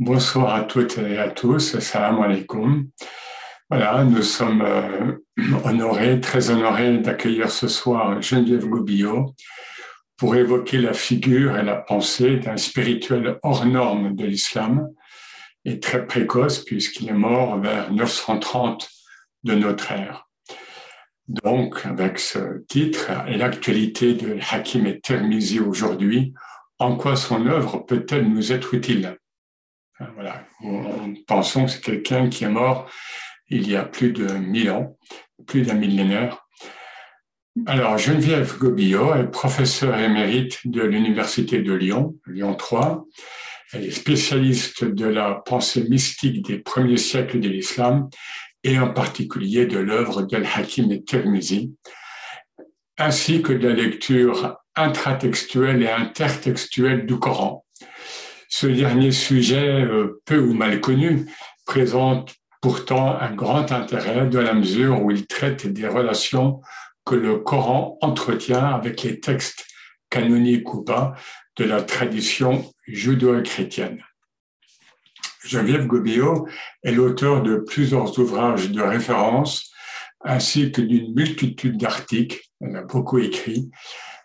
Bonsoir 0.00 0.54
à 0.54 0.62
toutes 0.62 0.96
et 0.96 1.18
à 1.18 1.28
tous. 1.28 1.78
Salam 1.78 2.22
alaikum. 2.22 2.88
Voilà, 3.68 4.02
nous 4.02 4.22
sommes 4.22 4.62
euh, 4.62 5.18
honorés, 5.66 6.22
très 6.22 6.48
honorés 6.48 6.96
d'accueillir 6.96 7.50
ce 7.50 7.68
soir 7.68 8.22
Geneviève 8.22 8.66
Gobillot 8.66 9.34
pour 10.16 10.36
évoquer 10.36 10.78
la 10.78 10.94
figure 10.94 11.58
et 11.58 11.62
la 11.62 11.76
pensée 11.76 12.38
d'un 12.38 12.56
spirituel 12.56 13.38
hors 13.42 13.66
norme 13.66 14.16
de 14.16 14.24
l'islam 14.24 14.88
et 15.66 15.80
très 15.80 16.06
précoce 16.06 16.64
puisqu'il 16.64 17.10
est 17.10 17.12
mort 17.12 17.60
vers 17.60 17.92
930 17.92 18.88
de 19.44 19.54
notre 19.54 19.92
ère. 19.92 20.30
Donc, 21.28 21.84
avec 21.84 22.18
ce 22.18 22.64
titre 22.68 23.10
et 23.28 23.36
l'actualité 23.36 24.14
de 24.14 24.38
Hakim 24.50 24.86
et 24.86 24.98
Termizi 24.98 25.60
aujourd'hui, 25.60 26.32
en 26.78 26.96
quoi 26.96 27.16
son 27.16 27.46
œuvre 27.46 27.84
peut-elle 27.84 28.30
nous 28.30 28.50
être 28.50 28.72
utile? 28.72 29.18
Voilà. 30.14 30.44
Pensons 31.26 31.66
que 31.66 31.70
c'est 31.70 31.80
quelqu'un 31.80 32.28
qui 32.28 32.44
est 32.44 32.48
mort 32.48 32.90
il 33.50 33.68
y 33.68 33.76
a 33.76 33.84
plus 33.84 34.12
de 34.12 34.26
mille 34.32 34.70
ans, 34.70 34.96
plus 35.46 35.62
d'un 35.62 35.74
millénaire. 35.74 36.46
Alors, 37.66 37.98
Geneviève 37.98 38.58
Gobillot 38.58 39.14
est 39.16 39.30
professeure 39.30 39.98
émérite 39.98 40.58
de 40.64 40.82
l'Université 40.82 41.60
de 41.60 41.72
Lyon, 41.72 42.14
Lyon 42.26 42.54
3. 42.54 43.04
Elle 43.72 43.86
est 43.86 43.90
spécialiste 43.90 44.84
de 44.84 45.06
la 45.06 45.34
pensée 45.34 45.84
mystique 45.88 46.46
des 46.46 46.58
premiers 46.58 46.96
siècles 46.96 47.40
de 47.40 47.48
l'islam 47.48 48.08
et 48.62 48.78
en 48.78 48.92
particulier 48.92 49.66
de 49.66 49.78
l'œuvre 49.78 50.22
d'Al-Hakim 50.22 50.92
et 50.92 51.02
Tirmizi, 51.02 51.72
ainsi 52.98 53.42
que 53.42 53.52
de 53.52 53.68
la 53.68 53.74
lecture 53.74 54.56
intratextuelle 54.76 55.82
et 55.82 55.90
intertextuelle 55.90 57.06
du 57.06 57.18
Coran, 57.18 57.64
ce 58.50 58.66
dernier 58.66 59.12
sujet, 59.12 59.82
euh, 59.82 60.20
peu 60.26 60.38
ou 60.38 60.52
mal 60.52 60.80
connu, 60.80 61.26
présente 61.64 62.34
pourtant 62.60 63.16
un 63.18 63.32
grand 63.32 63.72
intérêt 63.72 64.26
dans 64.26 64.42
la 64.42 64.52
mesure 64.52 65.00
où 65.00 65.10
il 65.10 65.26
traite 65.26 65.66
des 65.66 65.88
relations 65.88 66.60
que 67.06 67.14
le 67.14 67.38
Coran 67.38 67.96
entretient 68.02 68.66
avec 68.74 69.02
les 69.02 69.20
textes 69.20 69.66
canoniques 70.10 70.74
ou 70.74 70.82
pas 70.82 71.14
de 71.56 71.64
la 71.64 71.80
tradition 71.80 72.68
judéo-chrétienne. 72.86 74.02
Geneviève 75.44 75.86
Gobillot 75.86 76.46
est 76.82 76.92
l'auteur 76.92 77.42
de 77.42 77.56
plusieurs 77.56 78.18
ouvrages 78.18 78.70
de 78.70 78.82
référence 78.82 79.72
ainsi 80.22 80.70
que 80.70 80.82
d'une 80.82 81.14
multitude 81.14 81.78
d'articles, 81.78 82.40
elle 82.60 82.76
a 82.76 82.82
beaucoup 82.82 83.18
écrit, 83.18 83.70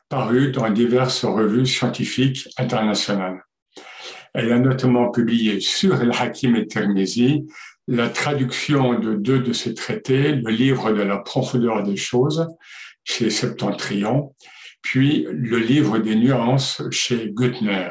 parus 0.10 0.52
dans 0.52 0.70
diverses 0.70 1.24
revues 1.24 1.66
scientifiques 1.66 2.50
internationales. 2.58 3.45
Elle 4.38 4.52
a 4.52 4.60
notamment 4.60 5.12
publié 5.12 5.62
sur 5.62 6.02
El 6.02 6.12
Hakim 6.12 6.58
et 6.58 6.68
Tirmizi 6.68 7.46
la 7.88 8.10
traduction 8.10 9.00
de 9.00 9.16
deux 9.16 9.40
de 9.40 9.54
ses 9.54 9.74
traités, 9.74 10.34
le 10.34 10.52
livre 10.52 10.92
de 10.92 11.02
la 11.02 11.18
profondeur 11.18 11.84
des 11.84 11.96
choses 11.96 12.46
chez 13.06 13.30
Septentrion, 13.30 14.36
puis 14.82 15.26
le 15.32 15.58
livre 15.58 16.00
des 16.00 16.16
nuances 16.16 16.82
chez 16.92 17.30
Guttner. 17.30 17.90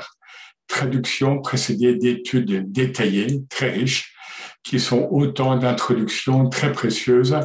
Traduction 0.67 1.41
précédée 1.41 1.95
d'études 1.95 2.71
détaillées, 2.71 3.43
très 3.49 3.71
riches, 3.71 4.15
qui 4.63 4.81
sont 4.81 5.09
autant 5.11 5.57
d'introductions 5.57 6.51
très 6.51 6.73
précieuses 6.73 7.39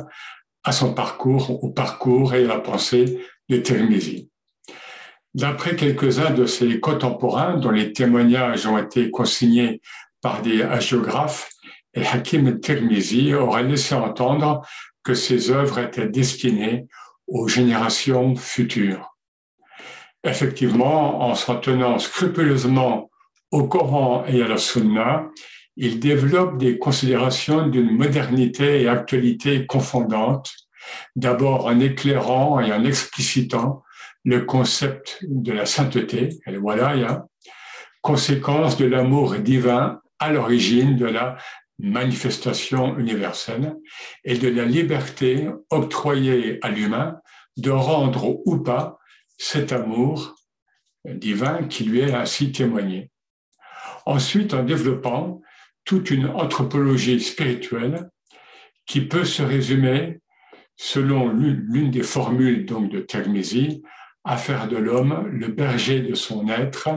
à 0.64 0.72
son 0.74 0.94
parcours, 0.94 1.64
au 1.64 1.70
parcours 1.70 2.34
et 2.34 2.44
à 2.44 2.48
la 2.48 2.60
pensée 2.60 3.20
de 3.48 3.58
Tirmizi. 3.58 4.30
D'après 5.40 5.78
quelques-uns 5.78 6.32
de 6.32 6.46
ses 6.46 6.82
contemporains, 6.82 7.56
dont 7.56 7.72
les 7.72 7.94
témoignages 7.94 8.68
ont 8.68 8.78
été 8.78 9.10
consignés 9.10 9.82
par 10.22 10.42
des 10.42 10.64
hagiographes, 10.64 11.50
Hakim 11.96 12.60
Tirmizi 12.60 13.34
aurait 13.34 13.64
laissé 13.64 13.96
entendre 13.96 14.62
que 15.02 15.14
ses 15.14 15.50
œuvres 15.50 15.80
étaient 15.80 16.10
destinées 16.10 16.88
aux 17.26 17.48
générations 17.48 18.36
futures. 18.36 19.16
Effectivement, 20.26 21.24
en 21.24 21.36
s'en 21.36 21.56
tenant 21.56 22.00
scrupuleusement 22.00 23.10
au 23.52 23.64
Coran 23.64 24.26
et 24.28 24.42
à 24.44 24.48
la 24.50 24.58
Sunna, 24.58 25.30
il 25.78 26.02
développe 26.02 26.58
des 26.58 26.78
considérations 26.78 27.66
d'une 27.68 27.96
modernité 27.96 28.82
et 28.82 28.90
actualité 28.90 29.66
confondantes, 29.66 30.52
d'abord 31.16 31.66
en 31.66 31.80
éclairant 31.80 32.60
et 32.60 32.74
en 32.74 32.84
explicitant 32.84 33.84
le 34.26 34.42
concept 34.42 35.20
de 35.28 35.52
la 35.52 35.66
sainteté, 35.66 36.30
et 36.46 36.58
voilà, 36.58 36.96
il 36.96 37.02
y 37.02 37.06
a 37.06 37.26
conséquence 38.02 38.78
de 38.78 38.86
l'amour 38.86 39.36
divin 39.36 40.02
à 40.20 40.32
l'origine 40.32 40.98
de 40.98 41.06
la 41.06 41.38
manifestation 41.80 42.98
universelle 42.98 43.76
et 44.26 44.38
de 44.38 44.50
la 44.50 44.66
liberté 44.66 45.50
octroyée 45.70 46.60
à 46.62 46.70
l'humain 46.70 47.20
de 47.58 47.72
rendre 47.72 48.46
ou 48.46 48.58
pas 48.58 49.00
cet 49.38 49.72
amour 49.72 50.36
divin 51.06 51.64
qui 51.64 51.86
lui 51.86 52.02
est 52.02 52.14
ainsi 52.14 52.52
témoigné. 52.52 53.10
Ensuite, 54.06 54.54
en 54.54 54.64
développant 54.64 55.42
toute 55.86 56.12
une 56.12 56.28
anthropologie 56.28 57.20
spirituelle 57.22 58.10
qui 58.86 59.02
peut 59.02 59.26
se 59.26 59.42
résumer, 59.42 60.20
selon 60.76 61.30
l'une 61.30 61.92
des 61.92 62.04
formules 62.04 62.66
donc 62.66 62.90
de 62.90 63.00
Termisi, 63.00 63.82
à 64.24 64.38
faire 64.38 64.68
de 64.68 64.78
l'homme 64.78 65.28
le 65.32 65.48
berger 65.48 66.02
de 66.02 66.16
son 66.16 66.48
être 66.50 66.90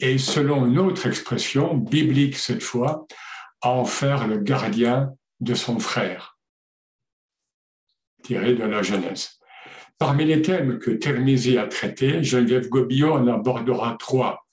et, 0.00 0.18
selon 0.18 0.66
une 0.66 0.78
autre 0.78 1.06
expression, 1.06 1.74
biblique 1.74 2.36
cette 2.36 2.62
fois, 2.62 3.06
à 3.62 3.70
en 3.70 3.84
faire 3.84 4.26
le 4.26 4.38
gardien 4.38 5.12
de 5.40 5.54
son 5.54 5.78
frère, 5.78 6.38
tiré 8.22 8.54
de 8.54 8.64
la 8.64 8.82
Genèse. 8.82 9.38
Parmi 9.98 10.26
les 10.26 10.42
thèmes 10.42 10.78
que 10.78 10.90
Termisi 10.90 11.56
a 11.56 11.66
traités, 11.66 12.22
Geneviève 12.22 12.68
Gobillot 12.68 13.12
en 13.12 13.26
abordera 13.28 13.96
trois 13.98 14.46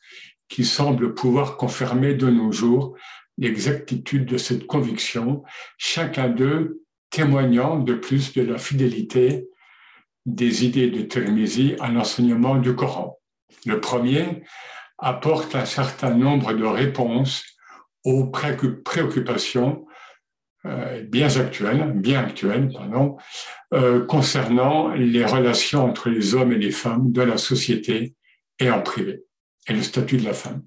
qui 0.48 0.64
semblent 0.64 1.14
pouvoir 1.14 1.58
confirmer 1.58 2.14
de 2.14 2.30
nos 2.30 2.52
jours 2.52 2.96
l'exactitude 3.38 4.26
de 4.26 4.38
cette 4.38 4.68
conviction, 4.68 5.44
chacun 5.78 6.30
d'eux 6.30 6.84
témoignant 7.10 7.80
de 7.80 7.94
plus 7.94 8.34
de 8.34 8.42
la 8.42 8.58
fidélité 8.58 9.48
des 10.26 10.66
idées 10.66 10.90
de 10.90 11.02
Tirmizi 11.02 11.76
à 11.80 11.90
l'enseignement 11.90 12.56
du 12.56 12.76
Coran. 12.76 13.20
Le 13.66 13.80
premier 13.80 14.44
apporte 14.98 15.56
un 15.56 15.66
certain 15.66 16.16
nombre 16.16 16.54
de 16.54 16.66
réponses 16.66 17.44
aux 18.04 18.26
préoccupations 18.26 19.86
euh, 20.66 21.04
bien 21.04 21.28
actuelles, 21.36 21.92
bien 21.96 22.22
actuelles 22.22 22.70
pardon, 22.72 23.18
euh, 23.74 24.06
concernant 24.06 24.90
les 24.94 25.26
relations 25.26 25.84
entre 25.84 26.10
les 26.10 26.36
hommes 26.36 26.54
et 26.54 26.58
les 26.58 26.72
femmes 26.72 27.12
de 27.12 27.22
la 27.22 27.38
société 27.38 28.16
et 28.60 28.70
en 28.70 28.82
privé, 28.82 29.24
et 29.68 29.74
le 29.74 29.82
statut 29.82 30.18
de 30.18 30.26
la 30.26 30.34
femme. 30.34 30.64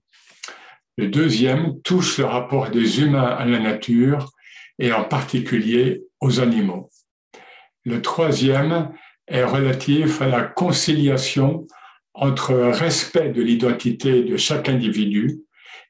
Le 0.98 1.08
deuxième 1.08 1.80
touche 1.82 2.18
le 2.18 2.24
rapport 2.24 2.70
des 2.70 3.00
humains 3.00 3.36
à 3.38 3.44
la 3.46 3.58
nature 3.58 4.32
et 4.78 4.92
en 4.92 5.04
particulier 5.04 6.02
aux 6.20 6.40
animaux. 6.40 6.90
Le 7.84 8.02
troisième 8.02 8.92
est 9.28 9.44
relatif 9.44 10.22
à 10.22 10.28
la 10.28 10.42
conciliation 10.42 11.66
entre 12.14 12.54
respect 12.54 13.30
de 13.30 13.42
l'identité 13.42 14.22
de 14.22 14.36
chaque 14.36 14.68
individu 14.68 15.40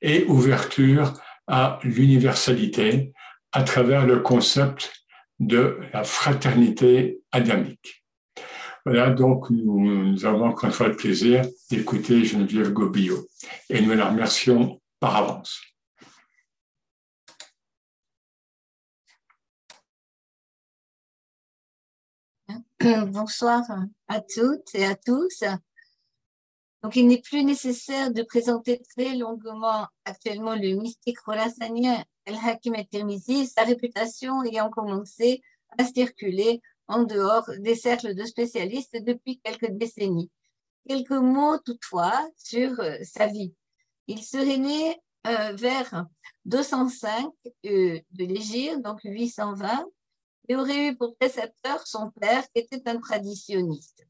et 0.03 0.25
ouverture 0.25 1.13
à 1.47 1.79
l'universalité 1.83 3.13
à 3.53 3.63
travers 3.63 4.07
le 4.07 4.21
concept 4.21 4.93
de 5.39 5.79
la 5.93 6.03
fraternité 6.05 7.21
adamique. 7.33 8.05
Voilà, 8.85 9.11
donc 9.11 9.51
nous, 9.51 10.25
avons 10.25 10.47
encore 10.47 10.67
une 10.67 10.73
fois 10.73 10.89
le 10.89 10.97
plaisir 10.97 11.45
d'écouter 11.71 12.25
Geneviève 12.25 12.73
Gobillot 12.73 13.27
et 13.69 13.81
nous 13.81 13.93
la 13.95 14.11
remercions 14.11 14.81
par 15.01 15.17
avance. 15.17 15.61
Bonsoir 22.87 23.63
à 24.07 24.21
toutes 24.21 24.73
et 24.75 24.85
à 24.85 24.95
tous. 24.95 25.43
Donc, 26.85 26.95
il 26.95 27.09
n'est 27.09 27.21
plus 27.21 27.43
nécessaire 27.43 28.13
de 28.13 28.23
présenter 28.23 28.81
très 28.95 29.17
longuement 29.17 29.89
actuellement 30.05 30.55
le 30.55 30.77
mystique 30.77 31.19
khorasanien 31.19 32.05
El-Hakim 32.27 32.77
el-Tirmizi, 32.77 33.49
sa 33.49 33.65
réputation 33.65 34.45
ayant 34.45 34.71
commencé 34.71 35.43
à 35.77 35.85
circuler 35.85 36.61
en 36.87 37.03
dehors 37.03 37.51
des 37.59 37.75
cercles 37.75 38.15
de 38.15 38.25
spécialistes 38.25 38.97
depuis 39.03 39.41
quelques 39.41 39.73
décennies. 39.73 40.31
Quelques 40.89 41.11
mots 41.11 41.59
toutefois 41.59 42.29
sur 42.37 42.79
euh, 42.79 42.99
sa 43.03 43.27
vie. 43.27 43.53
Il 44.07 44.23
serait 44.23 44.59
né 44.59 44.97
euh, 45.27 45.53
vers 45.55 46.07
205 46.45 47.33
euh, 47.65 48.01
de 48.13 48.25
l'Égypte, 48.25 48.81
donc 48.83 49.01
820, 49.03 49.87
et 50.49 50.57
aurait 50.57 50.89
eu 50.89 50.97
pour 50.97 51.17
précepteur 51.17 51.87
son 51.87 52.11
père 52.11 52.45
qui 52.51 52.61
était 52.61 52.89
un 52.89 52.99
traditionniste. 52.99 54.07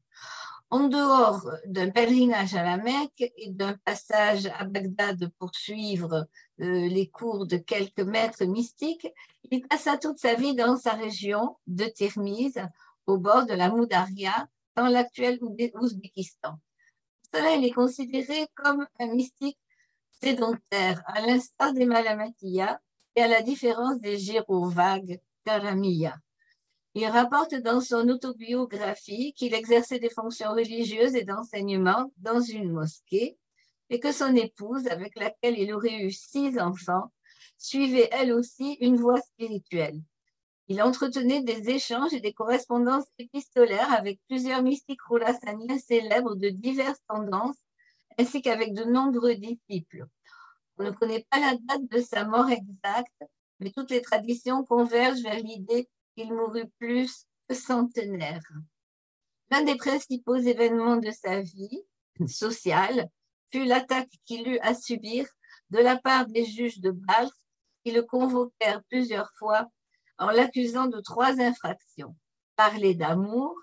En 0.69 0.89
dehors 0.89 1.49
d'un 1.65 1.89
pèlerinage 1.91 2.53
à 2.53 2.63
la 2.63 2.77
Mecque 2.77 3.31
et 3.37 3.51
d'un 3.51 3.77
passage 3.85 4.47
à 4.47 4.65
Bagdad 4.65 5.31
pour 5.39 5.55
suivre 5.55 6.27
euh, 6.59 6.87
les 6.89 7.09
cours 7.09 7.47
de 7.47 7.55
quelques 7.55 8.01
maîtres 8.01 8.43
mystiques, 8.43 9.07
il 9.49 9.65
passa 9.65 9.97
toute 9.97 10.19
sa 10.19 10.33
vie 10.33 10.55
dans 10.55 10.75
sa 10.75 10.91
région 10.91 11.55
de 11.67 11.85
Tirmiz, 11.85 12.59
au 13.05 13.17
bord 13.17 13.45
de 13.45 13.53
la 13.53 13.69
Moudaria, 13.69 14.49
dans 14.75 14.87
l'actuel 14.87 15.39
Ouzbékistan. 15.41 16.59
Cela, 17.33 17.55
il 17.55 17.63
est 17.63 17.71
considéré 17.71 18.47
comme 18.53 18.85
un 18.99 19.07
mystique 19.07 19.59
sédentaire, 20.21 21.01
à 21.07 21.21
l'instar 21.21 21.73
des 21.73 21.85
Malamatiyas 21.85 22.79
et 23.15 23.21
à 23.21 23.27
la 23.27 23.41
différence 23.41 23.99
des 24.01 24.17
gyrovagues 24.17 25.21
Karamiya. 25.45 26.17
Il 26.99 27.05
rapporte 27.05 27.53
dans 27.53 27.79
son 27.79 28.09
autobiographie 28.09 29.31
qu'il 29.33 29.53
exerçait 29.53 29.99
des 29.99 30.09
fonctions 30.09 30.49
religieuses 30.49 31.13
et 31.13 31.23
d'enseignement 31.23 32.11
dans 32.17 32.39
une 32.39 32.71
mosquée 32.71 33.37
et 33.91 33.99
que 33.99 34.11
son 34.11 34.35
épouse, 34.35 34.87
avec 34.87 35.15
laquelle 35.15 35.59
il 35.59 35.71
aurait 35.75 36.01
eu 36.01 36.09
six 36.09 36.57
enfants, 36.57 37.13
suivait 37.59 38.09
elle 38.11 38.33
aussi 38.33 38.77
une 38.81 38.95
voie 38.95 39.21
spirituelle. 39.21 40.01
Il 40.69 40.81
entretenait 40.81 41.43
des 41.43 41.69
échanges 41.69 42.15
et 42.15 42.19
des 42.19 42.33
correspondances 42.33 43.05
épistolaires 43.19 43.93
avec 43.93 44.19
plusieurs 44.27 44.63
mystiques 44.63 45.03
roulassaniens 45.03 45.77
célèbres 45.77 46.33
de 46.33 46.49
diverses 46.49 47.03
tendances, 47.07 47.61
ainsi 48.17 48.41
qu'avec 48.41 48.73
de 48.73 48.85
nombreux 48.85 49.35
disciples. 49.35 50.07
On 50.79 50.83
ne 50.85 50.89
connaît 50.89 51.27
pas 51.29 51.39
la 51.39 51.57
date 51.61 51.87
de 51.91 52.01
sa 52.01 52.25
mort 52.25 52.49
exacte, 52.49 53.23
mais 53.59 53.69
toutes 53.69 53.91
les 53.91 54.01
traditions 54.01 54.65
convergent 54.65 55.21
vers 55.21 55.37
l'idée 55.37 55.87
il 56.17 56.33
mourut 56.33 56.67
plus 56.79 57.25
centenaire. 57.49 58.43
L'un 59.49 59.63
des 59.63 59.75
principaux 59.75 60.35
événements 60.35 60.97
de 60.97 61.11
sa 61.11 61.41
vie 61.41 61.83
sociale 62.27 63.09
fut 63.51 63.63
l'attaque 63.63 64.11
qu'il 64.25 64.47
eut 64.47 64.59
à 64.59 64.73
subir 64.73 65.25
de 65.69 65.77
la 65.77 65.97
part 65.97 66.25
des 66.25 66.43
juges 66.43 66.79
de 66.79 66.91
Balkh 66.91 67.31
qui 67.83 67.91
le 67.91 68.01
convoquèrent 68.01 68.83
plusieurs 68.89 69.31
fois 69.37 69.67
en 70.17 70.31
l'accusant 70.31 70.87
de 70.87 70.99
trois 70.99 71.39
infractions. 71.39 72.15
Parler 72.55 72.95
d'amour, 72.95 73.55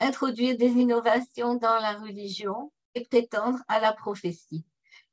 introduire 0.00 0.56
des 0.58 0.72
innovations 0.72 1.54
dans 1.54 1.78
la 1.78 1.94
religion 1.94 2.72
et 2.94 3.04
prétendre 3.04 3.60
à 3.68 3.80
la 3.80 3.92
prophétie. 3.92 4.66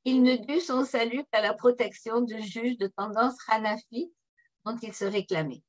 Il 0.03 0.23
ne 0.23 0.35
dut 0.35 0.59
son 0.59 0.83
salut 0.83 1.23
qu'à 1.31 1.41
la 1.41 1.53
protection 1.53 2.21
de 2.21 2.37
juges 2.37 2.77
de 2.77 2.87
tendance 2.87 3.37
hanafi 3.47 4.11
dont 4.65 4.75
il 4.81 4.93
se 4.93 5.05
réclamait. 5.05 5.63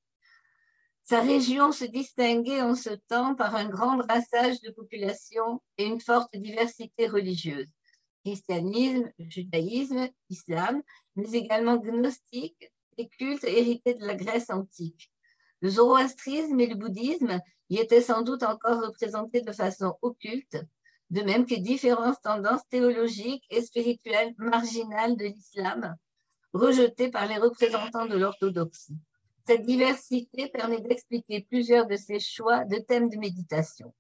Sa 1.07 1.21
région 1.21 1.71
se 1.71 1.85
distinguait 1.85 2.63
en 2.63 2.75
ce 2.75 2.89
temps 3.09 3.35
par 3.35 3.55
un 3.57 3.69
grand 3.69 3.99
brassage 3.99 4.63
de 4.63 4.71
population 4.71 5.61
et 5.77 5.85
une 5.85 6.01
forte 6.01 6.35
diversité 6.35 7.07
religieuse. 7.07 7.69
Christianisme, 8.25 9.13
judaïsme, 9.19 10.09
islam, 10.31 10.83
mais 11.15 11.31
également 11.33 11.77
gnostique, 11.77 12.73
et 12.97 13.09
cultes 13.09 13.45
hérités 13.45 13.93
de 13.93 14.07
la 14.07 14.15
Grèce 14.15 14.49
antique. 14.49 15.13
Le 15.61 15.69
zoroastrisme 15.69 16.59
et 16.61 16.69
le 16.69 16.75
bouddhisme 16.75 17.39
y 17.69 17.79
étaient 17.79 18.01
sans 18.01 18.23
doute 18.23 18.43
encore 18.43 18.81
représentés 18.81 19.43
de 19.43 19.53
façon 19.53 19.99
occulte, 20.01 20.57
de 21.11 21.21
même 21.21 21.45
que 21.45 21.55
différentes 21.55 22.23
tendances 22.23 22.67
théologiques 22.71 23.45
et 23.51 23.61
spirituelles 23.61 24.35
marginales 24.39 25.17
de 25.17 25.27
l'islam, 25.27 25.97
rejetées 26.55 27.11
par 27.11 27.27
les 27.27 27.37
représentants 27.37 28.07
de 28.07 28.17
l'orthodoxie. 28.17 28.97
Cette 29.47 29.67
diversité 29.67 30.49
permet 30.49 30.81
d'expliquer 30.81 31.43
plusieurs 31.43 31.87
de 31.87 31.97
ses 31.97 32.19
choix 32.19 32.65
de 32.65 32.77
thèmes 32.77 33.11
de 33.11 33.19
méditation. 33.19 33.93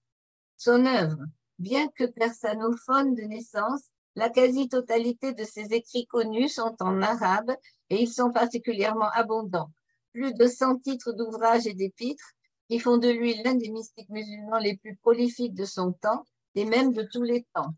Son 0.56 0.86
œuvre, 0.86 1.18
bien 1.58 1.88
que 1.88 2.04
persanophone 2.04 3.14
de 3.14 3.22
naissance, 3.22 3.82
la 4.16 4.30
quasi-totalité 4.30 5.34
de 5.34 5.44
ses 5.44 5.74
écrits 5.74 6.06
connus 6.06 6.48
sont 6.48 6.74
en 6.80 7.02
arabe 7.02 7.52
et 7.90 8.00
ils 8.00 8.12
sont 8.12 8.30
particulièrement 8.30 9.10
abondants. 9.12 9.70
Plus 10.12 10.32
de 10.32 10.46
100 10.46 10.78
titres 10.78 11.12
d'ouvrages 11.12 11.66
et 11.66 11.74
d'épîtres 11.74 12.32
qui 12.70 12.78
font 12.78 12.96
de 12.96 13.08
lui 13.08 13.34
l'un 13.42 13.54
des 13.54 13.70
mystiques 13.70 14.08
musulmans 14.08 14.58
les 14.58 14.78
plus 14.78 14.96
prolifiques 14.96 15.54
de 15.54 15.66
son 15.66 15.92
temps 15.92 16.24
et 16.54 16.64
même 16.64 16.92
de 16.92 17.02
tous 17.02 17.22
les 17.22 17.44
temps. 17.54 17.74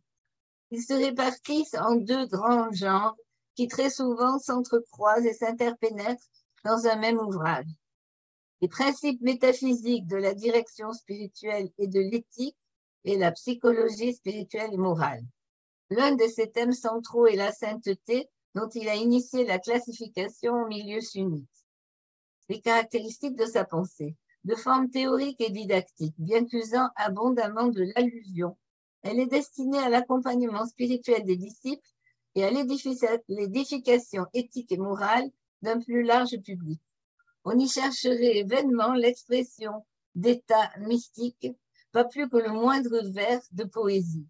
Ils 0.71 0.83
se 0.83 0.93
répartissent 0.93 1.75
en 1.75 1.97
deux 1.97 2.27
grands 2.27 2.71
genres 2.71 3.17
qui 3.57 3.67
très 3.67 3.91
souvent 3.91 4.39
s'entrecroisent 4.39 5.27
et 5.27 5.33
s'interpénètrent 5.33 6.29
dans 6.67 6.87
un 6.89 6.97
même 6.97 7.19
ouvrage. 7.19 7.71
Les 8.61 8.69
principes 8.69 9.21
métaphysiques 9.21 10.09
de 10.09 10.17
la 10.17 10.35
direction 10.35 10.93
spirituelle 10.93 11.71
et 11.79 11.87
de 11.87 12.01
l'éthique 12.01 12.57
et 13.05 13.17
la 13.17 13.31
psychologie 13.31 14.15
spirituelle 14.15 14.75
et 14.75 14.79
morale. 14.79 15.23
L'un 15.91 16.17
de 16.17 16.27
ses 16.27 16.51
thèmes 16.51 16.73
centraux 16.73 17.29
est 17.29 17.37
la 17.37 17.53
sainteté, 17.53 18.29
dont 18.57 18.69
il 18.71 18.89
a 18.89 18.97
initié 18.97 19.45
la 19.45 19.61
classification 19.61 20.55
au 20.55 20.67
milieu 20.67 21.01
sunnite. 21.01 21.49
Les 22.49 22.61
caractéristiques 22.61 23.37
de 23.37 23.47
sa 23.47 23.65
pensée, 23.65 24.17
de 24.43 24.57
forme 24.57 24.91
théorique 24.91 25.41
et 25.41 25.51
didactique, 25.51 26.15
bien 26.19 26.45
qu'usant 26.45 26.89
abondamment 26.97 27.69
de 27.69 27.85
l'allusion, 27.95 28.57
elle 29.03 29.21
est 29.21 29.27
destinée 29.27 29.79
à 29.79 29.89
l'accompagnement 29.89 30.67
spirituel 30.67 31.23
des 31.25 31.37
disciples 31.37 31.89
et 32.35 32.45
à 32.45 32.51
l'édification 32.51 34.27
éthique 34.35 34.73
et 34.73 34.79
morale 34.79 35.31
d'un 35.67 35.81
plus 35.81 36.05
large 36.05 36.39
public. 36.45 36.81
On 37.45 37.59
y 37.59 37.69
chercherait 37.69 38.45
vainement 38.45 38.95
l'expression 38.95 39.85
d'état 40.15 40.71
mystique, 40.79 41.49
pas 41.91 42.05
plus 42.05 42.29
que 42.29 42.37
le 42.37 42.53
moindre 42.53 43.01
vers 43.11 43.41
de 43.51 43.65
poésie. 43.65 44.29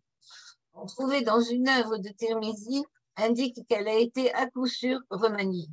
On 0.72 0.86
trouvait 0.86 1.20
dans 1.20 1.42
une 1.42 1.68
œuvre 1.68 1.98
de 1.98 2.08
Tirmizi 2.08 2.82
indique 3.16 3.66
qu'elle 3.68 3.86
a 3.86 3.98
été 3.98 4.32
à 4.32 4.48
coup 4.48 4.66
sûr 4.66 4.98
remaniée. 5.10 5.68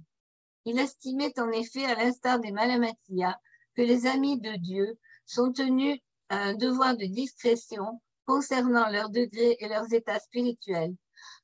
Il 0.65 0.77
estimait 0.79 1.39
en 1.39 1.49
effet, 1.51 1.85
à 1.85 1.95
l'instar 1.95 2.39
des 2.39 2.51
Malamatia, 2.51 3.39
que 3.75 3.81
les 3.81 4.05
amis 4.05 4.39
de 4.41 4.55
Dieu 4.57 4.97
sont 5.25 5.53
tenus 5.53 5.97
à 6.27 6.39
un 6.43 6.55
devoir 6.55 6.97
de 6.97 7.05
discrétion 7.05 8.01
concernant 8.25 8.89
leur 8.89 9.09
degré 9.09 9.55
et 9.59 9.67
leurs 9.69 9.93
états 9.93 10.19
spirituels, 10.19 10.95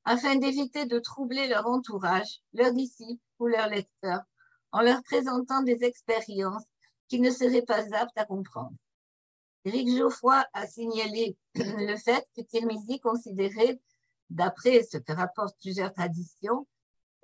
afin 0.04 0.36
d'éviter 0.36 0.86
de 0.86 1.00
troubler 1.00 1.48
leur 1.48 1.68
entourage, 1.68 2.42
leurs 2.54 2.74
disciples 2.74 3.29
ou 3.40 3.48
leurs 3.48 3.70
lecteurs, 3.70 4.22
en 4.72 4.82
leur 4.82 5.02
présentant 5.04 5.62
des 5.64 5.84
expériences 5.84 6.66
qui 7.08 7.20
ne 7.20 7.32
seraient 7.32 7.64
pas 7.64 7.84
aptes 7.96 8.18
à 8.18 8.26
comprendre. 8.26 8.76
Éric 9.66 9.90
Geoffroy 9.90 10.46
a 10.54 10.68
signalé 10.68 11.38
le 11.56 11.98
fait 11.98 12.26
que 12.36 12.42
Tirmizi 12.42 13.00
considérait, 13.00 13.80
d'après 14.30 14.84
ce 14.84 14.98
que 14.98 15.12
rapportent 15.12 15.58
plusieurs 15.60 15.94
traditions, 15.94 16.68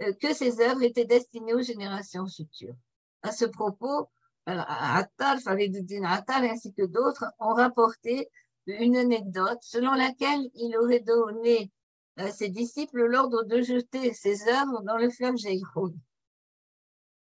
euh, 0.01 0.11
que 0.13 0.33
ses 0.33 0.59
œuvres 0.59 0.83
étaient 0.83 1.05
destinées 1.05 1.53
aux 1.53 1.61
générations 1.61 2.27
futures. 2.27 2.75
À 3.21 3.31
ce 3.31 3.45
propos, 3.45 4.09
Attal, 4.45 5.39
Fariduddin 5.39 6.03
Attal 6.03 6.45
ainsi 6.45 6.73
que 6.73 6.85
d'autres 6.85 7.25
ont 7.39 7.53
rapporté 7.53 8.29
une 8.67 8.95
anecdote 8.95 9.59
selon 9.61 9.93
laquelle 9.93 10.49
il 10.53 10.75
aurait 10.77 10.99
donné 10.99 11.71
à 12.17 12.31
ses 12.31 12.49
disciples 12.49 13.05
l'ordre 13.05 13.43
de 13.43 13.61
jeter 13.61 14.13
ses 14.13 14.47
œuvres 14.47 14.81
dans 14.83 14.97
le 14.97 15.09
fleuve 15.09 15.37
Jairoun 15.37 15.97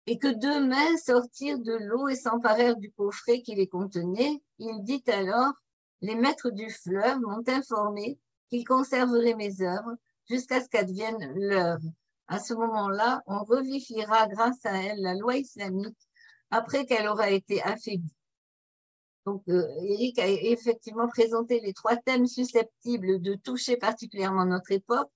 et 0.07 0.17
que 0.17 0.29
deux 0.29 0.65
mains 0.65 0.97
sortirent 0.97 1.59
de 1.59 1.73
l'eau 1.73 2.07
et 2.07 2.15
s'emparèrent 2.15 2.77
du 2.77 2.91
coffret 2.91 3.41
qui 3.41 3.55
les 3.55 3.67
contenait. 3.67 4.41
Il 4.57 4.83
dit 4.83 5.03
alors, 5.07 5.53
les 6.01 6.15
maîtres 6.15 6.49
du 6.49 6.69
fleuve 6.69 7.19
m'ont 7.19 7.43
informé 7.47 8.17
qu'ils 8.49 8.65
conserveraient 8.65 9.35
mes 9.35 9.61
œuvres 9.61 9.95
jusqu'à 10.29 10.61
ce 10.61 10.69
qu'advienne 10.69 11.33
l'heure. 11.35 11.79
À 12.27 12.39
ce 12.39 12.53
moment-là, 12.53 13.21
on 13.27 13.43
revifiera 13.43 14.27
grâce 14.27 14.65
à 14.65 14.81
elle 14.81 15.01
la 15.01 15.13
loi 15.13 15.35
islamique 15.37 15.97
après 16.51 16.85
qu'elle 16.85 17.07
aura 17.07 17.29
été 17.29 17.61
affaiblie. 17.61 18.15
Donc, 19.25 19.43
euh, 19.49 19.67
Eric 19.81 20.19
a 20.19 20.27
effectivement 20.27 21.09
présenté 21.09 21.59
les 21.59 21.73
trois 21.73 21.97
thèmes 21.97 22.27
susceptibles 22.27 23.21
de 23.21 23.35
toucher 23.35 23.75
particulièrement 23.75 24.45
notre 24.45 24.71
époque. 24.71 25.09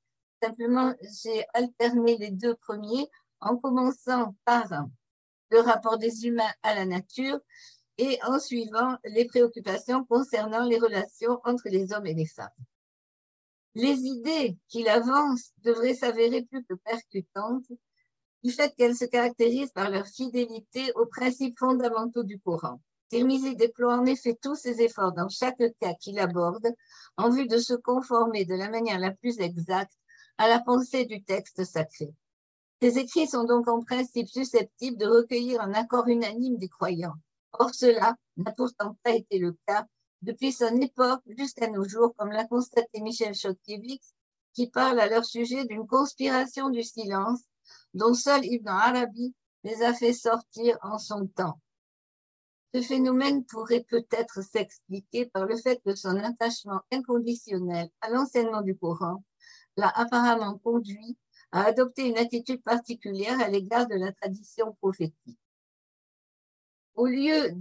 Simplement, 0.43 0.93
j'ai 1.23 1.45
alterné 1.53 2.17
les 2.17 2.31
deux 2.31 2.55
premiers 2.55 3.07
en 3.41 3.57
commençant 3.57 4.35
par 4.45 4.87
le 5.49 5.59
rapport 5.59 5.97
des 5.97 6.25
humains 6.25 6.53
à 6.63 6.75
la 6.75 6.85
nature 6.85 7.39
et 7.97 8.19
en 8.23 8.39
suivant 8.39 8.97
les 9.03 9.25
préoccupations 9.25 10.05
concernant 10.05 10.65
les 10.65 10.79
relations 10.79 11.39
entre 11.43 11.69
les 11.69 11.93
hommes 11.93 12.07
et 12.07 12.13
les 12.13 12.25
femmes. 12.25 12.49
Les 13.75 13.99
idées 13.99 14.57
qu'il 14.67 14.89
avance 14.89 15.51
devraient 15.63 15.93
s'avérer 15.93 16.43
plus 16.43 16.63
que 16.63 16.73
percutantes 16.73 17.71
du 18.43 18.51
fait 18.51 18.73
qu'elles 18.75 18.95
se 18.95 19.05
caractérisent 19.05 19.71
par 19.71 19.89
leur 19.89 20.07
fidélité 20.07 20.91
aux 20.95 21.05
principes 21.05 21.59
fondamentaux 21.59 22.23
du 22.23 22.39
Coran. 22.39 22.81
Tirmizi 23.09 23.55
déploie 23.55 23.97
en 23.97 24.05
effet 24.05 24.37
tous 24.41 24.55
ses 24.55 24.81
efforts 24.81 25.11
dans 25.11 25.29
chaque 25.29 25.61
cas 25.79 25.93
qu'il 25.95 26.17
aborde 26.17 26.67
en 27.17 27.29
vue 27.29 27.47
de 27.47 27.57
se 27.57 27.73
conformer 27.73 28.45
de 28.45 28.55
la 28.55 28.69
manière 28.69 28.99
la 28.99 29.11
plus 29.11 29.39
exacte 29.39 29.97
à 30.37 30.47
la 30.47 30.59
pensée 30.59 31.05
du 31.05 31.21
texte 31.23 31.63
sacré. 31.65 32.13
Ces 32.81 32.97
écrits 32.97 33.27
sont 33.27 33.43
donc 33.43 33.67
en 33.67 33.83
principe 33.83 34.27
susceptibles 34.27 34.97
de 34.97 35.05
recueillir 35.05 35.61
un 35.61 35.73
accord 35.73 36.07
unanime 36.07 36.57
des 36.57 36.67
croyants. 36.67 37.13
Or, 37.53 37.75
cela 37.75 38.15
n'a 38.37 38.51
pourtant 38.53 38.97
pas 39.03 39.11
été 39.11 39.37
le 39.37 39.55
cas 39.67 39.85
depuis 40.23 40.51
son 40.51 40.75
époque 40.77 41.21
jusqu'à 41.37 41.67
nos 41.67 41.87
jours, 41.87 42.15
comme 42.17 42.31
l'a 42.31 42.45
constaté 42.45 43.01
Michel 43.01 43.35
Chodkiewicz, 43.35 44.15
qui 44.53 44.67
parle 44.67 44.99
à 44.99 45.07
leur 45.07 45.25
sujet 45.25 45.65
d'une 45.65 45.85
conspiration 45.85 46.69
du 46.69 46.81
silence 46.81 47.41
dont 47.93 48.15
seul 48.15 48.45
Ibn 48.45 48.69
Arabi 48.69 49.35
les 49.63 49.83
a 49.83 49.93
fait 49.93 50.13
sortir 50.13 50.79
en 50.81 50.97
son 50.97 51.27
temps. 51.27 51.59
Ce 52.73 52.81
phénomène 52.81 53.45
pourrait 53.45 53.85
peut-être 53.87 54.41
s'expliquer 54.41 55.27
par 55.27 55.45
le 55.45 55.55
fait 55.55 55.79
que 55.85 55.93
son 55.93 56.15
attachement 56.17 56.81
inconditionnel 56.91 57.89
à 58.01 58.09
l'enseignement 58.09 58.61
du 58.61 58.75
Coran 58.75 59.23
l'a 59.77 59.89
apparemment 59.89 60.57
conduit 60.57 61.17
à 61.51 61.65
adopter 61.65 62.07
une 62.07 62.17
attitude 62.17 62.63
particulière 62.63 63.39
à 63.41 63.47
l'égard 63.47 63.87
de 63.87 63.95
la 63.95 64.11
tradition 64.13 64.73
prophétique. 64.81 65.39
Au 66.95 67.07
lieu 67.07 67.51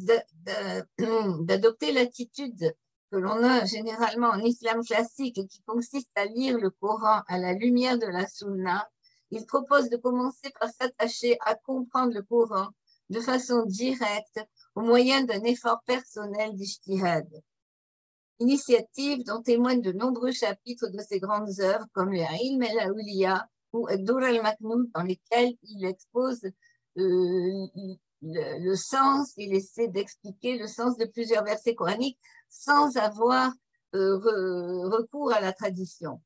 d'adopter 1.44 1.92
l'attitude 1.92 2.74
que 3.10 3.16
l'on 3.16 3.42
a 3.42 3.64
généralement 3.64 4.28
en 4.28 4.38
islam 4.38 4.84
classique 4.84 5.38
et 5.38 5.46
qui 5.46 5.62
consiste 5.62 6.10
à 6.14 6.26
lire 6.26 6.58
le 6.58 6.70
Coran 6.70 7.22
à 7.26 7.38
la 7.38 7.52
lumière 7.52 7.98
de 7.98 8.06
la 8.06 8.26
Sunna, 8.26 8.88
il 9.30 9.46
propose 9.46 9.88
de 9.88 9.96
commencer 9.96 10.50
par 10.58 10.70
s'attacher 10.70 11.36
à 11.40 11.54
comprendre 11.54 12.14
le 12.14 12.22
Coran 12.22 12.68
de 13.10 13.20
façon 13.20 13.64
directe 13.64 14.40
au 14.74 14.82
moyen 14.82 15.24
d'un 15.24 15.42
effort 15.42 15.82
personnel 15.84 16.54
d'ijtihad. 16.54 17.28
Initiative 18.38 19.24
dont 19.24 19.42
témoignent 19.42 19.82
de 19.82 19.92
nombreux 19.92 20.32
chapitres 20.32 20.88
de 20.88 21.00
ses 21.00 21.18
grandes 21.18 21.60
œuvres 21.60 21.86
comme 21.92 22.12
le 22.12 22.20
Ilm 22.20 22.62
el 22.62 22.78
ou 23.72 23.88
Dur 23.96 24.18
al-Maknoun 24.18 24.90
dans 24.94 25.02
lesquels 25.02 25.54
il 25.62 25.84
expose 25.84 26.42
euh, 26.98 27.66
le, 28.22 28.74
sens, 28.74 29.32
il 29.36 29.54
essaie 29.54 29.88
d'expliquer 29.88 30.58
le 30.58 30.66
sens 30.66 30.96
de 30.96 31.06
plusieurs 31.06 31.44
versets 31.44 31.74
coraniques 31.74 32.18
sans 32.48 32.96
avoir 32.96 33.52
euh, 33.94 34.18
recours 34.88 35.32
à 35.32 35.40
la 35.40 35.52
tradition. 35.52 36.20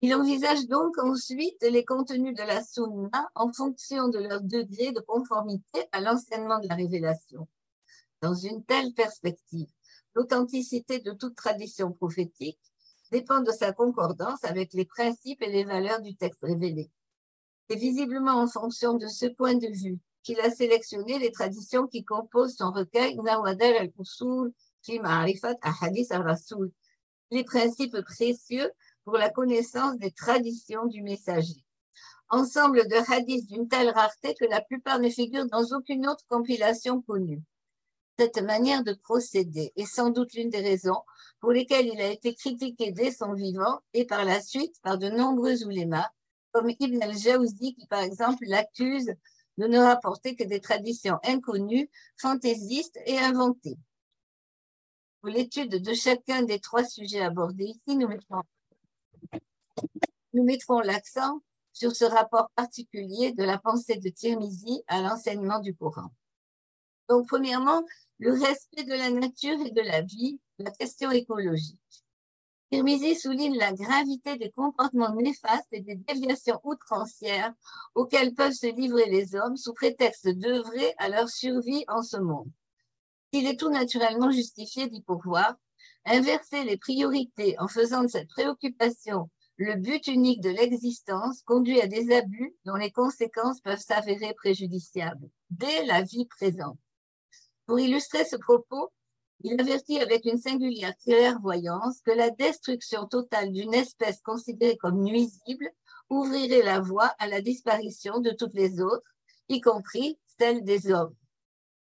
Il 0.00 0.14
envisage 0.14 0.66
donc 0.66 0.98
ensuite 0.98 1.62
les 1.62 1.84
contenus 1.84 2.34
de 2.34 2.42
la 2.42 2.62
sunna 2.62 3.30
en 3.34 3.52
fonction 3.52 4.08
de 4.08 4.18
leur 4.18 4.42
degré 4.42 4.92
de 4.92 5.00
conformité 5.00 5.86
à 5.92 6.00
l'enseignement 6.00 6.58
de 6.58 6.68
la 6.68 6.74
révélation. 6.74 7.48
Dans 8.20 8.34
une 8.34 8.64
telle 8.64 8.92
perspective, 8.92 9.68
l'authenticité 10.14 10.98
de 10.98 11.12
toute 11.12 11.34
tradition 11.34 11.92
prophétique 11.92 12.60
dépend 13.14 13.42
de 13.42 13.52
sa 13.52 13.72
concordance 13.72 14.42
avec 14.42 14.72
les 14.72 14.84
principes 14.84 15.40
et 15.40 15.48
les 15.48 15.62
valeurs 15.64 16.02
du 16.02 16.16
texte 16.16 16.40
révélé. 16.42 16.90
C'est 17.70 17.76
visiblement 17.76 18.42
en 18.42 18.48
fonction 18.48 18.94
de 18.94 19.06
ce 19.06 19.26
point 19.26 19.54
de 19.54 19.68
vue 19.68 20.00
qu'il 20.24 20.40
a 20.40 20.50
sélectionné 20.50 21.20
les 21.20 21.30
traditions 21.30 21.86
qui 21.86 22.04
composent 22.04 22.56
son 22.56 22.72
recueil 22.72 23.16
Nawadar 23.16 23.74
al-Usul 23.82 24.52
fi 24.82 24.98
Ma'arifat 24.98 25.54
Ahadith 25.62 26.10
al-Rasul, 26.10 26.72
les 27.30 27.44
principes 27.44 28.00
précieux 28.00 28.72
pour 29.04 29.16
la 29.16 29.30
connaissance 29.30 29.96
des 29.98 30.10
traditions 30.10 30.86
du 30.86 31.00
messager. 31.02 31.64
Ensemble 32.30 32.88
de 32.88 33.12
hadiths 33.12 33.46
d'une 33.46 33.68
telle 33.68 33.90
rareté 33.90 34.34
que 34.34 34.46
la 34.46 34.60
plupart 34.60 34.98
ne 34.98 35.08
figurent 35.08 35.46
dans 35.46 35.64
aucune 35.76 36.08
autre 36.08 36.24
compilation 36.28 37.00
connue. 37.00 37.42
Cette 38.18 38.40
manière 38.40 38.84
de 38.84 38.92
procéder 38.94 39.72
est 39.74 39.86
sans 39.86 40.10
doute 40.10 40.34
l'une 40.34 40.50
des 40.50 40.60
raisons 40.60 41.02
pour 41.40 41.50
lesquelles 41.50 41.88
il 41.88 42.00
a 42.00 42.10
été 42.10 42.34
critiqué 42.34 42.92
dès 42.92 43.10
son 43.10 43.32
vivant 43.32 43.80
et 43.92 44.04
par 44.04 44.24
la 44.24 44.40
suite 44.40 44.76
par 44.82 44.98
de 44.98 45.08
nombreux 45.08 45.64
oulémas, 45.64 46.08
comme 46.52 46.70
Ibn 46.70 47.02
al-Jawzi 47.02 47.74
qui 47.74 47.86
par 47.88 48.00
exemple 48.00 48.44
l'accuse 48.46 49.12
de 49.58 49.66
ne 49.66 49.78
rapporter 49.78 50.36
que 50.36 50.44
des 50.44 50.60
traditions 50.60 51.18
inconnues, 51.24 51.90
fantaisistes 52.16 52.98
et 53.06 53.18
inventées. 53.18 53.78
Pour 55.20 55.30
l'étude 55.30 55.82
de 55.82 55.94
chacun 55.94 56.42
des 56.42 56.60
trois 56.60 56.84
sujets 56.84 57.20
abordés 57.20 57.64
ici, 57.64 57.96
nous 57.96 58.06
mettrons, 58.06 58.42
nous 60.34 60.44
mettrons 60.44 60.80
l'accent 60.80 61.40
sur 61.72 61.96
ce 61.96 62.04
rapport 62.04 62.50
particulier 62.54 63.32
de 63.32 63.42
la 63.42 63.58
pensée 63.58 63.96
de 63.96 64.08
Tirmizi 64.08 64.82
à 64.86 65.00
l'enseignement 65.00 65.58
du 65.58 65.74
Coran. 65.74 66.12
Donc, 67.08 67.26
premièrement, 67.28 67.84
le 68.18 68.32
respect 68.32 68.84
de 68.84 68.94
la 68.94 69.10
nature 69.10 69.60
et 69.66 69.70
de 69.70 69.80
la 69.80 70.02
vie, 70.02 70.38
la 70.58 70.70
question 70.70 71.10
écologique. 71.10 71.78
Tirmizi 72.70 73.14
souligne 73.14 73.56
la 73.56 73.72
gravité 73.72 74.36
des 74.36 74.50
comportements 74.50 75.14
néfastes 75.14 75.68
et 75.72 75.80
des 75.80 75.96
déviations 75.96 76.60
outrancières 76.64 77.52
auxquelles 77.94 78.34
peuvent 78.34 78.52
se 78.52 78.66
livrer 78.66 79.08
les 79.10 79.36
hommes 79.36 79.56
sous 79.56 79.74
prétexte 79.74 80.28
d'œuvrer 80.28 80.94
à 80.98 81.08
leur 81.08 81.28
survie 81.28 81.84
en 81.88 82.02
ce 82.02 82.16
monde. 82.16 82.50
Il 83.32 83.46
est 83.46 83.58
tout 83.58 83.70
naturellement 83.70 84.30
justifié 84.30 84.88
d'y 84.88 85.02
pourvoir, 85.02 85.54
inverser 86.04 86.64
les 86.64 86.76
priorités 86.76 87.56
en 87.58 87.68
faisant 87.68 88.02
de 88.02 88.08
cette 88.08 88.28
préoccupation 88.28 89.30
le 89.56 89.76
but 89.76 90.08
unique 90.08 90.40
de 90.40 90.50
l'existence 90.50 91.42
conduit 91.42 91.80
à 91.80 91.86
des 91.86 92.12
abus 92.12 92.56
dont 92.64 92.74
les 92.74 92.90
conséquences 92.90 93.60
peuvent 93.60 93.78
s'avérer 93.78 94.34
préjudiciables 94.34 95.30
dès 95.50 95.84
la 95.84 96.02
vie 96.02 96.26
présente. 96.26 96.78
Pour 97.66 97.80
illustrer 97.80 98.24
ce 98.24 98.36
propos, 98.36 98.92
il 99.40 99.60
avertit 99.60 100.00
avec 100.00 100.24
une 100.24 100.38
singulière 100.38 100.96
clairvoyance 100.98 102.00
que 102.00 102.10
la 102.10 102.30
destruction 102.30 103.06
totale 103.06 103.52
d'une 103.52 103.74
espèce 103.74 104.20
considérée 104.20 104.76
comme 104.76 105.02
nuisible 105.02 105.70
ouvrirait 106.10 106.62
la 106.62 106.80
voie 106.80 107.14
à 107.18 107.26
la 107.26 107.40
disparition 107.40 108.20
de 108.20 108.30
toutes 108.30 108.54
les 108.54 108.80
autres, 108.80 109.06
y 109.48 109.60
compris 109.60 110.18
celle 110.38 110.64
des 110.64 110.90
hommes, 110.90 111.14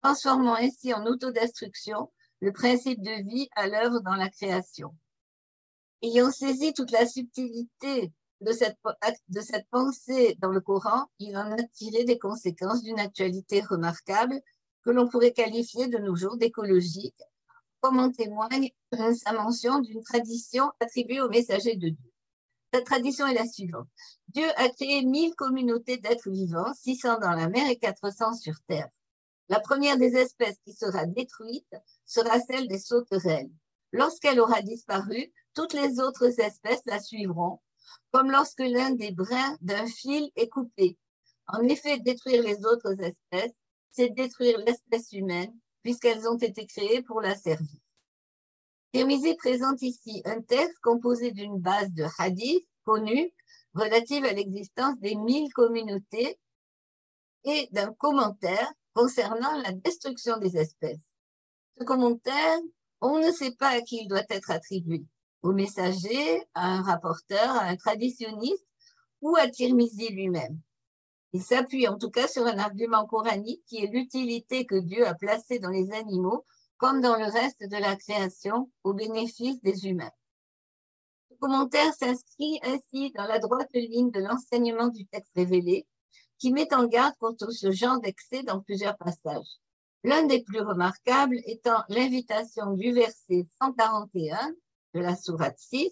transformant 0.02 0.54
ainsi 0.54 0.92
en 0.94 1.06
autodestruction 1.06 2.10
le 2.40 2.52
principe 2.52 3.02
de 3.02 3.28
vie 3.28 3.48
à 3.56 3.66
l'œuvre 3.66 4.00
dans 4.00 4.14
la 4.14 4.30
création. 4.30 4.94
Ayant 6.02 6.30
saisi 6.30 6.72
toute 6.72 6.92
la 6.92 7.06
subtilité 7.06 8.12
de 8.40 8.52
cette, 8.52 9.68
pensée 9.70 10.36
dans 10.40 10.50
le 10.50 10.60
Coran, 10.60 11.06
il 11.18 11.36
en 11.36 11.50
a 11.52 11.62
tiré 11.74 12.04
des 12.04 12.18
conséquences 12.18 12.82
d'une 12.82 13.00
actualité 13.00 13.60
remarquable 13.60 14.40
que 14.88 14.92
l'on 14.94 15.06
pourrait 15.06 15.34
qualifier 15.34 15.86
de 15.88 15.98
nos 15.98 16.16
jours 16.16 16.38
d'écologique 16.38 17.22
comme 17.82 17.98
en 17.98 18.10
témoigne 18.10 18.70
sa 18.90 19.34
mention 19.34 19.80
d'une 19.80 20.02
tradition 20.02 20.72
attribuée 20.80 21.20
au 21.20 21.28
messager 21.28 21.76
de 21.76 21.90
Dieu. 21.90 22.12
Cette 22.72 22.86
tradition 22.86 23.26
est 23.26 23.34
la 23.34 23.46
suivante. 23.46 23.86
Dieu 24.28 24.46
a 24.56 24.70
créé 24.70 25.04
mille 25.04 25.34
communautés 25.34 25.98
d'êtres 25.98 26.30
vivants, 26.30 26.72
600 26.72 27.18
dans 27.20 27.32
la 27.32 27.50
mer 27.50 27.68
et 27.68 27.76
400 27.76 28.32
sur 28.36 28.54
terre. 28.66 28.88
La 29.50 29.60
première 29.60 29.98
des 29.98 30.16
espèces 30.16 30.56
qui 30.64 30.72
sera 30.72 31.04
détruite 31.04 31.76
sera 32.06 32.40
celle 32.40 32.66
des 32.66 32.78
sauterelles. 32.78 33.50
Lorsqu'elle 33.92 34.40
aura 34.40 34.62
disparu, 34.62 35.30
toutes 35.52 35.74
les 35.74 36.00
autres 36.00 36.40
espèces 36.40 36.86
la 36.86 36.98
suivront, 36.98 37.60
comme 38.10 38.30
lorsque 38.30 38.60
l'un 38.60 38.92
des 38.92 39.12
brins 39.12 39.58
d'un 39.60 39.86
fil 39.86 40.30
est 40.34 40.48
coupé. 40.48 40.96
En 41.46 41.60
effet, 41.64 41.98
détruire 41.98 42.42
les 42.42 42.64
autres 42.64 42.98
espèces, 43.02 43.52
c'est 43.90 44.10
détruire 44.10 44.58
l'espèce 44.58 45.12
humaine 45.12 45.54
puisqu'elles 45.82 46.28
ont 46.28 46.36
été 46.36 46.66
créées 46.66 47.02
pour 47.02 47.20
la 47.20 47.34
servir. 47.34 47.80
Tirmizi 48.92 49.34
présente 49.36 49.82
ici 49.82 50.22
un 50.24 50.40
texte 50.40 50.78
composé 50.82 51.32
d'une 51.32 51.58
base 51.58 51.92
de 51.92 52.04
hadiths 52.18 52.66
connus 52.84 53.32
relative 53.74 54.24
à 54.24 54.32
l'existence 54.32 54.98
des 54.98 55.14
mille 55.14 55.52
communautés 55.52 56.38
et 57.44 57.68
d'un 57.72 57.92
commentaire 57.94 58.72
concernant 58.94 59.56
la 59.58 59.72
destruction 59.72 60.38
des 60.38 60.56
espèces. 60.56 61.06
Ce 61.78 61.84
commentaire, 61.84 62.58
on 63.00 63.18
ne 63.18 63.30
sait 63.30 63.54
pas 63.56 63.68
à 63.68 63.80
qui 63.80 64.00
il 64.02 64.08
doit 64.08 64.24
être 64.30 64.50
attribué, 64.50 65.04
au 65.42 65.52
messager, 65.52 66.42
à 66.54 66.66
un 66.66 66.82
rapporteur, 66.82 67.50
à 67.50 67.64
un 67.64 67.76
traditionniste 67.76 68.66
ou 69.20 69.36
à 69.36 69.48
Tirmizi 69.48 70.08
lui-même. 70.08 70.60
Il 71.32 71.42
s'appuie 71.42 71.88
en 71.88 71.98
tout 71.98 72.10
cas 72.10 72.26
sur 72.26 72.46
un 72.46 72.58
argument 72.58 73.06
coranique 73.06 73.62
qui 73.66 73.84
est 73.84 73.92
l'utilité 73.92 74.64
que 74.64 74.78
Dieu 74.78 75.06
a 75.06 75.14
placée 75.14 75.58
dans 75.58 75.70
les 75.70 75.92
animaux 75.92 76.44
comme 76.78 77.00
dans 77.00 77.16
le 77.16 77.24
reste 77.24 77.60
de 77.60 77.76
la 77.76 77.96
création 77.96 78.70
au 78.84 78.94
bénéfice 78.94 79.60
des 79.62 79.86
humains. 79.86 80.12
Ce 81.30 81.34
commentaire 81.36 81.92
s'inscrit 81.92 82.60
ainsi 82.62 83.12
dans 83.12 83.26
la 83.26 83.38
droite 83.38 83.68
ligne 83.74 84.10
de 84.10 84.20
l'enseignement 84.20 84.88
du 84.88 85.06
texte 85.06 85.32
révélé 85.34 85.86
qui 86.38 86.52
met 86.52 86.72
en 86.72 86.86
garde 86.86 87.14
contre 87.18 87.50
ce 87.50 87.72
genre 87.72 88.00
d'excès 88.00 88.42
dans 88.44 88.60
plusieurs 88.60 88.96
passages. 88.96 89.58
L'un 90.04 90.24
des 90.24 90.42
plus 90.42 90.60
remarquables 90.60 91.40
étant 91.44 91.82
l'invitation 91.88 92.72
du 92.72 92.92
verset 92.92 93.46
141 93.60 94.54
de 94.94 95.00
la 95.00 95.16
sourate 95.16 95.58
6 95.58 95.90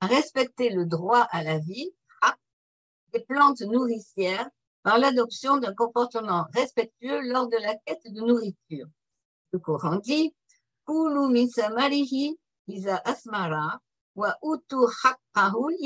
à 0.00 0.06
respecter 0.06 0.70
le 0.70 0.86
droit 0.86 1.26
à 1.30 1.42
la 1.42 1.58
vie 1.58 1.92
des 3.12 3.20
plantes 3.20 3.60
nourricières 3.60 4.48
par 4.82 4.98
l'adoption 4.98 5.58
d'un 5.58 5.74
comportement 5.74 6.46
respectueux 6.54 7.20
lors 7.30 7.48
de 7.48 7.56
la 7.56 7.74
quête 7.76 8.04
de 8.06 8.20
nourriture. 8.20 8.86
Le 9.52 9.58
Coran 9.58 9.96
dit 9.96 10.34
Kulu 10.86 11.46
asmara 13.04 13.80
wa 14.14 14.36
utu 14.42 14.76
haqqahu. 15.04 15.76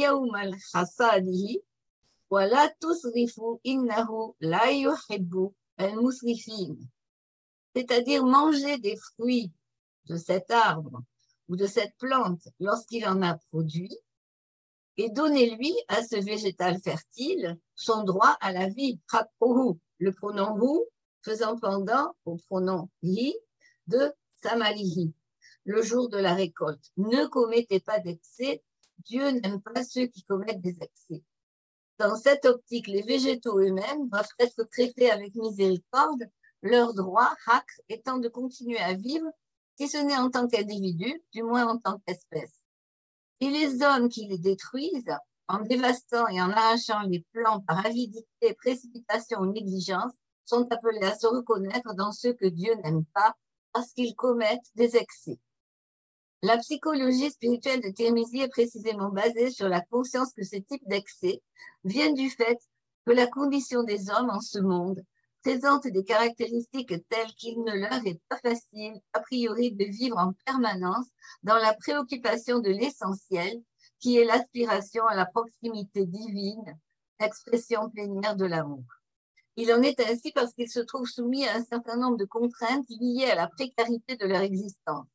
C'est-à-dire 7.75 8.25
manger 8.25 8.79
des 8.79 8.97
fruits 8.97 9.53
de 10.07 10.17
cet 10.17 10.51
arbre 10.51 11.03
ou 11.49 11.57
de 11.57 11.67
cette 11.67 11.95
plante 11.99 12.49
lorsqu'il 12.59 13.07
en 13.07 13.21
a 13.23 13.37
produit, 13.51 13.95
et 14.97 15.11
donnez-lui 15.11 15.75
à 15.89 16.03
ce 16.03 16.17
végétal 16.17 16.79
fertile 16.81 17.59
son 17.75 18.05
droit 18.05 18.37
à 18.41 18.53
la 18.53 18.69
vie, 18.69 19.01
le 19.99 20.13
pronom 20.13 20.59
hu 20.61 20.81
faisant 21.23 21.57
pendant 21.57 22.15
au 22.25 22.37
pronom 22.37 22.89
hi 23.03 23.35
de 23.87 24.13
samalihi, 24.43 25.13
le 25.65 25.83
jour 25.83 26.09
de 26.09 26.19
la 26.19 26.35
récolte. 26.35 26.85
Ne 26.97 27.27
commettez 27.27 27.81
pas 27.81 28.01
d'excès, 28.01 28.63
Dieu 28.99 29.31
n'aime 29.31 29.61
pas 29.63 29.85
ceux 29.85 30.07
qui 30.07 30.25
commettent 30.25 30.61
des 30.61 30.77
excès. 30.81 31.23
Dans 31.99 32.17
cette 32.17 32.47
optique, 32.47 32.89
les 32.89 33.03
végétaux 33.03 33.59
eux-mêmes 33.59 34.09
doivent 34.09 34.29
être 34.39 34.65
traités 34.65 35.11
avec 35.11 35.35
miséricorde, 35.35 36.25
leur 36.63 36.95
droit, 36.95 37.35
hak, 37.47 37.67
étant 37.89 38.19
de 38.19 38.29
continuer 38.29 38.79
à 38.79 38.95
vivre, 38.95 39.29
si 39.77 39.89
ce 39.89 39.99
n'est 39.99 40.17
en 40.17 40.31
tant 40.31 40.49
qu'individu, 40.49 41.23
du 41.33 41.43
moins 41.43 41.67
en 41.67 41.79
tant 41.79 42.01
qu'espèce. 42.07 42.62
Et 43.43 43.51
les 43.51 43.83
hommes 43.83 44.09
qui 44.09 44.29
les 44.29 44.39
détruisent, 44.39 45.17
en 45.49 45.63
dévastant 45.63 46.29
et 46.29 46.41
en 46.41 46.51
arrachant 46.51 47.01
les 47.09 47.27
plants 47.33 47.59
par 47.67 47.85
avidité, 47.85 48.55
précipitation 48.57 49.41
ou 49.41 49.53
négligence, 49.53 50.13
sont 50.45 50.71
appelés 50.71 51.03
à 51.03 51.19
se 51.19 51.27
reconnaître 51.27 51.93
dans 51.97 52.13
ceux 52.13 52.35
que 52.35 52.47
Dieu 52.47 52.73
n'aime 52.85 53.05
pas 53.07 53.35
parce 53.73 53.93
qu'ils 53.95 54.15
commettent 54.15 54.71
des 54.77 54.95
excès. 54.95 55.41
La 56.43 56.57
psychologie 56.59 57.33
spirituelle 57.33 57.81
de 57.81 57.89
Tirmizi 57.89 58.43
est 58.43 58.49
précisément 58.49 59.11
basée 59.11 59.51
sur 59.51 59.69
la 59.69 59.81
conscience 59.81 60.33
que 60.35 60.45
ce 60.45 60.59
type 60.59 60.87
d'excès 60.87 61.43
vient 61.83 62.13
du 62.13 62.31
fait 62.31 62.61
que 63.05 63.11
la 63.11 63.27
condition 63.27 63.83
des 63.83 64.09
hommes 64.09 64.31
en 64.31 64.41
ce 64.41 64.61
monde 64.61 65.03
présente 65.43 65.87
des 65.87 66.05
caractéristiques 66.05 66.95
telles 67.09 67.35
qu'il 67.37 67.63
ne 67.63 67.73
leur 67.73 68.07
est 68.07 68.21
pas 68.29 68.39
facile, 68.39 69.01
a 69.13 69.21
priori, 69.21 69.73
de 69.73 69.85
vivre 69.85 70.19
en 70.19 70.33
permanence 70.47 71.07
dans 71.43 71.57
la 71.57 71.75
préoccupation 71.75 72.61
de 72.61 72.71
l'essentiel, 72.71 73.61
qui 73.99 74.19
est 74.19 74.25
l'aspiration 74.25 75.07
à 75.07 75.15
la 75.15 75.27
proximité 75.27 76.07
divine, 76.07 76.79
expression 77.19 77.91
plénière 77.91 78.37
de 78.37 78.47
l'amour. 78.47 78.85
Il 79.57 79.73
en 79.73 79.83
est 79.83 80.01
ainsi 80.01 80.33
parce 80.33 80.55
qu'ils 80.55 80.71
se 80.71 80.81
trouvent 80.81 81.09
soumis 81.09 81.47
à 81.47 81.57
un 81.57 81.65
certain 81.65 81.97
nombre 81.97 82.17
de 82.17 82.25
contraintes 82.25 82.87
liées 82.89 83.31
à 83.31 83.35
la 83.35 83.49
précarité 83.49 84.17
de 84.17 84.27
leur 84.27 84.41
existence. 84.41 85.07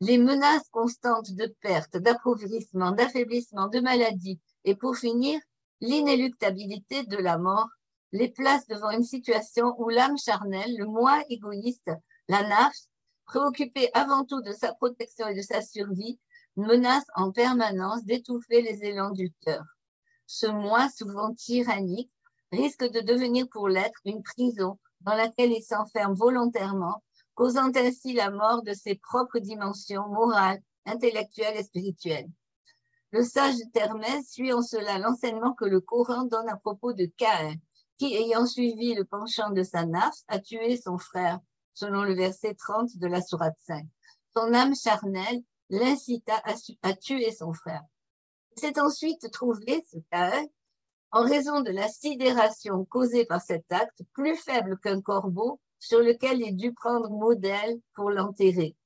Les 0.00 0.18
menaces 0.18 0.68
constantes 0.70 1.32
de 1.32 1.46
perte, 1.60 1.96
d'appauvrissement, 1.96 2.90
d'affaiblissement, 2.90 3.68
de 3.68 3.80
maladie 3.80 4.40
et 4.64 4.74
pour 4.74 4.96
finir, 4.96 5.40
l'inéluctabilité 5.80 7.04
de 7.04 7.16
la 7.16 7.38
mort 7.38 7.68
les 8.12 8.28
place 8.28 8.66
devant 8.66 8.90
une 8.90 9.04
situation 9.04 9.74
où 9.78 9.88
l'âme 9.88 10.18
charnelle, 10.18 10.76
le 10.76 10.86
moi 10.86 11.22
égoïste, 11.28 11.90
la 12.28 12.46
nafs, 12.46 12.86
préoccupée 13.24 13.90
avant 13.94 14.24
tout 14.24 14.42
de 14.42 14.52
sa 14.52 14.74
protection 14.74 15.28
et 15.28 15.34
de 15.34 15.42
sa 15.42 15.62
survie, 15.62 16.20
menace 16.56 17.06
en 17.16 17.32
permanence 17.32 18.04
d'étouffer 18.04 18.60
les 18.60 18.84
élans 18.84 19.12
du 19.12 19.32
cœur. 19.40 19.64
Ce 20.26 20.46
moi, 20.46 20.88
souvent 20.90 21.34
tyrannique, 21.34 22.12
risque 22.52 22.84
de 22.84 23.00
devenir 23.00 23.46
pour 23.50 23.68
l'être 23.68 24.00
une 24.04 24.22
prison 24.22 24.78
dans 25.00 25.14
laquelle 25.14 25.52
il 25.52 25.62
s'enferme 25.62 26.14
volontairement, 26.14 27.02
causant 27.34 27.70
ainsi 27.74 28.12
la 28.12 28.30
mort 28.30 28.62
de 28.62 28.74
ses 28.74 28.96
propres 28.96 29.38
dimensions 29.38 30.06
morales, 30.08 30.60
intellectuelles 30.84 31.56
et 31.56 31.62
spirituelles. 31.62 32.28
Le 33.10 33.22
sage 33.22 33.56
Termès 33.72 34.26
suit 34.26 34.52
en 34.52 34.62
cela 34.62 34.98
l'enseignement 34.98 35.54
que 35.54 35.64
le 35.64 35.80
Coran 35.80 36.24
donne 36.24 36.48
à 36.48 36.56
propos 36.56 36.92
de 36.92 37.06
Caïn, 37.16 37.54
ayant 38.06 38.46
suivi 38.46 38.94
le 38.94 39.04
penchant 39.04 39.50
de 39.50 39.62
sa 39.62 39.86
nafs, 39.86 40.22
a 40.28 40.38
tué 40.38 40.76
son 40.76 40.98
frère, 40.98 41.38
selon 41.74 42.02
le 42.02 42.14
verset 42.14 42.54
30 42.54 42.98
de 42.98 43.06
la 43.06 43.22
Sourate 43.22 43.58
5. 43.60 43.84
Son 44.34 44.52
âme 44.54 44.74
charnelle 44.74 45.42
l'incita 45.70 46.40
à, 46.82 46.94
tuer 46.94 47.32
son 47.32 47.52
frère. 47.52 47.82
C'est 48.56 48.78
ensuite 48.78 49.30
trouvé, 49.30 49.84
ce 49.90 49.98
Caïn, 50.10 50.46
en 51.10 51.24
raison 51.24 51.60
de 51.60 51.70
la 51.70 51.88
sidération 51.88 52.84
causée 52.84 53.24
par 53.24 53.40
cet 53.40 53.70
acte, 53.72 54.02
plus 54.12 54.36
faible 54.36 54.78
qu'un 54.78 55.00
corbeau 55.00 55.60
sur 55.78 56.00
lequel 56.00 56.40
il 56.40 56.56
dut 56.56 56.74
prendre 56.74 57.10
modèle 57.10 57.80
pour 57.94 58.10
l'enterrer. 58.10 58.76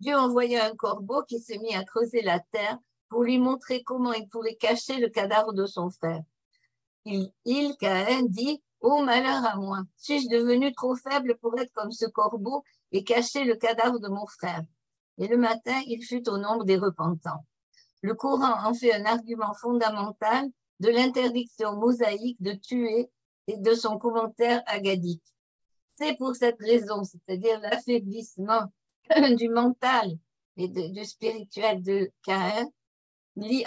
Dieu 0.00 0.16
envoya 0.16 0.66
un 0.66 0.74
corbeau 0.74 1.22
qui 1.24 1.40
se 1.40 1.52
mit 1.58 1.74
à 1.74 1.84
creuser 1.84 2.22
la 2.22 2.40
terre 2.40 2.78
pour 3.08 3.24
lui 3.24 3.38
montrer 3.38 3.82
comment 3.82 4.12
il 4.12 4.28
pourrait 4.28 4.54
cacher 4.54 4.98
le 4.98 5.08
cadavre 5.08 5.52
de 5.52 5.66
son 5.66 5.90
frère. 5.90 6.22
Il, 7.04 7.32
il 7.44 7.76
Caïn, 7.78 8.26
dit 8.26 8.62
Oh 8.80 9.02
malheur 9.02 9.44
à 9.44 9.56
moi, 9.56 9.82
suis-je 9.96 10.28
devenu 10.28 10.72
trop 10.74 10.96
faible 10.96 11.36
pour 11.38 11.58
être 11.58 11.72
comme 11.72 11.92
ce 11.92 12.06
corbeau 12.06 12.62
et 12.92 13.04
cacher 13.04 13.44
le 13.44 13.56
cadavre 13.56 14.00
de 14.00 14.08
mon 14.08 14.26
frère? 14.26 14.64
Et 15.18 15.28
le 15.28 15.36
matin, 15.36 15.80
il 15.86 16.02
fut 16.02 16.26
au 16.28 16.38
nombre 16.38 16.64
des 16.64 16.76
repentants. 16.76 17.44
Le 18.02 18.14
Coran 18.14 18.66
en 18.66 18.72
fait 18.72 18.94
un 18.94 19.04
argument 19.04 19.52
fondamental 19.54 20.48
de 20.80 20.88
l'interdiction 20.88 21.76
mosaïque 21.76 22.40
de 22.40 22.52
tuer 22.52 23.10
et 23.46 23.58
de 23.58 23.74
son 23.74 23.98
commentaire 23.98 24.62
agadique. 24.66 25.22
C'est 25.96 26.16
pour 26.16 26.34
cette 26.34 26.58
raison, 26.58 27.04
c'est-à-dire 27.04 27.60
l'affaiblissement 27.60 28.72
du 29.36 29.50
mental 29.50 30.16
et 30.56 30.68
du 30.68 31.04
spirituel 31.04 31.82
de 31.82 32.10
Caïn, 32.22 32.70
li 33.36 33.64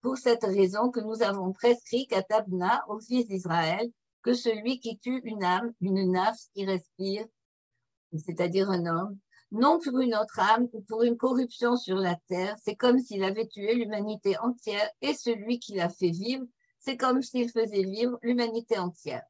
pour 0.00 0.16
cette 0.16 0.44
raison 0.44 0.90
que 0.90 1.00
nous 1.00 1.22
avons 1.22 1.52
prescrit 1.52 2.06
Katabna 2.06 2.84
au 2.88 3.00
fils 3.00 3.26
d'Israël 3.26 3.90
que 4.22 4.34
celui 4.34 4.80
qui 4.80 4.98
tue 4.98 5.20
une 5.24 5.44
âme, 5.44 5.72
une 5.80 6.12
nafs 6.12 6.48
qui 6.54 6.64
respire, 6.64 7.26
c'est-à-dire 8.12 8.70
un 8.70 8.86
homme, 8.86 9.18
non 9.50 9.78
pour 9.78 9.98
une 10.00 10.14
autre 10.14 10.38
âme 10.40 10.68
ou 10.72 10.82
pour 10.82 11.02
une 11.02 11.16
corruption 11.16 11.76
sur 11.76 11.96
la 11.96 12.16
terre. 12.28 12.56
C'est 12.62 12.76
comme 12.76 12.98
s'il 12.98 13.24
avait 13.24 13.46
tué 13.46 13.74
l'humanité 13.74 14.38
entière 14.38 14.88
et 15.00 15.14
celui 15.14 15.58
qui 15.58 15.74
l'a 15.74 15.88
fait 15.88 16.10
vivre, 16.10 16.44
c'est 16.78 16.96
comme 16.96 17.22
s'il 17.22 17.50
faisait 17.50 17.84
vivre 17.84 18.18
l'humanité 18.22 18.78
entière. 18.78 19.24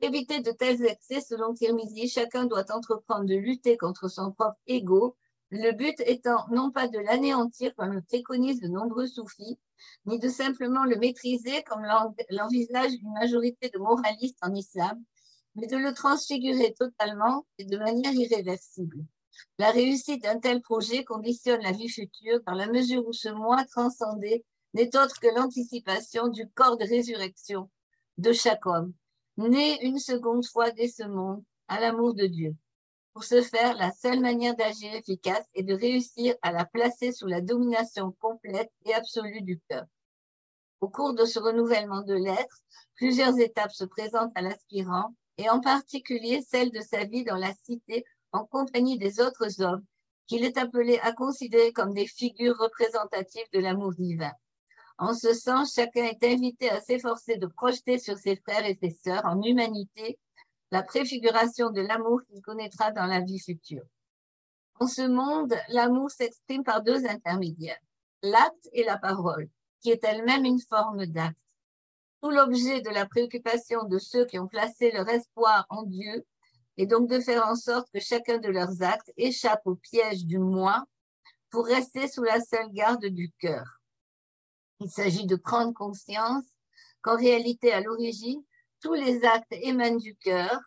Éviter 0.00 0.40
de 0.40 0.50
tels 0.50 0.84
excès, 0.84 1.22
selon 1.22 1.54
Tirmizi, 1.54 2.08
chacun 2.08 2.44
doit 2.44 2.70
entreprendre 2.70 3.24
de 3.24 3.34
lutter 3.34 3.78
contre 3.78 4.08
son 4.08 4.30
propre 4.32 4.58
ego, 4.66 5.16
le 5.50 5.72
but 5.72 5.98
étant 6.00 6.46
non 6.50 6.70
pas 6.70 6.88
de 6.88 6.98
l'anéantir 6.98 7.74
comme 7.76 7.92
le 7.92 8.02
préconisent 8.02 8.60
de 8.60 8.68
nombreux 8.68 9.06
soufis, 9.06 9.58
ni 10.06 10.18
de 10.18 10.28
simplement 10.28 10.84
le 10.84 10.96
maîtriser 10.96 11.62
comme 11.64 11.86
l'envisage 12.30 12.92
une 12.94 13.12
majorité 13.12 13.70
de 13.70 13.78
moralistes 13.78 14.38
en 14.42 14.54
islam, 14.54 15.02
mais 15.54 15.66
de 15.66 15.76
le 15.76 15.94
transfigurer 15.94 16.74
totalement 16.74 17.46
et 17.58 17.64
de 17.64 17.78
manière 17.78 18.12
irréversible. 18.12 19.04
La 19.58 19.70
réussite 19.70 20.22
d'un 20.22 20.38
tel 20.38 20.60
projet 20.62 21.04
conditionne 21.04 21.62
la 21.62 21.72
vie 21.72 21.88
future 21.88 22.40
dans 22.46 22.54
la 22.54 22.66
mesure 22.66 23.06
où 23.06 23.12
ce 23.12 23.28
moi 23.28 23.64
transcendé 23.64 24.44
n'est 24.74 24.96
autre 24.96 25.20
que 25.20 25.34
l'anticipation 25.34 26.28
du 26.28 26.48
corps 26.50 26.76
de 26.76 26.84
résurrection 26.84 27.70
de 28.18 28.32
chaque 28.32 28.66
homme, 28.66 28.92
né 29.36 29.82
une 29.84 29.98
seconde 29.98 30.44
fois 30.44 30.70
dès 30.70 30.88
ce 30.88 31.04
monde 31.04 31.42
à 31.68 31.80
l'amour 31.80 32.14
de 32.14 32.26
Dieu. 32.26 32.56
Pour 33.16 33.24
ce 33.24 33.40
faire, 33.40 33.74
la 33.78 33.92
seule 33.92 34.20
manière 34.20 34.54
d'agir 34.56 34.92
efficace 34.92 35.46
est 35.54 35.62
de 35.62 35.72
réussir 35.72 36.34
à 36.42 36.52
la 36.52 36.66
placer 36.66 37.12
sous 37.12 37.26
la 37.26 37.40
domination 37.40 38.14
complète 38.20 38.70
et 38.84 38.92
absolue 38.92 39.40
du 39.40 39.58
cœur. 39.70 39.86
Au 40.82 40.90
cours 40.90 41.14
de 41.14 41.24
ce 41.24 41.38
renouvellement 41.38 42.02
de 42.02 42.12
l'être, 42.12 42.58
plusieurs 42.94 43.38
étapes 43.38 43.72
se 43.72 43.84
présentent 43.86 44.32
à 44.34 44.42
l'aspirant 44.42 45.14
et 45.38 45.48
en 45.48 45.60
particulier 45.60 46.42
celle 46.46 46.70
de 46.70 46.82
sa 46.82 47.04
vie 47.04 47.24
dans 47.24 47.38
la 47.38 47.54
cité 47.64 48.04
en 48.32 48.44
compagnie 48.44 48.98
des 48.98 49.18
autres 49.18 49.62
hommes 49.62 49.86
qu'il 50.26 50.44
est 50.44 50.58
appelé 50.58 50.98
à 50.98 51.12
considérer 51.12 51.72
comme 51.72 51.94
des 51.94 52.06
figures 52.06 52.58
représentatives 52.58 53.48
de 53.54 53.60
l'amour 53.60 53.94
divin. 53.94 54.32
En 54.98 55.14
ce 55.14 55.32
sens, 55.32 55.72
chacun 55.72 56.04
est 56.04 56.22
invité 56.22 56.68
à 56.68 56.82
s'efforcer 56.82 57.38
de 57.38 57.46
projeter 57.46 57.98
sur 57.98 58.18
ses 58.18 58.36
frères 58.36 58.66
et 58.66 58.78
ses 58.78 58.90
sœurs 58.90 59.24
en 59.24 59.40
humanité 59.40 60.18
la 60.70 60.82
préfiguration 60.82 61.70
de 61.70 61.80
l'amour 61.80 62.20
qu'il 62.28 62.42
connaîtra 62.42 62.90
dans 62.92 63.06
la 63.06 63.20
vie 63.20 63.38
future. 63.38 63.84
En 64.78 64.86
ce 64.86 65.02
monde, 65.02 65.54
l'amour 65.68 66.10
s'exprime 66.10 66.64
par 66.64 66.82
deux 66.82 67.06
intermédiaires, 67.06 67.80
l'acte 68.22 68.68
et 68.72 68.84
la 68.84 68.98
parole, 68.98 69.48
qui 69.80 69.90
est 69.90 70.04
elle-même 70.04 70.44
une 70.44 70.60
forme 70.60 71.06
d'acte 71.06 71.38
tout 72.22 72.30
l'objet 72.30 72.80
de 72.80 72.90
la 72.90 73.06
préoccupation 73.06 73.84
de 73.84 73.98
ceux 73.98 74.24
qui 74.24 74.38
ont 74.38 74.48
placé 74.48 74.90
leur 74.90 75.08
espoir 75.08 75.66
en 75.70 75.82
Dieu 75.82 76.26
est 76.76 76.86
donc 76.86 77.08
de 77.08 77.20
faire 77.20 77.46
en 77.46 77.54
sorte 77.54 77.88
que 77.92 78.00
chacun 78.00 78.38
de 78.38 78.48
leurs 78.48 78.82
actes 78.82 79.12
échappe 79.16 79.62
au 79.64 79.76
piège 79.76 80.24
du 80.24 80.38
moi 80.38 80.84
pour 81.50 81.66
rester 81.66 82.08
sous 82.08 82.22
la 82.22 82.40
seule 82.40 82.72
garde 82.72 83.06
du 83.06 83.32
cœur. 83.38 83.80
Il 84.80 84.90
s'agit 84.90 85.26
de 85.26 85.36
prendre 85.36 85.72
conscience 85.72 86.44
qu'en 87.00 87.16
réalité, 87.16 87.72
à 87.72 87.80
l'origine, 87.80 88.42
tous 88.82 88.94
les 88.94 89.24
actes 89.24 89.52
émanent 89.52 89.98
du 89.98 90.16
cœur, 90.16 90.60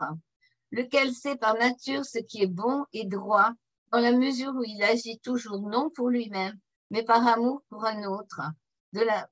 lequel 0.72 1.14
sait 1.14 1.38
par 1.38 1.56
nature 1.56 2.06
ce 2.06 2.20
qui 2.20 2.44
est 2.44 2.48
bon 2.48 2.86
et 2.94 3.06
droit, 3.06 3.52
dans 3.92 4.00
la 4.00 4.12
mesure 4.12 4.54
où 4.56 4.64
il 4.64 4.84
agit 4.84 5.20
toujours 5.20 5.62
non 5.62 5.90
pour 5.90 6.10
lui-même, 6.10 6.58
mais 6.92 7.04
par 7.04 7.26
amour 7.28 7.64
pour 7.70 7.86
un 7.86 8.04
autre, 8.04 8.42
de, 8.94 9.02
la, 9.02 9.30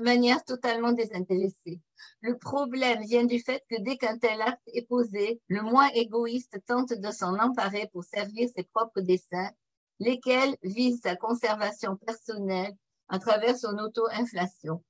manière 0.00 0.42
totalement 0.44 0.92
désintéressée. 0.92 1.80
Le 2.20 2.38
problème 2.38 3.02
vient 3.02 3.24
du 3.24 3.40
fait 3.40 3.62
que 3.68 3.80
dès 3.80 3.96
qu'un 3.96 4.18
tel 4.18 4.40
acte 4.40 4.62
est 4.66 4.86
posé, 4.86 5.40
le 5.48 5.62
moins 5.62 5.88
égoïste 5.88 6.58
tente 6.66 6.92
de 6.92 7.10
s'en 7.10 7.38
emparer 7.38 7.88
pour 7.92 8.04
servir 8.04 8.48
ses 8.54 8.64
propres 8.64 9.00
desseins, 9.00 9.50
lesquels 10.00 10.56
visent 10.62 11.00
sa 11.02 11.16
conservation 11.16 11.96
personnelle 11.96 12.74
à 13.08 13.18
travers 13.18 13.56
son 13.56 13.76
auto-inflation. 13.78 14.82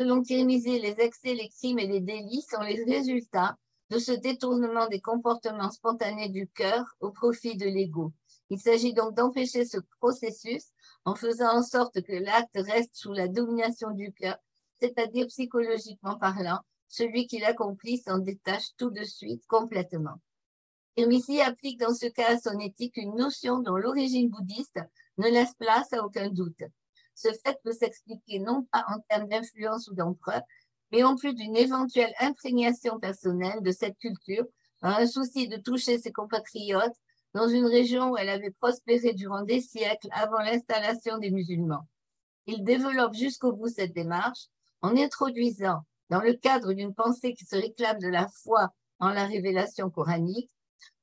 Selon 0.00 0.22
Tirmizi, 0.22 0.80
les 0.80 0.98
excès, 0.98 1.34
les 1.34 1.48
crimes 1.48 1.78
et 1.78 1.86
les 1.86 2.00
délits 2.00 2.42
sont 2.42 2.62
les 2.62 2.82
résultats 2.82 3.56
de 3.90 3.98
ce 3.98 4.10
détournement 4.10 4.88
des 4.88 5.00
comportements 5.00 5.70
spontanés 5.70 6.30
du 6.30 6.48
cœur 6.48 6.84
au 6.98 7.10
profit 7.10 7.56
de 7.56 7.66
l'ego. 7.66 8.12
Il 8.50 8.58
s'agit 8.58 8.92
donc 8.92 9.14
d'empêcher 9.14 9.64
ce 9.64 9.78
processus 10.00 10.64
en 11.04 11.14
faisant 11.14 11.58
en 11.58 11.62
sorte 11.62 12.02
que 12.02 12.12
l'acte 12.12 12.56
reste 12.56 12.96
sous 12.96 13.12
la 13.12 13.28
domination 13.28 13.92
du 13.92 14.12
cœur, 14.12 14.36
c'est-à-dire 14.80 15.28
psychologiquement 15.28 16.18
parlant, 16.18 16.58
celui 16.88 17.28
qui 17.28 17.38
l'accomplit 17.38 17.98
s'en 17.98 18.18
détache 18.18 18.74
tout 18.76 18.90
de 18.90 19.04
suite 19.04 19.46
complètement. 19.46 20.20
Tirmizi 20.96 21.40
applique 21.40 21.78
dans 21.78 21.94
ce 21.94 22.06
cas 22.06 22.34
à 22.34 22.38
son 22.38 22.58
éthique 22.58 22.96
une 22.96 23.14
notion 23.14 23.60
dont 23.60 23.76
l'origine 23.76 24.28
bouddhiste 24.28 24.80
ne 25.18 25.28
laisse 25.28 25.54
place 25.54 25.92
à 25.92 26.04
aucun 26.04 26.30
doute. 26.30 26.62
Ce 27.14 27.28
fait 27.44 27.58
peut 27.62 27.72
s'expliquer 27.72 28.38
non 28.40 28.64
pas 28.70 28.84
en 28.88 29.00
termes 29.08 29.28
d'influence 29.28 29.88
ou 29.88 29.94
d'empereur, 29.94 30.42
mais 30.92 31.02
en 31.02 31.16
plus 31.16 31.34
d'une 31.34 31.56
éventuelle 31.56 32.14
imprégnation 32.20 32.98
personnelle 32.98 33.62
de 33.62 33.72
cette 33.72 33.98
culture 33.98 34.44
par 34.80 34.98
un 34.98 35.06
souci 35.06 35.48
de 35.48 35.56
toucher 35.56 35.98
ses 35.98 36.12
compatriotes 36.12 36.96
dans 37.34 37.48
une 37.48 37.66
région 37.66 38.10
où 38.10 38.16
elle 38.16 38.28
avait 38.28 38.52
prospéré 38.52 39.12
durant 39.12 39.42
des 39.42 39.60
siècles 39.60 40.08
avant 40.12 40.38
l'installation 40.38 41.18
des 41.18 41.30
musulmans. 41.30 41.86
Il 42.46 42.62
développe 42.64 43.14
jusqu'au 43.14 43.52
bout 43.52 43.68
cette 43.68 43.94
démarche 43.94 44.46
en 44.82 44.96
introduisant, 44.96 45.80
dans 46.10 46.20
le 46.20 46.34
cadre 46.34 46.74
d'une 46.74 46.94
pensée 46.94 47.34
qui 47.34 47.44
se 47.44 47.56
réclame 47.56 47.98
de 47.98 48.08
la 48.08 48.28
foi 48.28 48.68
en 49.00 49.08
la 49.08 49.26
révélation 49.26 49.90
coranique, 49.90 50.50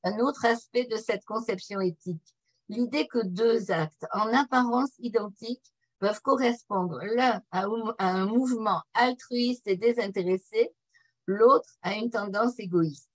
un 0.04 0.20
autre 0.20 0.46
aspect 0.46 0.86
de 0.86 0.98
cette 0.98 1.26
conception 1.26 1.82
éthique, 1.82 2.36
l'idée 2.70 3.08
que 3.08 3.26
deux 3.26 3.72
actes 3.72 4.06
en 4.14 4.32
apparence 4.34 4.92
identiques 5.00 5.74
peuvent 6.02 6.22
correspondre 6.22 7.00
l'un 7.04 7.42
à 7.52 7.68
un 8.00 8.26
mouvement 8.26 8.82
altruiste 8.96 9.68
et 9.68 9.78
désintéressé, 9.78 10.74
l'autre 11.28 11.70
à 11.84 11.94
une 11.94 12.10
tendance 12.10 12.60
égoïste. 12.60 13.12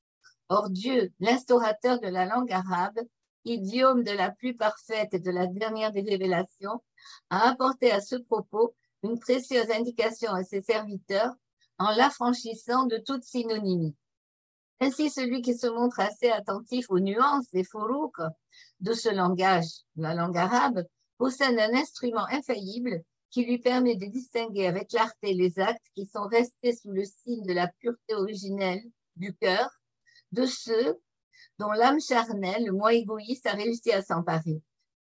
Or 0.49 0.71
Dieu, 0.71 1.13
l'instaurateur 1.19 1.99
de 1.99 2.07
la 2.07 2.27
langue 2.27 2.53
arabe, 2.53 3.01
idiome 3.45 4.05
de 4.05 4.13
la 4.13 4.31
plus 4.31 4.57
parfaite 4.57 5.13
et 5.15 5.19
de 5.19 5.31
la 5.33 5.49
dernière 5.49 5.91
des 5.91 6.03
révélations, 6.03 6.81
a 7.29 7.49
apporté 7.49 7.91
à 7.91 8.01
ce 8.01 8.15
propos 8.15 8.77
une 9.03 9.19
précieuse 9.19 9.71
indication 9.73 10.33
à 10.33 10.45
ses 10.45 10.63
serviteurs 10.63 11.35
en 11.79 11.91
l'affranchissant 11.91 12.87
de 12.87 12.99
toute 12.99 13.25
synonymie. 13.25 13.97
Ainsi, 14.81 15.11
celui 15.11 15.43
qui 15.43 15.59
se 15.59 15.67
montre 15.67 15.99
assez 15.99 16.31
attentif 16.31 16.87
aux 16.91 17.01
nuances 17.01 17.53
et 17.53 17.65
fourouks 17.65 18.23
de 18.79 18.93
ce 18.93 19.09
langage, 19.09 19.83
la 19.97 20.15
langue 20.15 20.39
arabe, 20.39 20.85
possède 21.19 21.59
un 21.59 21.75
instrument 21.75 22.27
infaillible 22.31 23.03
qui 23.31 23.45
lui 23.45 23.59
permet 23.59 23.97
de 23.97 24.07
distinguer 24.07 24.67
avec 24.67 24.89
clarté 24.89 25.35
les 25.35 25.59
actes 25.59 25.85
qui 25.95 26.07
sont 26.07 26.27
restés 26.27 26.75
sous 26.75 26.91
le 26.91 27.05
signe 27.05 27.45
de 27.45 27.53
la 27.53 27.69
pureté 27.69 28.15
originelle 28.15 28.83
du 29.17 29.35
cœur 29.35 29.69
de 30.33 30.47
ceux 30.47 30.99
dont 31.59 31.73
l'âme 31.73 32.01
charnelle, 32.01 32.65
le 32.65 32.73
moins 32.73 32.91
égoïste, 32.91 33.47
a 33.47 33.53
réussi 33.53 33.93
à 33.93 34.03
s'emparer. 34.03 34.63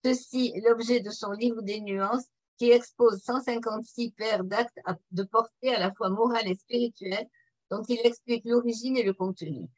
Ceci 0.04 0.52
est 0.54 0.60
l'objet 0.60 1.00
de 1.00 1.10
son 1.10 1.32
livre 1.32 1.62
des 1.62 1.80
nuances 1.80 2.26
qui 2.58 2.70
expose 2.70 3.22
156 3.22 4.12
paires 4.12 4.44
d'actes 4.44 4.78
de 5.10 5.22
portée 5.24 5.74
à 5.74 5.80
la 5.80 5.92
fois 5.92 6.10
morale 6.10 6.48
et 6.48 6.54
spirituelle 6.54 7.26
dont 7.70 7.82
il 7.88 8.00
explique 8.04 8.44
l'origine 8.44 8.96
et 8.96 9.02
le 9.02 9.14
contenu. 9.14 9.68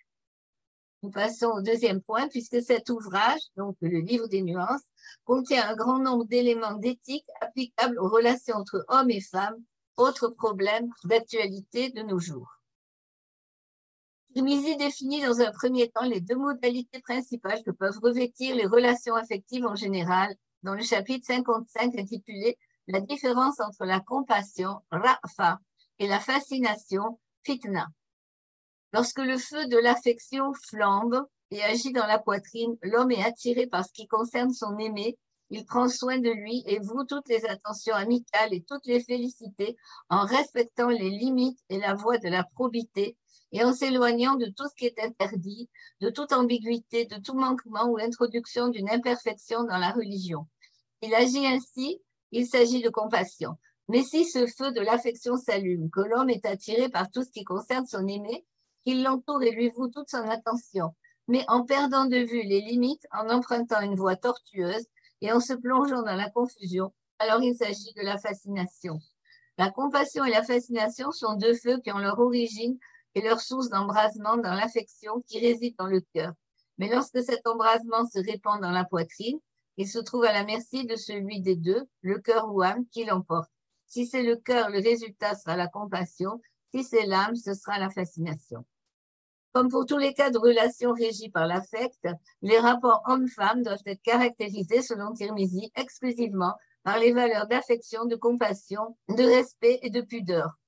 Passons 1.11 1.53
au 1.57 1.62
deuxième 1.62 2.01
point, 2.03 2.29
puisque 2.29 2.62
cet 2.62 2.90
ouvrage, 2.90 3.40
donc 3.57 3.77
le 3.81 4.01
livre 4.01 4.27
des 4.27 4.42
nuances, 4.42 4.83
contient 5.25 5.69
un 5.69 5.77
grand 5.77 5.99
nombre 5.99 6.25
d'éléments 6.25 6.75
d'éthique 6.75 7.27
applicables 7.40 7.99
aux 7.99 8.09
relations 8.09 8.57
entre 8.57 8.85
hommes 8.88 9.11
et 9.11 9.21
femmes, 9.21 9.57
autre 9.97 10.29
problème 10.29 10.90
d'actualité 11.05 11.90
de 11.90 12.03
nos 12.03 12.19
jours. 12.19 12.61
Tirmizi 14.35 14.77
définit 14.77 15.23
dans 15.23 15.40
un 15.40 15.51
premier 15.51 15.88
temps 15.90 16.05
les 16.05 16.21
deux 16.21 16.37
modalités 16.37 17.01
principales 17.01 17.62
que 17.62 17.71
peuvent 17.71 17.99
revêtir 18.03 18.55
les 18.55 18.66
relations 18.66 19.14
affectives 19.14 19.64
en 19.64 19.75
général 19.75 20.35
dans 20.62 20.75
le 20.75 20.83
chapitre 20.83 21.27
55 21.27 21.99
intitulé 21.99 22.59
La 22.87 23.01
différence 23.01 23.61
entre 23.61 23.87
la 23.87 24.01
compassion, 24.01 24.83
rafa, 24.90 25.59
et 25.99 26.07
la 26.07 26.21
fascination, 26.21 27.19
fitna. 27.45 27.88
Lorsque 28.96 29.18
le 29.18 29.37
feu 29.37 29.66
de 29.66 29.76
l'affection 29.76 30.54
flambe 30.54 31.22
et 31.50 31.62
agit 31.62 31.92
dans 31.92 32.06
la 32.06 32.18
poitrine, 32.18 32.78
l'homme 32.82 33.11
est 33.11 33.22
attiré 33.22 33.66
par 33.66 33.85
ce 33.85 33.92
qui 33.92 34.06
concerne 34.06 34.54
son 34.54 34.78
aimé, 34.78 35.18
il 35.50 35.66
prend 35.66 35.90
soin 35.90 36.16
de 36.16 36.30
lui 36.30 36.64
et 36.64 36.78
voue 36.78 37.04
toutes 37.04 37.28
les 37.28 37.44
attentions 37.44 37.94
amicales 37.94 38.54
et 38.54 38.62
toutes 38.62 38.87
les 38.87 39.04
félicités 39.04 39.76
en 40.09 40.24
respectant 40.24 40.88
les 40.88 41.11
limites 41.11 41.59
et 41.68 41.78
la 41.78 41.92
voie 41.92 42.16
de 42.16 42.30
la 42.30 42.42
probité 42.42 43.18
et 43.52 43.62
en 43.62 43.74
s'éloignant 43.74 44.37
de 44.37 44.46
tout 44.46 44.66
ce 44.66 44.74
qui 44.74 44.87
est 44.87 44.98
interdit, 44.98 45.68
de 46.00 46.09
toute 46.09 46.32
ambiguïté, 46.32 47.04
de 47.04 47.20
tout 47.20 47.35
manquement 47.35 47.85
ou 47.90 47.98
introduction 47.98 48.68
d'une 48.68 48.88
imperfection 48.88 49.64
dans 49.64 49.76
la 49.76 49.90
religion. 49.90 50.46
Il 51.02 51.14
agit 51.14 51.46
ainsi, 51.46 52.00
il 52.32 52.46
s'agit 52.46 52.80
de 52.80 52.88
compassion. 52.88 53.59
Mais 53.88 54.02
si 54.02 54.24
ce 54.24 54.46
feu 54.46 54.72
de 54.72 54.80
l'affection 54.80 55.37
s'allume, 55.37 55.90
que 55.90 56.00
l'homme 56.00 56.30
est 56.30 56.46
attiré 56.46 56.88
par 56.88 57.11
tout 57.11 57.24
ce 57.24 57.30
qui 57.30 57.44
concerne 57.44 57.85
son 57.85 58.09
aimé, 58.09 58.46
qu'il 58.87 59.03
l'entoure 59.03 59.42
et 59.42 59.51
lui 59.51 59.68
voue 59.70 59.88
toute 59.88 60.09
son 60.09 60.29
attention, 60.29 60.94
mais 61.27 61.44
en 61.49 61.64
perdant 61.64 62.05
de 62.05 62.18
vue 62.18 62.42
les 62.42 62.61
limites, 62.61 63.05
en 63.11 63.29
empruntant 63.29 63.81
une 63.81 63.96
voie 63.96 64.14
tortueuse 64.14 64.87
et 65.20 65.33
en 65.33 65.40
se 65.40 65.55
plongeant 65.55 66.03
dans 66.03 66.14
la 66.14 66.31
confusion, 66.31 66.94
alors 67.18 67.42
il 67.42 67.57
s'agit 67.57 67.92
de 67.96 68.03
la 68.03 68.16
fascination. 68.16 69.01
La 69.59 69.70
compassion 69.70 70.25
et 70.25 70.31
la 70.31 70.44
fascination 70.44 71.11
sont 71.11 71.35
deux 71.35 71.55
feux 71.55 71.81
qui 71.81 71.90
ont 71.90 71.99
leur 71.99 72.20
origine 72.20 72.79
et 73.16 73.22
leur 73.22 73.40
source 73.40 73.70
d'embrasement 73.70 74.37
dans 74.37 74.55
l'affection 74.55 75.20
qui 75.27 75.40
réside 75.40 75.75
dans 75.79 75.88
le 75.88 76.03
cœur. 76.14 76.33
Mais 76.79 76.88
lorsque 76.88 77.22
cet 77.25 77.44
embrasement 77.49 78.07
se 78.07 78.18
répand 78.18 78.61
dans 78.61 78.70
la 78.70 78.85
poitrine, 78.85 79.40
il 79.79 79.88
se 79.88 79.99
trouve 79.99 80.25
à 80.25 80.33
la 80.33 80.44
merci 80.44 80.85
de 80.85 80.94
celui 80.94 81.40
des 81.40 81.57
deux, 81.57 81.88
le 82.03 82.20
cœur 82.20 82.55
ou 82.55 82.62
âme, 82.62 82.85
qui 82.92 83.05
l'emporte. 83.05 83.51
Si 83.87 84.07
c'est 84.07 84.22
le 84.22 84.37
cœur, 84.37 84.70
le 84.70 84.79
résultat 84.79 85.35
sera 85.35 85.57
la 85.57 85.66
compassion. 85.66 86.40
Si 86.72 86.85
c'est 86.85 87.07
l'âme, 87.07 87.35
ce 87.35 87.55
sera 87.55 87.79
la 87.79 87.90
fascination. 87.90 88.64
Comme 89.57 89.71
pour 89.71 89.87
tous 89.87 89.97
les 89.97 90.12
cas 90.12 90.29
de 90.29 90.37
relations 90.37 90.92
régies 90.92 91.31
par 91.31 91.47
l'affect, 91.47 92.07
les 92.42 92.59
rapports 92.59 93.01
hommes-femmes 93.07 93.62
doivent 93.62 93.81
être 93.87 94.03
caractérisés, 94.03 94.83
selon 94.83 95.14
Tirmizi, 95.14 95.73
exclusivement 95.75 96.53
par 96.83 96.99
les 96.99 97.14
valeurs 97.14 97.47
d'affection, 97.47 98.05
de 98.05 98.16
compassion, 98.16 98.99
de 99.09 99.23
respect 99.23 99.79
et 99.81 99.88
de 99.88 100.03
pudeur. 100.03 100.59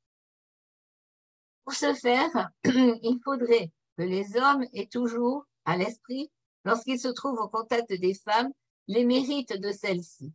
Pour 1.65 1.75
ce 1.75 1.93
faire, 1.93 2.49
il 2.65 3.21
faudrait 3.23 3.71
que 3.99 4.05
les 4.05 4.39
hommes 4.39 4.65
aient 4.73 4.89
toujours 4.91 5.45
à 5.67 5.77
l'esprit, 5.77 6.31
lorsqu'ils 6.65 6.99
se 6.99 7.09
trouvent 7.09 7.41
au 7.41 7.49
contact 7.49 7.93
des 7.93 8.15
femmes, 8.15 8.55
les 8.87 9.05
mérites 9.05 9.61
de 9.61 9.71
celles-ci. 9.71 10.33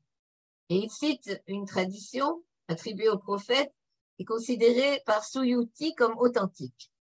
Et 0.69 0.75
il 0.75 0.91
cite 0.91 1.41
une 1.47 1.65
tradition 1.65 2.43
attribuée 2.67 3.09
au 3.09 3.17
prophète 3.17 3.73
et 4.19 4.25
considérée 4.25 5.01
par 5.07 5.25
Souyuti 5.25 5.95
comme 5.95 6.15
authentique 6.19 6.92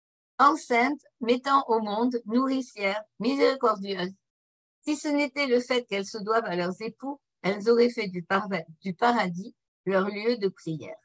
enceinte, 0.43 1.01
mettant 1.21 1.65
au 1.69 1.81
monde, 1.81 2.21
nourricière, 2.27 3.03
miséricordieuse. 3.21 4.13
Si 4.85 4.97
ce 4.97 5.09
n'était 5.09 5.47
le 5.47 5.61
fait 5.61 5.85
qu'elles 5.85 6.07
se 6.07 6.19
doivent 6.19 6.47
à 6.47 6.57
leurs 6.57 6.81
époux, 6.81 7.21
elles 7.43 7.69
auraient 7.69 7.91
fait 7.91 8.09
du, 8.09 8.25
paradis 8.25 9.55
leur 9.85 10.09
lieu 10.09 10.37
de 10.39 10.49
prière. 10.49 10.97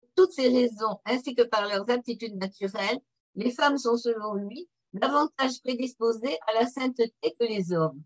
Pour 0.00 0.10
toutes 0.16 0.32
ces 0.32 0.48
raisons, 0.48 0.98
ainsi 1.04 1.34
que 1.34 1.42
par 1.42 1.68
leurs 1.68 1.88
aptitudes 1.90 2.36
naturelles, 2.36 3.00
les 3.34 3.50
femmes 3.50 3.78
sont 3.78 3.96
selon 3.96 4.34
lui 4.34 4.68
davantage 4.92 5.60
prédisposées 5.62 6.38
à 6.46 6.54
la 6.54 6.66
sainteté 6.66 7.36
que 7.38 7.44
les 7.44 7.72
hommes. 7.72 8.02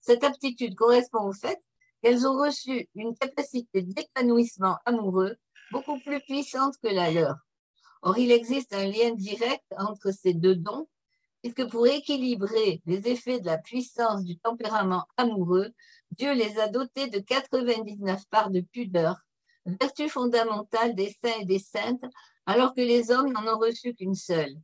Cette 0.00 0.24
aptitude 0.24 0.74
correspond 0.74 1.28
au 1.28 1.32
fait 1.32 1.60
qu'elles 2.02 2.26
ont 2.26 2.36
reçu 2.36 2.88
une 2.94 3.16
capacité 3.16 3.82
d'épanouissement 3.82 4.76
amoureux 4.84 5.36
beaucoup 5.72 5.98
plus 6.00 6.20
puissante 6.20 6.74
que 6.82 6.88
la 6.88 7.10
leur. 7.10 7.36
Or, 8.06 8.18
il 8.18 8.30
existe 8.32 8.74
un 8.74 8.84
lien 8.84 9.14
direct 9.14 9.64
entre 9.78 10.10
ces 10.12 10.34
deux 10.34 10.56
dons, 10.56 10.86
puisque 11.40 11.66
pour 11.70 11.86
équilibrer 11.86 12.82
les 12.84 13.08
effets 13.08 13.40
de 13.40 13.46
la 13.46 13.56
puissance 13.56 14.24
du 14.24 14.36
tempérament 14.36 15.06
amoureux, 15.16 15.70
Dieu 16.10 16.34
les 16.34 16.58
a 16.58 16.68
dotés 16.68 17.08
de 17.08 17.18
99 17.18 18.22
parts 18.28 18.50
de 18.50 18.60
pudeur, 18.60 19.16
vertu 19.64 20.10
fondamentale 20.10 20.94
des 20.94 21.16
saints 21.24 21.40
et 21.40 21.46
des 21.46 21.58
saintes, 21.58 22.04
alors 22.44 22.74
que 22.74 22.82
les 22.82 23.10
hommes 23.10 23.32
n'en 23.32 23.54
ont 23.54 23.58
reçu 23.58 23.94
qu'une 23.94 24.14
seule. 24.14 24.54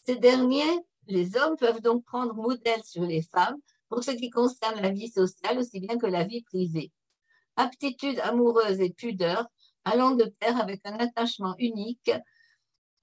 Ces 0.00 0.16
derniers, 0.16 0.78
les 1.06 1.38
hommes, 1.38 1.56
peuvent 1.56 1.80
donc 1.80 2.04
prendre 2.04 2.34
modèle 2.34 2.84
sur 2.84 3.04
les 3.04 3.22
femmes 3.22 3.56
pour 3.88 4.04
ce 4.04 4.10
qui 4.10 4.28
concerne 4.28 4.82
la 4.82 4.90
vie 4.90 5.08
sociale 5.08 5.58
aussi 5.58 5.80
bien 5.80 5.96
que 5.96 6.06
la 6.06 6.24
vie 6.24 6.42
privée. 6.42 6.92
Aptitude 7.56 8.20
amoureuse 8.20 8.80
et 8.80 8.90
pudeur 8.90 9.46
allant 9.86 10.10
de 10.10 10.24
pair 10.24 10.60
avec 10.60 10.82
un 10.84 10.98
attachement 10.98 11.54
unique, 11.58 12.10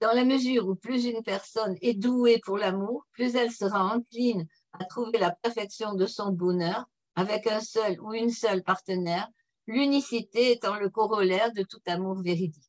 dans 0.02 0.12
la 0.12 0.24
mesure 0.24 0.66
où 0.66 0.74
plus 0.74 1.04
une 1.04 1.22
personne 1.22 1.76
est 1.80 1.94
douée 1.94 2.40
pour 2.44 2.58
l'amour, 2.58 3.06
plus 3.12 3.36
elle 3.36 3.52
sera 3.52 3.84
encline 3.94 4.48
à 4.72 4.84
trouver 4.84 5.16
la 5.16 5.30
perfection 5.30 5.94
de 5.94 6.06
son 6.06 6.32
bonheur 6.32 6.86
avec 7.14 7.46
un 7.46 7.60
seul 7.60 8.00
ou 8.00 8.12
une 8.12 8.30
seule 8.30 8.64
partenaire, 8.64 9.28
l'unicité 9.68 10.50
étant 10.50 10.74
le 10.74 10.90
corollaire 10.90 11.52
de 11.52 11.62
tout 11.62 11.78
amour 11.86 12.20
véridique. 12.20 12.68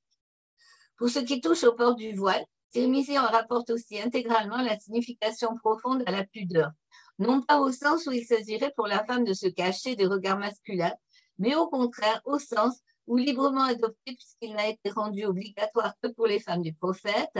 Pour 0.95 1.09
ce 1.09 1.17
qui 1.17 1.41
touche 1.41 1.63
au 1.63 1.73
port 1.73 1.95
du 1.95 2.13
voile, 2.13 2.45
Tirmizi 2.69 3.17
en 3.17 3.25
rapporte 3.25 3.71
aussi 3.71 3.99
intégralement 3.99 4.61
la 4.61 4.77
signification 4.79 5.57
profonde 5.57 6.03
à 6.05 6.11
la 6.11 6.25
pudeur, 6.25 6.69
non 7.17 7.41
pas 7.41 7.59
au 7.61 7.71
sens 7.71 8.05
où 8.05 8.11
il 8.11 8.25
s'agirait 8.25 8.73
pour 8.75 8.85
la 8.85 9.03
femme 9.05 9.23
de 9.23 9.33
se 9.33 9.47
cacher 9.47 9.95
des 9.95 10.05
regards 10.05 10.37
masculins, 10.37 10.93
mais 11.39 11.55
au 11.55 11.67
contraire 11.67 12.21
au 12.25 12.37
sens 12.37 12.79
où 13.07 13.17
librement 13.17 13.63
adopté 13.63 14.13
puisqu'il 14.13 14.53
n'a 14.53 14.67
été 14.67 14.89
rendu 14.89 15.25
obligatoire 15.25 15.93
que 16.01 16.07
pour 16.07 16.27
les 16.27 16.39
femmes 16.39 16.61
du 16.61 16.73
prophète, 16.73 17.37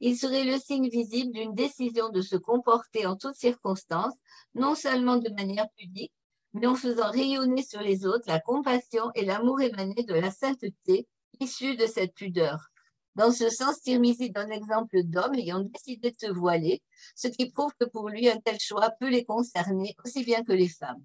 il 0.00 0.16
serait 0.16 0.44
le 0.44 0.58
signe 0.58 0.88
visible 0.88 1.32
d'une 1.32 1.54
décision 1.54 2.08
de 2.08 2.22
se 2.22 2.36
comporter 2.36 3.06
en 3.06 3.16
toutes 3.16 3.36
circonstances, 3.36 4.14
non 4.54 4.74
seulement 4.74 5.16
de 5.16 5.30
manière 5.30 5.68
pudique, 5.76 6.12
mais 6.52 6.66
en 6.66 6.74
faisant 6.74 7.10
rayonner 7.10 7.62
sur 7.62 7.80
les 7.80 8.06
autres 8.06 8.24
la 8.26 8.40
compassion 8.40 9.10
et 9.14 9.24
l'amour 9.24 9.60
émané 9.60 10.02
de 10.02 10.14
la 10.14 10.30
sainteté 10.30 11.06
issue 11.40 11.76
de 11.76 11.86
cette 11.86 12.14
pudeur. 12.14 12.70
Dans 13.14 13.32
ce 13.32 13.48
sens, 13.48 13.80
Tirmizi 13.80 14.30
donne 14.30 14.50
l'exemple 14.50 15.02
d'hommes 15.02 15.34
ayant 15.36 15.60
décidé 15.60 16.10
de 16.10 16.16
se 16.18 16.30
voiler, 16.30 16.82
ce 17.14 17.28
qui 17.28 17.50
prouve 17.50 17.72
que 17.80 17.86
pour 17.86 18.10
lui, 18.10 18.28
un 18.28 18.38
tel 18.38 18.58
choix 18.60 18.90
peut 19.00 19.08
les 19.08 19.24
concerner 19.24 19.96
aussi 20.04 20.22
bien 20.22 20.44
que 20.44 20.52
les 20.52 20.68
femmes. 20.68 21.02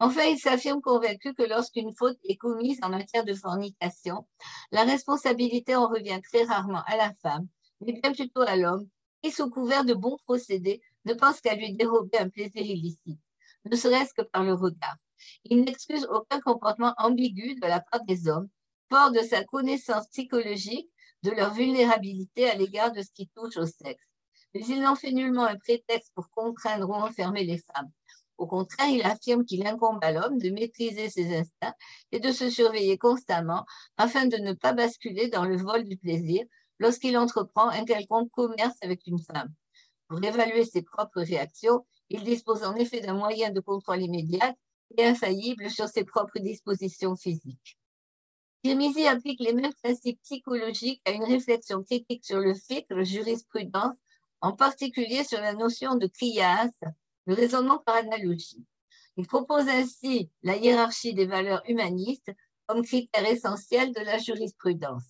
Enfin, 0.00 0.24
il 0.24 0.38
s'affirme 0.38 0.80
convaincu 0.80 1.34
que 1.34 1.42
lorsqu'une 1.42 1.92
faute 1.92 2.18
est 2.24 2.36
commise 2.36 2.78
en 2.82 2.88
matière 2.88 3.24
de 3.24 3.34
fornication, 3.34 4.26
la 4.70 4.84
responsabilité 4.84 5.74
en 5.74 5.88
revient 5.88 6.20
très 6.22 6.44
rarement 6.44 6.82
à 6.86 6.96
la 6.96 7.12
femme, 7.20 7.48
mais 7.80 7.92
bien 7.92 8.12
plutôt 8.12 8.42
à 8.42 8.54
l'homme, 8.54 8.88
qui, 9.22 9.32
sous 9.32 9.50
couvert 9.50 9.84
de 9.84 9.94
bons 9.94 10.16
procédés, 10.24 10.80
ne 11.04 11.14
pense 11.14 11.40
qu'à 11.40 11.56
lui 11.56 11.74
dérober 11.74 12.18
un 12.18 12.28
plaisir 12.28 12.62
illicite, 12.62 13.18
ne 13.64 13.76
serait-ce 13.76 14.14
que 14.14 14.22
par 14.22 14.44
le 14.44 14.54
regard. 14.54 14.96
Il 15.44 15.64
n'excuse 15.64 16.06
aucun 16.10 16.40
comportement 16.40 16.94
ambigu 16.98 17.56
de 17.56 17.66
la 17.66 17.80
part 17.80 18.04
des 18.04 18.28
hommes, 18.28 18.48
fort 18.88 19.10
de 19.10 19.20
sa 19.20 19.42
connaissance 19.44 20.06
psychologique 20.08 20.88
de 21.24 21.30
leur 21.30 21.52
vulnérabilité 21.52 22.48
à 22.48 22.54
l'égard 22.54 22.92
de 22.92 23.02
ce 23.02 23.10
qui 23.12 23.28
touche 23.34 23.56
au 23.56 23.66
sexe. 23.66 24.04
Mais 24.54 24.60
il 24.68 24.80
n'en 24.80 24.94
fait 24.94 25.10
nullement 25.10 25.44
un 25.44 25.56
prétexte 25.56 26.12
pour 26.14 26.30
contraindre 26.30 26.88
ou 26.88 26.94
enfermer 26.94 27.44
les 27.44 27.58
femmes. 27.58 27.90
Au 28.38 28.46
contraire, 28.46 28.88
il 28.88 29.02
affirme 29.02 29.44
qu'il 29.44 29.66
incombe 29.66 29.98
à 30.02 30.12
l'homme 30.12 30.38
de 30.38 30.50
maîtriser 30.50 31.10
ses 31.10 31.36
instincts 31.36 31.74
et 32.12 32.20
de 32.20 32.30
se 32.30 32.48
surveiller 32.48 32.96
constamment 32.96 33.66
afin 33.96 34.26
de 34.26 34.36
ne 34.36 34.52
pas 34.52 34.72
basculer 34.72 35.28
dans 35.28 35.44
le 35.44 35.56
vol 35.56 35.84
du 35.84 35.96
plaisir 35.96 36.44
lorsqu'il 36.78 37.18
entreprend 37.18 37.68
un 37.68 37.84
quelconque 37.84 38.30
commerce 38.30 38.76
avec 38.80 39.06
une 39.06 39.18
femme. 39.18 39.52
Pour 40.06 40.22
évaluer 40.22 40.64
ses 40.64 40.82
propres 40.82 41.20
réactions, 41.20 41.84
il 42.08 42.22
dispose 42.22 42.62
en 42.62 42.76
effet 42.76 43.00
d'un 43.00 43.14
moyen 43.14 43.50
de 43.50 43.60
contrôle 43.60 44.02
immédiat 44.02 44.54
et 44.96 45.04
infaillible 45.04 45.68
sur 45.68 45.88
ses 45.88 46.04
propres 46.04 46.38
dispositions 46.38 47.16
physiques. 47.16 47.76
Tirmizi 48.62 49.06
applique 49.06 49.40
les 49.40 49.52
mêmes 49.52 49.74
principes 49.82 50.20
psychologiques 50.22 51.02
à 51.04 51.10
une 51.10 51.24
réflexion 51.24 51.82
critique 51.82 52.24
sur 52.24 52.38
le 52.38 52.54
fait 52.54 52.84
que 52.88 52.94
la 52.94 53.04
jurisprudence, 53.04 53.96
en 54.40 54.52
particulier 54.52 55.24
sur 55.24 55.40
la 55.40 55.52
notion 55.52 55.96
de 55.96 56.06
crias, 56.06 56.70
le 57.28 57.34
raisonnement 57.34 57.78
par 57.78 57.96
analogie. 57.96 58.64
Il 59.18 59.26
propose 59.26 59.68
ainsi 59.68 60.30
la 60.42 60.56
hiérarchie 60.56 61.12
des 61.12 61.26
valeurs 61.26 61.62
humanistes 61.68 62.32
comme 62.66 62.82
critère 62.82 63.26
essentiel 63.26 63.92
de 63.92 64.00
la 64.00 64.18
jurisprudence. 64.18 65.04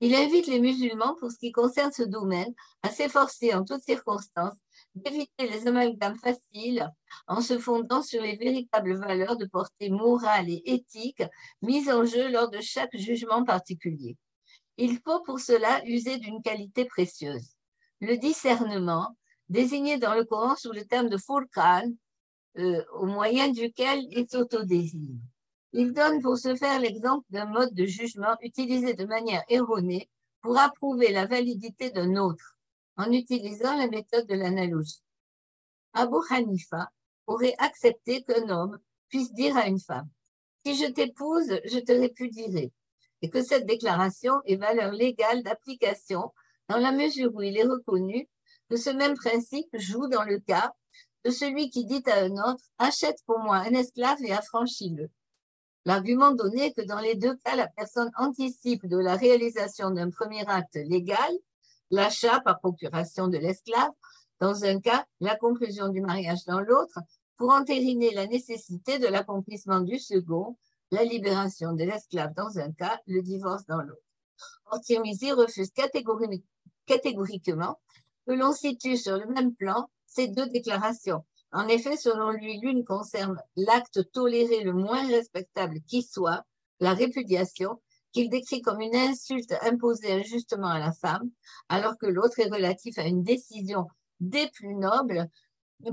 Il 0.00 0.14
invite 0.14 0.46
les 0.46 0.60
musulmans, 0.60 1.16
pour 1.18 1.32
ce 1.32 1.38
qui 1.38 1.50
concerne 1.50 1.90
ce 1.90 2.04
domaine, 2.04 2.54
à 2.82 2.90
s'efforcer 2.90 3.52
en 3.54 3.64
toutes 3.64 3.82
circonstances 3.82 4.54
d'éviter 4.94 5.48
les 5.48 5.66
amalgames 5.66 6.18
faciles 6.18 6.88
en 7.26 7.40
se 7.40 7.58
fondant 7.58 8.02
sur 8.02 8.22
les 8.22 8.36
véritables 8.36 8.96
valeurs 8.96 9.36
de 9.36 9.46
portée 9.46 9.90
morale 9.90 10.48
et 10.48 10.62
éthique 10.64 11.24
mises 11.62 11.90
en 11.90 12.04
jeu 12.04 12.30
lors 12.30 12.50
de 12.50 12.60
chaque 12.60 12.96
jugement 12.96 13.42
particulier. 13.42 14.16
Il 14.76 15.00
faut 15.04 15.20
pour 15.22 15.40
cela 15.40 15.84
user 15.86 16.18
d'une 16.18 16.40
qualité 16.40 16.84
précieuse, 16.84 17.56
le 18.00 18.16
discernement, 18.16 19.16
désigné 19.48 19.98
dans 19.98 20.14
le 20.14 20.24
Coran 20.24 20.56
sous 20.56 20.72
le 20.72 20.84
terme 20.84 21.08
de 21.08 21.16
Furqan, 21.16 21.92
euh, 22.58 22.84
au 22.94 23.06
moyen 23.06 23.48
duquel 23.48 24.00
il 24.10 24.28
s'autodésigne. 24.28 25.20
Il 25.72 25.92
donne 25.92 26.20
pour 26.22 26.38
ce 26.38 26.54
faire 26.56 26.80
l'exemple 26.80 27.26
d'un 27.30 27.46
mode 27.46 27.74
de 27.74 27.84
jugement 27.84 28.36
utilisé 28.40 28.94
de 28.94 29.04
manière 29.04 29.44
erronée 29.48 30.08
pour 30.40 30.58
approuver 30.58 31.12
la 31.12 31.26
validité 31.26 31.90
d'un 31.90 32.16
autre, 32.16 32.56
en 32.96 33.12
utilisant 33.12 33.76
la 33.76 33.86
méthode 33.86 34.26
de 34.26 34.34
l'analogie. 34.34 35.02
Abu 35.92 36.16
Hanifa 36.30 36.90
aurait 37.26 37.54
accepté 37.58 38.22
qu'un 38.22 38.48
homme 38.48 38.78
puisse 39.08 39.32
dire 39.32 39.56
à 39.56 39.66
une 39.66 39.80
femme 39.80 40.08
Si 40.64 40.74
je 40.74 40.90
t'épouse, 40.90 41.60
je 41.64 41.78
te 41.78 41.92
répudierai, 41.92 42.72
et 43.22 43.30
que 43.30 43.42
cette 43.42 43.66
déclaration 43.66 44.40
ait 44.46 44.56
valeur 44.56 44.92
légale 44.92 45.42
d'application 45.42 46.32
dans 46.68 46.78
la 46.78 46.92
mesure 46.92 47.34
où 47.34 47.42
il 47.42 47.56
est 47.56 47.64
reconnu 47.64 48.28
que 48.68 48.76
ce 48.76 48.90
même 48.90 49.14
principe 49.14 49.68
joue 49.74 50.08
dans 50.08 50.24
le 50.24 50.38
cas 50.38 50.72
de 51.24 51.30
celui 51.30 51.70
qui 51.70 51.84
dit 51.84 52.02
à 52.06 52.20
un 52.24 52.32
autre 52.32 52.64
Achète 52.78 53.18
pour 53.26 53.38
moi 53.38 53.56
un 53.56 53.72
esclave 53.72 54.22
et 54.22 54.32
affranchis-le. 54.32 55.10
L'argument 55.84 56.32
donné 56.32 56.66
est 56.66 56.72
que 56.72 56.86
dans 56.86 57.00
les 57.00 57.14
deux 57.14 57.36
cas, 57.36 57.56
la 57.56 57.68
personne 57.68 58.10
anticipe 58.16 58.86
de 58.86 58.98
la 58.98 59.16
réalisation 59.16 59.90
d'un 59.90 60.10
premier 60.10 60.46
acte 60.46 60.76
légal, 60.76 61.32
l'achat 61.90 62.40
par 62.40 62.58
procuration 62.60 63.28
de 63.28 63.38
l'esclave, 63.38 63.90
dans 64.40 64.64
un 64.64 64.80
cas, 64.80 65.04
la 65.20 65.36
conclusion 65.36 65.88
du 65.88 66.00
mariage 66.00 66.44
dans 66.46 66.60
l'autre, 66.60 66.98
pour 67.36 67.50
entériner 67.50 68.12
la 68.12 68.26
nécessité 68.26 68.98
de 68.98 69.06
l'accomplissement 69.06 69.80
du 69.80 69.98
second, 69.98 70.56
la 70.90 71.04
libération 71.04 71.72
de 71.72 71.84
l'esclave 71.84 72.34
dans 72.34 72.58
un 72.58 72.72
cas, 72.72 73.00
le 73.06 73.22
divorce 73.22 73.64
dans 73.66 73.80
l'autre. 73.80 74.02
Or, 74.66 74.80
refuse 75.36 75.72
catégoriquement 76.86 77.78
que 78.28 78.34
l'on 78.34 78.52
situe 78.52 78.98
sur 78.98 79.16
le 79.16 79.26
même 79.26 79.54
plan 79.54 79.88
ces 80.06 80.28
deux 80.28 80.46
déclarations. 80.48 81.24
En 81.50 81.66
effet, 81.66 81.96
selon 81.96 82.30
lui, 82.30 82.60
l'une 82.60 82.84
concerne 82.84 83.40
l'acte 83.56 84.12
toléré 84.12 84.62
le 84.64 84.74
moins 84.74 85.06
respectable 85.06 85.80
qui 85.86 86.02
soit, 86.02 86.44
la 86.78 86.92
répudiation, 86.92 87.80
qu'il 88.12 88.28
décrit 88.28 88.60
comme 88.60 88.82
une 88.82 88.94
insulte 88.94 89.54
imposée 89.62 90.12
injustement 90.12 90.68
à 90.68 90.78
la 90.78 90.92
femme, 90.92 91.30
alors 91.70 91.96
que 91.96 92.06
l'autre 92.06 92.38
est 92.40 92.52
relatif 92.52 92.98
à 92.98 93.04
une 93.04 93.22
décision 93.22 93.86
des 94.20 94.48
plus 94.48 94.74
nobles, 94.74 95.28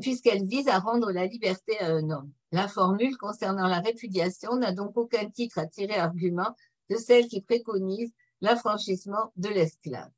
puisqu'elle 0.01 0.45
vise 0.45 0.67
à 0.67 0.79
rendre 0.79 1.11
la 1.11 1.27
liberté 1.27 1.79
à 1.79 1.87
un 1.87 2.09
homme. 2.09 2.31
La 2.51 2.67
formule 2.67 3.15
concernant 3.17 3.67
la 3.67 3.79
répudiation 3.79 4.57
n'a 4.57 4.73
donc 4.73 4.97
aucun 4.97 5.29
titre 5.29 5.59
à 5.59 5.67
tirer 5.67 5.95
argument 5.95 6.53
de 6.89 6.97
celle 6.97 7.27
qui 7.27 7.41
préconise 7.41 8.11
l'affranchissement 8.41 9.31
de 9.37 9.49
l'esclave. 9.49 10.11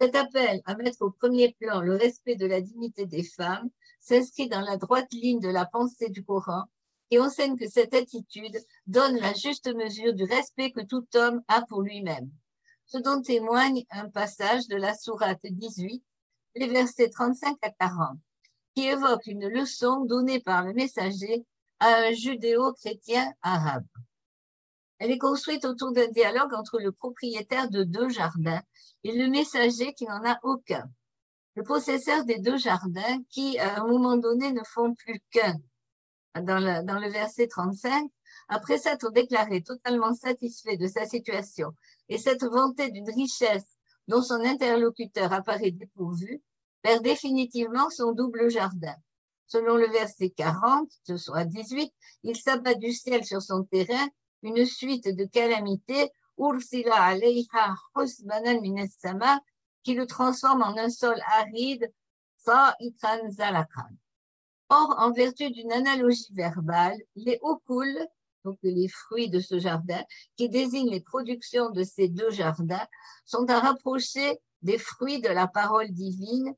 Cet 0.00 0.16
appel 0.16 0.62
à 0.64 0.76
mettre 0.76 1.02
au 1.02 1.10
premier 1.10 1.54
plan 1.60 1.82
le 1.82 1.94
respect 1.94 2.34
de 2.34 2.46
la 2.46 2.62
dignité 2.62 3.04
des 3.04 3.22
femmes 3.22 3.68
s'inscrit 4.00 4.48
dans 4.48 4.62
la 4.62 4.78
droite 4.78 5.12
ligne 5.12 5.40
de 5.40 5.50
la 5.50 5.66
pensée 5.66 6.08
du 6.08 6.24
Coran 6.24 6.64
et 7.10 7.18
enseigne 7.18 7.58
que 7.58 7.68
cette 7.68 7.92
attitude 7.92 8.58
donne 8.86 9.18
la 9.18 9.34
juste 9.34 9.70
mesure 9.74 10.14
du 10.14 10.24
respect 10.24 10.70
que 10.70 10.80
tout 10.80 11.06
homme 11.14 11.42
a 11.48 11.66
pour 11.66 11.82
lui-même. 11.82 12.30
Ce 12.86 12.96
dont 12.96 13.20
témoigne 13.20 13.84
un 13.90 14.08
passage 14.08 14.68
de 14.68 14.76
la 14.76 14.94
sourate 14.94 15.44
18, 15.44 16.02
les 16.56 16.68
versets 16.68 17.10
35 17.10 17.58
à 17.60 17.70
40, 17.70 18.16
qui 18.74 18.86
évoque 18.86 19.26
une 19.26 19.48
leçon 19.48 20.06
donnée 20.06 20.40
par 20.40 20.64
le 20.64 20.72
messager 20.72 21.44
à 21.78 22.06
un 22.06 22.12
judéo-chrétien 22.12 23.34
arabe. 23.42 23.84
Elle 25.00 25.12
est 25.12 25.18
construite 25.18 25.64
autour 25.64 25.92
d'un 25.92 26.08
dialogue 26.08 26.52
entre 26.52 26.78
le 26.78 26.92
propriétaire 26.92 27.70
de 27.70 27.84
deux 27.84 28.10
jardins 28.10 28.62
et 29.02 29.16
le 29.16 29.28
messager 29.28 29.94
qui 29.94 30.04
n'en 30.04 30.22
a 30.26 30.38
aucun. 30.42 30.84
Le 31.54 31.62
possesseur 31.62 32.26
des 32.26 32.38
deux 32.38 32.58
jardins 32.58 33.22
qui, 33.30 33.58
à 33.58 33.80
un 33.80 33.86
moment 33.86 34.18
donné, 34.18 34.52
ne 34.52 34.62
font 34.62 34.94
plus 34.94 35.20
qu'un. 35.30 35.56
Dans, 36.34 36.58
le 36.60 37.10
verset 37.10 37.48
35, 37.48 38.10
après 38.48 38.76
s'être 38.76 39.10
déclaré 39.10 39.62
totalement 39.62 40.14
satisfait 40.14 40.76
de 40.76 40.86
sa 40.86 41.06
situation 41.06 41.72
et 42.10 42.18
s'être 42.18 42.46
vanté 42.48 42.90
d'une 42.90 43.10
richesse 43.10 43.78
dont 44.06 44.22
son 44.22 44.44
interlocuteur 44.44 45.32
apparaît 45.32 45.70
dépourvu, 45.70 46.42
perd 46.82 47.02
définitivement 47.02 47.88
son 47.88 48.12
double 48.12 48.50
jardin. 48.50 48.94
Selon 49.46 49.76
le 49.76 49.88
verset 49.88 50.30
40, 50.30 50.90
soit 51.16 51.44
18, 51.44 51.90
il 52.24 52.36
s'abat 52.36 52.74
du 52.74 52.92
ciel 52.92 53.24
sur 53.24 53.40
son 53.40 53.64
terrain 53.64 54.08
une 54.42 54.64
suite 54.64 55.08
de 55.08 55.24
calamités, 55.24 56.10
Ursila 56.38 56.94
alayha 56.94 57.74
husbanan 57.94 58.60
sama, 58.88 59.40
qui 59.82 59.94
le 59.94 60.06
transforme 60.06 60.62
en 60.62 60.76
un 60.76 60.90
sol 60.90 61.20
aride, 61.26 61.92
Sa'itan 62.36 63.30
zalakan. 63.30 63.96
Or, 64.70 64.94
en 64.98 65.12
vertu 65.12 65.50
d'une 65.50 65.72
analogie 65.72 66.32
verbale, 66.32 66.98
les 67.16 67.38
okul 67.42 68.06
donc 68.44 68.58
les 68.62 68.88
fruits 68.88 69.28
de 69.28 69.40
ce 69.40 69.58
jardin, 69.58 70.02
qui 70.36 70.48
désignent 70.48 70.90
les 70.90 71.00
productions 71.00 71.70
de 71.70 71.82
ces 71.82 72.08
deux 72.08 72.30
jardins, 72.30 72.86
sont 73.24 73.48
à 73.50 73.60
rapprocher 73.60 74.38
des 74.62 74.78
fruits 74.78 75.20
de 75.20 75.28
la 75.28 75.46
parole 75.46 75.90
divine 75.90 76.54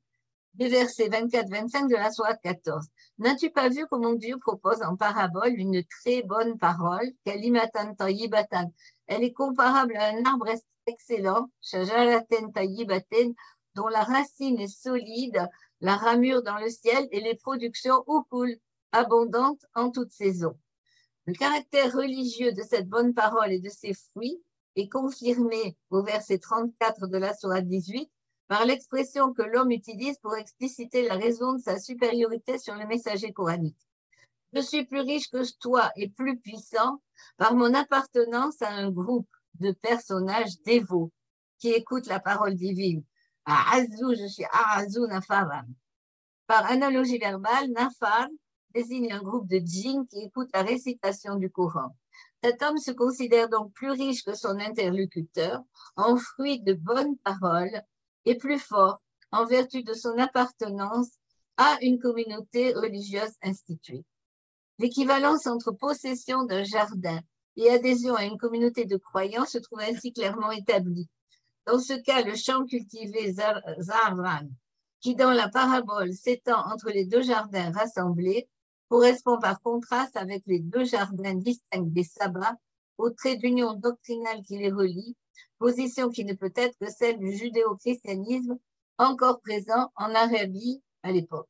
des 0.55 0.69
versets 0.69 1.09
24-25 1.09 1.89
de 1.89 1.97
la 1.97 2.11
Sourate 2.11 2.41
14. 2.43 2.87
N'as-tu 3.23 3.51
pas 3.51 3.69
vu 3.69 3.87
comment 3.89 4.15
Dieu 4.15 4.37
propose 4.37 4.83
en 4.83 4.97
parabole 4.97 5.53
une 5.55 5.85
très 5.85 6.25
bonne 6.25 6.59
parole, 6.59 7.07
Kalimatan 7.25 7.95
Tayyibatan 7.95 8.73
Elle 9.07 9.23
est 9.23 9.33
comparable 9.33 9.95
à 9.97 10.09
un 10.09 10.25
arbre 10.25 10.49
excellent, 10.87 11.49
Shajaraten 11.61 12.51
Tayyibaten, 12.53 13.33
dont 13.77 13.87
la 13.87 14.03
racine 14.03 14.59
est 14.59 14.67
solide, 14.67 15.49
la 15.81 15.95
ramure 15.95 16.43
dans 16.43 16.59
le 16.59 16.69
ciel 16.69 17.07
et 17.13 17.21
les 17.21 17.37
productions 17.37 18.03
cool, 18.29 18.57
abondantes 18.91 19.65
en 19.77 19.93
toute 19.93 20.11
saison. 20.11 20.59
Le 21.27 21.35
caractère 21.35 21.93
religieux 21.93 22.51
de 22.51 22.63
cette 22.63 22.89
bonne 22.89 23.15
parole 23.15 23.53
et 23.53 23.61
de 23.61 23.69
ses 23.69 23.95
fruits 23.95 24.43
est 24.75 24.89
confirmé 24.89 25.77
au 25.91 26.03
verset 26.03 26.41
34 26.41 27.07
de 27.07 27.19
la 27.19 27.35
Sourate 27.35 27.69
18 27.69 28.11
par 28.53 28.67
l'expression 28.67 29.33
que 29.33 29.41
l'homme 29.41 29.71
utilise 29.71 30.19
pour 30.19 30.37
expliciter 30.37 31.09
la 31.09 31.15
raison 31.15 31.55
de 31.55 31.59
sa 31.59 31.79
supériorité 31.79 32.59
sur 32.59 32.75
le 32.75 32.87
messager 32.87 33.33
coranique. 33.33 33.79
Je 34.53 34.61
suis 34.61 34.85
plus 34.85 35.01
riche 35.01 35.31
que 35.31 35.43
toi 35.59 35.91
et 35.97 36.11
plus 36.11 36.39
puissant 36.39 37.01
par 37.39 37.55
mon 37.55 37.73
appartenance 37.73 38.61
à 38.61 38.69
un 38.69 38.91
groupe 38.91 39.31
de 39.55 39.73
personnages 39.73 40.61
dévots 40.67 41.11
qui 41.57 41.71
écoutent 41.71 42.09
la 42.09 42.21
parole 42.21 42.55
divine. 42.55 43.03
Je 43.47 44.29
suis. 44.29 44.45
Par 46.47 46.71
analogie 46.71 47.17
verbale, 47.17 47.71
Nafar 47.71 48.29
désigne 48.75 49.13
un 49.13 49.23
groupe 49.23 49.49
de 49.49 49.63
djinns 49.65 50.07
qui 50.07 50.25
écoutent 50.25 50.53
la 50.53 50.63
récitation 50.63 51.37
du 51.37 51.49
Coran. 51.49 51.97
Cet 52.45 52.63
homme 52.63 52.77
se 52.77 52.91
considère 52.91 53.49
donc 53.49 53.73
plus 53.73 53.93
riche 53.93 54.23
que 54.23 54.35
son 54.35 54.61
interlocuteur 54.61 55.63
en 55.97 56.19
fruit 56.19 56.61
de 56.61 56.75
bonnes 56.75 57.17
paroles 57.17 57.83
et 58.25 58.37
plus 58.37 58.59
fort 58.59 59.01
en 59.31 59.45
vertu 59.45 59.83
de 59.83 59.95
son 59.95 60.17
appartenance 60.19 61.11
à 61.57 61.79
une 61.83 61.99
communauté 61.99 62.73
religieuse 62.73 63.33
instituée. 63.43 64.05
L'équivalence 64.79 65.47
entre 65.47 65.73
possession 65.73 66.45
d'un 66.45 66.65
jardin 66.65 67.21
et 67.57 67.71
adhésion 67.71 68.15
à 68.15 68.25
une 68.25 68.39
communauté 68.39 68.85
de 68.85 68.97
croyants 68.97 69.47
se 69.47 69.59
trouve 69.59 69.81
ainsi 69.81 70.13
clairement 70.13 70.51
établie. 70.51 71.09
Dans 71.67 71.79
ce 71.79 71.93
cas, 71.93 72.23
le 72.23 72.35
champ 72.35 72.65
cultivé 72.65 73.33
Zarvan, 73.79 74.49
qui 75.01 75.15
dans 75.15 75.31
la 75.31 75.49
parabole 75.49 76.13
s'étend 76.13 76.67
entre 76.73 76.91
les 76.91 77.05
deux 77.05 77.23
jardins 77.23 77.71
rassemblés, 77.73 78.49
correspond 78.89 79.39
par 79.39 79.61
contraste 79.61 80.17
avec 80.17 80.43
les 80.47 80.59
deux 80.59 80.85
jardins 80.85 81.35
distincts 81.35 81.83
des 81.83 82.05
sabbats 82.05 82.57
au 82.99 83.11
trait 83.11 83.37
d'union 83.37 83.75
doctrinale 83.75 84.43
qui 84.43 84.59
les 84.59 84.71
relie 84.71 85.17
position 85.59 86.11
qui 86.11 86.25
ne 86.25 86.35
peut 86.35 86.53
être 86.57 86.77
que 86.79 86.91
celle 86.91 87.19
du 87.19 87.33
judéo-christianisme 87.33 88.59
encore 88.99 89.41
présent 89.41 89.91
en 89.97 90.15
Arabie 90.15 90.83
à 91.03 91.13
l'époque. 91.13 91.49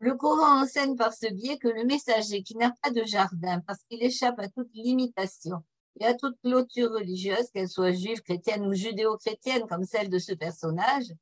Le 0.00 0.14
Coran 0.14 0.62
enseigne 0.62 0.96
par 0.96 1.12
ce 1.12 1.32
biais 1.32 1.58
que 1.58 1.68
le 1.68 1.84
messager 1.84 2.42
qui 2.42 2.56
n'a 2.56 2.72
pas 2.82 2.90
de 2.90 3.04
jardin 3.04 3.60
parce 3.66 3.80
qu'il 3.88 4.02
échappe 4.02 4.38
à 4.38 4.48
toute 4.48 4.72
limitation 4.74 5.64
et 6.00 6.04
à 6.04 6.14
toute 6.14 6.40
clôture 6.42 6.92
religieuse, 6.92 7.50
qu'elle 7.52 7.68
soit 7.68 7.90
juive, 7.90 8.22
chrétienne 8.22 8.66
ou 8.66 8.74
judéo-chrétienne 8.74 9.66
comme 9.68 9.84
celle 9.84 10.08
de 10.08 10.18
ce 10.18 10.32
personnage, 10.32 11.12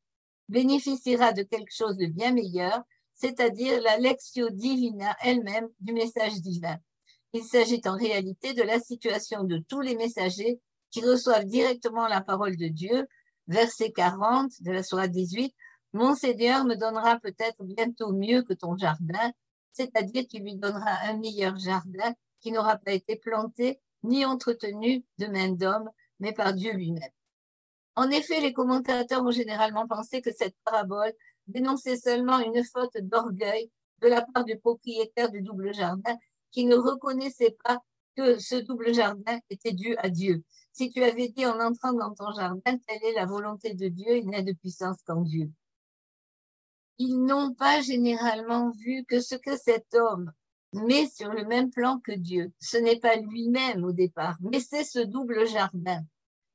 bénéficiera 0.49 1.33
de 1.33 1.43
quelque 1.43 1.73
chose 1.73 1.97
de 1.97 2.07
bien 2.07 2.33
meilleur, 2.33 2.83
c'est-à-dire 3.15 3.81
la 3.81 3.97
lectio 3.97 4.51
divina 4.51 5.17
elle-même 5.23 5.69
du 5.81 5.95
message 5.95 6.41
divin. 6.43 6.77
Il 7.33 7.45
s'agit 7.45 7.81
en 7.87 7.97
réalité 7.97 8.53
de 8.53 8.63
la 8.63 8.79
situation 8.79 9.45
de 9.45 9.59
tous 9.69 9.81
les 9.81 9.97
messagers 9.97 10.61
qui 10.97 11.05
reçoivent 11.05 11.45
directement 11.45 12.09
la 12.09 12.23
parole 12.23 12.57
de 12.57 12.69
Dieu, 12.69 13.07
verset 13.49 13.93
40 13.93 14.63
de 14.63 14.73
la 14.73 14.83
Sourate 14.83 15.11
18, 15.11 15.55
Mon 15.93 16.15
Seigneur 16.15 16.65
me 16.65 16.75
donnera 16.75 17.21
peut-être 17.21 17.63
bientôt 17.65 18.15
mieux 18.15 18.43
que 18.43 18.55
ton 18.55 18.79
jardin, 18.79 19.31
c'est-à-dire 19.73 20.27
qu'il 20.27 20.43
lui 20.43 20.57
donnera 20.57 20.91
un 21.03 21.19
meilleur 21.19 21.59
jardin 21.59 22.15
qui 22.41 22.51
n'aura 22.51 22.79
pas 22.79 22.93
été 22.93 23.17
planté 23.17 23.79
ni 24.05 24.25
entretenu 24.25 25.05
de 25.19 25.27
main 25.27 25.51
d'homme, 25.51 25.91
mais 26.19 26.33
par 26.33 26.55
Dieu 26.55 26.73
lui-même. 26.73 27.13
En 27.95 28.09
effet, 28.09 28.41
les 28.41 28.55
commentateurs 28.55 29.23
ont 29.23 29.31
généralement 29.31 29.87
pensé 29.87 30.23
que 30.23 30.33
cette 30.33 30.57
parabole 30.65 31.13
dénonçait 31.47 31.99
seulement 31.99 32.39
une 32.39 32.65
faute 32.65 32.97
d'orgueil 33.03 33.71
de 34.01 34.09
la 34.09 34.23
part 34.23 34.47
du 34.47 34.59
propriétaire 34.59 35.31
du 35.31 35.43
double 35.43 35.75
jardin 35.75 36.17
qui 36.53 36.65
ne 36.65 36.75
reconnaissait 36.75 37.55
pas 37.65 37.81
que 38.17 38.39
ce 38.39 38.55
double 38.55 38.95
jardin 38.95 39.39
était 39.51 39.75
dû 39.75 39.95
à 39.99 40.09
Dieu. 40.09 40.43
Si 40.77 40.91
tu 40.91 41.03
avais 41.03 41.29
dit 41.29 41.47
en 41.47 41.59
entrant 41.59 41.95
dans 41.95 42.13
ton 42.13 42.31
jardin, 42.33 42.61
telle 42.87 43.03
est 43.03 43.15
la 43.15 43.25
volonté 43.25 43.73
de 43.73 43.89
Dieu, 43.89 44.19
il 44.19 44.29
n'a 44.29 44.43
de 44.43 44.53
puissance 44.53 44.99
qu'en 45.07 45.23
Dieu. 45.23 45.51
Ils 46.99 47.25
n'ont 47.25 47.55
pas 47.55 47.81
généralement 47.81 48.73
vu 48.73 49.07
que 49.09 49.23
ce 49.23 49.37
que 49.37 49.57
cet 49.57 49.95
homme 49.95 50.31
met 50.75 51.09
sur 51.09 51.31
le 51.31 51.47
même 51.47 51.71
plan 51.71 51.99
que 52.01 52.13
Dieu, 52.13 52.53
ce 52.61 52.77
n'est 52.77 53.01
pas 53.01 53.17
lui-même 53.17 53.85
au 53.85 53.93
départ, 53.93 54.37
mais 54.43 54.61
c'est 54.61 54.85
ce 54.85 54.99
double 54.99 55.47
jardin. 55.47 56.03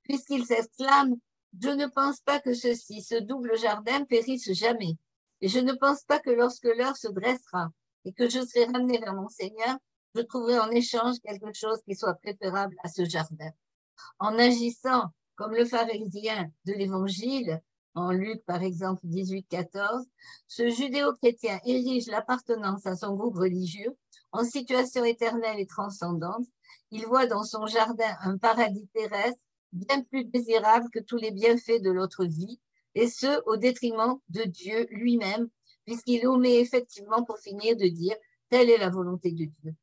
Puisqu'il 0.04 0.46
s'exclame, 0.46 1.16
je 1.60 1.70
ne 1.70 1.88
pense 1.88 2.20
pas 2.22 2.40
que 2.40 2.54
ceci, 2.54 3.02
ce 3.02 3.16
double 3.16 3.58
jardin 3.58 4.06
périsse 4.06 4.54
jamais. 4.54 4.98
Et 5.42 5.48
je 5.48 5.58
ne 5.58 5.74
pense 5.74 6.04
pas 6.04 6.20
que 6.20 6.30
lorsque 6.30 6.66
l'heure 6.66 6.96
se 6.96 7.08
dressera 7.08 7.72
et 8.06 8.14
que 8.14 8.30
je 8.30 8.46
serai 8.46 8.66
ramené 8.66 9.00
vers 9.00 9.16
mon 9.16 9.30
Seigneur, 9.30 9.80
je 10.14 10.22
trouverai 10.22 10.60
en 10.60 10.70
échange 10.70 11.16
quelque 11.22 11.54
chose 11.56 11.82
qui 11.88 11.96
soit 11.96 12.14
préférable 12.14 12.76
à 12.84 12.88
ce 12.88 13.04
jardin 13.04 13.52
en 14.20 14.38
agissant 14.38 15.06
comme 15.36 15.56
le 15.56 15.66
pharisien 15.66 16.50
de 16.66 16.74
l'Évangile, 16.74 17.62
en 17.96 18.12
Luc 18.12 18.44
par 18.46 18.64
exemple 18.64 19.06
18-14, 19.08 20.06
ce 20.48 20.70
judéo-chrétien 20.70 21.60
érige 21.66 22.08
l'appartenance 22.08 22.86
à 22.86 22.96
son 22.96 23.16
groupe 23.16 23.38
religieux 23.38 23.98
en 24.32 24.44
situation 24.44 25.04
éternelle 25.04 25.60
et 25.60 25.66
transcendante. 25.66 26.46
Il 26.92 27.06
voit 27.06 27.28
dans 27.28 27.44
son 27.44 27.66
jardin 27.66 28.16
un 28.22 28.38
paradis 28.38 28.88
terrestre 28.94 29.42
bien 29.74 30.02
plus 30.04 30.26
désirable 30.26 30.90
que 30.92 31.00
tous 31.00 31.18
les 31.18 31.32
bienfaits 31.32 31.82
de 31.82 31.92
l'autre 31.92 32.26
vie, 32.26 32.60
et 32.94 33.08
ce, 33.08 33.42
au 33.46 33.58
détriment 33.58 34.20
de 34.30 34.44
Dieu 34.44 34.86
lui-même, 34.92 35.50
puisqu'il 35.86 36.28
omet 36.28 36.60
effectivement 36.60 37.24
pour 37.24 37.40
finir 37.40 37.76
de 37.78 37.88
dire 37.88 38.16
telle 38.50 38.70
est 38.70 38.78
la 38.78 38.90
volonté 38.90 39.32
de 39.32 39.46
Dieu 39.46 39.76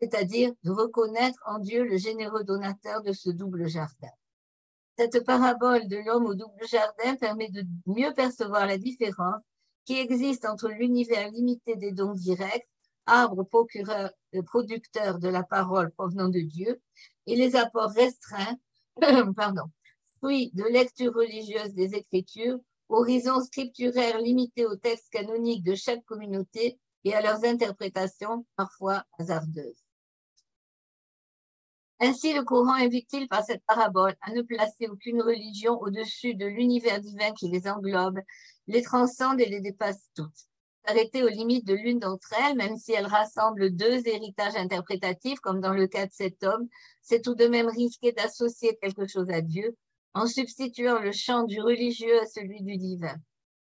c'est-à-dire 0.00 0.52
de 0.62 0.70
reconnaître 0.70 1.38
en 1.46 1.58
Dieu 1.58 1.84
le 1.84 1.96
généreux 1.96 2.44
donateur 2.44 3.02
de 3.02 3.12
ce 3.12 3.30
double 3.30 3.68
jardin. 3.68 4.10
Cette 4.96 5.24
parabole 5.24 5.88
de 5.88 5.96
l'homme 5.96 6.26
au 6.26 6.34
double 6.34 6.66
jardin 6.68 7.16
permet 7.16 7.50
de 7.50 7.64
mieux 7.86 8.12
percevoir 8.14 8.66
la 8.66 8.78
différence 8.78 9.42
qui 9.84 9.98
existe 9.98 10.44
entre 10.46 10.68
l'univers 10.68 11.30
limité 11.30 11.76
des 11.76 11.92
dons 11.92 12.14
directs, 12.14 12.68
arbre 13.06 13.42
procureur, 13.42 14.10
euh, 14.34 14.42
producteur 14.42 15.18
de 15.18 15.28
la 15.28 15.42
parole 15.42 15.90
provenant 15.90 16.28
de 16.28 16.40
Dieu, 16.40 16.80
et 17.26 17.36
les 17.36 17.56
apports 17.56 17.90
restreints, 17.90 18.56
pardon, 19.36 19.64
fruits 20.18 20.50
de 20.54 20.64
lecture 20.64 21.12
religieuse 21.12 21.74
des 21.74 21.94
Écritures, 21.94 22.58
horizon 22.88 23.40
scripturaire 23.42 24.20
limité 24.20 24.64
aux 24.64 24.76
textes 24.76 25.10
canoniques 25.10 25.64
de 25.64 25.74
chaque 25.74 26.04
communauté 26.04 26.78
et 27.04 27.14
à 27.14 27.20
leurs 27.20 27.44
interprétations 27.44 28.46
parfois 28.56 29.04
hasardeuses. 29.18 29.83
Ainsi, 32.00 32.34
le 32.34 32.42
courant 32.42 32.74
invite-t-il 32.74 33.28
par 33.28 33.44
cette 33.44 33.64
parabole 33.66 34.14
à 34.20 34.32
ne 34.32 34.42
placer 34.42 34.88
aucune 34.88 35.22
religion 35.22 35.80
au-dessus 35.80 36.34
de 36.34 36.46
l'univers 36.46 37.00
divin 37.00 37.32
qui 37.32 37.48
les 37.48 37.68
englobe, 37.68 38.18
les 38.66 38.82
transcende 38.82 39.40
et 39.40 39.46
les 39.46 39.60
dépasse 39.60 40.10
toutes. 40.14 40.48
Arrêter 40.86 41.22
aux 41.22 41.28
limites 41.28 41.66
de 41.66 41.74
l'une 41.74 41.98
d'entre 41.98 42.34
elles, 42.42 42.56
même 42.56 42.76
si 42.76 42.92
elle 42.92 43.06
rassemble 43.06 43.74
deux 43.74 44.06
héritages 44.06 44.56
interprétatifs, 44.56 45.40
comme 45.40 45.60
dans 45.60 45.72
le 45.72 45.86
cas 45.86 46.06
de 46.06 46.12
cet 46.12 46.42
homme, 46.44 46.68
c'est 47.00 47.22
tout 47.22 47.34
de 47.34 47.46
même 47.46 47.68
risquer 47.68 48.12
d'associer 48.12 48.76
quelque 48.82 49.06
chose 49.06 49.30
à 49.30 49.40
Dieu 49.40 49.74
en 50.12 50.26
substituant 50.26 50.98
le 50.98 51.12
chant 51.12 51.44
du 51.44 51.60
religieux 51.60 52.20
à 52.20 52.26
celui 52.26 52.62
du 52.62 52.76
divin. 52.76 53.16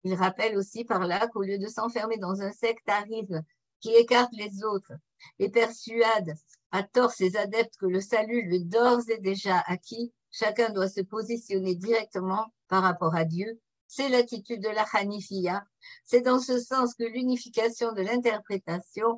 Il 0.03 0.15
rappelle 0.15 0.57
aussi 0.57 0.83
par 0.83 1.05
là 1.05 1.27
qu'au 1.27 1.43
lieu 1.43 1.57
de 1.57 1.67
s'enfermer 1.67 2.17
dans 2.17 2.41
un 2.41 2.51
sectarisme 2.51 3.41
qui 3.79 3.93
écarte 3.93 4.31
les 4.33 4.63
autres 4.63 4.93
et 5.39 5.49
persuade 5.49 6.33
à 6.71 6.83
tort 6.83 7.11
ses 7.11 7.37
adeptes 7.37 7.77
que 7.77 7.85
le 7.85 8.01
salut 8.01 8.43
lui 8.43 8.63
d'ores 8.65 9.09
et 9.09 9.19
déjà 9.19 9.59
acquis, 9.67 10.13
chacun 10.31 10.69
doit 10.69 10.89
se 10.89 11.01
positionner 11.01 11.75
directement 11.75 12.45
par 12.67 12.83
rapport 12.83 13.15
à 13.15 13.25
Dieu. 13.25 13.59
C'est 13.87 14.09
l'attitude 14.09 14.61
de 14.61 14.69
la 14.69 14.85
Hanifia. 14.93 15.63
C'est 16.03 16.21
dans 16.21 16.39
ce 16.39 16.59
sens 16.59 16.93
que 16.93 17.05
l'unification 17.05 17.93
de 17.93 18.01
l'interprétation 18.01 19.17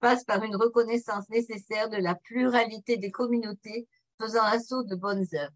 passe 0.00 0.24
par 0.24 0.42
une 0.44 0.56
reconnaissance 0.56 1.28
nécessaire 1.30 1.88
de 1.88 1.96
la 1.96 2.14
pluralité 2.14 2.96
des 2.96 3.10
communautés 3.10 3.88
faisant 4.20 4.44
assaut 4.44 4.82
de 4.82 4.94
bonnes 4.94 5.26
œuvres. 5.34 5.52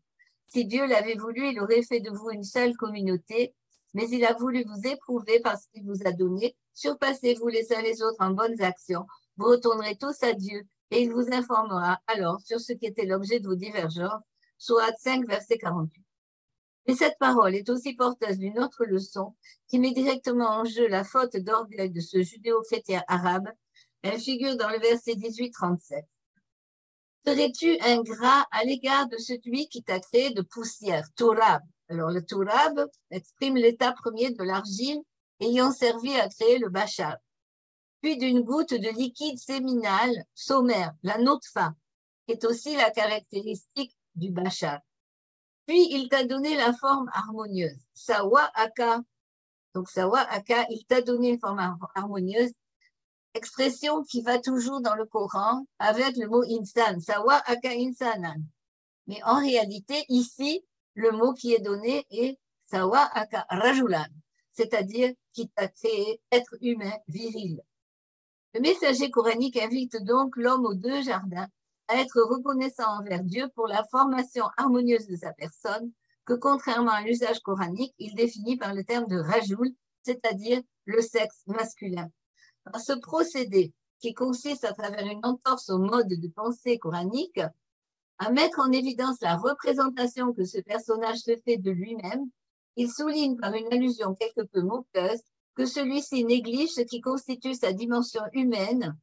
Si 0.49 0.65
Dieu 0.65 0.87
l'avait 0.87 1.17
voulu, 1.17 1.51
il 1.51 1.61
aurait 1.61 1.83
fait 1.83 2.01
de 2.01 2.11
vous 2.11 2.31
une 2.31 2.45
seule 2.45 2.75
communauté, 2.77 3.55
mais 3.93 4.09
il 4.11 4.25
a 4.25 4.35
voulu 4.35 4.65
vous 4.65 4.89
éprouver 4.89 5.41
parce 5.41 5.67
qu'il 5.67 5.85
vous 5.85 6.07
a 6.07 6.13
donné. 6.13 6.57
Surpassez-vous 6.75 7.49
les 7.49 7.73
uns 7.73 7.83
les 7.83 8.03
autres 8.03 8.21
en 8.21 8.31
bonnes 8.31 8.61
actions. 8.63 9.07
Vous 9.37 9.47
retournerez 9.47 9.97
tous 9.97 10.23
à 10.23 10.33
Dieu 10.33 10.67
et 10.95 11.03
il 11.03 11.13
vous 11.13 11.27
informera 11.33 12.01
alors 12.07 12.41
sur 12.41 12.61
ce 12.61 12.73
qui 12.73 12.87
était 12.87 13.05
l'objet 13.05 13.41
de 13.41 13.49
vos 13.49 13.57
divergences, 13.57 14.23
soit 14.59 14.95
5, 14.97 15.27
verset 15.27 15.59
48. 15.59 16.05
Mais 16.87 16.95
cette 16.95 17.19
parole 17.19 17.55
est 17.57 17.69
aussi 17.69 17.95
porteuse 17.95 18.39
d'une 18.39 18.61
autre 18.61 18.85
leçon 18.85 19.35
qui 19.67 19.81
met 19.81 19.91
directement 19.91 20.49
en 20.49 20.65
jeu 20.65 20.87
la 20.87 21.03
faute 21.03 21.37
d'orgueil 21.37 21.91
de 21.91 22.01
ce 22.01 22.23
judéo-chrétien 22.23 23.03
arabe. 23.09 23.49
Elle 24.03 24.21
figure 24.21 24.57
dans 24.57 24.71
le 24.71 24.79
verset 24.79 25.15
18-37. 25.15 26.05
Serais-tu 27.27 27.77
ingrat 27.81 28.47
à 28.53 28.65
l'égard 28.65 29.09
de 29.09 29.17
celui 29.17 29.67
qui 29.69 29.83
t'a 29.83 29.99
créé 29.99 30.31
de 30.31 30.43
poussière, 30.43 31.09
Tourab? 31.17 31.63
Alors 31.89 32.11
le 32.11 32.25
Tourab 32.25 32.89
exprime 33.11 33.57
l'état 33.57 33.93
premier 33.93 34.31
de 34.31 34.45
l'argile 34.45 35.01
ayant 35.41 35.73
servi 35.73 36.15
à 36.15 36.29
créer 36.29 36.59
le 36.59 36.69
bachar, 36.69 37.17
puis 38.05 38.19
d'une 38.19 38.43
goutte 38.43 38.75
de 38.75 38.91
liquide 38.91 39.39
séminal 39.39 40.27
sommaire, 40.35 40.93
la 41.03 41.17
notfa, 41.17 41.73
qui 42.27 42.35
est 42.35 42.45
aussi 42.45 42.77
la 42.77 42.91
caractéristique 42.91 43.97
du 44.15 44.31
bachar. 44.31 44.81
Puis 45.65 45.89
il 45.91 46.11
t'a 46.11 46.23
donné 46.25 46.55
la 46.55 46.75
forme 46.75 47.09
harmonieuse, 47.15 47.81
sawa 47.95 48.51
aka. 48.57 49.01
Donc 49.75 49.89
sawa 49.89 50.21
aka, 50.21 50.67
il 50.69 50.85
t'a 50.85 51.01
donné 51.01 51.31
une 51.31 51.39
forme 51.39 51.79
harmonieuse, 51.95 52.53
expression 53.33 54.03
qui 54.03 54.21
va 54.21 54.39
toujours 54.39 54.83
dans 54.83 54.97
le 54.97 55.07
Coran 55.07 55.65
avec 55.79 56.19
le 56.19 56.29
mot 56.29 56.43
insan, 56.43 57.01
sawa 57.01 57.37
aka 57.47 57.71
insanan. 57.71 58.37
Mais 59.07 59.23
en 59.25 59.41
réalité, 59.41 60.05
ici, 60.11 60.63
le 60.93 61.11
mot 61.11 61.33
qui 61.33 61.55
est 61.55 61.63
donné 61.63 62.07
est 62.11 62.39
sawa 62.67 63.01
aka 63.15 63.47
rajulan, 63.49 64.05
c'est-à-dire 64.53 65.15
qui 65.33 65.49
t'a 65.49 65.69
créé 65.69 66.21
être 66.31 66.55
humain 66.61 66.93
viril. 67.09 67.63
Le 68.55 68.61
messager 68.61 69.11
coranique 69.11 69.57
invite 69.57 69.97
donc 70.05 70.37
l'homme 70.37 70.65
aux 70.65 70.75
deux 70.75 71.03
jardins 71.03 71.49
à 71.89 71.97
être 71.97 72.23
reconnaissant 72.23 73.01
envers 73.01 73.25
Dieu 73.25 73.49
pour 73.57 73.67
la 73.67 73.83
formation 73.91 74.45
harmonieuse 74.57 75.09
de 75.09 75.17
sa 75.17 75.33
personne, 75.33 75.91
que 76.25 76.35
contrairement 76.35 76.93
à 76.93 77.03
l'usage 77.03 77.41
coranique, 77.41 77.95
il 77.99 78.15
définit 78.15 78.57
par 78.57 78.73
le 78.73 78.85
terme 78.85 79.09
de 79.09 79.19
rajoul, 79.19 79.71
c'est-à-dire 80.05 80.63
le 80.85 81.03
sexe 81.03 81.43
masculin. 81.49 82.09
Par 82.63 82.81
ce 82.81 82.93
procédé, 82.93 83.73
qui 83.99 84.15
consiste 84.15 84.65
à 84.65 84.73
travers 84.73 85.05
une 85.05 85.25
entorse 85.25 85.69
au 85.69 85.79
mode 85.79 86.09
de 86.09 86.29
pensée 86.29 86.79
coranique, 86.79 87.41
à 88.19 88.31
mettre 88.31 88.61
en 88.61 88.71
évidence 88.71 89.21
la 89.21 89.37
représentation 89.37 90.33
que 90.33 90.45
ce 90.45 90.61
personnage 90.61 91.19
se 91.19 91.37
fait 91.45 91.57
de 91.57 91.73
lui-même, 91.73 92.31
il 92.77 92.89
souligne 92.89 93.37
par 93.37 93.53
une 93.55 93.73
allusion 93.73 94.15
quelque 94.15 94.43
peu 94.43 94.63
moqueuse 94.63 95.23
que 95.55 95.67
celui-ci 95.67 96.25
néglige 96.25 96.71
ce 96.71 96.81
qui 96.81 97.01
constitue 97.01 97.55
sa 97.55 97.73
dimension 97.73 98.23
humaine 98.33 98.97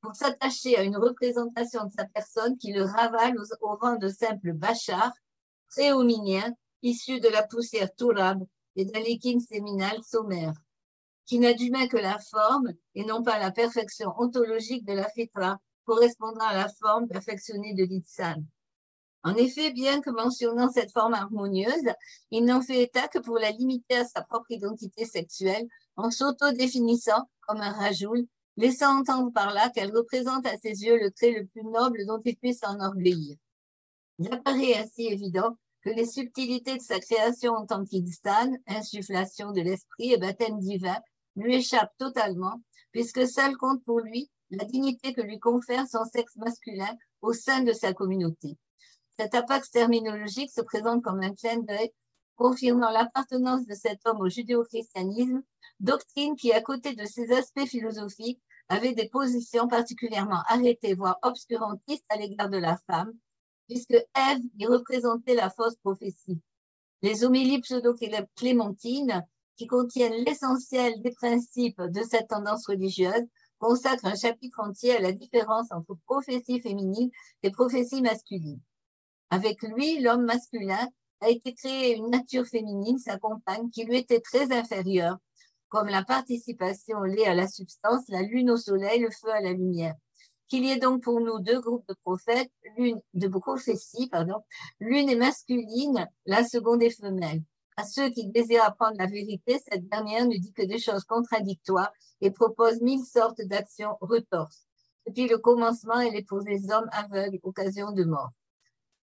pour 0.00 0.16
s'attacher 0.16 0.76
à 0.76 0.82
une 0.82 0.96
représentation 0.96 1.84
de 1.84 1.92
sa 1.92 2.04
personne 2.06 2.58
qui 2.58 2.72
le 2.72 2.82
ravale 2.82 3.36
au, 3.60 3.74
rang 3.76 3.96
de 3.96 4.08
simple 4.08 4.52
bachar, 4.52 5.12
préhominien, 5.68 6.52
issu 6.82 7.20
de 7.20 7.28
la 7.28 7.46
poussière 7.46 7.94
tourab 7.94 8.44
et 8.74 8.84
d'un 8.84 9.00
liquide 9.00 9.40
séminal 9.40 10.02
sommaire, 10.02 10.54
qui 11.26 11.38
n'a 11.38 11.52
d'humain 11.52 11.86
que 11.86 11.98
la 11.98 12.18
forme 12.18 12.72
et 12.94 13.04
non 13.04 13.22
pas 13.22 13.38
la 13.38 13.52
perfection 13.52 14.12
ontologique 14.18 14.84
de 14.84 14.94
la 14.94 15.08
fitra, 15.10 15.58
correspondant 15.84 16.46
à 16.46 16.54
la 16.54 16.68
forme 16.68 17.06
perfectionnée 17.06 17.74
de 17.74 17.84
l'itsan. 17.84 18.42
En 19.24 19.34
effet, 19.36 19.70
bien 19.70 20.00
que 20.00 20.10
mentionnant 20.10 20.68
cette 20.70 20.92
forme 20.92 21.14
harmonieuse, 21.14 21.90
il 22.30 22.44
n'en 22.44 22.60
fait 22.60 22.82
état 22.82 23.06
que 23.06 23.20
pour 23.20 23.38
la 23.38 23.52
limiter 23.52 23.96
à 23.96 24.04
sa 24.04 24.22
propre 24.22 24.50
identité 24.50 25.04
sexuelle 25.04 25.66
en 25.96 26.10
s'auto-définissant 26.10 27.28
comme 27.46 27.60
un 27.60 27.72
rajoul 27.72 28.26
laissant 28.56 28.98
entendre 29.00 29.32
par 29.32 29.54
là 29.54 29.70
qu'elle 29.70 29.96
représente 29.96 30.46
à 30.46 30.56
ses 30.58 30.82
yeux 30.84 30.98
le 30.98 31.10
trait 31.10 31.30
le 31.30 31.46
plus 31.46 31.64
noble 31.64 32.04
dont 32.06 32.20
il 32.24 32.36
puisse 32.36 32.58
s'enorgueillir. 32.58 33.36
Il 34.18 34.32
apparaît 34.32 34.74
ainsi 34.74 35.06
évident 35.06 35.56
que 35.82 35.90
les 35.90 36.06
subtilités 36.06 36.76
de 36.76 36.82
sa 36.82 37.00
création 37.00 37.52
en 37.52 37.66
tant 37.66 37.84
qu'Igstan, 37.84 38.52
insufflation 38.66 39.52
de 39.52 39.60
l'esprit 39.60 40.12
et 40.12 40.18
baptême 40.18 40.58
divin, 40.58 40.98
lui 41.36 41.56
échappent 41.56 41.96
totalement, 41.98 42.62
puisque 42.92 43.26
seul 43.26 43.56
compte 43.56 43.82
pour 43.84 44.00
lui 44.00 44.30
la 44.50 44.64
dignité 44.64 45.12
que 45.14 45.22
lui 45.22 45.38
confère 45.38 45.86
son 45.88 46.04
sexe 46.04 46.36
masculin 46.36 46.96
au 47.22 47.32
sein 47.32 47.62
de 47.62 47.72
sa 47.72 47.94
communauté. 47.94 48.58
Cet 49.18 49.34
apax 49.34 49.70
terminologique 49.70 50.50
se 50.50 50.62
présente 50.62 51.02
comme 51.02 51.20
un 51.20 51.34
clin 51.34 51.58
d'œil 51.58 51.92
confirmant 52.36 52.90
l'appartenance 52.90 53.66
de 53.66 53.74
cet 53.74 54.00
homme 54.06 54.20
au 54.20 54.28
judéo-christianisme 54.28 55.42
doctrine 55.80 56.36
qui, 56.36 56.52
à 56.52 56.60
côté 56.60 56.94
de 56.94 57.04
ses 57.04 57.32
aspects 57.32 57.66
philosophiques, 57.66 58.40
avait 58.68 58.94
des 58.94 59.08
positions 59.08 59.68
particulièrement 59.68 60.42
arrêtées, 60.46 60.94
voire 60.94 61.18
obscurantistes 61.22 62.06
à 62.08 62.16
l'égard 62.16 62.48
de 62.48 62.56
la 62.56 62.78
femme, 62.86 63.12
puisque 63.68 63.92
Ève 63.92 64.40
y 64.58 64.66
représentait 64.66 65.34
la 65.34 65.50
fausse 65.50 65.76
prophétie. 65.76 66.40
Les 67.02 67.24
homélies 67.24 67.60
pseudo-clémentines, 67.60 69.26
qui 69.56 69.66
contiennent 69.66 70.24
l'essentiel 70.24 71.00
des 71.02 71.10
principes 71.12 71.82
de 71.82 72.02
cette 72.02 72.28
tendance 72.28 72.66
religieuse, 72.66 73.26
consacrent 73.58 74.06
un 74.06 74.14
chapitre 74.14 74.60
entier 74.60 74.96
à 74.96 75.00
la 75.00 75.12
différence 75.12 75.70
entre 75.70 75.96
prophétie 76.06 76.60
féminine 76.60 77.10
et 77.42 77.50
prophétie 77.50 78.02
masculine. 78.02 78.60
Avec 79.32 79.62
lui, 79.62 79.98
l'homme 79.98 80.26
masculin 80.26 80.90
a 81.22 81.30
été 81.30 81.54
créé 81.54 81.96
une 81.96 82.10
nature 82.10 82.44
féminine, 82.44 82.98
sa 82.98 83.16
compagne, 83.16 83.70
qui 83.70 83.82
lui 83.84 83.96
était 83.96 84.20
très 84.20 84.52
inférieure, 84.52 85.16
comme 85.70 85.88
la 85.88 86.04
participation 86.04 87.00
liée 87.00 87.24
à 87.24 87.34
la 87.34 87.48
substance, 87.48 88.02
la 88.08 88.20
lune 88.20 88.50
au 88.50 88.58
soleil, 88.58 89.00
le 89.00 89.08
feu 89.10 89.30
à 89.30 89.40
la 89.40 89.54
lumière. 89.54 89.94
Qu'il 90.48 90.66
y 90.66 90.70
ait 90.70 90.78
donc 90.78 91.02
pour 91.02 91.18
nous 91.18 91.38
deux 91.38 91.62
groupes 91.62 91.88
de 91.88 91.94
prophètes, 92.04 92.50
l'une 92.76 93.00
de 93.14 93.26
prophéties, 93.26 94.10
pardon, 94.10 94.42
l'une 94.80 95.08
est 95.08 95.16
masculine, 95.16 96.06
la 96.26 96.44
seconde 96.44 96.82
est 96.82 96.90
femelle. 96.90 97.40
À 97.78 97.86
ceux 97.86 98.10
qui 98.10 98.26
désirent 98.26 98.64
apprendre 98.64 98.98
la 98.98 99.06
vérité, 99.06 99.58
cette 99.66 99.88
dernière 99.88 100.26
ne 100.26 100.36
dit 100.36 100.52
que 100.52 100.66
des 100.66 100.78
choses 100.78 101.04
contradictoires 101.04 101.94
et 102.20 102.32
propose 102.32 102.82
mille 102.82 103.02
sortes 103.02 103.40
d'actions 103.40 103.96
retorses. 104.02 104.66
Depuis 105.06 105.26
le 105.26 105.38
commencement, 105.38 106.00
elle 106.00 106.16
est 106.16 106.28
pour 106.28 106.40
les 106.40 106.70
hommes 106.70 106.90
aveugles, 106.92 107.38
occasion 107.42 107.92
de 107.92 108.04
mort. 108.04 108.32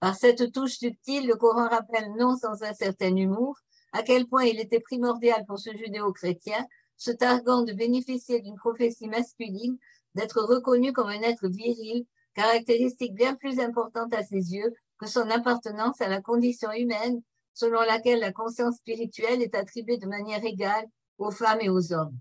Par 0.04 0.18
cette 0.18 0.51
touche 0.51 0.80
subtile, 0.80 1.28
le 1.28 1.38
Coran 1.38 1.70
rappelle 1.70 2.12
non 2.20 2.36
sans 2.36 2.62
un 2.62 2.74
certain 2.74 3.16
humour 3.16 3.58
à 3.93 4.04
quel 4.04 4.28
point 4.28 4.43
il 4.43 4.60
était 4.60 4.82
primordial 4.82 5.45
pour 5.45 5.58
ce 5.58 5.70
judéo-chrétien, 5.74 6.68
se 6.97 7.12
targuant 7.12 7.64
de 7.64 7.72
bénéficier 7.72 8.41
d'une 8.41 8.58
prophétie 8.58 9.08
masculine, 9.08 9.78
d'être 10.14 10.41
reconnu 10.41 10.91
comme 10.91 11.08
un 11.08 11.22
être 11.22 11.47
viril, 11.47 12.06
caractéristique 12.34 13.14
bien 13.14 13.36
plus 13.36 13.62
importante 13.62 14.14
à 14.14 14.24
ses 14.24 14.54
yeux 14.54 14.74
que 14.97 15.08
son 15.08 15.30
appartenance 15.30 16.01
à 16.01 16.10
la 16.10 16.20
condition 16.20 16.74
humaine, 16.74 17.22
selon 17.54 17.80
laquelle 17.80 18.20
la 18.20 18.34
conscience 18.34 18.76
spirituelle 18.76 19.41
est 19.41 19.56
attribuée 19.56 19.99
de 19.99 20.08
manière 20.08 20.43
égale 20.43 20.86
aux 21.18 21.32
femmes 21.32 21.62
et 21.62 21.70
aux 21.70 21.93
hommes. 21.93 22.20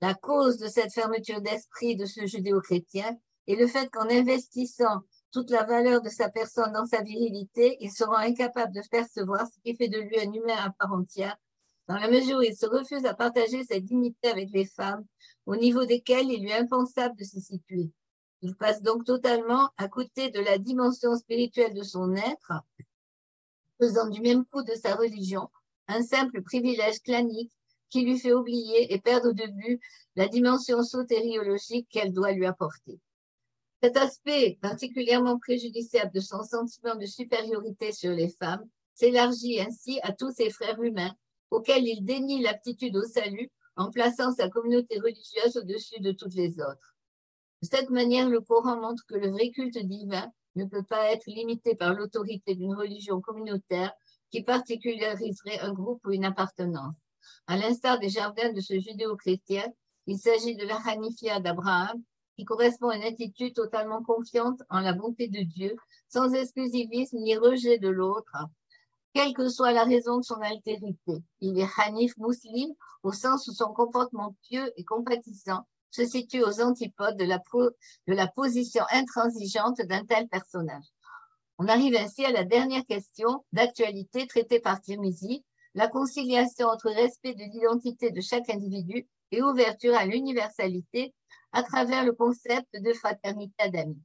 La 0.00 0.14
cause 0.14 0.58
de 0.58 0.68
cette 0.68 0.92
fermeture 0.92 1.40
d'esprit 1.40 1.96
de 1.96 2.04
ce 2.04 2.24
judéo-chrétien 2.24 3.18
est 3.48 3.56
le 3.56 3.66
fait 3.66 3.90
qu'en 3.90 4.08
investissant 4.08 5.00
toute 5.32 5.50
la 5.50 5.64
valeur 5.64 6.00
de 6.00 6.08
sa 6.08 6.28
personne 6.28 6.72
dans 6.72 6.86
sa 6.86 7.02
virilité, 7.02 7.76
il 7.80 7.90
sera 7.90 8.20
incapable 8.20 8.74
de 8.74 8.82
percevoir 8.90 9.46
ce 9.46 9.58
qui 9.64 9.76
fait 9.76 9.88
de 9.88 9.98
lui 9.98 10.18
un 10.18 10.32
humain 10.32 10.56
à 10.56 10.70
part 10.70 10.92
entière, 10.92 11.36
dans 11.86 11.96
la 11.96 12.10
mesure 12.10 12.38
où 12.38 12.42
il 12.42 12.56
se 12.56 12.66
refuse 12.66 13.04
à 13.04 13.14
partager 13.14 13.64
sa 13.64 13.80
dignité 13.80 14.28
avec 14.28 14.50
les 14.50 14.66
femmes, 14.66 15.04
au 15.46 15.56
niveau 15.56 15.84
desquelles 15.84 16.30
il 16.30 16.42
lui 16.42 16.50
est 16.50 16.58
impensable 16.58 17.16
de 17.16 17.24
se 17.24 17.40
situer. 17.40 17.90
Il 18.42 18.54
passe 18.54 18.82
donc 18.82 19.04
totalement 19.04 19.70
à 19.76 19.88
côté 19.88 20.30
de 20.30 20.40
la 20.40 20.58
dimension 20.58 21.16
spirituelle 21.16 21.74
de 21.74 21.82
son 21.82 22.14
être, 22.14 22.52
faisant 23.80 24.08
du 24.08 24.20
même 24.20 24.44
coup 24.44 24.62
de 24.62 24.74
sa 24.74 24.94
religion 24.94 25.48
un 25.88 26.02
simple 26.02 26.42
privilège 26.42 27.00
clanique 27.00 27.52
qui 27.88 28.02
lui 28.02 28.18
fait 28.18 28.34
oublier 28.34 28.92
et 28.92 29.00
perdre 29.00 29.32
de 29.32 29.44
vue 29.62 29.80
la 30.14 30.28
dimension 30.28 30.82
sotériologique 30.82 31.88
qu'elle 31.90 32.12
doit 32.12 32.32
lui 32.32 32.46
apporter. 32.46 33.00
Cet 33.82 33.96
aspect 33.96 34.58
particulièrement 34.60 35.38
préjudiciable 35.38 36.12
de 36.12 36.20
son 36.20 36.42
sentiment 36.42 36.96
de 36.96 37.06
supériorité 37.06 37.92
sur 37.92 38.12
les 38.12 38.28
femmes 38.28 38.68
s'élargit 38.94 39.60
ainsi 39.60 40.00
à 40.02 40.12
tous 40.12 40.32
ses 40.32 40.50
frères 40.50 40.82
humains, 40.82 41.14
auxquels 41.50 41.86
il 41.86 42.04
dénie 42.04 42.42
l'aptitude 42.42 42.96
au 42.96 43.04
salut 43.04 43.50
en 43.76 43.90
plaçant 43.90 44.32
sa 44.32 44.48
communauté 44.48 44.98
religieuse 44.98 45.56
au-dessus 45.56 46.00
de 46.00 46.10
toutes 46.10 46.34
les 46.34 46.60
autres. 46.60 46.96
De 47.62 47.68
cette 47.68 47.90
manière, 47.90 48.28
le 48.28 48.40
Coran 48.40 48.80
montre 48.80 49.04
que 49.06 49.14
le 49.14 49.30
vrai 49.30 49.50
culte 49.50 49.78
divin 49.78 50.30
ne 50.56 50.64
peut 50.64 50.82
pas 50.82 51.12
être 51.12 51.26
limité 51.26 51.76
par 51.76 51.94
l'autorité 51.94 52.56
d'une 52.56 52.74
religion 52.74 53.20
communautaire 53.20 53.92
qui 54.30 54.42
particulariserait 54.42 55.60
un 55.60 55.72
groupe 55.72 56.04
ou 56.04 56.10
une 56.10 56.24
appartenance. 56.24 56.96
À 57.46 57.56
l'instar 57.56 58.00
des 58.00 58.08
jardins 58.08 58.52
de 58.52 58.60
ce 58.60 58.78
judéo-chrétien, 58.78 59.64
il 60.06 60.18
s'agit 60.18 60.56
de 60.56 60.66
la 60.66 60.78
Hanifia 60.86 61.38
d'Abraham, 61.38 62.02
qui 62.38 62.44
correspond 62.44 62.90
à 62.90 62.96
une 62.96 63.02
attitude 63.02 63.52
totalement 63.52 64.00
confiante 64.00 64.62
en 64.70 64.78
la 64.78 64.92
bonté 64.92 65.26
de 65.26 65.40
Dieu, 65.40 65.74
sans 66.08 66.32
exclusivisme 66.32 67.18
ni 67.18 67.36
rejet 67.36 67.78
de 67.78 67.88
l'autre, 67.88 68.32
quelle 69.12 69.34
que 69.34 69.48
soit 69.48 69.72
la 69.72 69.82
raison 69.82 70.18
de 70.18 70.22
son 70.22 70.40
altérité. 70.40 71.24
Il 71.40 71.58
est 71.58 71.68
Hanif 71.78 72.16
musulman 72.16 72.76
au 73.02 73.10
sens 73.10 73.48
où 73.48 73.52
son 73.52 73.72
comportement 73.72 74.36
pieux 74.42 74.72
et 74.76 74.84
compatissant 74.84 75.66
se 75.90 76.04
situe 76.04 76.44
aux 76.44 76.60
antipodes 76.60 77.16
de 77.16 77.24
la, 77.24 77.40
de 78.06 78.14
la 78.14 78.28
position 78.28 78.84
intransigeante 78.92 79.80
d'un 79.80 80.04
tel 80.04 80.28
personnage. 80.28 80.84
On 81.58 81.66
arrive 81.66 81.96
ainsi 81.96 82.24
à 82.24 82.30
la 82.30 82.44
dernière 82.44 82.86
question 82.86 83.44
d'actualité 83.52 84.28
traitée 84.28 84.60
par 84.60 84.80
Tirmizi, 84.80 85.44
la 85.74 85.88
conciliation 85.88 86.68
entre 86.68 86.90
respect 86.90 87.34
de 87.34 87.42
l'identité 87.42 88.12
de 88.12 88.20
chaque 88.20 88.48
individu 88.48 89.08
et 89.30 89.42
ouverture 89.42 89.94
à 89.94 90.06
l'universalité 90.06 91.14
à 91.52 91.62
travers 91.62 92.04
le 92.04 92.12
concept 92.12 92.68
de 92.74 92.92
fraternité 92.92 93.54
adamique. 93.58 94.02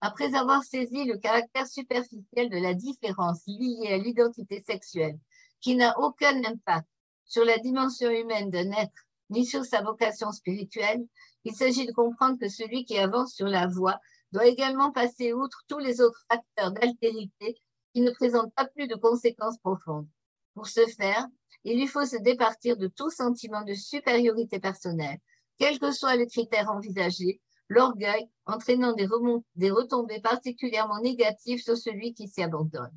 Après 0.00 0.34
avoir 0.34 0.62
saisi 0.62 1.04
le 1.04 1.18
caractère 1.18 1.66
superficiel 1.66 2.48
de 2.48 2.56
la 2.56 2.72
différence 2.72 3.42
liée 3.46 3.92
à 3.92 3.98
l'identité 3.98 4.62
sexuelle, 4.66 5.18
qui 5.60 5.76
n'a 5.76 5.98
aucun 5.98 6.42
impact 6.44 6.88
sur 7.26 7.44
la 7.44 7.58
dimension 7.58 8.10
humaine 8.10 8.50
d'un 8.50 8.72
être 8.72 9.06
ni 9.28 9.44
sur 9.44 9.64
sa 9.64 9.82
vocation 9.82 10.32
spirituelle, 10.32 11.06
il 11.44 11.54
s'agit 11.54 11.86
de 11.86 11.92
comprendre 11.92 12.38
que 12.38 12.48
celui 12.48 12.84
qui 12.84 12.98
avance 12.98 13.34
sur 13.34 13.46
la 13.46 13.66
voie 13.66 13.98
doit 14.32 14.46
également 14.46 14.90
passer 14.90 15.32
outre 15.32 15.62
tous 15.68 15.78
les 15.78 16.00
autres 16.00 16.24
facteurs 16.30 16.72
d'altérité 16.72 17.56
qui 17.94 18.00
ne 18.00 18.10
présentent 18.10 18.54
pas 18.54 18.66
plus 18.66 18.88
de 18.88 18.94
conséquences 18.94 19.58
profondes. 19.58 20.08
Pour 20.54 20.66
ce 20.66 20.86
faire, 20.86 21.26
il 21.64 21.78
lui 21.78 21.86
faut 21.86 22.06
se 22.06 22.16
départir 22.16 22.76
de 22.76 22.88
tout 22.88 23.10
sentiment 23.10 23.62
de 23.62 23.74
supériorité 23.74 24.60
personnelle, 24.60 25.18
quel 25.58 25.78
que 25.78 25.92
soit 25.92 26.16
le 26.16 26.26
critère 26.26 26.70
envisagé, 26.70 27.40
l'orgueil 27.68 28.28
entraînant 28.46 28.94
des, 28.94 29.70
retombées 29.70 30.20
particulièrement 30.20 31.00
négatives 31.00 31.62
sur 31.62 31.76
celui 31.76 32.14
qui 32.14 32.28
s'y 32.28 32.42
abandonne. 32.42 32.96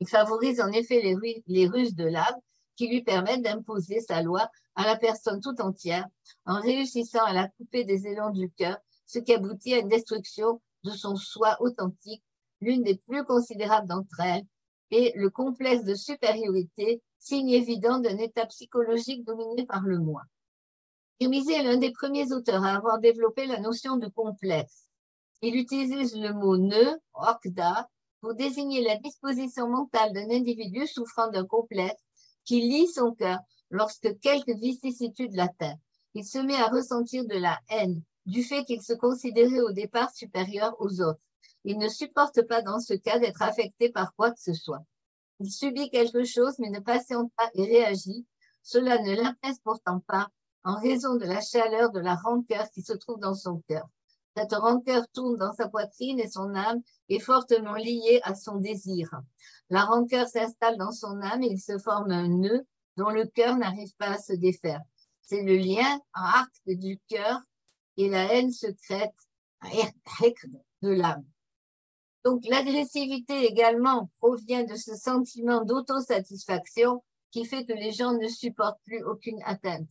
Il 0.00 0.08
favorise 0.08 0.60
en 0.60 0.70
effet 0.72 1.00
les 1.46 1.66
ruses 1.66 1.94
de 1.94 2.04
l'âme 2.04 2.40
qui 2.76 2.88
lui 2.88 3.02
permettent 3.02 3.42
d'imposer 3.42 4.00
sa 4.00 4.22
loi 4.22 4.48
à 4.74 4.84
la 4.84 4.96
personne 4.96 5.40
tout 5.40 5.60
entière 5.60 6.06
en 6.44 6.60
réussissant 6.60 7.24
à 7.24 7.32
la 7.32 7.48
couper 7.48 7.84
des 7.84 8.06
élans 8.06 8.30
du 8.30 8.50
cœur, 8.50 8.76
ce 9.06 9.18
qui 9.18 9.32
aboutit 9.32 9.74
à 9.74 9.78
une 9.78 9.88
destruction 9.88 10.60
de 10.84 10.90
son 10.90 11.16
soi 11.16 11.56
authentique, 11.60 12.22
l'une 12.60 12.82
des 12.82 12.96
plus 12.96 13.24
considérables 13.24 13.88
d'entre 13.88 14.20
elles, 14.20 14.44
et 14.90 15.12
le 15.16 15.30
complexe 15.30 15.84
de 15.84 15.94
supériorité, 15.94 17.02
signe 17.18 17.50
évident 17.50 17.98
d'un 17.98 18.18
état 18.18 18.46
psychologique 18.46 19.24
dominé 19.24 19.66
par 19.66 19.82
le 19.82 19.98
moi. 19.98 20.22
Tirmizi 21.18 21.52
est 21.52 21.62
l'un 21.62 21.78
des 21.78 21.92
premiers 21.92 22.32
auteurs 22.32 22.64
à 22.64 22.76
avoir 22.76 22.98
développé 22.98 23.46
la 23.46 23.58
notion 23.58 23.96
de 23.96 24.06
complexe. 24.08 24.88
Il 25.42 25.56
utilise 25.56 26.14
le 26.14 26.32
mot 26.32 26.56
ne, 26.56 26.98
okda, 27.14 27.88
pour 28.20 28.34
désigner 28.34 28.82
la 28.82 28.96
disposition 28.96 29.68
mentale 29.68 30.12
d'un 30.12 30.30
individu 30.30 30.86
souffrant 30.86 31.28
d'un 31.28 31.46
complexe 31.46 32.02
qui 32.44 32.60
lie 32.60 32.88
son 32.88 33.12
cœur 33.12 33.38
lorsque 33.70 34.18
quelques 34.20 34.56
vicissitudes 34.56 35.34
l'atteignent. 35.34 35.80
Il 36.14 36.24
se 36.24 36.38
met 36.38 36.56
à 36.56 36.68
ressentir 36.68 37.26
de 37.26 37.36
la 37.36 37.58
haine 37.68 38.02
du 38.24 38.42
fait 38.42 38.64
qu'il 38.64 38.82
se 38.82 38.92
considérait 38.92 39.60
au 39.60 39.72
départ 39.72 40.10
supérieur 40.10 40.74
aux 40.80 41.00
autres. 41.00 41.20
Il 41.68 41.78
ne 41.78 41.88
supporte 41.88 42.42
pas 42.42 42.62
dans 42.62 42.78
ce 42.78 42.94
cas 42.94 43.18
d'être 43.18 43.42
affecté 43.42 43.90
par 43.90 44.14
quoi 44.14 44.30
que 44.30 44.40
ce 44.40 44.54
soit. 44.54 44.84
Il 45.40 45.50
subit 45.50 45.90
quelque 45.90 46.22
chose 46.22 46.54
mais 46.60 46.70
ne 46.70 46.78
patiente 46.78 47.32
pas 47.36 47.50
et 47.54 47.64
réagit. 47.64 48.24
Cela 48.62 49.02
ne 49.02 49.16
l'intéresse 49.16 49.58
pourtant 49.64 49.98
pas 49.98 50.28
en 50.62 50.78
raison 50.78 51.16
de 51.16 51.24
la 51.24 51.40
chaleur 51.40 51.90
de 51.90 51.98
la 51.98 52.14
rancœur 52.14 52.70
qui 52.70 52.82
se 52.82 52.92
trouve 52.92 53.18
dans 53.18 53.34
son 53.34 53.62
cœur. 53.68 53.88
Cette 54.36 54.52
rancœur 54.52 55.08
tourne 55.12 55.38
dans 55.38 55.52
sa 55.52 55.68
poitrine 55.68 56.20
et 56.20 56.28
son 56.28 56.54
âme 56.54 56.82
est 57.08 57.18
fortement 57.18 57.74
liée 57.74 58.20
à 58.22 58.36
son 58.36 58.58
désir. 58.58 59.10
La 59.68 59.84
rancœur 59.86 60.28
s'installe 60.28 60.76
dans 60.76 60.92
son 60.92 61.20
âme 61.20 61.42
et 61.42 61.50
il 61.50 61.60
se 61.60 61.78
forme 61.78 62.12
un 62.12 62.28
nœud 62.28 62.64
dont 62.96 63.10
le 63.10 63.26
cœur 63.26 63.56
n'arrive 63.56 63.94
pas 63.96 64.12
à 64.12 64.18
se 64.18 64.34
défaire. 64.34 64.82
C'est 65.20 65.42
le 65.42 65.56
lien 65.56 65.98
arc 66.12 66.52
du 66.66 67.00
cœur 67.08 67.40
et 67.96 68.08
la 68.08 68.32
haine 68.32 68.52
secrète 68.52 69.16
de 70.82 70.90
l'âme. 70.90 71.24
Donc 72.26 72.44
l'agressivité 72.44 73.44
également 73.44 74.10
provient 74.18 74.64
de 74.64 74.74
ce 74.74 74.96
sentiment 74.96 75.64
d'autosatisfaction 75.64 77.04
qui 77.30 77.44
fait 77.44 77.64
que 77.64 77.72
les 77.72 77.92
gens 77.92 78.14
ne 78.14 78.26
supportent 78.26 78.80
plus 78.84 79.00
aucune 79.04 79.40
atteinte. 79.44 79.88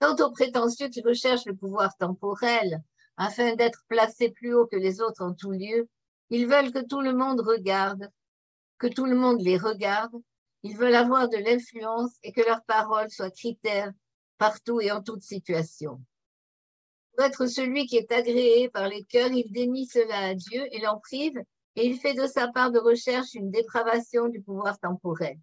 Quant 0.00 0.16
aux 0.16 0.32
prétentieux 0.32 0.88
qui 0.88 1.00
recherchent 1.00 1.44
le 1.46 1.54
pouvoir 1.54 1.96
temporel 1.96 2.82
afin 3.16 3.54
d'être 3.54 3.84
placés 3.86 4.30
plus 4.30 4.52
haut 4.52 4.66
que 4.66 4.74
les 4.74 5.00
autres 5.00 5.22
en 5.22 5.32
tout 5.32 5.52
lieu, 5.52 5.88
ils 6.30 6.48
veulent 6.48 6.72
que 6.72 6.84
tout 6.84 7.02
le 7.02 7.12
monde 7.12 7.40
regarde, 7.40 8.10
que 8.78 8.88
tout 8.88 9.06
le 9.06 9.14
monde 9.14 9.40
les 9.40 9.56
regarde, 9.56 10.16
ils 10.64 10.76
veulent 10.76 10.96
avoir 10.96 11.28
de 11.28 11.36
l'influence 11.36 12.16
et 12.24 12.32
que 12.32 12.40
leurs 12.40 12.64
paroles 12.64 13.12
soient 13.12 13.30
critères 13.30 13.92
partout 14.38 14.80
et 14.80 14.90
en 14.90 15.04
toute 15.04 15.22
situation. 15.22 16.00
Pour 17.12 17.26
être 17.26 17.46
celui 17.46 17.86
qui 17.86 17.96
est 17.96 18.10
agréé 18.10 18.68
par 18.68 18.88
les 18.88 19.04
cœurs, 19.04 19.30
il 19.30 19.52
dénie 19.52 19.86
cela 19.86 20.30
à 20.30 20.34
Dieu 20.34 20.66
et 20.72 20.80
l'en 20.80 20.98
prive, 20.98 21.40
et 21.80 21.86
il 21.86 21.98
fait 21.98 22.12
de 22.12 22.26
sa 22.26 22.48
part 22.48 22.70
de 22.70 22.78
recherche 22.78 23.32
une 23.32 23.50
dépravation 23.50 24.28
du 24.28 24.42
pouvoir 24.42 24.78
temporel. 24.78 25.38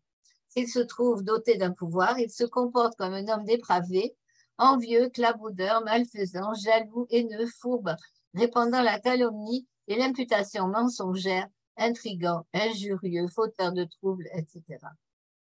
S'il 0.50 0.68
se 0.68 0.80
trouve 0.80 1.24
doté 1.24 1.58
d'un 1.58 1.72
pouvoir, 1.72 2.20
il 2.20 2.30
se 2.30 2.44
comporte 2.44 2.96
comme 2.96 3.14
un 3.14 3.28
homme 3.28 3.44
dépravé, 3.44 4.16
envieux, 4.60 5.10
claboudeur, 5.10 5.84
malfaisant, 5.84 6.54
jaloux, 6.54 7.08
haineux, 7.10 7.48
fourbe, 7.60 7.96
répandant 8.36 8.84
la 8.84 9.00
calomnie 9.00 9.68
et 9.88 9.98
l'imputation 9.98 10.68
mensongère, 10.68 11.48
intrigant, 11.76 12.46
injurieux, 12.54 13.28
fauteur 13.30 13.72
de 13.72 13.86
troubles, 13.86 14.28
etc. 14.34 14.62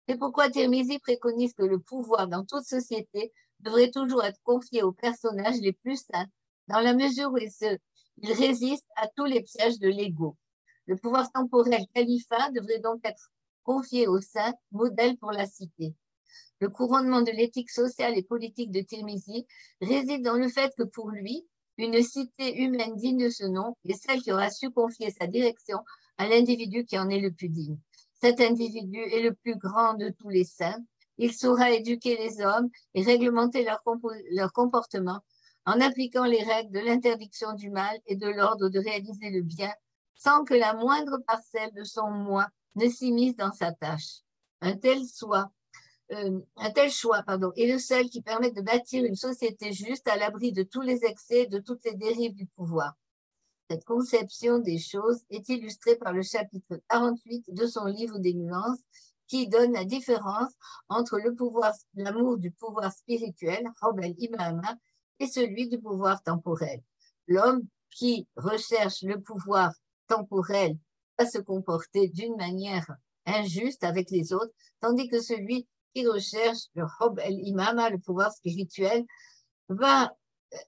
C'est 0.07 0.19
pourquoi 0.19 0.51
Tirmizi 0.51 0.99
préconise 0.99 1.55
que 1.55 1.63
le 1.63 1.79
pouvoir 1.79 2.27
dans 2.27 2.45
toute 2.45 2.65
société 2.65 3.33
devrait 3.61 3.89
toujours 3.89 4.23
être 4.23 4.39
confié 4.43 4.83
aux 4.83 4.91
personnages 4.91 5.59
les 5.59 5.73
plus 5.73 5.97
saints, 5.97 6.27
dans 6.67 6.81
la 6.81 6.93
mesure 6.93 7.31
où 7.31 7.37
ils, 7.39 7.51
se, 7.51 7.77
résistent 8.21 8.91
à 8.95 9.07
tous 9.07 9.25
les 9.25 9.41
pièges 9.41 9.79
de 9.79 9.87
l'ego. 9.87 10.37
Le 10.86 10.97
pouvoir 10.97 11.31
temporel 11.31 11.86
califat 11.93 12.51
devrait 12.51 12.79
donc 12.79 12.99
être 13.05 13.31
confié 13.63 14.07
aux 14.07 14.19
saints, 14.19 14.53
modèle 14.71 15.17
pour 15.17 15.31
la 15.31 15.45
cité. 15.45 15.95
Le 16.59 16.69
couronnement 16.69 17.21
de 17.21 17.31
l'éthique 17.31 17.71
sociale 17.71 18.17
et 18.17 18.23
politique 18.23 18.71
de 18.71 18.81
Tirmizi 18.81 19.45
réside 19.81 20.23
dans 20.23 20.36
le 20.36 20.49
fait 20.49 20.73
que 20.77 20.84
pour 20.84 21.09
lui, 21.09 21.45
une 21.77 22.01
cité 22.03 22.61
humaine 22.61 22.95
digne 22.95 23.23
de 23.25 23.29
ce 23.29 23.45
nom 23.45 23.75
est 23.86 23.93
celle 23.93 24.21
qui 24.21 24.31
aura 24.31 24.49
su 24.49 24.71
confier 24.71 25.09
sa 25.09 25.25
direction 25.25 25.79
à 26.17 26.27
l'individu 26.27 26.86
qui 26.86 26.99
en 26.99 27.09
est 27.09 27.19
le 27.19 27.31
plus 27.31 27.49
digne. 27.49 27.77
Cet 28.21 28.41
individu 28.41 28.99
est 28.99 29.21
le 29.21 29.34
plus 29.34 29.55
grand 29.55 29.93
de 29.95 30.09
tous 30.09 30.29
les 30.29 30.43
saints. 30.43 30.84
Il 31.17 31.34
saura 31.34 31.71
éduquer 31.71 32.17
les 32.17 32.41
hommes 32.41 32.69
et 32.93 33.03
réglementer 33.03 33.65
leur 34.31 34.51
comportement 34.53 35.21
en 35.65 35.79
appliquant 35.79 36.25
les 36.25 36.43
règles 36.43 36.71
de 36.71 36.79
l'interdiction 36.79 37.53
du 37.53 37.69
mal 37.69 37.97
et 38.05 38.15
de 38.15 38.27
l'ordre 38.27 38.69
de 38.69 38.79
réaliser 38.79 39.29
le 39.29 39.41
bien 39.41 39.73
sans 40.16 40.43
que 40.43 40.53
la 40.53 40.74
moindre 40.74 41.20
parcelle 41.28 41.74
de 41.74 41.84
son 41.84 42.09
moi 42.09 42.47
ne 42.76 42.88
s'immisce 42.88 43.36
dans 43.36 43.51
sa 43.51 43.72
tâche. 43.72 44.22
Un 44.61 44.78
tel, 44.78 45.01
euh, 46.11 46.39
un 46.57 46.72
tel 46.72 46.91
choix 46.91 47.24
pardon, 47.24 47.51
est 47.55 47.72
le 47.72 47.80
seul 47.80 48.09
qui 48.09 48.22
permet 48.22 48.51
de 48.51 48.61
bâtir 48.61 49.03
une 49.03 49.16
société 49.16 49.74
juste 49.74 50.07
à 50.07 50.16
l'abri 50.18 50.51
de 50.51 50.64
tous 50.64 50.82
les 50.82 51.03
excès, 51.05 51.47
de 51.47 51.59
toutes 51.59 51.84
les 51.86 51.95
dérives 51.95 52.36
du 52.36 52.45
pouvoir. 52.47 52.93
Cette 53.70 53.86
conception 53.86 54.59
des 54.59 54.78
choses 54.78 55.24
est 55.30 55.47
illustrée 55.49 55.95
par 55.95 56.14
le 56.14 56.22
chapitre 56.22 56.80
48 56.89 57.53
de 57.53 57.66
son 57.66 57.86
livre 57.86 58.20
des 58.20 58.34
nuances 58.34 58.80
qui 59.28 59.47
donne 59.47 59.74
la 59.74 59.86
différence 59.86 60.51
entre 60.89 61.20
l'amour 61.95 62.38
du 62.38 62.51
pouvoir 62.51 62.91
spirituel, 62.91 63.68
Robel 63.82 64.14
Imama, 64.20 64.76
et 65.20 65.28
celui 65.28 65.70
du 65.70 65.80
pouvoir 65.80 66.22
temporel. 66.24 66.82
L'homme 67.28 67.64
qui 67.89 68.28
recherche 68.36 69.01
le 69.03 69.22
pouvoir 69.22 69.72
temporel 70.07 70.77
va 71.17 71.25
se 71.25 71.39
comporter 71.39 72.07
d'une 72.09 72.35
manière 72.35 72.87
injuste 73.25 73.83
avec 73.83 74.09
les 74.11 74.33
autres, 74.33 74.53
tandis 74.81 75.07
que 75.07 75.21
celui 75.21 75.67
qui 75.93 76.07
recherche 76.07 76.67
le 76.75 76.85
Robel 76.99 77.33
Imama, 77.47 77.89
le 77.89 77.99
pouvoir 77.99 78.31
spirituel, 78.31 79.05
va 79.69 80.15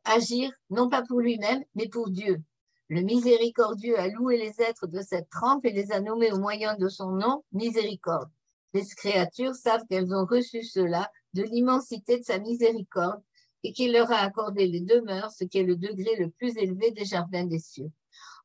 agir 0.04 0.52
non 0.70 0.90
pas 0.90 1.04
pour 1.04 1.20
lui-même, 1.20 1.64
mais 1.76 1.88
pour 1.88 2.10
Dieu. 2.10 2.42
Le 2.88 3.02
miséricordieux 3.02 4.00
a 4.00 4.08
loué 4.08 4.38
les 4.38 4.62
êtres 4.62 4.88
de 4.88 5.02
cette 5.02 5.30
trempe 5.30 5.66
et 5.66 5.72
les 5.72 5.92
a 5.92 6.00
nommés 6.00 6.32
au 6.32 6.38
moyen 6.38 6.76
de 6.78 6.88
son 6.88 7.12
nom 7.12 7.44
miséricorde. 7.52 8.30
Les 8.74 8.86
créatures 8.86 9.56
savent 9.56 9.86
qu'elles 9.90 10.14
ont 10.14 10.26
reçu 10.26 10.64
cela 10.64 11.10
de 11.34 11.44
l'immensité 11.44 12.20
de 12.20 12.24
sa 12.24 12.38
miséricorde 12.38 13.22
et 13.64 13.74
qu'il 13.74 13.94
leur 13.94 14.12
a 14.12 14.18
accordé 14.18 14.68
les 14.68 14.82
demeures, 14.82 15.32
ce 15.32 15.46
qui 15.46 15.58
est 15.58 15.64
le 15.64 15.76
degré 15.76 16.16
le 16.18 16.30
plus 16.30 16.56
élevé 16.58 16.92
des 16.92 17.06
jardins 17.06 17.46
des 17.46 17.60
cieux. 17.60 17.92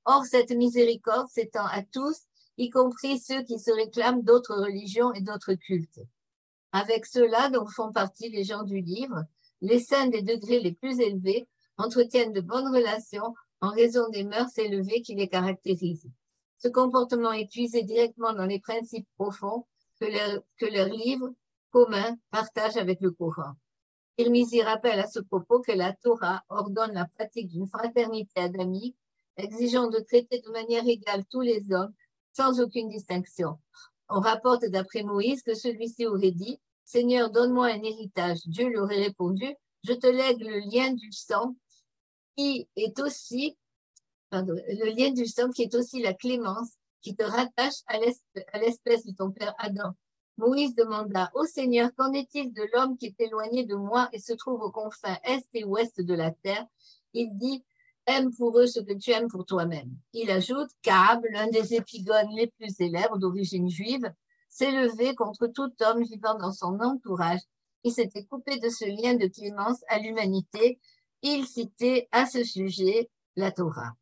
Or, 0.05 0.25
cette 0.25 0.51
miséricorde 0.51 1.29
s'étend 1.29 1.67
à 1.67 1.83
tous, 1.83 2.23
y 2.57 2.71
compris 2.71 3.19
ceux 3.19 3.43
qui 3.43 3.59
se 3.59 3.71
réclament 3.71 4.23
d'autres 4.23 4.57
religions 4.57 5.13
et 5.13 5.21
d'autres 5.21 5.55
cultes. 5.55 6.01
Avec 6.73 7.07
cela, 7.07 7.51
dont 7.51 7.67
font 7.67 7.93
partie 7.93 8.31
les 8.31 8.45
gens 8.45 8.63
du 8.63 8.81
livre, 8.81 9.25
les 9.61 9.81
saints 9.81 10.09
des 10.09 10.23
degrés 10.23 10.61
les 10.61 10.73
plus 10.73 11.01
élevés 11.01 11.49
entretiennent 11.77 12.33
de 12.33 12.41
bonnes 12.41 12.69
relations 12.69 13.35
en 13.61 13.71
raison 13.71 14.09
des 14.09 14.25
mœurs 14.25 14.57
élevées 14.59 15.03
qui 15.03 15.15
les 15.15 15.29
caractérisent. 15.29 16.11
Ce 16.59 16.69
comportement 16.69 17.33
est 17.33 17.51
puisé 17.51 17.83
directement 17.83 18.33
dans 18.33 18.47
les 18.47 18.61
principes 18.61 19.09
profonds 19.17 19.67
que 19.99 20.07
leur, 20.07 20.43
que 20.59 20.67
leur 20.67 20.89
livre 20.89 21.33
commun 21.71 22.17
partage 22.31 22.77
avec 22.77 23.01
le 23.01 23.11
courant. 23.11 23.55
Tirmizi 24.17 24.63
rappelle 24.63 25.01
à 25.01 25.07
ce 25.07 25.21
propos 25.21 25.61
que 25.61 25.73
la 25.73 25.95
Torah 25.95 26.43
ordonne 26.49 26.93
la 26.93 27.07
pratique 27.07 27.49
d'une 27.49 27.69
fraternité 27.69 28.41
adamique, 28.41 28.97
exigeant 29.43 29.89
de 29.89 29.99
traiter 29.99 30.41
de 30.41 30.51
manière 30.51 30.87
égale 30.87 31.25
tous 31.31 31.41
les 31.41 31.73
hommes, 31.73 31.93
sans 32.33 32.61
aucune 32.61 32.89
distinction. 32.89 33.59
On 34.09 34.21
rapporte 34.21 34.65
d'après 34.67 35.03
Moïse 35.03 35.43
que 35.43 35.55
celui-ci 35.55 36.07
aurait 36.07 36.33
dit 36.33 36.61
Seigneur, 36.85 37.31
donne-moi 37.31 37.67
un 37.67 37.83
héritage. 37.83 38.41
Dieu 38.47 38.69
lui 38.69 38.79
aurait 38.79 39.03
répondu 39.03 39.47
Je 39.85 39.93
te 39.93 40.07
lègue 40.07 40.41
le 40.41 40.59
lien 40.59 40.93
du 40.93 41.13
sang 41.13 41.55
qui 42.37 42.69
est 42.77 42.99
aussi 43.01 43.57
le 44.33 44.95
lien 44.95 45.11
du 45.11 45.27
sang 45.27 45.51
qui 45.51 45.63
est 45.63 45.75
aussi 45.75 46.01
la 46.01 46.15
clémence 46.15 46.71
qui 47.03 47.17
te 47.17 47.23
rattache 47.23 47.83
à 47.87 48.59
l'espèce 48.59 49.07
de 49.07 49.13
ton 49.13 49.31
père 49.31 49.55
Adam. 49.59 49.93
Moïse 50.37 50.75
demanda 50.75 51.31
au 51.35 51.45
Seigneur, 51.45 51.91
qu'en 51.97 52.13
est-il 52.13 52.53
de 52.53 52.63
l'homme 52.73 52.97
qui 52.97 53.07
est 53.07 53.21
éloigné 53.21 53.65
de 53.65 53.75
moi 53.75 54.09
et 54.13 54.19
se 54.19 54.33
trouve 54.33 54.63
aux 54.63 54.71
confins 54.71 55.19
est 55.25 55.45
et 55.53 55.65
ouest 55.65 56.01
de 56.01 56.15
la 56.15 56.31
terre? 56.31 56.67
Il 57.13 57.37
dit, 57.37 57.63
aime 58.07 58.35
pour 58.37 58.59
eux 58.59 58.67
ce 58.67 58.81
que 58.81 58.93
tu 58.93 59.11
aimes 59.11 59.29
pour 59.29 59.47
toi-même. 59.47 59.91
Il 60.13 60.31
ajoute, 60.31 60.71
Kaab, 60.83 61.25
l'un 61.31 61.49
des 61.49 61.75
épigones 61.75 62.31
les 62.35 62.49
plus 62.49 62.75
célèbres 62.75 63.19
d'origine 63.19 63.69
juive, 63.69 64.13
s'est 64.49 64.73
levé 64.73 65.15
contre 65.15 65.47
tout 65.47 65.71
homme 65.81 66.03
vivant 66.03 66.37
dans 66.37 66.53
son 66.53 66.79
entourage. 66.81 67.41
Il 67.85 67.93
s'était 67.93 68.25
coupé 68.25 68.59
de 68.59 68.69
ce 68.69 68.85
lien 68.85 69.15
de 69.15 69.27
clémence 69.27 69.83
à 69.89 69.99
l'humanité. 69.99 70.81
Il 71.23 71.47
citait 71.47 72.09
à 72.13 72.27
ce 72.27 72.45
sujet 72.45 73.09
la 73.37 73.53
Torah 73.53 73.95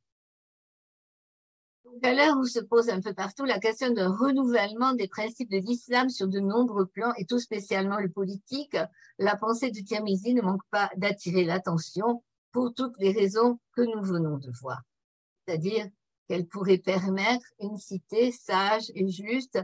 à 2.02 2.14
l'heure 2.14 2.36
où 2.38 2.44
se 2.44 2.60
pose 2.60 2.90
un 2.90 3.00
peu 3.00 3.12
partout 3.12 3.44
la 3.44 3.58
question 3.58 3.90
d'un 3.90 4.10
renouvellement 4.10 4.92
des 4.92 5.08
principes 5.08 5.50
de 5.50 5.58
l'islam 5.58 6.08
sur 6.08 6.28
de 6.28 6.38
nombreux 6.38 6.86
plans 6.86 7.12
et 7.16 7.24
tout 7.24 7.38
spécialement 7.38 7.98
le 7.98 8.10
politique, 8.10 8.76
la 9.18 9.36
pensée 9.36 9.70
de 9.70 9.80
Tirmizi 9.80 10.34
ne 10.34 10.42
manque 10.42 10.62
pas 10.70 10.90
d'attirer 10.96 11.44
l'attention 11.44 12.22
pour 12.58 12.74
toutes 12.74 12.98
les 12.98 13.12
raisons 13.12 13.60
que 13.76 13.82
nous 13.82 14.02
venons 14.02 14.36
de 14.36 14.50
voir. 14.60 14.82
C'est-à-dire 15.46 15.86
qu'elle 16.26 16.48
pourrait 16.48 16.78
permettre 16.78 17.46
une 17.60 17.78
cité 17.78 18.32
sage 18.32 18.90
et 18.96 19.08
juste 19.08 19.60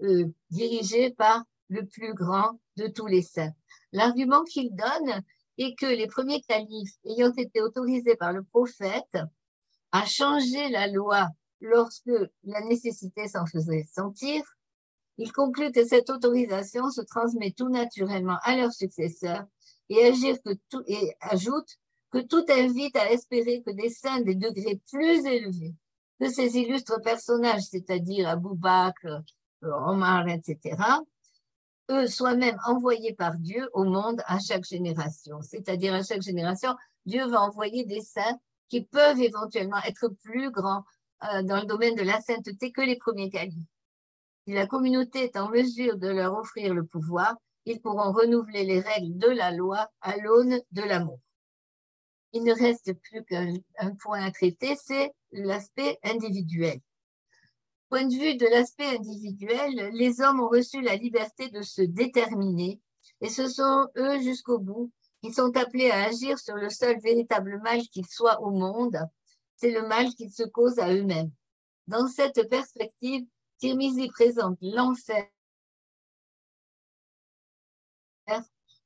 euh, 0.00 0.24
dirigée 0.48 1.10
par 1.10 1.44
le 1.68 1.84
plus 1.84 2.14
grand 2.14 2.58
de 2.78 2.86
tous 2.86 3.06
les 3.06 3.20
saints. 3.20 3.52
L'argument 3.92 4.44
qu'il 4.44 4.74
donne 4.74 5.22
est 5.58 5.78
que 5.78 5.84
les 5.84 6.06
premiers 6.06 6.40
califes 6.40 6.94
ayant 7.04 7.34
été 7.36 7.60
autorisés 7.60 8.16
par 8.16 8.32
le 8.32 8.42
prophète 8.42 9.18
à 9.92 10.06
changer 10.06 10.70
la 10.70 10.86
loi 10.86 11.28
lorsque 11.60 12.10
la 12.44 12.62
nécessité 12.62 13.28
s'en 13.28 13.44
faisait 13.44 13.84
sentir, 13.92 14.42
il 15.18 15.30
conclut 15.32 15.70
que 15.70 15.84
cette 15.84 16.08
autorisation 16.08 16.88
se 16.88 17.02
transmet 17.02 17.50
tout 17.50 17.68
naturellement 17.68 18.38
à 18.42 18.56
leurs 18.56 18.72
successeurs 18.72 19.44
et, 19.90 20.02
agir 20.06 20.38
que 20.42 20.54
tout, 20.70 20.82
et 20.86 21.14
ajoute 21.20 21.76
que 22.10 22.18
tout 22.18 22.44
invite 22.48 22.96
à 22.96 23.10
espérer 23.12 23.62
que 23.62 23.70
des 23.70 23.90
saints 23.90 24.20
des 24.20 24.34
degrés 24.34 24.80
plus 24.90 25.26
élevés 25.26 25.74
que 26.20 26.28
ces 26.28 26.56
illustres 26.56 27.00
personnages, 27.02 27.62
c'est-à-dire 27.62 28.28
Abou 28.28 28.54
Bakr, 28.54 29.22
Omar, 29.62 30.28
etc., 30.28 30.76
eux 31.90 32.06
soient 32.06 32.34
même 32.34 32.58
envoyés 32.66 33.14
par 33.14 33.36
Dieu 33.36 33.68
au 33.72 33.84
monde 33.84 34.22
à 34.26 34.38
chaque 34.38 34.64
génération. 34.64 35.40
C'est-à-dire 35.42 35.94
à 35.94 36.02
chaque 36.02 36.22
génération, 36.22 36.74
Dieu 37.06 37.26
va 37.26 37.40
envoyer 37.40 37.84
des 37.84 38.00
saints 38.00 38.38
qui 38.68 38.82
peuvent 38.82 39.20
éventuellement 39.20 39.82
être 39.86 40.08
plus 40.22 40.50
grands 40.50 40.84
euh, 41.24 41.42
dans 41.42 41.56
le 41.56 41.66
domaine 41.66 41.94
de 41.94 42.02
la 42.02 42.20
sainteté 42.20 42.72
que 42.72 42.82
les 42.82 42.96
premiers 42.96 43.30
califes. 43.30 43.64
Si 44.46 44.52
la 44.52 44.66
communauté 44.66 45.24
est 45.24 45.36
en 45.36 45.48
mesure 45.48 45.96
de 45.96 46.08
leur 46.08 46.34
offrir 46.34 46.74
le 46.74 46.84
pouvoir, 46.84 47.36
ils 47.64 47.80
pourront 47.80 48.12
renouveler 48.12 48.64
les 48.64 48.80
règles 48.80 49.16
de 49.16 49.28
la 49.28 49.50
loi 49.50 49.90
à 50.00 50.16
l'aune 50.16 50.60
de 50.72 50.82
l'amour. 50.82 51.20
Il 52.32 52.44
ne 52.44 52.52
reste 52.52 52.92
plus 52.94 53.24
qu'un 53.24 53.94
point 54.00 54.22
à 54.22 54.30
traiter, 54.30 54.76
c'est 54.76 55.12
l'aspect 55.32 55.98
individuel. 56.02 56.80
Point 57.88 58.06
de 58.06 58.14
vue 58.14 58.36
de 58.36 58.46
l'aspect 58.46 58.96
individuel, 58.96 59.90
les 59.94 60.20
hommes 60.20 60.40
ont 60.40 60.48
reçu 60.48 60.82
la 60.82 60.96
liberté 60.96 61.48
de 61.48 61.62
se 61.62 61.80
déterminer 61.80 62.80
et 63.22 63.30
ce 63.30 63.48
sont 63.48 63.88
eux 63.96 64.20
jusqu'au 64.20 64.58
bout 64.58 64.92
qui 65.22 65.32
sont 65.32 65.56
appelés 65.56 65.90
à 65.90 66.04
agir 66.04 66.38
sur 66.38 66.54
le 66.54 66.68
seul 66.68 67.00
véritable 67.00 67.60
mal 67.62 67.80
qu'il 67.88 68.06
soit 68.06 68.40
au 68.40 68.50
monde, 68.50 68.98
c'est 69.56 69.72
le 69.72 69.86
mal 69.86 70.08
qu'ils 70.14 70.32
se 70.32 70.44
causent 70.44 70.78
à 70.78 70.92
eux-mêmes. 70.92 71.32
Dans 71.86 72.06
cette 72.06 72.48
perspective, 72.48 73.26
Tirmizi 73.58 74.08
présente 74.08 74.58
l'enfer 74.60 75.26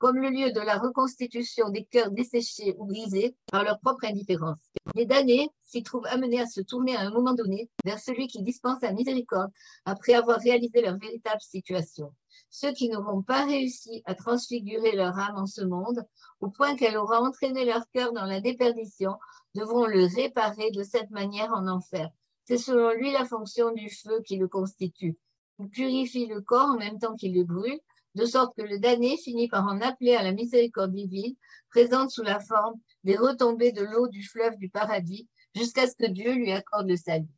comme 0.03 0.19
le 0.19 0.31
lieu 0.31 0.51
de 0.51 0.59
la 0.59 0.79
reconstitution 0.79 1.69
des 1.69 1.85
cœurs 1.85 2.11
desséchés 2.11 2.75
ou 2.77 2.87
brisés 2.87 3.37
par 3.53 3.63
leur 3.63 3.79
propre 3.79 4.05
indifférence. 4.05 4.59
Les 4.97 5.07
damnés 5.07 5.49
s'y 5.63 5.85
trouvent 5.85 6.09
amenés 6.09 6.41
à 6.41 6.47
se 6.47 6.61
tourner 6.61 6.97
à 6.97 7.03
un 7.03 7.13
moment 7.13 7.35
donné 7.35 7.71
vers 7.85 8.01
celui 8.01 8.27
qui 8.27 8.43
dispense 8.43 8.83
la 8.83 8.93
miséricorde 8.93 9.53
après 9.85 10.15
avoir 10.15 10.41
réalisé 10.41 10.83
leur 10.83 10.99
véritable 10.99 11.41
situation. 11.41 12.13
Ceux 12.51 12.73
qui 12.73 12.89
n'auront 12.89 13.23
pas 13.23 13.45
réussi 13.45 14.03
à 14.05 14.17
transfigurer 14.17 14.97
leur 14.97 15.17
âme 15.17 15.37
en 15.37 15.47
ce 15.47 15.63
monde, 15.63 16.05
au 16.41 16.51
point 16.51 16.75
qu'elle 16.75 16.97
aura 16.97 17.21
entraîné 17.21 17.65
leur 17.65 17.89
cœur 17.93 18.13
dans 18.13 18.27
la 18.27 18.41
déperdition, 18.41 19.15
devront 19.55 19.87
le 19.87 20.07
réparer 20.17 20.73
de 20.73 20.83
cette 20.83 21.11
manière 21.13 21.53
en 21.53 21.69
enfer. 21.69 22.11
C'est 22.45 22.59
selon 22.59 22.91
lui 22.91 23.13
la 23.13 23.25
fonction 23.25 23.71
du 23.71 23.89
feu 23.89 24.21
qui 24.27 24.37
le 24.37 24.49
constitue. 24.49 25.17
Il 25.61 25.69
purifie 25.69 26.27
le 26.27 26.41
corps 26.41 26.71
en 26.71 26.79
même 26.79 26.99
temps 26.99 27.15
qu'il 27.15 27.37
le 27.37 27.45
brûle, 27.45 27.79
de 28.15 28.27
sorte 28.27 28.55
que 28.57 28.63
le 28.63 28.79
damné 28.79 29.17
finit 29.17 29.49
par 29.49 29.65
en 29.65 29.81
appeler 29.81 30.15
à 30.15 30.23
la 30.23 30.33
miséricorde 30.33 30.93
divine, 30.93 31.35
présente 31.71 32.11
sous 32.11 32.23
la 32.23 32.41
forme 32.41 32.79
des 33.05 33.17
retombées 33.17 33.73
de 33.73 33.83
l'eau 33.83 34.09
du 34.09 34.23
fleuve 34.23 34.57
du 34.57 34.69
paradis, 34.69 35.29
jusqu'à 35.55 35.87
ce 35.87 35.97
que 35.97 36.07
Dieu 36.07 36.33
lui 36.33 36.53
accorde 36.53 36.89
le 36.89 36.97
salut. 36.97 37.29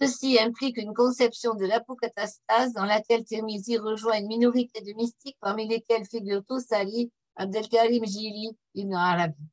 Ceci 0.00 0.38
implique 0.40 0.78
une 0.78 0.94
conception 0.94 1.54
de 1.54 1.66
l'apocatastase 1.66 2.72
dans 2.72 2.86
laquelle 2.86 3.24
Tirmizi 3.24 3.76
rejoint 3.76 4.18
une 4.18 4.28
minorité 4.28 4.80
de 4.80 4.94
mystiques 4.94 5.36
parmi 5.40 5.68
lesquels 5.68 6.06
figure 6.06 6.42
Tosali, 6.44 7.12
Abdelkarim 7.36 8.06
Jili, 8.06 8.56
Ibn 8.74 8.94
Arabi. 8.94 9.44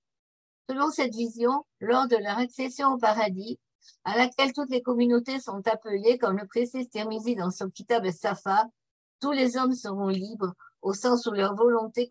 Selon 0.70 0.89
cette 0.89 1.14
vision, 1.14 1.66
lors 1.80 2.08
de 2.08 2.16
leur 2.16 2.38
accession 2.38 2.93
au 2.93 2.98
paradis, 2.98 3.60
à 4.06 4.18
laquelle 4.18 4.54
toutes 4.54 4.70
les 4.70 4.82
communautés 4.82 5.39
sont 5.39 5.66
appelées, 5.68 6.18
comme 6.18 6.38
le 6.38 6.48
précise 6.48 6.89
Tirmizi 6.89 7.36
dans 7.36 7.52
son 7.52 7.70
Kitab 7.70 8.10
Safa, 8.12 8.68
tous 9.20 9.32
les 9.32 9.57
hommes 9.57 9.74
seront 9.74 10.09
libres 10.09 10.53
au 10.82 10.93
sens 10.93 11.26
où 11.26 11.32
leur 11.32 11.55
volonté 11.55 12.07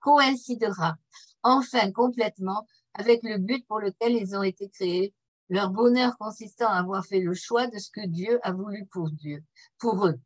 coïncidera 0.00 0.96
enfin 1.42 1.92
complètement 1.92 2.66
avec 2.94 3.22
le 3.22 3.38
but 3.38 3.66
pour 3.66 3.80
lequel 3.80 4.12
ils 4.12 4.36
ont 4.36 4.42
été 4.42 4.68
créés, 4.68 5.14
leur 5.48 5.70
bonheur 5.70 6.16
consistant 6.18 6.68
à 6.68 6.78
avoir 6.78 7.04
fait 7.04 7.20
le 7.20 7.34
choix 7.34 7.66
de 7.66 7.78
ce 7.78 7.90
que 7.90 8.06
Dieu 8.06 8.40
a 8.42 8.52
voulu 8.52 8.86
pour 8.86 9.10
pour 9.78 10.06
eux. 10.06 10.18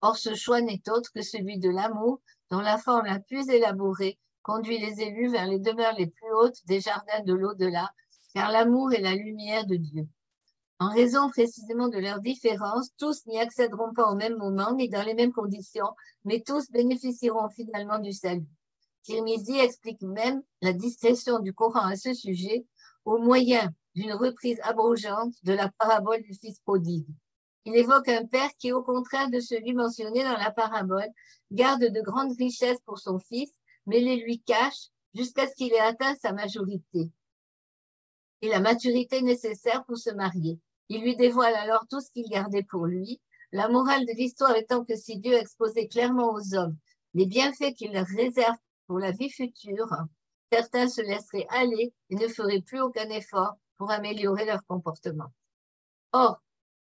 Or, 0.00 0.16
ce 0.16 0.34
choix 0.34 0.60
n'est 0.60 0.82
autre 0.88 1.10
que 1.14 1.22
celui 1.22 1.58
de 1.58 1.70
l'amour, 1.70 2.20
dont 2.50 2.60
la 2.60 2.78
forme 2.78 3.06
la 3.06 3.20
plus 3.20 3.48
élaborée 3.48 4.18
conduit 4.42 4.78
les 4.78 5.00
élus 5.00 5.28
vers 5.28 5.46
les 5.46 5.58
demeures 5.58 5.94
les 5.96 6.08
plus 6.08 6.32
hautes 6.34 6.64
des 6.66 6.80
jardins 6.80 7.22
de 7.24 7.34
l'au-delà, 7.34 7.90
car 8.34 8.50
l'amour 8.50 8.92
est 8.92 9.00
la 9.00 9.14
lumière 9.14 9.66
de 9.66 9.76
Dieu. 9.76 10.08
En 10.82 10.88
raison 10.88 11.30
précisément 11.30 11.86
de 11.86 11.98
leurs 11.98 12.18
différences, 12.18 12.88
tous 12.98 13.24
n'y 13.26 13.38
accéderont 13.38 13.94
pas 13.94 14.10
au 14.10 14.16
même 14.16 14.36
moment 14.36 14.74
ni 14.74 14.88
dans 14.88 15.04
les 15.06 15.14
mêmes 15.14 15.32
conditions, 15.32 15.94
mais 16.24 16.40
tous 16.40 16.72
bénéficieront 16.72 17.48
finalement 17.50 18.00
du 18.00 18.12
salut. 18.12 18.48
Tirmizi 19.04 19.60
explique 19.60 20.02
même 20.02 20.42
la 20.60 20.72
discrétion 20.72 21.38
du 21.38 21.52
Coran 21.52 21.86
à 21.86 21.94
ce 21.94 22.12
sujet 22.14 22.66
au 23.04 23.18
moyen 23.18 23.72
d'une 23.94 24.12
reprise 24.12 24.58
abrogeante 24.64 25.34
de 25.44 25.52
la 25.52 25.70
parabole 25.78 26.20
du 26.22 26.34
fils 26.34 26.58
prodigue. 26.58 27.06
Il 27.64 27.76
évoque 27.76 28.08
un 28.08 28.26
père 28.26 28.50
qui, 28.58 28.72
au 28.72 28.82
contraire 28.82 29.30
de 29.30 29.38
celui 29.38 29.74
mentionné 29.74 30.24
dans 30.24 30.36
la 30.36 30.50
parabole, 30.50 31.10
garde 31.52 31.84
de 31.84 32.00
grandes 32.00 32.36
richesses 32.36 32.80
pour 32.84 32.98
son 32.98 33.20
fils 33.20 33.52
mais 33.86 34.00
les 34.00 34.16
lui 34.16 34.40
cache 34.40 34.88
jusqu'à 35.14 35.46
ce 35.46 35.54
qu'il 35.54 35.72
ait 35.72 35.78
atteint 35.78 36.16
sa 36.16 36.32
majorité 36.32 37.12
et 38.40 38.48
la 38.48 38.58
maturité 38.58 39.22
nécessaire 39.22 39.84
pour 39.84 39.96
se 39.96 40.10
marier. 40.10 40.58
Il 40.94 41.00
lui 41.00 41.16
dévoile 41.16 41.54
alors 41.54 41.86
tout 41.88 42.02
ce 42.02 42.10
qu'il 42.10 42.28
gardait 42.28 42.64
pour 42.64 42.84
lui. 42.84 43.18
La 43.50 43.70
morale 43.70 44.04
de 44.04 44.12
l'histoire 44.12 44.54
étant 44.54 44.84
que 44.84 44.94
si 44.94 45.18
Dieu 45.18 45.32
exposait 45.32 45.88
clairement 45.88 46.34
aux 46.34 46.54
hommes 46.54 46.76
les 47.14 47.24
bienfaits 47.24 47.72
qu'il 47.72 47.94
leur 47.94 48.04
réserve 48.04 48.58
pour 48.86 48.98
la 48.98 49.10
vie 49.10 49.30
future, 49.30 49.88
certains 50.52 50.88
se 50.88 51.00
laisseraient 51.00 51.46
aller 51.48 51.94
et 52.10 52.16
ne 52.16 52.28
feraient 52.28 52.60
plus 52.60 52.82
aucun 52.82 53.08
effort 53.08 53.54
pour 53.78 53.90
améliorer 53.90 54.44
leur 54.44 54.62
comportement. 54.66 55.32
Or, 56.12 56.42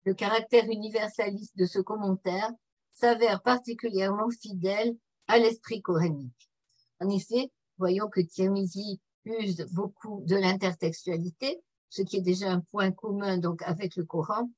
le 0.06 0.14
caractère 0.14 0.64
universaliste 0.64 1.58
de 1.58 1.66
ce 1.66 1.78
commentaire 1.78 2.50
s'avère 2.94 3.42
particulièrement 3.42 4.30
fidèle 4.30 4.96
à 5.28 5.36
l'esprit 5.36 5.82
coranique. 5.82 6.50
En 6.98 7.10
effet, 7.10 7.50
voyons 7.76 8.08
que 8.08 8.22
Tirmizi 8.22 9.02
use 9.26 9.66
beaucoup 9.70 10.22
de 10.24 10.36
l'intertextualité, 10.36 11.60
ce 11.92 12.00
qui 12.00 12.16
est 12.16 12.22
déjà 12.22 12.50
un 12.50 12.60
point 12.60 12.90
commun 12.90 13.36
donc 13.36 13.60
avec 13.62 13.96
le 13.96 14.04
Coran. 14.04 14.50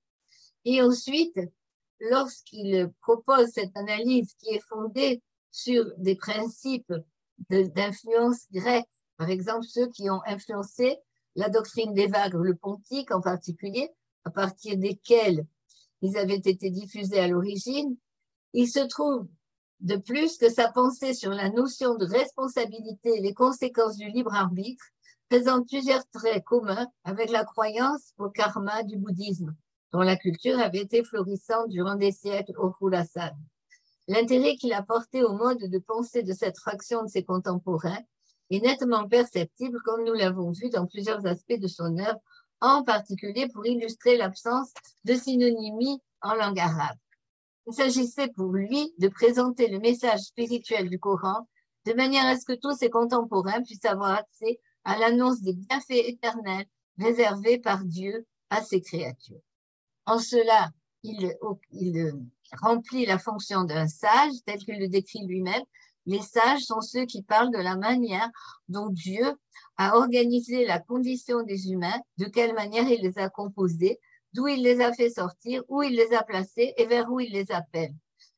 Et 0.64 0.80
ensuite, 0.80 1.36
lorsqu'il 1.98 2.92
propose 3.00 3.48
cette 3.48 3.76
analyse 3.76 4.34
qui 4.34 4.50
est 4.50 4.62
fondée 4.68 5.20
sur 5.50 5.84
des 5.98 6.14
principes 6.14 6.94
d'influence 7.50 8.46
grecque. 8.52 8.88
Par 9.16 9.30
exemple, 9.30 9.66
ceux 9.66 9.88
qui 9.88 10.08
ont 10.10 10.22
influencé 10.26 10.96
la 11.34 11.48
doctrine 11.48 11.92
des 11.92 12.06
vagues, 12.06 12.34
le 12.34 12.54
pontique 12.54 13.10
en 13.10 13.20
particulier, 13.20 13.90
à 14.24 14.30
partir 14.30 14.76
desquels 14.76 15.44
ils 16.02 16.16
avaient 16.16 16.36
été 16.36 16.70
diffusés 16.70 17.18
à 17.18 17.26
l'origine. 17.26 17.96
Il 18.52 18.68
se 18.68 18.80
trouve 18.80 19.26
de 19.80 19.96
plus 19.96 20.38
que 20.38 20.48
sa 20.48 20.70
pensée 20.70 21.14
sur 21.14 21.30
la 21.30 21.50
notion 21.50 21.96
de 21.96 22.06
responsabilité 22.06 23.16
et 23.16 23.20
les 23.20 23.34
conséquences 23.34 23.96
du 23.96 24.08
libre 24.08 24.34
arbitre 24.34 24.84
présente 25.28 25.68
plusieurs 25.68 26.06
traits 26.10 26.44
communs 26.44 26.88
avec 27.04 27.30
la 27.30 27.44
croyance 27.44 28.12
au 28.18 28.28
karma 28.28 28.82
du 28.82 28.96
bouddhisme, 28.96 29.54
dont 29.92 30.00
la 30.00 30.16
culture 30.16 30.58
avait 30.58 30.80
été 30.80 31.04
florissante 31.04 31.68
durant 31.68 31.94
des 31.94 32.12
siècles 32.12 32.58
au 32.58 32.70
Khurasan. 32.70 33.30
L'intérêt 34.06 34.56
qu'il 34.56 34.72
a 34.74 34.82
porté 34.82 35.22
au 35.22 35.32
mode 35.32 35.58
de 35.58 35.78
pensée 35.78 36.22
de 36.22 36.32
cette 36.32 36.58
fraction 36.58 37.02
de 37.02 37.08
ses 37.08 37.24
contemporains 37.24 38.02
est 38.50 38.60
nettement 38.60 39.08
perceptible 39.08 39.80
comme 39.84 40.04
nous 40.04 40.12
l'avons 40.12 40.50
vu 40.52 40.68
dans 40.68 40.86
plusieurs 40.86 41.24
aspects 41.26 41.58
de 41.58 41.68
son 41.68 41.96
œuvre, 41.98 42.20
en 42.60 42.82
particulier 42.82 43.48
pour 43.48 43.66
illustrer 43.66 44.16
l'absence 44.16 44.72
de 45.04 45.14
synonymie 45.14 46.00
en 46.20 46.34
langue 46.34 46.60
arabe. 46.60 46.96
Il 47.66 47.72
s'agissait 47.72 48.28
pour 48.28 48.52
lui 48.52 48.92
de 48.98 49.08
présenter 49.08 49.68
le 49.68 49.78
message 49.78 50.20
spirituel 50.20 50.90
du 50.90 50.98
Coran 50.98 51.48
de 51.86 51.94
manière 51.94 52.26
à 52.26 52.36
ce 52.36 52.44
que 52.44 52.52
tous 52.52 52.76
ses 52.76 52.90
contemporains 52.90 53.62
puissent 53.62 53.84
avoir 53.84 54.10
accès 54.10 54.60
à 54.84 54.98
l'annonce 54.98 55.40
des 55.40 55.54
bienfaits 55.54 56.08
éternels 56.08 56.66
réservés 56.98 57.58
par 57.58 57.84
Dieu 57.84 58.26
à 58.50 58.62
ses 58.62 58.80
créatures. 58.80 59.40
En 60.06 60.18
cela, 60.18 60.70
il, 61.02 61.34
remplit 62.60 63.06
la 63.06 63.18
fonction 63.18 63.64
d'un 63.64 63.88
sage, 63.88 64.32
tel 64.46 64.58
qu'il 64.58 64.78
le 64.78 64.88
décrit 64.88 65.26
lui-même. 65.26 65.62
Les 66.06 66.20
sages 66.20 66.62
sont 66.62 66.80
ceux 66.80 67.06
qui 67.06 67.22
parlent 67.22 67.52
de 67.52 67.58
la 67.58 67.76
manière 67.76 68.28
dont 68.68 68.90
Dieu 68.90 69.24
a 69.76 69.96
organisé 69.96 70.64
la 70.66 70.78
condition 70.78 71.42
des 71.42 71.70
humains, 71.70 71.98
de 72.18 72.26
quelle 72.26 72.54
manière 72.54 72.88
il 72.88 73.00
les 73.02 73.18
a 73.18 73.28
composés, 73.28 73.98
d'où 74.34 74.46
il 74.46 74.62
les 74.62 74.80
a 74.80 74.92
fait 74.92 75.10
sortir, 75.10 75.62
où 75.68 75.82
il 75.82 75.96
les 75.96 76.12
a 76.12 76.22
placés 76.22 76.74
et 76.76 76.86
vers 76.86 77.10
où 77.10 77.20
il 77.20 77.32
les 77.32 77.50
appelle. 77.50 77.94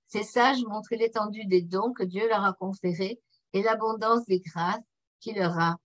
Ces 0.06 0.22
sages 0.22 0.62
montrent 0.64 0.94
l'étendue 0.94 1.46
des 1.46 1.62
dons 1.62 1.92
que 1.92 2.04
Dieu 2.04 2.28
leur 2.28 2.44
a 2.44 2.52
conférés 2.52 3.20
et 3.52 3.62
l'abondance 3.62 4.24
des 4.26 4.40
grâces 4.40 4.80
qu'il 5.20 5.36
leur 5.36 5.58
a 5.58 5.76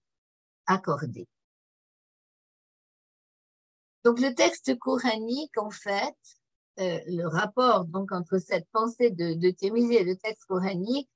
accordées. 0.71 1.27
Donc 4.03 4.19
le 4.19 4.33
texte 4.33 4.77
coranique, 4.79 5.57
en 5.57 5.69
fait, 5.69 6.15
euh, 6.79 6.99
le 7.07 7.27
rapport 7.27 7.85
donc 7.85 8.11
entre 8.11 8.39
cette 8.39 8.67
pensée 8.71 9.11
de, 9.11 9.33
de 9.33 9.47
et 9.93 10.03
le 10.03 10.15
texte 10.15 10.45
coranique, 10.45 11.09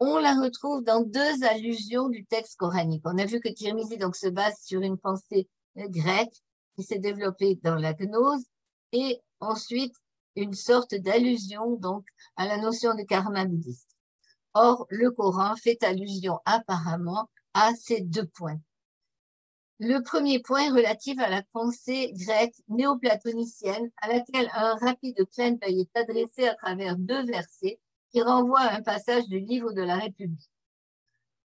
on 0.00 0.18
la 0.18 0.34
retrouve 0.34 0.82
dans 0.82 1.02
deux 1.02 1.44
allusions 1.44 2.08
du 2.08 2.24
texte 2.24 2.56
coranique. 2.56 3.02
On 3.04 3.18
a 3.18 3.26
vu 3.26 3.40
que 3.40 3.48
Tirmizi 3.48 3.98
se 4.14 4.28
base 4.28 4.58
sur 4.62 4.80
une 4.80 4.98
pensée 4.98 5.48
euh, 5.78 5.88
grecque 5.88 6.42
qui 6.76 6.82
s'est 6.82 6.98
développée 6.98 7.58
dans 7.62 7.76
la 7.76 7.92
gnose 7.92 8.44
et 8.92 9.20
ensuite 9.40 9.94
une 10.36 10.54
sorte 10.54 10.94
d'allusion 10.94 11.76
donc 11.76 12.06
à 12.36 12.46
la 12.46 12.56
notion 12.58 12.94
de 12.94 13.02
karma 13.02 13.44
bouddhiste. 13.44 13.90
Or, 14.54 14.86
le 14.88 15.10
Coran 15.10 15.56
fait 15.56 15.82
allusion 15.82 16.40
apparemment 16.44 17.28
à 17.54 17.72
ces 17.74 18.00
deux 18.00 18.26
points. 18.26 18.60
Le 19.80 19.98
premier 20.02 20.38
point 20.38 20.72
relatif 20.72 21.18
à 21.18 21.28
la 21.28 21.42
pensée 21.52 22.12
grecque 22.12 22.54
néoplatonicienne, 22.68 23.90
à 24.00 24.08
laquelle 24.08 24.48
un 24.54 24.76
rapide 24.76 25.26
clin 25.32 25.52
d'œil 25.52 25.80
est 25.80 25.96
adressé 25.98 26.46
à 26.46 26.54
travers 26.54 26.96
deux 26.96 27.24
versets 27.24 27.80
qui 28.12 28.22
renvoient 28.22 28.60
à 28.60 28.76
un 28.76 28.82
passage 28.82 29.26
du 29.26 29.40
livre 29.40 29.72
de 29.72 29.82
la 29.82 29.96
République. 29.96 30.48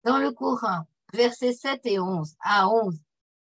Dans 0.05 0.17
le 0.17 0.31
Coran, 0.31 0.87
versets 1.13 1.53
7 1.53 1.81
et 1.85 1.99
11 1.99 2.33
à 2.43 2.67
11 2.67 2.97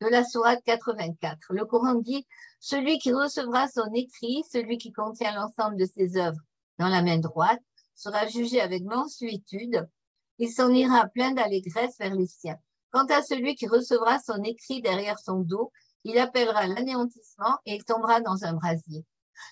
de 0.02 0.08
la 0.08 0.24
Sourate 0.24 0.62
84, 0.64 1.54
le 1.54 1.66
Coran 1.66 1.96
dit 1.96 2.28
Celui 2.60 3.00
qui 3.00 3.12
recevra 3.12 3.68
son 3.68 3.92
écrit, 3.96 4.44
celui 4.52 4.78
qui 4.78 4.92
contient 4.92 5.34
l'ensemble 5.34 5.78
de 5.78 5.86
ses 5.86 6.18
œuvres 6.18 6.42
dans 6.78 6.90
la 6.90 7.02
main 7.02 7.18
droite, 7.18 7.62
sera 7.96 8.28
jugé 8.28 8.62
avec 8.62 8.84
mansuétude. 8.84 9.90
Il 10.38 10.52
s'en 10.52 10.72
ira 10.72 11.08
plein 11.08 11.32
d'allégresse 11.32 11.98
vers 11.98 12.14
les 12.14 12.28
siens. 12.28 12.60
Quant 12.92 13.06
à 13.06 13.22
celui 13.22 13.56
qui 13.56 13.68
recevra 13.68 14.20
son 14.20 14.42
écrit 14.44 14.82
derrière 14.82 15.20
son 15.20 15.40
dos, 15.40 15.72
il 16.04 16.18
appellera 16.18 16.68
l'anéantissement 16.68 17.58
et 17.66 17.76
il 17.76 17.84
tombera 17.84 18.22
dans 18.22 18.46
un 18.46 18.54
brasier. 18.54 19.06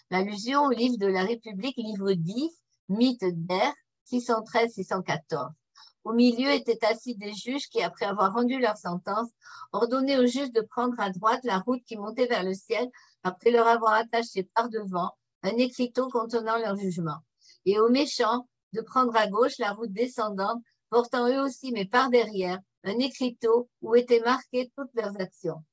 L'allusion 0.09 0.63
au 0.63 0.71
livre 0.71 0.97
de 0.97 1.07
la 1.07 1.23
République, 1.23 1.77
livre 1.77 2.13
10, 2.13 2.49
Mythe 2.89 3.25
d'air, 3.45 3.73
613-614. 4.11 5.51
Au 6.05 6.13
milieu 6.13 6.51
étaient 6.51 6.85
assis 6.85 7.15
des 7.15 7.33
juges 7.33 7.67
qui, 7.67 7.81
après 7.81 8.05
avoir 8.05 8.33
rendu 8.33 8.59
leur 8.59 8.77
sentence, 8.77 9.29
ordonnaient 9.73 10.19
aux 10.19 10.27
juges 10.27 10.51
de 10.51 10.61
prendre 10.61 10.99
à 10.99 11.09
droite 11.09 11.43
la 11.43 11.59
route 11.59 11.83
qui 11.83 11.97
montait 11.97 12.27
vers 12.27 12.43
le 12.43 12.53
ciel 12.53 12.87
après 13.23 13.49
leur 13.49 13.67
avoir 13.67 13.93
attaché 13.93 14.43
par 14.53 14.69
devant 14.69 15.11
un 15.41 15.57
écriteau 15.57 16.07
contenant 16.09 16.57
leur 16.57 16.75
jugement. 16.75 17.17
Et 17.65 17.79
aux 17.79 17.89
méchants 17.89 18.47
de 18.73 18.81
prendre 18.81 19.15
à 19.15 19.27
gauche 19.27 19.57
la 19.57 19.71
route 19.71 19.91
descendante, 19.91 20.61
portant 20.89 21.27
eux 21.27 21.41
aussi, 21.41 21.71
mais 21.71 21.85
par 21.85 22.11
derrière, 22.11 22.59
un 22.85 22.99
écriteau 22.99 23.67
où 23.81 23.95
étaient 23.95 24.21
marquées 24.21 24.71
toutes 24.77 24.93
leurs 24.93 25.19
actions. 25.19 25.63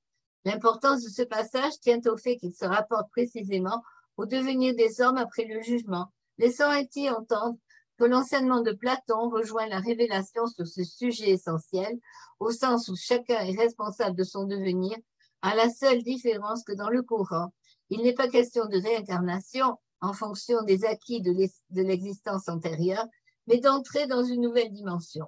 L'importance 0.44 1.04
de 1.04 1.10
ce 1.10 1.22
passage 1.22 1.78
tient 1.80 2.00
au 2.06 2.16
fait 2.16 2.36
qu'il 2.36 2.54
se 2.54 2.64
rapporte 2.64 3.10
précisément 3.10 3.82
au 4.16 4.26
devenir 4.26 4.74
des 4.74 5.00
hommes 5.00 5.18
après 5.18 5.44
le 5.44 5.60
jugement, 5.62 6.12
laissant 6.38 6.70
ainsi 6.70 7.08
entendre 7.10 7.58
que 7.98 8.04
l'enseignement 8.04 8.62
de 8.62 8.72
Platon 8.72 9.28
rejoint 9.28 9.68
la 9.68 9.78
révélation 9.78 10.46
sur 10.46 10.66
ce 10.66 10.82
sujet 10.82 11.30
essentiel, 11.30 11.98
au 12.40 12.50
sens 12.50 12.88
où 12.88 12.96
chacun 12.96 13.38
est 13.44 13.56
responsable 13.56 14.16
de 14.16 14.24
son 14.24 14.44
devenir, 14.44 14.96
à 15.42 15.54
la 15.54 15.68
seule 15.68 16.02
différence 16.02 16.64
que 16.64 16.72
dans 16.72 16.88
le 16.88 17.02
Coran, 17.02 17.52
il 17.90 18.02
n'est 18.02 18.14
pas 18.14 18.28
question 18.28 18.64
de 18.66 18.80
réincarnation 18.80 19.76
en 20.00 20.12
fonction 20.14 20.62
des 20.62 20.84
acquis 20.84 21.20
de 21.20 21.82
l'existence 21.82 22.48
antérieure, 22.48 23.06
mais 23.46 23.58
d'entrer 23.58 24.06
dans 24.06 24.24
une 24.24 24.40
nouvelle 24.40 24.72
dimension 24.72 25.26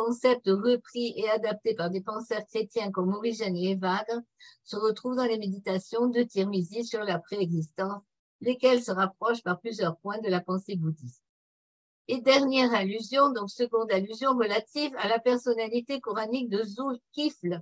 concept 0.00 0.46
repris 0.46 1.12
et 1.16 1.28
adapté 1.28 1.74
par 1.74 1.90
des 1.90 2.00
penseurs 2.00 2.46
chrétiens 2.46 2.90
comme 2.90 3.12
Origène 3.12 3.54
et 3.54 3.72
Evagre 3.72 4.22
se 4.64 4.76
retrouve 4.76 5.14
dans 5.14 5.26
les 5.26 5.36
méditations 5.36 6.06
de 6.06 6.22
Tirmizi 6.22 6.86
sur 6.86 7.04
la 7.04 7.18
préexistence, 7.18 8.02
lesquelles 8.40 8.82
se 8.82 8.92
rapprochent 8.92 9.42
par 9.42 9.60
plusieurs 9.60 9.98
points 9.98 10.20
de 10.20 10.30
la 10.30 10.40
pensée 10.40 10.76
bouddhiste. 10.76 11.22
Et 12.08 12.22
dernière 12.22 12.72
allusion, 12.72 13.30
donc 13.30 13.50
seconde 13.50 13.92
allusion 13.92 14.30
relative 14.30 14.90
à 14.96 15.06
la 15.06 15.18
personnalité 15.18 16.00
coranique 16.00 16.48
de 16.48 16.62
Zul 16.64 16.98
Kifl, 17.12 17.60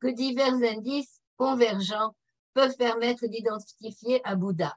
que 0.00 0.08
divers 0.08 0.54
indices 0.54 1.20
convergents 1.36 2.16
peuvent 2.54 2.76
permettre 2.76 3.28
d'identifier 3.28 4.20
à 4.24 4.34
Bouddha. 4.34 4.76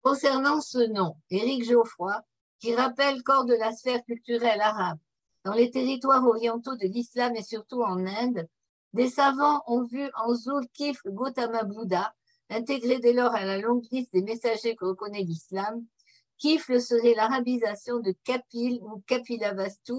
Concernant 0.00 0.62
ce 0.62 0.90
nom, 0.90 1.16
Éric 1.28 1.64
Geoffroy, 1.64 2.22
qui 2.58 2.74
rappelle 2.74 3.22
corps 3.22 3.44
de 3.44 3.54
la 3.54 3.72
sphère 3.72 4.02
culturelle 4.06 4.62
arabe, 4.62 4.98
dans 5.46 5.54
les 5.54 5.70
territoires 5.70 6.26
orientaux 6.26 6.74
de 6.74 6.88
l'islam 6.88 7.36
et 7.36 7.42
surtout 7.44 7.80
en 7.80 8.04
Inde, 8.04 8.48
des 8.94 9.08
savants 9.08 9.62
ont 9.68 9.84
vu 9.84 10.10
en 10.16 10.34
Zulkifl 10.34 11.12
Gautama 11.12 11.62
Bouddha, 11.62 12.12
intégré 12.50 12.98
dès 12.98 13.12
lors 13.12 13.32
à 13.32 13.44
la 13.44 13.58
longue 13.58 13.84
liste 13.92 14.12
des 14.12 14.22
messagers 14.22 14.74
que 14.74 14.84
reconnaît 14.84 15.22
l'islam. 15.22 15.86
Kifl 16.38 16.80
serait 16.80 17.14
l'arabisation 17.14 18.00
de 18.00 18.12
Kapil 18.24 18.80
ou 18.82 19.04
Kapilavastu, 19.06 19.92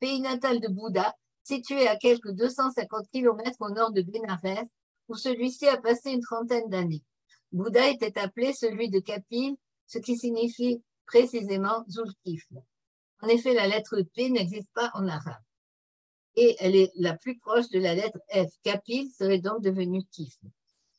pays 0.00 0.20
natal 0.20 0.60
de 0.60 0.68
Bouddha, 0.68 1.16
situé 1.44 1.88
à 1.88 1.96
quelques 1.96 2.32
250 2.32 3.08
km 3.10 3.56
au 3.60 3.70
nord 3.70 3.92
de 3.92 4.02
Bénarès, 4.02 4.68
où 5.08 5.14
celui-ci 5.14 5.66
a 5.66 5.78
passé 5.78 6.10
une 6.10 6.20
trentaine 6.20 6.68
d'années. 6.68 7.02
Bouddha 7.52 7.88
était 7.88 8.18
appelé 8.18 8.52
celui 8.52 8.90
de 8.90 9.00
Kapil, 9.00 9.56
ce 9.86 9.98
qui 9.98 10.18
signifie 10.18 10.82
précisément 11.06 11.86
Zulkifl. 11.88 12.60
En 13.22 13.28
effet, 13.28 13.54
la 13.54 13.68
lettre 13.68 14.02
P 14.14 14.30
n'existe 14.30 14.70
pas 14.74 14.90
en 14.94 15.06
arabe. 15.06 15.42
Et 16.36 16.56
elle 16.60 16.76
est 16.76 16.90
la 16.96 17.16
plus 17.16 17.38
proche 17.38 17.68
de 17.70 17.78
la 17.78 17.94
lettre 17.94 18.18
F. 18.32 18.48
Kapil 18.62 19.10
serait 19.10 19.40
donc 19.40 19.62
devenu 19.62 20.04
Kif. 20.10 20.38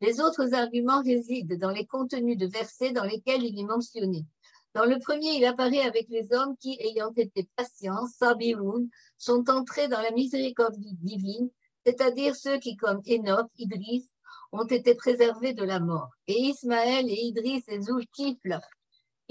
Les 0.01 0.19
autres 0.19 0.53
arguments 0.53 1.01
résident 1.01 1.57
dans 1.57 1.72
les 1.72 1.86
contenus 1.86 2.38
de 2.38 2.47
versets 2.47 2.91
dans 2.91 3.03
lesquels 3.03 3.43
il 3.43 3.59
est 3.59 3.65
mentionné. 3.65 4.26
Dans 4.74 4.86
le 4.86 4.99
premier, 4.99 5.36
il 5.36 5.45
apparaît 5.45 5.82
avec 5.82 6.07
les 6.09 6.32
hommes 6.32 6.55
qui, 6.57 6.78
ayant 6.80 7.11
été 7.15 7.47
patients, 7.55 8.07
sabirun, 8.07 8.86
sont 9.17 9.49
entrés 9.49 9.88
dans 9.88 10.01
la 10.01 10.11
miséricorde 10.11 10.76
divine, 10.78 11.49
c'est-à-dire 11.86 12.36
ceux 12.36 12.57
qui, 12.57 12.78
comme 12.78 13.01
Enoch, 13.07 13.49
Idris, 13.57 14.09
ont 14.51 14.65
été 14.65 14.95
préservés 14.95 15.53
de 15.53 15.63
la 15.63 15.80
mort. 15.80 16.09
Et 16.28 16.39
Ismaël 16.39 17.09
et 17.09 17.22
Idris 17.26 17.63
et 17.67 17.82
Zulkifl 17.82 18.59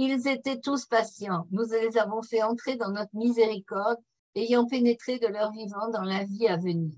ils 0.00 0.28
étaient 0.28 0.60
tous 0.60 0.86
patients. 0.86 1.46
Nous 1.50 1.64
les 1.64 1.98
avons 1.98 2.22
fait 2.22 2.42
entrer 2.42 2.76
dans 2.76 2.90
notre 2.90 3.14
miséricorde, 3.14 3.98
ayant 4.34 4.66
pénétré 4.66 5.18
de 5.18 5.26
leur 5.26 5.52
vivant 5.52 5.90
dans 5.90 6.04
la 6.04 6.24
vie 6.24 6.48
à 6.48 6.56
venir. 6.56 6.96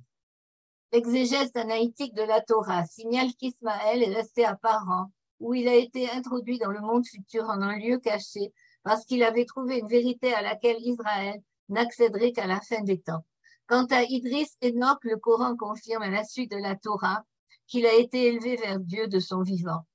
L'exégèse 0.92 1.50
analytique 1.54 2.14
de 2.14 2.22
la 2.22 2.40
Torah 2.40 2.84
signale 2.84 3.32
qu'Ismaël 3.38 4.02
est 4.02 4.14
resté 4.14 4.44
à 4.44 4.56
Paran, 4.56 5.10
où 5.40 5.54
il 5.54 5.66
a 5.66 5.74
été 5.74 6.10
introduit 6.10 6.58
dans 6.58 6.70
le 6.70 6.80
monde 6.80 7.06
futur 7.06 7.44
en 7.44 7.62
un 7.62 7.78
lieu 7.78 7.98
caché, 7.98 8.52
parce 8.82 9.04
qu'il 9.04 9.22
avait 9.22 9.46
trouvé 9.46 9.78
une 9.78 9.88
vérité 9.88 10.34
à 10.34 10.42
laquelle 10.42 10.80
Israël 10.80 11.40
n'accéderait 11.68 12.32
qu'à 12.32 12.46
la 12.46 12.60
fin 12.60 12.82
des 12.82 13.00
temps. 13.00 13.24
Quant 13.66 13.86
à 13.86 14.02
Idris 14.02 14.50
Enoch, 14.62 15.02
le 15.02 15.16
Coran 15.16 15.56
confirme 15.56 16.02
à 16.02 16.10
la 16.10 16.24
suite 16.24 16.50
de 16.50 16.58
la 16.58 16.76
Torah 16.76 17.24
qu'il 17.66 17.86
a 17.86 17.94
été 17.94 18.26
élevé 18.26 18.56
vers 18.56 18.78
Dieu 18.78 19.08
de 19.08 19.18
son 19.18 19.40
vivant. 19.40 19.86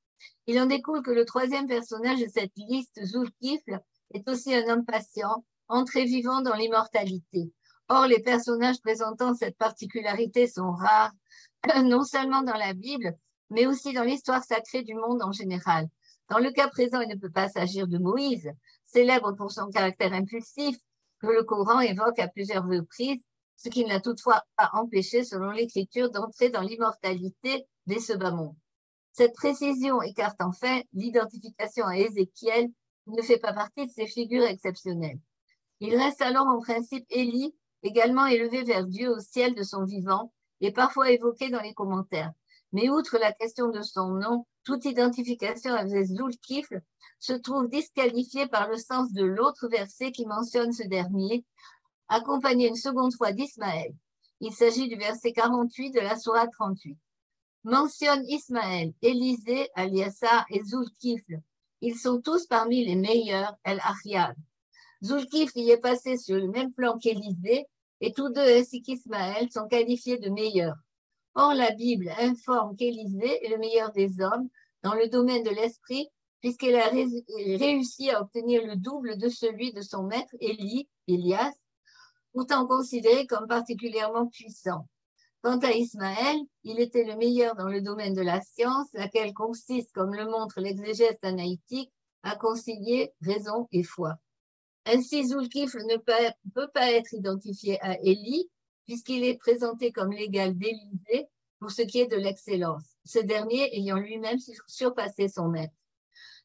Il 0.49 0.59
en 0.61 0.65
découle 0.65 1.03
que 1.03 1.11
le 1.11 1.25
troisième 1.25 1.67
personnage 1.67 2.21
de 2.21 2.29
cette 2.29 2.55
liste, 2.55 3.03
Zulkifl, 3.03 3.81
est 4.13 4.29
aussi 4.29 4.55
un 4.55 4.65
homme 4.69 4.85
patient, 4.85 5.43
entré 5.67 6.05
vivant 6.05 6.41
dans 6.41 6.55
l'immortalité. 6.55 7.51
Or, 7.89 8.07
les 8.07 8.21
personnages 8.21 8.79
présentant 8.81 9.33
cette 9.33 9.57
particularité 9.57 10.47
sont 10.47 10.71
rares, 10.71 11.11
non 11.83 12.03
seulement 12.03 12.43
dans 12.43 12.55
la 12.55 12.73
Bible, 12.73 13.17
mais 13.49 13.65
aussi 13.65 13.91
dans 13.91 14.03
l'histoire 14.03 14.43
sacrée 14.43 14.83
du 14.83 14.93
monde 14.93 15.21
en 15.21 15.33
général. 15.33 15.87
Dans 16.29 16.39
le 16.39 16.51
cas 16.51 16.69
présent, 16.69 17.01
il 17.01 17.09
ne 17.09 17.19
peut 17.19 17.31
pas 17.31 17.49
s'agir 17.49 17.87
de 17.87 17.97
Moïse, 17.97 18.49
célèbre 18.85 19.33
pour 19.33 19.51
son 19.51 19.67
caractère 19.67 20.13
impulsif, 20.13 20.77
que 21.19 21.27
le 21.27 21.43
Coran 21.43 21.81
évoque 21.81 22.19
à 22.19 22.29
plusieurs 22.29 22.65
reprises, 22.65 23.21
ce 23.57 23.67
qui 23.67 23.83
ne 23.83 23.89
l'a 23.89 23.99
toutefois 23.99 24.43
pas 24.55 24.69
empêché, 24.73 25.25
selon 25.25 25.51
l'Écriture, 25.51 26.09
d'entrer 26.09 26.49
dans 26.49 26.61
l'immortalité 26.61 27.65
dès 27.85 27.99
ce 27.99 28.13
bas. 28.13 28.33
Cette 29.17 29.33
précision 29.33 30.03
écarte 30.03 30.39
en 30.43 30.51
fait 30.51 30.85
l'identification 30.93 31.87
à 31.87 31.97
Ézéchiel, 31.97 32.69
ne 33.07 33.21
fait 33.23 33.39
pas 33.39 33.51
partie 33.51 33.87
de 33.87 33.91
ces 33.91 34.05
figures 34.05 34.45
exceptionnelles. 34.45 35.17
Il 35.79 35.95
reste 35.95 36.21
alors 36.21 36.45
en 36.45 36.59
principe 36.59 37.03
Élie, 37.09 37.55
également 37.81 38.27
élevé 38.27 38.61
vers 38.61 38.85
Dieu 38.85 39.09
au 39.09 39.19
ciel 39.19 39.55
de 39.55 39.63
son 39.63 39.85
vivant, 39.85 40.31
et 40.61 40.71
parfois 40.71 41.09
évoqué 41.09 41.49
dans 41.49 41.61
les 41.61 41.73
commentaires. 41.73 42.31
Mais 42.73 42.89
outre 42.89 43.17
la 43.17 43.31
question 43.31 43.69
de 43.69 43.81
son 43.81 44.09
nom, 44.09 44.45
toute 44.63 44.85
identification 44.85 45.73
avec 45.73 46.05
Zulkifl 46.05 46.83
se 47.17 47.33
trouve 47.33 47.69
disqualifiée 47.69 48.45
par 48.45 48.69
le 48.69 48.77
sens 48.77 49.11
de 49.13 49.23
l'autre 49.23 49.67
verset 49.67 50.11
qui 50.11 50.27
mentionne 50.27 50.73
ce 50.73 50.83
dernier, 50.83 51.43
accompagné 52.07 52.67
une 52.67 52.75
seconde 52.75 53.15
fois 53.15 53.31
d'Ismaël. 53.31 53.95
Il 54.41 54.53
s'agit 54.53 54.87
du 54.87 54.95
verset 54.95 55.31
48 55.31 55.89
de 55.89 56.01
la 56.01 56.19
Sourate 56.19 56.51
38. 56.51 56.99
Mentionne 57.69 58.23
Ismaël, 58.29 58.93
Élisée, 59.01 59.67
Aliassa 59.75 60.45
et 60.49 60.63
Zulkifl. 60.63 61.41
Ils 61.81 61.97
sont 61.97 62.21
tous 62.21 62.47
parmi 62.47 62.85
les 62.85 62.95
meilleurs 62.95 63.57
El 63.65 63.81
Ariad. 63.81 64.37
Zulkifl 65.03 65.59
y 65.59 65.71
est 65.71 65.81
passé 65.81 66.15
sur 66.15 66.37
le 66.37 66.47
même 66.47 66.71
plan 66.71 66.97
qu'Élisée 66.97 67.65
et 67.99 68.13
tous 68.13 68.29
deux 68.29 68.57
ainsi 68.57 68.81
qu'Ismaël 68.81 69.51
sont 69.51 69.67
qualifiés 69.67 70.17
de 70.17 70.29
meilleurs. 70.29 70.77
Or, 71.35 71.53
la 71.53 71.71
Bible 71.71 72.09
informe 72.19 72.77
qu'Élisée 72.77 73.45
est 73.45 73.49
le 73.49 73.57
meilleur 73.57 73.91
des 73.91 74.21
hommes 74.21 74.47
dans 74.81 74.93
le 74.93 75.09
domaine 75.09 75.43
de 75.43 75.49
l'esprit, 75.49 76.07
puisqu'elle 76.39 76.77
a 76.77 76.87
réussi 76.87 78.09
à 78.11 78.21
obtenir 78.21 78.65
le 78.65 78.77
double 78.77 79.17
de 79.17 79.27
celui 79.27 79.73
de 79.73 79.81
son 79.81 80.03
maître 80.03 80.33
Élie, 80.39 80.87
Elias, 81.09 81.51
pourtant 82.31 82.65
considéré 82.65 83.27
comme 83.27 83.45
particulièrement 83.45 84.27
puissant. 84.27 84.87
Quant 85.47 85.59
à 85.59 85.71
Ismaël, 85.71 86.35
il 86.65 86.77
était 86.81 87.05
le 87.05 87.15
meilleur 87.15 87.55
dans 87.55 87.69
le 87.69 87.79
domaine 87.79 88.13
de 88.13 88.21
la 88.21 88.41
science, 88.41 88.89
laquelle 88.91 89.33
consiste, 89.33 89.93
comme 89.93 90.13
le 90.13 90.25
montre 90.25 90.59
l'exégèse 90.59 91.15
analytique, 91.21 91.89
à 92.21 92.35
concilier 92.35 93.13
raison 93.21 93.65
et 93.71 93.83
foi. 93.83 94.17
Ainsi, 94.85 95.25
Zulkifl 95.25 95.85
ne 95.85 95.95
peut 95.95 96.67
pas 96.73 96.91
être 96.91 97.13
identifié 97.13 97.81
à 97.81 97.97
Élie, 98.01 98.49
puisqu'il 98.83 99.23
est 99.23 99.37
présenté 99.37 99.93
comme 99.93 100.11
l'égal 100.11 100.53
d'Élysée 100.53 101.29
pour 101.59 101.71
ce 101.71 101.83
qui 101.83 102.01
est 102.01 102.11
de 102.11 102.17
l'excellence, 102.17 102.97
ce 103.05 103.19
dernier 103.19 103.73
ayant 103.73 103.99
lui-même 103.99 104.39
surpassé 104.67 105.29
son 105.29 105.47
maître. 105.47 105.77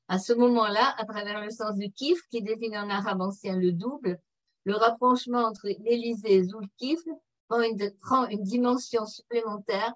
À 0.07 0.21
ce 0.21 0.33
moment-là, 0.33 0.95
à 0.97 1.05
travers 1.07 1.45
le 1.45 1.51
sens 1.51 1.75
du 1.75 1.91
kif, 1.91 2.21
qui 2.31 2.41
désigne 2.41 2.79
en 2.79 2.89
arabe 2.89 3.21
ancien 3.21 3.57
le 3.57 3.73
double, 3.73 4.21
le 4.63 4.77
rapprochement 4.77 5.43
entre 5.43 5.67
l'Élysée 5.67 6.35
et 6.35 6.45
Zulkifl 6.45 7.11
prend 8.01 8.27
une, 8.29 8.43
dimension 8.43 9.07
supplémentaire 9.07 9.93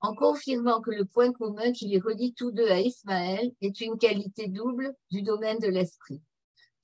en 0.00 0.14
confirmant 0.14 0.80
que 0.80 0.90
le 0.90 1.04
point 1.04 1.32
commun 1.32 1.72
qui 1.72 1.88
les 1.88 1.98
relie 1.98 2.34
tous 2.34 2.52
deux 2.52 2.68
à 2.68 2.80
Ismaël 2.80 3.50
est 3.60 3.80
une 3.80 3.98
qualité 3.98 4.48
double 4.48 4.94
du 5.10 5.22
domaine 5.22 5.58
de 5.58 5.68
l'esprit. 5.68 6.20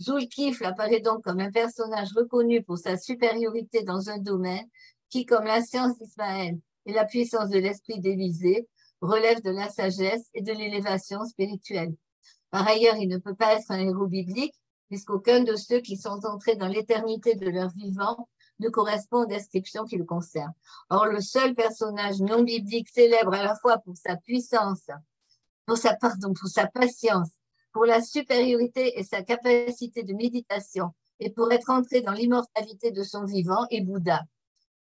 Zulkifl 0.00 0.64
apparaît 0.64 1.00
donc 1.00 1.22
comme 1.22 1.40
un 1.40 1.52
personnage 1.52 2.12
reconnu 2.16 2.62
pour 2.62 2.78
sa 2.78 2.96
supériorité 2.96 3.84
dans 3.84 4.10
un 4.10 4.18
domaine 4.18 4.66
qui, 5.10 5.24
comme 5.26 5.44
la 5.44 5.62
science 5.62 5.98
d'Ismaël 5.98 6.58
et 6.86 6.92
la 6.92 7.04
puissance 7.04 7.50
de 7.50 7.58
l'esprit 7.58 8.00
d'Élysée, 8.00 8.66
relève 9.00 9.42
de 9.42 9.50
la 9.50 9.68
sagesse 9.68 10.28
et 10.34 10.42
de 10.42 10.52
l'élévation 10.52 11.24
spirituelle. 11.26 11.94
Par 12.50 12.66
ailleurs, 12.66 12.96
il 12.96 13.08
ne 13.08 13.18
peut 13.18 13.34
pas 13.34 13.54
être 13.54 13.70
un 13.70 13.78
héros 13.78 14.06
biblique, 14.06 14.54
puisqu'aucun 14.88 15.40
de 15.40 15.54
ceux 15.54 15.80
qui 15.80 15.96
sont 15.96 16.20
entrés 16.24 16.56
dans 16.56 16.68
l'éternité 16.68 17.34
de 17.34 17.48
leur 17.48 17.70
vivant 17.70 18.28
ne 18.60 18.68
correspond 18.68 19.22
aux 19.22 19.26
descriptions 19.26 19.84
qui 19.84 19.96
le 19.96 20.04
concernent. 20.04 20.54
Or, 20.90 21.06
le 21.06 21.20
seul 21.20 21.54
personnage 21.54 22.20
non 22.20 22.42
biblique 22.42 22.88
célèbre 22.88 23.34
à 23.34 23.42
la 23.42 23.56
fois 23.56 23.78
pour 23.78 23.96
sa 23.96 24.16
puissance, 24.16 24.86
pour 25.66 25.76
sa, 25.76 25.94
pardon, 25.96 26.32
pour 26.34 26.48
sa 26.48 26.66
patience 26.66 27.30
pour 27.72 27.86
la 27.86 28.02
supériorité 28.02 28.98
et 28.98 29.02
sa 29.02 29.22
capacité 29.22 30.02
de 30.02 30.12
méditation 30.14 30.92
et 31.20 31.30
pour 31.30 31.50
être 31.52 31.70
entré 31.70 32.02
dans 32.02 32.12
l'immortalité 32.12 32.90
de 32.90 33.02
son 33.02 33.24
vivant 33.24 33.66
est 33.70 33.80
Bouddha. 33.80 34.20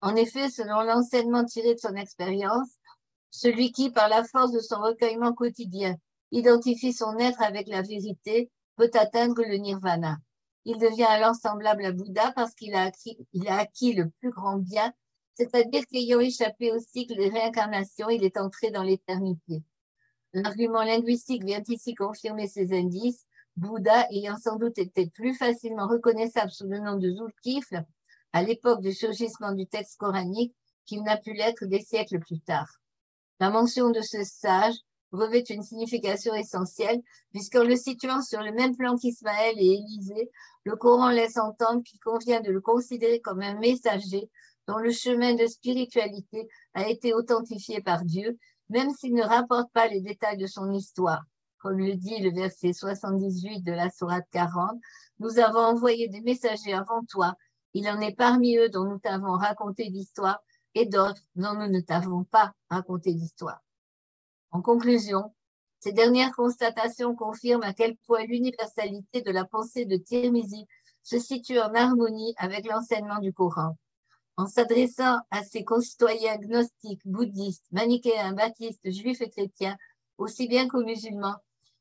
En 0.03 0.17
effet, 0.17 0.51
selon 0.51 0.83
l'enseignement 0.83 1.45
tiré 1.45 1.75
de 1.75 1.81
son 1.81 1.95
expérience, 1.95 2.69
celui 3.31 3.71
qui, 3.71 3.91
par 3.91 4.09
la 4.09 4.25
force 4.25 4.51
de 4.53 4.61
son 4.61 4.81
recueillement 4.81 5.33
quotidien, 5.33 5.95
identifie 6.33 6.93
son 6.93 7.17
être 7.19 7.43
avec 7.43 7.69
la 7.69 7.83
vérité, 7.83 8.51
peut 8.77 8.91
atteindre 8.95 9.43
le 9.43 9.57
nirvana. 9.57 10.17
Il 10.65 10.79
devient 10.79 11.05
alors 11.05 11.35
semblable 11.35 11.85
à 11.85 11.93
Bouddha 11.93 12.33
parce 12.33 12.55
qu'il 12.55 12.75
a, 12.75 12.91
acquis, 13.57 13.95
le 13.95 14.11
plus 14.21 14.31
grand 14.31 14.59
bien, 14.59 14.93
c'est-à-dire 15.35 15.87
qu'ayant 15.87 16.21
échappé 16.21 16.71
au 16.73 16.79
cycle 16.79 17.17
des 17.17 17.31
réincarnations, 17.31 18.11
il 18.11 18.25
est 18.25 18.37
entré 18.37 18.71
dans 18.71 18.83
l'éternité. 18.83 19.63
L'argument 20.33 20.83
linguistique 20.83 21.45
vient 21.45 21.63
ici 21.69 21.95
confirmer 21.95 22.47
ces 22.47 22.73
indices, 22.73 23.27
Bouddha 23.57 24.07
ayant 24.11 24.37
sans 24.37 24.57
doute 24.57 24.79
été 24.79 25.07
plus 25.09 25.35
facilement 25.35 25.89
reconnaissable 25.89 26.51
sous 26.51 26.69
le 26.69 26.79
nom 26.79 26.97
de 26.97 27.11
Zulkifl 27.11 27.85
à 28.33 28.43
l'époque 28.43 28.81
du 28.81 28.93
surgissement 28.93 29.53
du 29.53 29.67
texte 29.67 29.97
coranique 29.99 30.55
qu'il 30.87 31.03
n'a 31.03 31.17
pu 31.17 31.33
l'être 31.33 31.67
des 31.67 31.81
siècles 31.81 32.21
plus 32.21 32.41
tard. 32.41 32.81
La 33.41 33.51
mention 33.51 33.91
de 33.91 34.01
ce 34.01 34.23
sage 34.25 34.77
revêt 35.13 35.41
une 35.41 35.63
signification 35.63 36.35
essentielle, 36.35 37.03
puisqu'en 37.33 37.65
le 37.65 37.77
situant 37.77 38.23
sur 38.23 38.43
le 38.43 38.53
même 38.53 38.77
plan 38.77 38.97
qu'Ismaël 38.97 39.55
et 39.59 39.75
Élisée, 39.75 40.31
le 40.65 40.77
Coran 40.77 41.11
laisse 41.11 41.37
entendre 41.37 41.83
qu'il 41.83 42.01
convient 42.01 42.41
de 42.41 42.51
le 42.51 42.61
considérer 42.61 43.21
comme 43.21 43.43
un 43.43 43.59
messager 43.59 44.31
dont 44.67 44.79
le 44.79 44.93
chemin 44.93 45.35
de 45.35 45.47
spiritualité 45.47 46.49
a 46.75 46.89
été 46.89 47.15
authentifié 47.15 47.81
par 47.81 48.05
Dieu 48.05 48.39
même 48.71 48.93
s'il 48.93 49.15
ne 49.15 49.23
rapporte 49.23 49.71
pas 49.73 49.89
les 49.89 50.01
détails 50.01 50.39
de 50.39 50.47
son 50.47 50.73
histoire. 50.73 51.25
Comme 51.59 51.79
le 51.79 51.95
dit 51.95 52.19
le 52.21 52.33
verset 52.33 52.73
78 52.73 53.63
de 53.63 53.73
la 53.73 53.91
Sourate 53.91 54.27
40, 54.31 54.79
nous 55.19 55.39
avons 55.39 55.59
envoyé 55.59 56.09
des 56.09 56.23
messagers 56.23 56.73
avant 56.73 57.05
toi. 57.05 57.35
Il 57.75 57.89
en 57.89 58.01
est 58.01 58.15
parmi 58.15 58.57
eux 58.57 58.71
dont 58.71 58.85
nous 58.85 58.99
t'avons 58.99 59.33
raconté 59.33 59.85
l'histoire 59.85 60.41
et 60.75 60.87
d'autres 60.87 61.21
dont 61.35 61.55
nous 61.55 61.69
ne 61.69 61.81
t'avons 61.81 62.25
pas 62.25 62.55
raconté 62.71 63.13
l'histoire. 63.13 63.61
En 64.53 64.63
conclusion, 64.63 65.35
ces 65.81 65.93
dernières 65.93 66.33
constatations 66.33 67.17
confirment 67.17 67.63
à 67.63 67.73
quel 67.73 67.97
point 68.07 68.25
l'universalité 68.25 69.23
de 69.23 69.31
la 69.31 69.47
pensée 69.47 69.87
de 69.87 69.97
Tirmizi 69.97 70.67
se 71.03 71.19
situe 71.19 71.59
en 71.59 71.75
harmonie 71.75 72.35
avec 72.37 72.67
l'enseignement 72.67 73.19
du 73.19 73.33
Coran. 73.33 73.77
En 74.37 74.47
s'adressant 74.47 75.19
à 75.31 75.43
ses 75.43 75.65
concitoyens 75.65 76.37
gnostiques, 76.37 77.07
bouddhistes, 77.07 77.67
manichéens, 77.73 78.33
baptistes, 78.33 78.91
juifs 78.91 79.23
et 79.23 79.31
chrétiens, 79.31 79.77
aussi 80.19 80.49
bien 80.49 80.69
qu'aux 80.69 80.85
musulmans, 80.85 81.37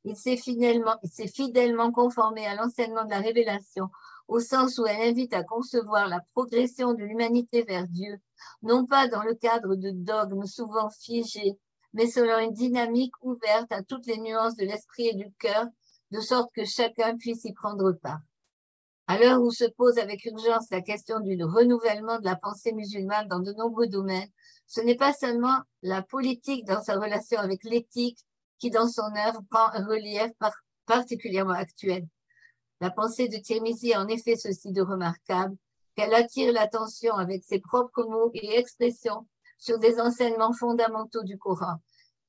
il 0.06 0.16
s'est 0.16 0.38
fidèlement, 0.38 0.96
fidèlement 1.34 1.92
conformé 1.92 2.46
à 2.48 2.56
l'enseignement 2.56 3.04
de 3.04 3.10
la 3.10 3.20
révélation, 3.20 3.90
au 4.30 4.40
sens 4.40 4.78
où 4.78 4.86
elle 4.86 5.10
invite 5.10 5.34
à 5.34 5.44
concevoir 5.44 6.08
la 6.08 6.22
progression 6.34 6.94
de 6.94 7.04
l'humanité 7.04 7.64
vers 7.64 7.88
Dieu, 7.88 8.18
non 8.62 8.86
pas 8.86 9.10
dans 9.10 9.24
le 9.24 9.36
cadre 9.36 9.76
de 9.76 9.92
dogmes 9.92 10.46
souvent 10.46 10.90
figés, 10.90 11.58
mais 11.94 12.08
selon 12.08 12.40
une 12.40 12.54
dynamique 12.54 13.14
ouverte 13.22 13.72
à 13.72 13.84
toutes 13.84 14.06
les 14.06 14.18
nuances 14.18 14.56
de 14.56 14.66
l'esprit 14.66 15.08
et 15.08 15.16
du 15.16 15.32
cœur, 15.40 15.66
de 16.12 16.20
sorte 16.20 16.52
que 16.54 16.66
chacun 16.66 17.18
puisse 17.18 17.46
y 17.46 17.54
prendre 17.54 17.92
part. 17.94 18.22
À 19.08 19.18
l'heure 19.18 19.42
où 19.42 19.52
se 19.52 19.66
pose 19.66 19.98
avec 19.98 20.24
urgence 20.26 20.70
la 20.70 20.82
question 20.82 21.20
du 21.20 21.44
renouvellement 21.44 22.20
de 22.20 22.26
la 22.26 22.36
pensée 22.36 22.74
musulmane 22.74 23.28
dans 23.28 23.40
de 23.40 23.54
nombreux 23.54 23.88
domaines, 23.88 24.30
ce 24.68 24.82
n'est 24.82 24.96
pas 24.96 25.14
seulement 25.14 25.60
la 25.82 26.04
politique 26.04 26.66
dans 26.66 26.82
sa 26.82 26.96
relation 26.96 27.40
avec 27.40 27.64
l'éthique 27.64 28.20
qui, 28.60 28.70
dans 28.70 28.88
son 28.88 29.12
œuvre, 29.28 29.42
prend 29.50 29.72
un 29.74 29.86
relief 29.86 30.32
particulièrement 30.86 31.54
actuel. 31.54 32.08
La 32.82 32.92
pensée 32.92 33.28
de 33.28 33.38
Tirmizi 33.38 33.94
a 33.94 34.02
en 34.02 34.08
effet 34.08 34.36
ceci 34.36 34.72
de 34.72 34.82
remarquable, 34.82 35.58
qu'elle 35.96 36.14
attire 36.14 36.54
l'attention 36.54 37.16
avec 37.16 37.44
ses 37.44 37.60
propres 37.60 38.04
mots 38.04 38.32
et 38.34 38.58
expressions 38.58 39.28
sur 39.60 39.78
des 39.78 40.00
enseignements 40.00 40.54
fondamentaux 40.54 41.24
du 41.24 41.38
Coran. 41.38 41.76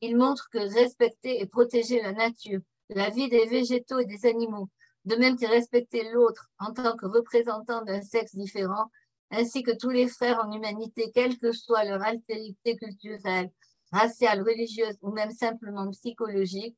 Il 0.00 0.16
montre 0.16 0.48
que 0.52 0.58
respecter 0.58 1.40
et 1.40 1.46
protéger 1.46 2.02
la 2.02 2.12
nature, 2.12 2.60
la 2.90 3.10
vie 3.10 3.28
des 3.28 3.46
végétaux 3.46 3.98
et 3.98 4.06
des 4.06 4.26
animaux, 4.26 4.68
de 5.04 5.16
même 5.16 5.38
que 5.38 5.46
respecter 5.46 6.10
l'autre 6.10 6.50
en 6.58 6.72
tant 6.72 6.96
que 6.96 7.06
représentant 7.06 7.82
d'un 7.82 8.02
sexe 8.02 8.34
différent 8.34 8.90
ainsi 9.30 9.62
que 9.62 9.70
tous 9.70 9.90
les 9.90 10.08
frères 10.08 10.40
en 10.44 10.50
humanité, 10.50 11.12
quelle 11.14 11.38
que 11.38 11.52
soit 11.52 11.84
leur 11.84 12.02
altérité 12.02 12.76
culturelle, 12.76 13.50
raciale, 13.92 14.42
religieuse 14.42 14.96
ou 15.02 15.12
même 15.12 15.30
simplement 15.30 15.88
psychologique, 15.90 16.76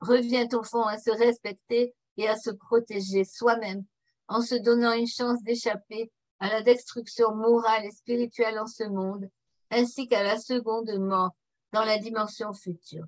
revient 0.00 0.48
au 0.52 0.62
fond 0.62 0.82
à 0.82 0.98
se 0.98 1.10
respecter 1.10 1.94
et 2.18 2.28
à 2.28 2.36
se 2.36 2.50
protéger 2.50 3.24
soi-même 3.24 3.84
en 4.28 4.42
se 4.42 4.54
donnant 4.56 4.92
une 4.92 5.06
chance 5.06 5.42
d'échapper 5.42 6.10
à 6.38 6.48
la 6.48 6.62
destruction 6.62 7.34
morale 7.34 7.86
et 7.86 7.90
spirituelle 7.90 8.58
en 8.58 8.66
ce 8.66 8.84
monde, 8.84 9.28
ainsi 9.70 10.08
qu'à 10.08 10.22
la 10.22 10.38
seconde 10.38 10.90
mort 10.98 11.30
dans 11.72 11.84
la 11.84 11.98
dimension 11.98 12.52
future. 12.52 13.04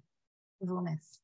Je 0.61 0.67
vous 0.67 0.77
remercie. 0.77 1.21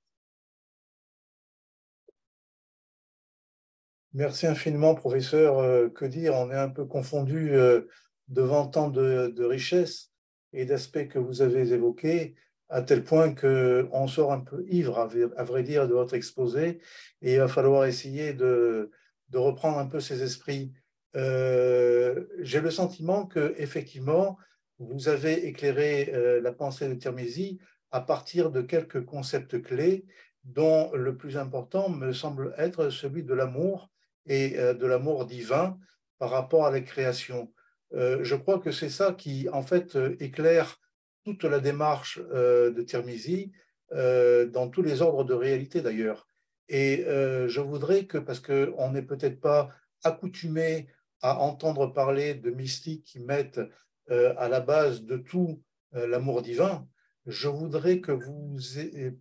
Merci 4.15 4.47
infiniment, 4.47 4.95
professeur. 4.95 5.59
Euh, 5.59 5.89
que 5.89 6.05
dire? 6.05 6.35
On 6.35 6.51
est 6.51 6.57
un 6.57 6.69
peu 6.69 6.85
confondu 6.85 7.53
euh, 7.53 7.89
devant 8.29 8.67
tant 8.69 8.89
de, 8.89 9.45
richesses 9.45 10.13
et 10.53 10.65
d'aspects 10.65 11.09
que 11.09 11.19
vous 11.19 11.43
avez 11.43 11.73
évoqués, 11.73 12.37
à 12.69 12.83
tel 12.83 13.03
point 13.03 13.35
qu'on 13.35 14.07
sort 14.07 14.33
un 14.33 14.41
peu 14.41 14.65
ivre, 14.69 14.99
à 14.99 15.45
vrai 15.45 15.65
dire, 15.65 15.89
de 15.89 15.95
votre 15.95 16.15
exposé, 16.15 16.81
et 17.23 17.35
il 17.35 17.39
va 17.41 17.49
falloir 17.49 17.87
essayer 17.87 18.35
de, 18.35 18.93
reprendre 19.33 19.79
un 19.79 19.87
peu 19.87 19.99
ces 19.99 20.23
esprits. 20.23 20.73
Euh, 21.17 22.25
j'ai 22.39 22.61
le 22.61 22.71
sentiment 22.71 23.27
que 23.27 23.55
effectivement, 23.59 24.39
vous 24.79 25.09
avez 25.09 25.47
éclairé 25.47 26.13
la 26.41 26.53
pensée 26.53 26.89
de 26.89 26.95
Tirmizi 26.95 27.59
à 27.91 28.01
partir 28.01 28.51
de 28.51 28.61
quelques 28.61 29.05
concepts 29.05 29.63
clés, 29.63 30.05
dont 30.43 30.93
le 30.93 31.17
plus 31.17 31.37
important 31.37 31.89
me 31.89 32.13
semble 32.13 32.55
être 32.59 32.91
celui 32.91 33.23
de 33.23 33.35
l'amour 33.35 33.91
et 34.27 34.59
euh, 34.59 34.75
de 34.75 34.87
l'amour 34.87 35.27
divin 35.27 35.79
par 36.19 36.31
rapport 36.31 36.67
à 36.67 36.71
la 36.71 36.81
création. 36.81 37.53
Euh, 37.95 38.23
je 38.23 38.35
crois 38.35 38.59
que 38.59 38.71
c'est 38.71 38.91
ça 38.91 39.13
qui, 39.13 39.49
en 39.51 39.63
fait, 39.63 39.97
euh, 39.97 40.17
éclaire 40.21 40.81
toute 41.25 41.45
la 41.45 41.61
démarche 41.61 42.19
de 42.21 42.83
Tirmizi 42.83 43.51
dans 43.91 44.69
tous 44.69 44.83
les 44.83 45.01
ordres 45.01 45.25
de 45.25 45.33
réalité 45.33 45.81
d'ailleurs. 45.81 46.27
Et 46.69 47.03
je 47.07 47.61
voudrais 47.61 48.05
que, 48.05 48.19
parce 48.19 48.41
qu'on 48.41 48.91
n'est 48.91 49.01
peut-être 49.01 49.41
pas 49.41 49.71
accoutumé 50.03 50.89
à 51.23 51.39
entendre 51.39 51.87
parler 51.87 52.35
de 52.35 52.51
mystiques 52.51 53.05
qui 53.05 53.21
mettent 53.21 53.61
à 54.09 54.49
la 54.49 54.61
base 54.61 55.03
de 55.03 55.17
tout 55.17 55.63
l'amour 55.93 56.43
divin, 56.43 56.87
je 57.27 57.49
voudrais 57.49 58.01
que 58.01 58.13
vous 58.13 58.59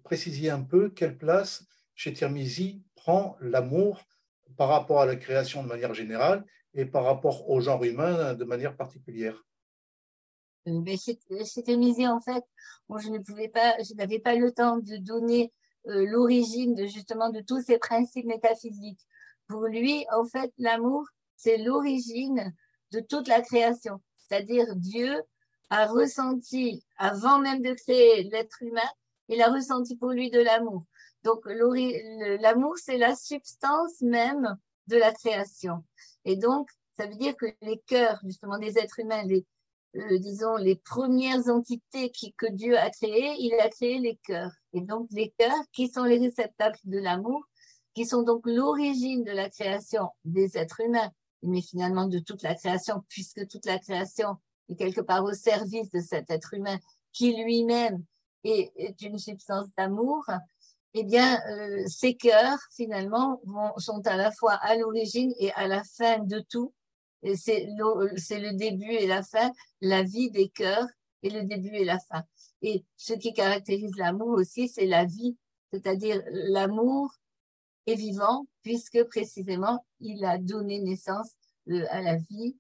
précisiez 0.03 0.49
un 0.49 0.61
peu 0.61 0.89
quelle 0.89 1.17
place 1.17 1.65
chez 1.95 2.13
Tirmizi 2.13 2.83
prend 2.95 3.37
l'amour 3.39 4.01
par 4.57 4.69
rapport 4.69 5.01
à 5.01 5.05
la 5.05 5.15
création 5.15 5.63
de 5.63 5.67
manière 5.67 5.93
générale 5.93 6.45
et 6.73 6.85
par 6.85 7.03
rapport 7.03 7.49
au 7.49 7.61
genre 7.61 7.83
humain 7.83 8.33
de 8.33 8.43
manière 8.43 8.75
particulière 8.75 9.43
euh, 10.67 10.95
C'était 11.45 11.77
misé 11.77 12.07
en 12.07 12.21
fait. 12.21 12.43
je 12.89 13.47
pas, 13.49 13.75
n'avais 13.95 14.19
pas 14.19 14.35
le 14.35 14.51
temps 14.51 14.77
de 14.77 14.97
donner 14.97 15.51
euh, 15.87 16.05
l'origine 16.07 16.75
de 16.75 16.85
justement 16.85 17.29
de 17.29 17.41
tous 17.41 17.61
ces 17.61 17.77
principes 17.77 18.25
métaphysiques. 18.25 19.01
Pour 19.47 19.65
lui, 19.65 20.05
en 20.11 20.25
fait, 20.25 20.51
l'amour, 20.57 21.05
c'est 21.35 21.57
l'origine 21.57 22.53
de 22.91 23.01
toute 23.01 23.27
la 23.27 23.41
création. 23.41 24.01
C'est-à-dire 24.27 24.75
Dieu 24.75 25.21
a 25.69 25.87
ressenti, 25.87 26.83
avant 26.97 27.39
même 27.39 27.61
de 27.61 27.73
créer 27.73 28.23
l'être 28.23 28.61
humain, 28.61 28.81
il 29.27 29.41
a 29.41 29.51
ressenti 29.51 29.95
pour 29.95 30.11
lui 30.11 30.29
de 30.29 30.39
l'amour. 30.39 30.83
Donc, 31.23 31.45
l'amour, 31.45 32.77
c'est 32.77 32.97
la 32.97 33.15
substance 33.15 34.01
même 34.01 34.57
de 34.87 34.97
la 34.97 35.13
création. 35.13 35.83
Et 36.25 36.35
donc, 36.35 36.69
ça 36.97 37.07
veut 37.07 37.15
dire 37.15 37.35
que 37.35 37.47
les 37.61 37.79
cœurs, 37.87 38.19
justement, 38.23 38.57
des 38.57 38.77
êtres 38.77 38.99
humains, 38.99 39.23
les, 39.23 39.45
euh, 39.95 40.19
disons, 40.19 40.57
les 40.57 40.75
premières 40.75 41.47
entités 41.47 42.11
qui, 42.11 42.33
que 42.33 42.51
Dieu 42.51 42.77
a 42.77 42.89
créées, 42.89 43.35
il 43.39 43.53
a 43.59 43.69
créé 43.69 43.99
les 43.99 44.17
cœurs. 44.17 44.51
Et 44.73 44.81
donc, 44.81 45.07
les 45.11 45.33
cœurs, 45.37 45.63
qui 45.71 45.87
sont 45.87 46.03
les 46.03 46.19
réceptacles 46.19 46.81
de 46.83 46.99
l'amour, 46.99 47.47
qui 47.93 48.05
sont 48.05 48.23
donc 48.23 48.45
l'origine 48.45 49.23
de 49.23 49.31
la 49.31 49.49
création 49.49 50.09
des 50.25 50.57
êtres 50.57 50.81
humains, 50.81 51.11
mais 51.43 51.61
finalement 51.61 52.07
de 52.07 52.19
toute 52.19 52.41
la 52.43 52.55
création, 52.55 53.03
puisque 53.09 53.47
toute 53.47 53.65
la 53.65 53.79
création 53.79 54.37
est 54.69 54.75
quelque 54.75 55.01
part 55.01 55.23
au 55.23 55.33
service 55.33 55.89
de 55.91 55.99
cet 55.99 56.29
être 56.29 56.53
humain 56.53 56.79
qui 57.11 57.35
lui-même 57.35 58.03
est 58.43 59.01
une 59.01 59.19
substance 59.19 59.67
d'amour, 59.77 60.25
eh 60.95 61.03
bien, 61.03 61.39
euh, 61.49 61.83
ces 61.87 62.15
cœurs, 62.15 62.59
finalement, 62.75 63.41
sont 63.77 64.05
à 64.05 64.15
la 64.15 64.31
fois 64.31 64.53
à 64.53 64.75
l'origine 64.75 65.33
et 65.39 65.51
à 65.53 65.67
la 65.67 65.83
fin 65.83 66.19
de 66.19 66.39
tout. 66.39 66.73
C'est 67.35 67.65
le 67.65 68.55
début 68.55 68.91
et 68.91 69.07
la 69.07 69.23
fin, 69.23 69.51
la 69.81 70.03
vie 70.03 70.29
des 70.29 70.49
cœurs 70.49 70.87
et 71.23 71.29
le 71.29 71.43
début 71.43 71.73
et 71.73 71.85
la 71.85 71.97
fin. 71.99 72.23
Et 72.61 72.83
ce 72.97 73.13
qui 73.13 73.33
caractérise 73.33 73.95
l'amour 73.97 74.29
aussi, 74.29 74.67
c'est 74.67 74.85
la 74.85 75.05
vie, 75.05 75.37
c'est-à-dire 75.71 76.21
l'amour 76.31 77.11
est 77.85 77.95
vivant 77.95 78.45
puisque 78.61 79.03
précisément 79.05 79.85
il 79.99 80.23
a 80.25 80.37
donné 80.37 80.79
naissance 80.79 81.31
euh, 81.69 81.85
à 81.89 82.01
la 82.01 82.15
vie 82.15 82.57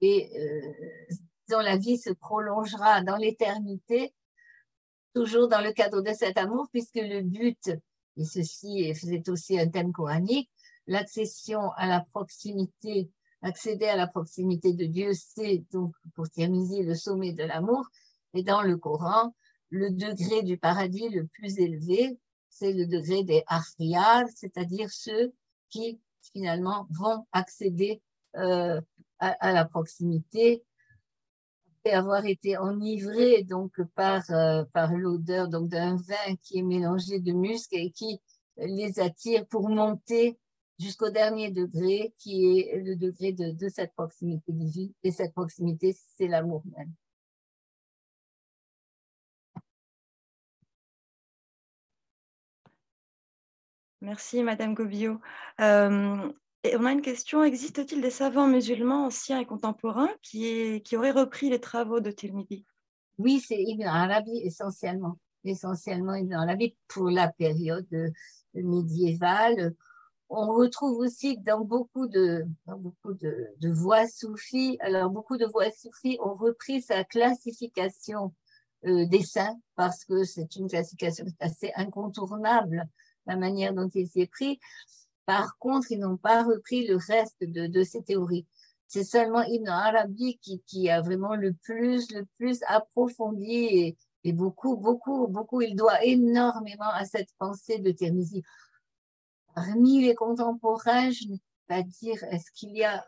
et 0.00 0.30
euh, 0.38 1.14
dont 1.48 1.60
la 1.60 1.76
vie 1.76 1.98
se 1.98 2.10
prolongera 2.10 3.02
dans 3.02 3.16
l'éternité 3.16 4.12
toujours 5.16 5.48
dans 5.48 5.62
le 5.62 5.72
cadre 5.72 6.02
de 6.02 6.12
cet 6.12 6.36
amour, 6.36 6.68
puisque 6.70 6.96
le 6.96 7.22
but, 7.22 7.70
et 8.18 8.24
ceci 8.26 8.92
faisait 8.94 9.26
aussi 9.30 9.58
un 9.58 9.66
thème 9.66 9.90
coranique, 9.90 10.50
l'accession 10.86 11.70
à 11.78 11.86
la 11.86 12.04
proximité, 12.12 13.10
accéder 13.40 13.86
à 13.86 13.96
la 13.96 14.08
proximité 14.08 14.74
de 14.74 14.84
Dieu, 14.84 15.12
c'est 15.14 15.64
donc 15.72 15.94
pour 16.14 16.28
Tirmizi 16.28 16.82
le 16.82 16.94
sommet 16.94 17.32
de 17.32 17.44
l'amour. 17.44 17.86
Et 18.34 18.42
dans 18.42 18.60
le 18.60 18.76
Coran, 18.76 19.34
le 19.70 19.90
degré 19.90 20.42
du 20.42 20.58
paradis 20.58 21.08
le 21.08 21.26
plus 21.26 21.60
élevé, 21.60 22.18
c'est 22.58 22.72
le 22.72 22.86
degré 22.86 23.24
des 23.24 23.42
Afriyar, 23.46 24.24
c'est-à-dire 24.34 24.90
ceux 24.90 25.32
qui 25.70 26.00
finalement 26.32 26.86
vont 26.90 27.26
accéder 27.32 28.02
euh, 28.36 28.80
à, 29.18 29.52
la 29.52 29.64
proximité 29.64 30.62
avoir 31.92 32.24
été 32.26 32.58
enivré 32.58 33.44
donc 33.44 33.80
par, 33.94 34.22
euh, 34.30 34.64
l'odeur 34.96 35.48
d'un 35.48 35.96
vin 35.96 36.36
qui 36.42 36.58
est 36.58 36.62
mélangé 36.62 37.20
de 37.20 37.32
musc 37.32 37.72
et 37.72 37.90
qui 37.90 38.20
les 38.56 38.98
attire 38.98 39.46
pour 39.46 39.68
monter 39.68 40.38
jusqu'au 40.78 41.10
dernier 41.10 41.50
degré 41.50 42.12
qui 42.18 42.58
est 42.58 42.76
le 42.78 42.96
degré 42.96 43.32
de, 43.32 43.50
de 43.52 43.68
cette 43.68 43.94
proximité 43.94 44.52
divine 44.52 44.92
et 45.02 45.10
cette 45.10 45.32
proximité 45.32 45.96
c'est 46.16 46.28
l'amour 46.28 46.62
même. 46.76 46.92
Merci 54.00 54.42
Madame 54.42 54.74
Gobio. 54.74 55.20
Euh, 55.60 56.32
on 56.74 56.84
a 56.84 56.92
une 56.92 57.02
question, 57.02 57.44
existe-t-il 57.44 58.00
des 58.00 58.10
savants 58.10 58.46
musulmans 58.46 59.06
anciens 59.06 59.40
et 59.40 59.46
contemporains 59.46 60.10
qui, 60.22 60.82
qui 60.82 60.96
auraient 60.96 61.12
repris 61.12 61.48
les 61.48 61.60
travaux 61.60 62.00
de 62.00 62.10
Tirmidhi? 62.10 62.64
Oui, 63.18 63.40
c'est 63.40 63.62
Ibn 63.62 63.84
Arabi 63.84 64.38
essentiellement. 64.38 65.18
Essentiellement 65.44 66.14
Ibn 66.14 66.34
Arabi 66.34 66.76
pour 66.88 67.08
la 67.08 67.28
période 67.28 68.12
médiévale. 68.54 69.74
On 70.28 70.52
retrouve 70.54 70.98
aussi 70.98 71.38
dans 71.38 71.60
beaucoup 71.60 72.08
de, 72.08 72.44
beaucoup 72.66 73.14
de, 73.14 73.70
voix 73.70 74.08
soufis, 74.08 74.76
alors 74.80 75.08
beaucoup 75.08 75.36
de 75.36 75.46
voix 75.46 75.70
soufis 75.70 76.18
ont 76.20 76.34
repris 76.34 76.82
sa 76.82 77.04
classification 77.04 78.34
euh, 78.86 79.06
des 79.06 79.22
saints 79.22 79.56
parce 79.76 80.04
que 80.04 80.24
c'est 80.24 80.56
une 80.56 80.68
classification 80.68 81.26
assez 81.38 81.70
incontournable, 81.76 82.88
la 83.26 83.36
manière 83.36 83.74
dont 83.74 83.88
il 83.88 84.08
s'y 84.08 84.20
est 84.20 84.30
pris. 84.30 84.58
Par 85.26 85.58
contre, 85.58 85.90
ils 85.90 85.98
n'ont 85.98 86.16
pas 86.16 86.44
repris 86.44 86.86
le 86.86 86.96
reste 86.96 87.42
de, 87.42 87.82
ces 87.82 88.02
théories. 88.02 88.46
C'est 88.86 89.04
seulement 89.04 89.42
Ibn 89.42 89.68
Arabi 89.68 90.38
qui, 90.38 90.62
qui, 90.66 90.88
a 90.88 91.00
vraiment 91.00 91.34
le 91.34 91.52
plus, 91.52 92.10
le 92.12 92.24
plus 92.38 92.60
approfondi 92.68 93.96
et, 94.24 94.32
beaucoup, 94.32 94.76
beaucoup, 94.76 95.26
beaucoup. 95.28 95.62
Il 95.62 95.74
doit 95.76 96.04
énormément 96.04 96.90
à 96.90 97.04
cette 97.04 97.30
pensée 97.38 97.78
de 97.78 97.90
Tirmizi. 97.90 98.42
Parmi 99.54 100.04
les 100.04 100.14
contemporains, 100.14 101.10
je 101.10 101.28
ne 101.28 101.36
peux 101.36 101.42
pas 101.68 101.82
dire, 101.82 102.22
est-ce 102.30 102.50
qu'il 102.52 102.76
y 102.76 102.84
a, 102.84 103.04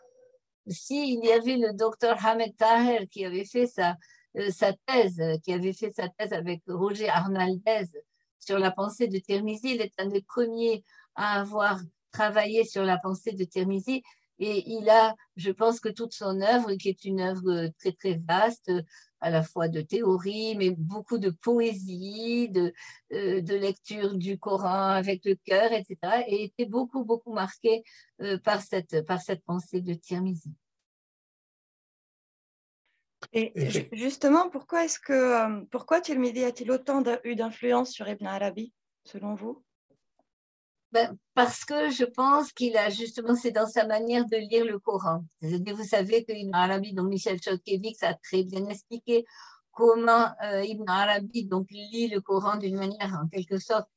si 0.66 1.14
il 1.14 1.24
y 1.24 1.32
avait 1.32 1.56
le 1.56 1.72
docteur 1.72 2.24
Hamed 2.24 2.56
Taher 2.56 3.06
qui 3.08 3.24
avait 3.24 3.44
fait 3.44 3.66
sa, 3.66 3.96
euh, 4.36 4.50
sa 4.50 4.72
thèse, 4.86 5.20
qui 5.44 5.52
avait 5.52 5.72
fait 5.72 5.90
sa 5.90 6.08
thèse 6.08 6.32
avec 6.32 6.62
Roger 6.66 7.08
Arnaldez 7.08 7.86
sur 8.40 8.58
la 8.58 8.70
pensée 8.70 9.08
de 9.08 9.18
Tirmizi, 9.18 9.74
il 9.74 9.80
est 9.80 9.92
un 9.98 10.06
des 10.06 10.22
premiers 10.22 10.84
à 11.14 11.40
avoir 11.40 11.80
travaillé 12.12 12.64
sur 12.64 12.84
la 12.84 12.98
pensée 12.98 13.32
de 13.32 13.44
Tirmizi 13.44 14.02
et 14.38 14.70
il 14.70 14.88
a, 14.88 15.14
je 15.36 15.50
pense 15.50 15.80
que 15.80 15.88
toute 15.88 16.12
son 16.12 16.40
œuvre, 16.40 16.74
qui 16.74 16.88
est 16.88 17.04
une 17.04 17.20
œuvre 17.20 17.68
très 17.78 17.92
très 17.92 18.20
vaste, 18.26 18.70
à 19.20 19.30
la 19.30 19.42
fois 19.42 19.68
de 19.68 19.80
théorie, 19.80 20.54
mais 20.56 20.70
beaucoup 20.70 21.18
de 21.18 21.30
poésie, 21.30 22.48
de, 22.48 22.72
euh, 23.12 23.40
lecture 23.40 24.14
du 24.14 24.38
Coran 24.38 24.90
avec 24.90 25.24
le 25.24 25.34
cœur, 25.34 25.72
etc., 25.72 25.96
et 26.28 26.44
était 26.44 26.66
beaucoup 26.66 27.04
beaucoup 27.04 27.32
marqué 27.32 27.82
euh, 28.22 28.38
par 28.38 28.62
cette 28.62 29.04
par 29.06 29.20
cette 29.20 29.44
pensée 29.44 29.80
de 29.80 29.94
Tirmizi. 29.94 30.52
Et 33.32 33.52
justement, 33.92 34.48
pourquoi 34.48 34.84
est-ce 34.84 34.98
que 34.98 35.12
euh, 35.12 35.64
pourquoi 35.70 36.00
Tirmidhi 36.00 36.44
a-t-il 36.44 36.70
autant 36.70 37.02
eu 37.24 37.34
d'influence 37.34 37.90
sur 37.90 38.08
Ibn 38.08 38.26
Arabi, 38.26 38.72
selon 39.04 39.34
vous? 39.34 39.62
Ben, 40.92 41.18
parce 41.34 41.64
que 41.66 41.90
je 41.90 42.04
pense 42.04 42.52
qu'il 42.52 42.76
a 42.78 42.88
justement, 42.88 43.34
c'est 43.34 43.50
dans 43.50 43.66
sa 43.66 43.86
manière 43.86 44.24
de 44.24 44.36
lire 44.36 44.64
le 44.64 44.78
Coran. 44.78 45.24
Vous 45.42 45.84
savez 45.84 46.24
que 46.24 46.32
Ibn 46.32 46.54
Arabi, 46.54 46.94
donc 46.94 47.08
Michel 47.08 47.38
Chodkiewicz 47.42 48.02
a 48.02 48.14
très 48.14 48.44
bien 48.44 48.66
expliqué 48.68 49.26
comment 49.72 50.28
euh, 50.44 50.64
Ibn 50.64 50.88
Arabi 50.88 51.44
donc 51.44 51.70
lit 51.70 52.08
le 52.08 52.20
Coran 52.20 52.56
d'une 52.56 52.76
manière 52.76 53.20
en 53.22 53.28
quelque 53.28 53.58
sorte 53.58 53.88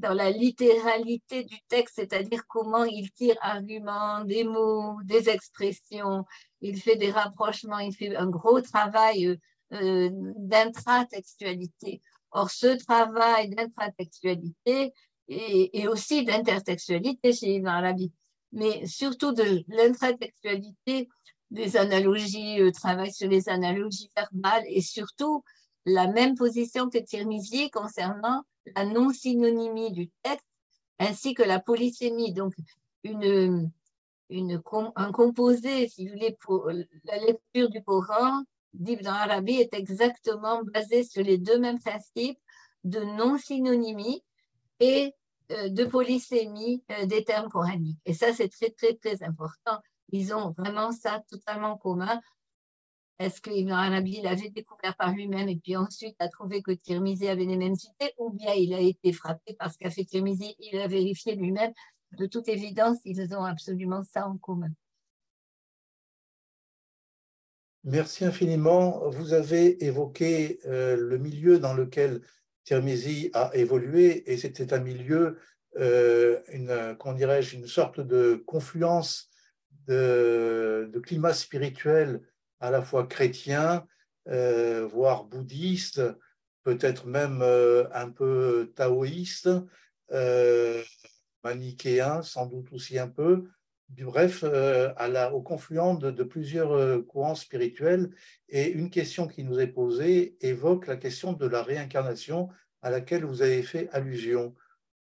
dans 0.00 0.14
la 0.14 0.30
littéralité 0.30 1.44
du 1.44 1.56
texte, 1.68 1.96
c'est-à-dire 1.96 2.46
comment 2.48 2.84
il 2.84 3.12
tire 3.12 3.36
arguments, 3.40 4.24
des 4.24 4.44
mots, 4.44 4.96
des 5.04 5.28
expressions, 5.28 6.24
il 6.60 6.80
fait 6.80 6.96
des 6.96 7.10
rapprochements, 7.10 7.78
il 7.78 7.94
fait 7.94 8.16
un 8.16 8.28
gros 8.28 8.60
travail 8.60 9.26
euh, 9.26 9.36
euh 9.72 10.10
d'intratextualité. 10.36 12.02
Or, 12.30 12.50
ce 12.50 12.76
travail 12.84 13.50
d'intratextualité 13.50 14.92
et, 15.28 15.80
et, 15.80 15.88
aussi 15.88 16.24
d'intertextualité 16.24 17.32
chez 17.32 17.54
Ibn 17.54 17.66
Arabi, 17.66 18.12
mais 18.52 18.86
surtout 18.86 19.32
de 19.32 19.64
l'intratextualité, 19.68 21.08
des 21.50 21.76
analogies, 21.76 22.60
euh, 22.60 22.70
travail 22.70 23.12
sur 23.12 23.28
les 23.28 23.48
analogies 23.48 24.10
verbales 24.16 24.64
et 24.66 24.82
surtout 24.82 25.42
la 25.86 26.06
même 26.06 26.34
position 26.34 26.90
que 26.90 26.98
Tirmizi 26.98 27.70
concernant 27.70 28.42
la 28.76 28.84
non-synonymie 28.84 29.92
du 29.92 30.10
texte 30.22 30.46
ainsi 30.98 31.34
que 31.34 31.42
la 31.42 31.60
polysémie. 31.60 32.32
Donc, 32.32 32.54
une, 33.04 33.70
un 34.30 35.12
composé, 35.12 35.88
si 35.88 36.06
vous 36.06 36.14
voulez, 36.14 36.36
pour 36.40 36.70
la 37.04 37.18
lecture 37.18 37.70
du 37.70 37.82
Coran 37.82 38.42
d'Ibn 38.74 39.06
Arabi 39.06 39.54
est 39.54 39.74
exactement 39.74 40.62
basé 40.62 41.02
sur 41.02 41.22
les 41.22 41.38
deux 41.38 41.58
mêmes 41.58 41.80
principes 41.80 42.38
de 42.84 43.00
non-synonymie 43.00 44.22
et 44.80 45.14
euh, 45.50 45.68
de 45.68 45.84
polysémie 45.84 46.82
euh, 46.92 47.06
des 47.06 47.24
termes 47.24 47.48
coraniques. 47.48 47.98
Et 48.04 48.14
ça, 48.14 48.32
c'est 48.32 48.48
très, 48.48 48.70
très, 48.70 48.94
très 48.94 49.22
important. 49.22 49.78
Ils 50.12 50.34
ont 50.34 50.50
vraiment 50.50 50.92
ça 50.92 51.22
totalement 51.30 51.76
commun. 51.76 52.20
Est-ce 53.18 53.40
qu'Ibn 53.40 53.72
Arabi 53.72 54.20
l'avait 54.20 54.50
découvert 54.50 54.94
par 54.96 55.12
lui-même 55.12 55.48
et 55.48 55.56
puis 55.56 55.76
ensuite 55.76 56.14
a 56.20 56.28
trouvé 56.28 56.62
que 56.62 56.70
Tirmizi 56.70 57.28
avait 57.28 57.46
les 57.46 57.56
mêmes 57.56 57.74
idées 57.74 58.12
ou 58.18 58.30
bien 58.30 58.52
il 58.54 58.72
a 58.74 58.80
été 58.80 59.12
frappé 59.12 59.56
parce 59.58 59.76
qu'a 59.76 59.90
fait 59.90 60.04
Tirmizi, 60.04 60.54
il 60.60 60.78
a 60.78 60.86
vérifié 60.86 61.34
lui-même. 61.34 61.72
De 62.12 62.26
toute 62.26 62.48
évidence, 62.48 62.98
ils 63.04 63.34
ont 63.34 63.44
absolument 63.44 64.02
ça 64.02 64.26
en 64.26 64.38
commun. 64.38 64.70
Merci 67.84 68.24
infiniment. 68.24 69.08
Vous 69.08 69.32
avez 69.32 69.84
évoqué 69.84 70.60
euh, 70.66 70.96
le 70.96 71.16
milieu 71.18 71.58
dans 71.58 71.74
lequel 71.74 72.22
Tirmizi 72.64 73.30
a 73.32 73.50
évolué 73.54 74.30
et 74.30 74.36
c'était 74.36 74.74
un 74.74 74.80
milieu, 74.80 75.38
euh, 75.78 76.40
une, 76.48 76.96
dirais-je, 77.14 77.56
une 77.56 77.66
sorte 77.66 78.00
de 78.00 78.42
confluence 78.46 79.30
de, 79.86 80.90
climat 81.02 81.32
spirituel 81.32 82.20
à 82.60 82.70
la 82.70 82.82
fois 82.82 83.06
chrétien, 83.06 83.86
euh, 84.28 84.86
voire 84.86 85.24
bouddhiste, 85.24 86.02
peut-être 86.64 87.06
même 87.06 87.40
un 87.40 88.10
peu 88.10 88.72
taoïste, 88.74 89.48
manichéen, 91.44 92.22
sans 92.22 92.46
doute 92.46 92.72
aussi 92.72 92.98
un 92.98 93.08
peu, 93.08 93.48
bref, 93.88 94.44
à 94.44 95.08
la, 95.08 95.32
au 95.32 95.42
confluent 95.42 95.98
de, 95.98 96.22
plusieurs 96.22 97.06
courants 97.06 97.34
spirituels. 97.34 98.10
Et 98.48 98.70
une 98.70 98.90
question 98.90 99.26
qui 99.26 99.44
nous 99.44 99.58
est 99.60 99.68
posée 99.68 100.36
évoque 100.40 100.86
la 100.86 100.96
question 100.96 101.32
de 101.32 101.46
la 101.46 101.62
réincarnation 101.62 102.48
à 102.82 102.90
laquelle 102.90 103.24
vous 103.24 103.42
avez 103.42 103.62
fait 103.62 103.88
allusion. 103.90 104.54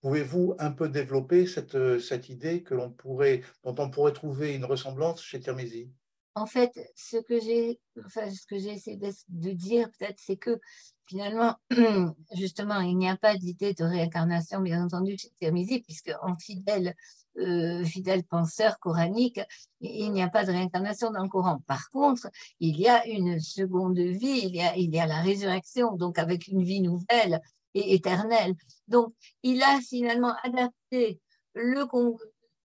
Pouvez-vous 0.02 0.54
un 0.58 0.70
peu 0.70 0.88
développer 0.88 1.46
cette, 1.46 1.98
cette 1.98 2.28
idée 2.28 2.62
que 2.62 2.74
l'on 2.74 2.90
pourrait, 2.90 3.42
dont 3.64 3.74
on 3.78 3.90
pourrait 3.90 4.12
trouver 4.12 4.54
une 4.54 4.64
ressemblance 4.64 5.22
chez 5.22 5.40
Tirmizi 5.40 5.90
en 6.36 6.44
fait, 6.44 6.78
ce 6.94 7.16
que 7.16 7.40
j'ai 7.40 7.80
enfin, 8.04 8.26
essayé 8.50 8.98
de, 8.98 9.50
dire 9.52 9.90
peut-être, 9.98 10.20
c'est 10.20 10.36
que 10.36 10.60
finalement, 11.06 11.56
justement, 12.34 12.80
il 12.80 12.96
n'y 12.96 13.08
a 13.08 13.16
pas 13.16 13.36
d'idée 13.36 13.74
de 13.74 13.84
réincarnation, 13.84 14.60
bien 14.60 14.84
entendu, 14.84 15.16
chez 15.18 15.30
Tirmizi, 15.38 15.80
puisque 15.80 16.12
en 16.22 16.36
fidèle, 16.36 16.94
euh, 17.38 17.84
fidèle 17.84 18.24
penseur 18.24 18.78
coranique, 18.78 19.40
il 19.80 20.12
n'y 20.12 20.22
a 20.22 20.28
pas 20.28 20.44
de 20.44 20.50
réincarnation 20.50 21.10
dans 21.10 21.22
le 21.22 21.28
Coran. 21.28 21.60
Par 21.66 21.90
contre, 21.90 22.28
il 22.60 22.78
y 22.78 22.88
a 22.88 23.06
une 23.06 23.40
seconde 23.40 23.98
vie, 23.98 24.42
il 24.44 24.54
y 24.94 24.98
a, 25.00 25.06
la 25.06 25.20
résurrection, 25.20 25.96
donc 25.96 26.18
avec 26.18 26.48
une 26.48 26.62
vie 26.62 26.80
nouvelle 26.80 27.40
et 27.74 27.94
éternelle. 27.94 28.54
Donc, 28.88 29.14
il 29.42 29.62
a 29.62 29.80
finalement 29.80 30.34
adapté 30.42 31.20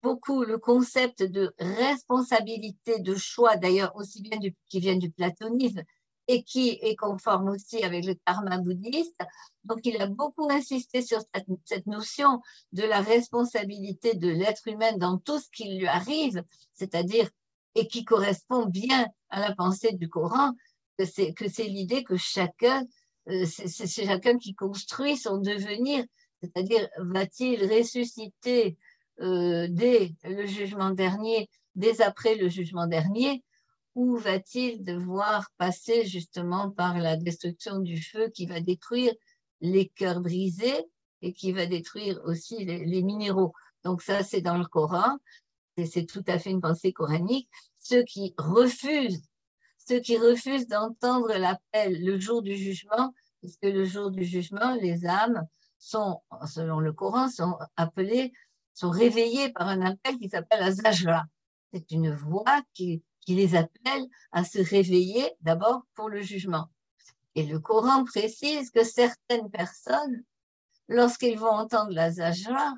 beaucoup 0.02 0.44
le 0.44 0.58
concept 0.58 1.22
de 1.24 1.54
responsabilité 1.60 3.00
de 3.00 3.16
choix, 3.16 3.56
d'ailleurs 3.56 3.96
aussi 3.96 4.22
bien 4.22 4.40
qui 4.68 4.80
vient 4.80 4.96
du 4.96 5.12
platonisme 5.12 5.84
et 6.28 6.44
qui 6.44 6.80
est 6.82 6.96
conforme 6.96 7.50
aussi 7.50 7.84
avec 7.84 8.06
le 8.06 8.16
karma 8.26 8.58
bouddhiste. 8.58 9.22
Donc 9.64 9.80
il 9.84 10.02
a 10.02 10.08
beaucoup 10.08 10.50
insisté 10.50 11.02
sur 11.02 11.20
cette, 11.66 11.88
notion 11.88 12.42
de 12.72 12.84
la 12.84 13.02
responsabilité 13.02 14.14
de 14.14 14.30
l'être 14.30 14.68
humain 14.68 14.96
dans 14.98 15.18
tout 15.18 15.40
ce 15.40 15.50
qui 15.52 15.78
lui 15.78 15.88
arrive, 15.88 16.44
c'est-à-dire 16.74 17.30
et 17.76 17.88
qui 17.88 18.04
correspond 18.04 18.66
bien 18.66 19.08
à 19.30 19.40
la 19.40 19.56
pensée 19.56 19.94
du 19.94 20.10
Coran, 20.10 20.52
que 20.98 21.06
c'est 21.06 21.64
l'idée 21.64 22.04
que 22.04 22.18
chacun 22.18 22.86
euh, 23.30 23.46
c'est 23.46 23.88
chacun 23.88 24.38
qui 24.38 24.56
construit 24.56 25.16
son 25.16 25.38
devenir, 25.38 26.04
c'est-à-dire 26.42 26.88
va-t-il 26.98 27.64
ressusciter 27.72 28.78
euh, 29.22 29.68
dès 29.70 30.16
le 30.24 30.46
jugement 30.48 30.90
dernier, 30.90 31.48
dès 31.76 32.02
après 32.02 32.36
le 32.36 32.50
jugement 32.50 32.88
dernier, 32.88 33.44
ou 33.96 34.18
va-t-il 34.18 34.84
devoir 34.84 35.50
passer 35.58 36.06
justement 36.06 36.72
par 36.72 36.98
la 36.98 37.18
destruction 37.18 37.80
du 37.80 38.02
feu 38.02 38.30
qui 38.30 38.46
va 38.46 38.62
détruire 38.62 39.14
les 39.60 39.90
cœurs 39.90 40.22
brisés 40.22 40.86
et 41.22 41.34
qui 41.34 41.52
va 41.52 41.66
détruire 41.66 42.20
aussi 42.26 42.64
les, 42.66 43.02
minéraux? 43.02 43.54
Donc 43.84 44.02
ça, 44.02 44.24
c'est 44.24 44.42
dans 44.42 44.58
le 44.58 44.66
Coran, 44.66 45.18
et 45.78 45.86
c'est 45.86 46.06
tout 46.06 46.24
à 46.28 46.40
fait 46.40 46.52
une 46.52 46.62
pensée 46.62 46.94
coranique. 46.94 47.50
Ceux 47.80 48.04
qui 48.04 48.34
refusent, 48.38 49.24
ceux 49.78 50.00
qui 50.00 50.18
refusent 50.18 50.68
d'entendre 50.68 51.34
l'appel 51.34 52.04
le 52.04 52.20
jour 52.20 52.42
du 52.42 52.56
jugement, 52.56 53.14
puisque 53.42 53.64
le 53.64 53.84
jour 53.86 54.12
du 54.12 54.24
jugement, 54.24 54.76
les 54.76 55.06
âmes 55.06 55.46
sont, 55.80 56.22
selon 56.48 56.80
le 56.80 56.94
Coran, 56.94 57.30
sont 57.30 57.58
appelées 57.76 58.32
sont 58.74 58.90
réveillés 58.90 59.52
par 59.52 59.68
un 59.68 59.82
appel 59.82 60.18
qui 60.18 60.30
s'appelle 60.30 60.64
Azajra. 60.64 61.26
C'est 61.74 61.92
une 61.92 62.14
voix 62.14 62.62
qui, 62.74 63.04
qui 63.22 63.36
les 63.36 63.56
appelle 63.56 64.06
à 64.32 64.44
se 64.44 64.60
réveiller 64.60 65.32
d'abord 65.42 65.84
pour 65.96 66.10
le 66.10 66.22
jugement. 66.22 66.70
Et 67.36 67.44
le 67.46 67.60
Coran 67.60 68.04
précise 68.04 68.72
que 68.72 68.84
certaines 68.84 69.50
personnes, 69.50 70.24
lorsqu'ils 70.88 71.38
vont 71.38 71.52
entendre 71.52 71.92
la 71.92 72.12
Zajra, 72.12 72.74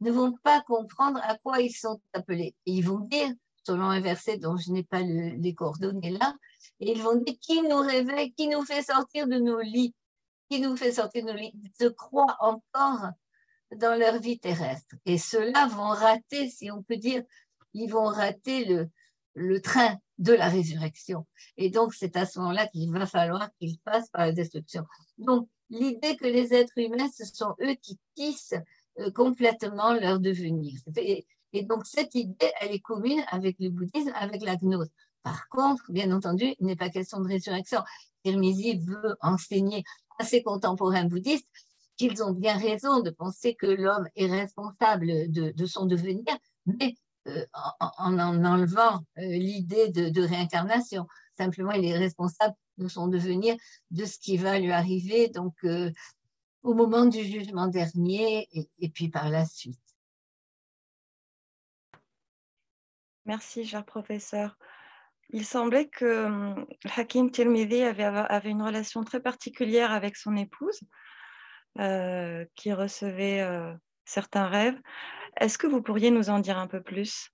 ne 0.00 0.10
vont 0.10 0.32
pas 0.42 0.60
comprendre 0.62 1.20
à 1.22 1.38
quoi 1.38 1.60
ils 1.60 1.74
sont 1.74 2.00
appelés. 2.12 2.54
Ils 2.66 2.84
vont 2.84 2.98
dire, 2.98 3.30
selon 3.66 3.84
un 3.84 4.00
verset 4.00 4.38
dont 4.38 4.56
je 4.56 4.72
n'ai 4.72 4.82
pas 4.82 5.00
les 5.00 5.54
coordonnées 5.54 6.10
là, 6.10 6.34
et 6.80 6.92
ils 6.92 7.02
vont 7.02 7.16
dire 7.16 7.36
qui 7.40 7.62
nous 7.62 7.80
réveille, 7.80 8.32
qui 8.32 8.48
nous 8.48 8.64
fait 8.64 8.82
sortir 8.82 9.26
de 9.28 9.38
nos 9.38 9.60
lits, 9.60 9.94
qui 10.50 10.60
nous 10.60 10.76
fait 10.76 10.92
sortir 10.92 11.24
de 11.24 11.30
nos 11.30 11.36
lits. 11.36 11.52
Ils 11.62 11.72
se 11.78 11.88
croient 11.88 12.36
encore 12.40 13.10
dans 13.76 13.98
leur 13.98 14.18
vie 14.18 14.38
terrestre. 14.38 14.96
Et 15.06 15.18
ceux-là 15.18 15.66
vont 15.68 15.88
rater, 15.88 16.50
si 16.50 16.70
on 16.70 16.82
peut 16.82 16.96
dire, 16.96 17.22
ils 17.72 17.90
vont 17.90 18.06
rater 18.06 18.64
le, 18.64 18.90
le 19.34 19.60
train 19.60 19.98
de 20.18 20.32
la 20.32 20.48
résurrection. 20.48 21.26
Et 21.56 21.70
donc, 21.70 21.94
c'est 21.94 22.16
à 22.16 22.26
ce 22.26 22.38
moment-là 22.38 22.66
qu'il 22.68 22.90
va 22.90 23.06
falloir 23.06 23.50
qu'ils 23.58 23.78
passent 23.78 24.10
par 24.10 24.26
la 24.26 24.32
destruction. 24.32 24.84
Donc, 25.18 25.48
l'idée 25.70 26.16
que 26.16 26.26
les 26.26 26.54
êtres 26.54 26.78
humains, 26.78 27.08
ce 27.16 27.24
sont 27.24 27.54
eux 27.60 27.74
qui 27.82 27.98
tissent 28.14 28.54
euh, 29.00 29.10
complètement 29.10 29.92
leur 29.92 30.20
devenir. 30.20 30.78
Et, 30.96 31.26
donc, 31.64 31.86
cette 31.86 32.14
idée, 32.14 32.50
elle 32.60 32.72
est 32.72 32.80
commune 32.80 33.22
avec 33.30 33.56
le 33.60 33.70
bouddhisme, 33.70 34.12
avec 34.14 34.42
la 34.42 34.56
gnose. 34.56 34.88
Par 35.22 35.48
contre, 35.48 35.90
bien 35.90 36.10
entendu, 36.12 36.54
il 36.58 36.66
n'est 36.66 36.76
pas 36.76 36.90
question 36.90 37.20
de 37.20 37.28
résurrection. 37.28 37.80
Tirmizi 38.24 38.78
veut 38.78 39.16
enseigner 39.20 39.84
à 40.18 40.24
ses 40.24 40.42
contemporains 40.42 41.04
bouddhistes 41.04 41.48
qu'ils 41.96 42.22
ont 42.22 42.32
bien 42.32 42.56
raison 42.56 43.00
de 43.00 43.10
penser 43.10 43.54
que 43.54 43.66
l'homme 43.66 44.08
est 44.16 44.26
responsable 44.26 45.30
de, 45.30 45.66
son 45.66 45.86
devenir, 45.86 46.24
mais 46.66 46.96
en, 47.52 48.18
en, 48.18 48.44
enlevant 48.44 49.00
euh, 49.18 49.22
l'idée 49.22 49.88
de, 49.90 50.22
réincarnation. 50.22 51.06
Simplement, 51.36 51.72
il 51.72 51.84
est 51.84 51.96
responsable 51.96 52.54
de 52.78 52.88
son 52.88 53.08
devenir, 53.08 53.56
de 53.90 54.04
ce 54.04 54.18
qui 54.18 54.36
va 54.36 54.58
lui 54.58 54.72
arriver, 54.72 55.28
donc 55.28 55.54
euh, 55.64 55.90
au 56.62 56.74
moment 56.74 57.06
du 57.06 57.24
jugement 57.24 57.66
dernier 57.66 58.48
et, 58.52 58.88
puis 58.88 59.08
par 59.08 59.28
la 59.28 59.44
suite. 59.44 59.80
Merci, 63.26 63.64
cher 63.64 63.84
professeur. 63.84 64.58
il 65.30 65.46
semblait 65.46 65.88
que 65.88 66.26
hum, 66.26 66.66
Hakim 66.96 67.30
Tirmidhi 67.30 67.82
avait, 67.82 68.50
une 68.50 68.62
relation 68.62 69.02
très 69.02 69.20
particulière 69.20 69.92
avec 69.92 70.16
son 70.16 70.36
épouse, 70.36 70.80
euh, 71.80 72.44
qui 72.54 72.72
recevait 72.72 73.40
euh, 73.40 73.74
certains 74.04 74.46
rêves. 74.46 74.80
Est-ce 75.38 75.58
que 75.58 75.66
vous 75.66 75.82
pourriez 75.82 76.10
nous 76.10 76.30
en 76.30 76.38
dire 76.38 76.58
un 76.58 76.66
peu 76.66 76.82
plus? 76.82 77.30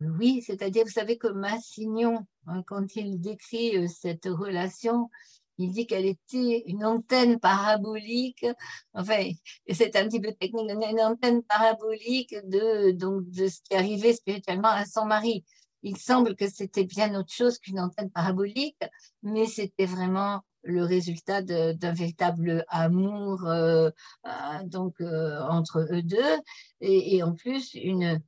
Oui, 0.00 0.42
c'est-à-dire, 0.46 0.84
vous 0.84 0.92
savez 0.92 1.18
que 1.18 1.28
Massignon, 1.28 2.24
hein, 2.46 2.62
quand 2.66 2.94
il 2.94 3.20
décrit 3.20 3.76
euh, 3.76 3.88
cette 3.88 4.26
relation, 4.26 5.10
il 5.58 5.72
dit 5.72 5.86
qu'elle 5.86 6.06
était 6.06 6.62
une 6.66 6.84
antenne 6.84 7.40
parabolique, 7.40 8.46
enfin, 8.94 9.28
c'est 9.68 9.96
un 9.96 10.06
petit 10.06 10.20
peu 10.20 10.32
technique, 10.32 10.70
une 10.70 11.00
antenne 11.00 11.42
parabolique 11.42 12.36
de, 12.44 12.92
donc, 12.92 13.28
de 13.30 13.48
ce 13.48 13.60
qui 13.62 13.74
arrivait 13.74 14.12
spirituellement 14.12 14.68
à 14.68 14.84
son 14.84 15.04
mari. 15.04 15.44
Il 15.82 15.96
semble 15.96 16.36
que 16.36 16.48
c'était 16.48 16.84
bien 16.84 17.18
autre 17.18 17.32
chose 17.32 17.58
qu'une 17.58 17.80
antenne 17.80 18.10
parabolique, 18.10 18.78
mais 19.24 19.46
c'était 19.46 19.86
vraiment 19.86 20.42
le 20.68 20.84
résultat 20.84 21.42
d'un 21.42 21.92
véritable 21.92 22.64
amour 22.68 23.46
euh, 23.46 23.90
euh, 24.26 24.30
donc 24.64 25.00
euh, 25.00 25.40
entre 25.48 25.86
eux 25.90 26.02
deux 26.02 26.36
et, 26.80 27.22
en 27.22 27.34
plus 27.34 27.74
une, 27.74 28.20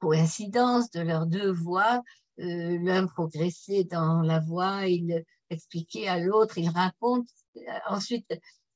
coïncidence 0.00 0.90
de 0.90 1.00
leurs 1.00 1.26
deux 1.26 1.52
voix. 1.52 2.02
L'un 2.38 3.06
progressait 3.06 3.84
dans 3.84 4.20
la 4.20 4.40
voix, 4.40 4.86
il 4.86 5.24
expliquait 5.48 6.08
à 6.08 6.18
l'autre, 6.18 6.58
il 6.58 6.68
raconte. 6.68 7.28
Ensuite, 7.88 8.26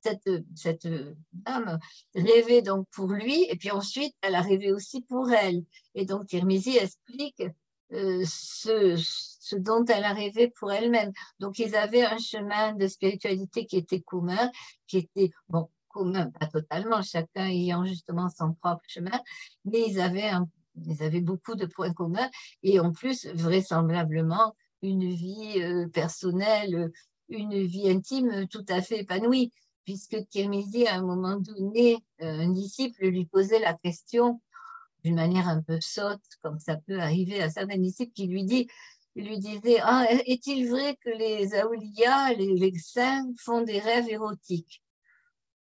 cette, 0.01 0.31
cette, 0.55 0.87
dame 1.33 1.79
rêvait 2.15 2.63
donc 2.63 2.87
pour 2.93 3.09
lui, 3.09 3.45
et 3.51 3.57
puis 3.57 3.73
ensuite, 3.73 4.15
elle 4.23 4.37
a 4.37 4.41
rêvé 4.41 4.73
aussi 4.73 5.01
pour 5.03 5.33
elle. 5.33 5.65
Et 5.95 6.05
donc, 6.05 6.27
Tirmizi 6.29 6.77
explique 6.77 7.43
euh, 7.93 8.25
ce, 8.27 8.97
ce, 8.97 9.57
dont 9.57 9.85
elle 9.85 10.05
a 10.05 10.13
rêvé 10.13 10.53
pour 10.59 10.73
elle-même. 10.73 11.13
Donc, 11.39 11.59
ils 11.59 11.77
avaient 11.77 12.05
un 12.05 12.19
chemin 12.19 12.75
de 12.75 12.87
spiritualité 12.89 13.67
qui 13.67 13.77
était 13.77 14.01
commun, 14.01 14.51
qui 14.87 14.99
était, 14.99 15.31
bon, 15.49 15.69
commun, 15.89 16.31
pas 16.39 16.47
totalement, 16.47 17.03
chacun 17.03 17.47
ayant 17.47 17.85
justement 17.85 18.29
son 18.29 18.53
propre 18.55 18.83
chemin, 18.87 19.21
mais 19.65 19.85
ils 19.89 20.01
avaient, 20.01 20.33
ils 20.85 21.03
avaient 21.03 21.21
beaucoup 21.21 21.55
de 21.55 21.67
points 21.67 21.93
communs 21.93 22.31
et 22.63 22.81
en 22.81 22.93
plus, 22.93 23.27
vraisemblablement, 23.27 24.55
une 24.83 25.09
vie 25.11 25.63
euh, 25.63 25.89
personnelle, 25.89 26.91
une 27.29 27.63
vie 27.63 27.89
intime 27.89 28.47
tout 28.49 28.65
à 28.69 28.83
fait 28.83 29.01
épanouie, 29.01 29.53
puisque 29.85 30.29
Tirmizi, 30.29 30.87
à 30.87 30.97
un 30.97 31.03
moment 31.03 31.37
donné, 31.37 32.05
euh, 32.21 32.41
un 32.41 32.51
disciple 32.51 33.07
lui 33.07 33.25
posait 33.25 33.61
la 33.61 33.75
question 33.75 34.41
d'une 35.07 35.15
manière 35.15 35.49
un 35.49 35.63
peu 35.63 35.81
sotte, 35.81 36.21
comme 36.43 36.59
ça 36.59 36.77
peut 36.77 36.99
arriver 36.99 37.41
à 37.41 37.49
certains 37.49 37.79
disciples, 37.79 38.13
qui 38.13 38.27
lui, 38.27 38.45
dit, 38.45 38.67
lui 39.15 39.39
disait 39.39 39.79
ah, 39.81 40.05
Est-il 40.27 40.69
vrai 40.69 40.97
que 40.97 41.11
les 41.11 41.55
Aoulias, 41.55 42.33
les, 42.35 42.73
saints, 42.77 43.33
font 43.39 43.63
des 43.63 43.79
rêves 43.79 44.09
érotiques? 44.09 44.83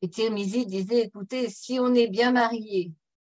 Et 0.02 0.10
Tirmizi 0.10 0.66
disait 0.66 1.02
Écoutez, 1.02 1.49
si 1.49 1.80
on 1.82 1.94
est 1.94 2.07
bien 2.07 2.32
marié 2.32 2.94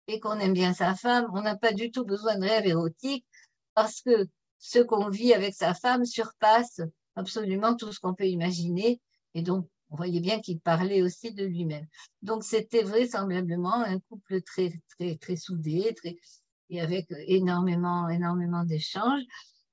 et 0.07 0.21
qu'on 0.21 0.39
aime 0.39 0.53
bien 0.53 0.73
sa 0.73 0.95
femme, 0.95 1.27
on 1.35 1.43
n'a 1.43 1.57
pas 1.57 1.73
du 1.73 1.91
tout 1.91 2.05
besoin 2.05 2.39
de 2.39 2.45
rêves 2.45 2.67
érotiques 2.67 3.27
parce 3.75 4.01
que 4.01 4.29
ce 4.61 4.79
qu'on 4.79 5.09
vit 5.09 5.35
avec 5.35 5.55
sa 5.55 5.75
femme 5.75 6.05
surpasse 6.05 6.81
absolument 7.17 7.75
tout 7.75 7.93
ce 7.93 7.99
qu'on 7.99 8.15
peut 8.15 8.29
imaginer. 8.29 9.01
Et 9.35 9.43
donc, 9.43 9.69
on 9.91 9.97
voyait 9.97 10.21
bien 10.21 10.41
qu'il 10.41 10.61
parlait 10.61 11.03
aussi 11.03 11.33
de 11.33 11.45
lui-même. 11.45 11.87
Donc, 12.23 12.45
c'était 12.45 12.83
vraisemblablement 12.83 13.83
un 13.83 13.99
couple 14.01 14.43
très, 14.43 14.73
très, 14.97 15.17
très 15.17 15.37
soudé, 15.37 15.95
et 16.71 16.81
avec 16.81 17.07
énormément, 17.27 18.09
énormément 18.09 18.65
d'échanges. 18.65 19.23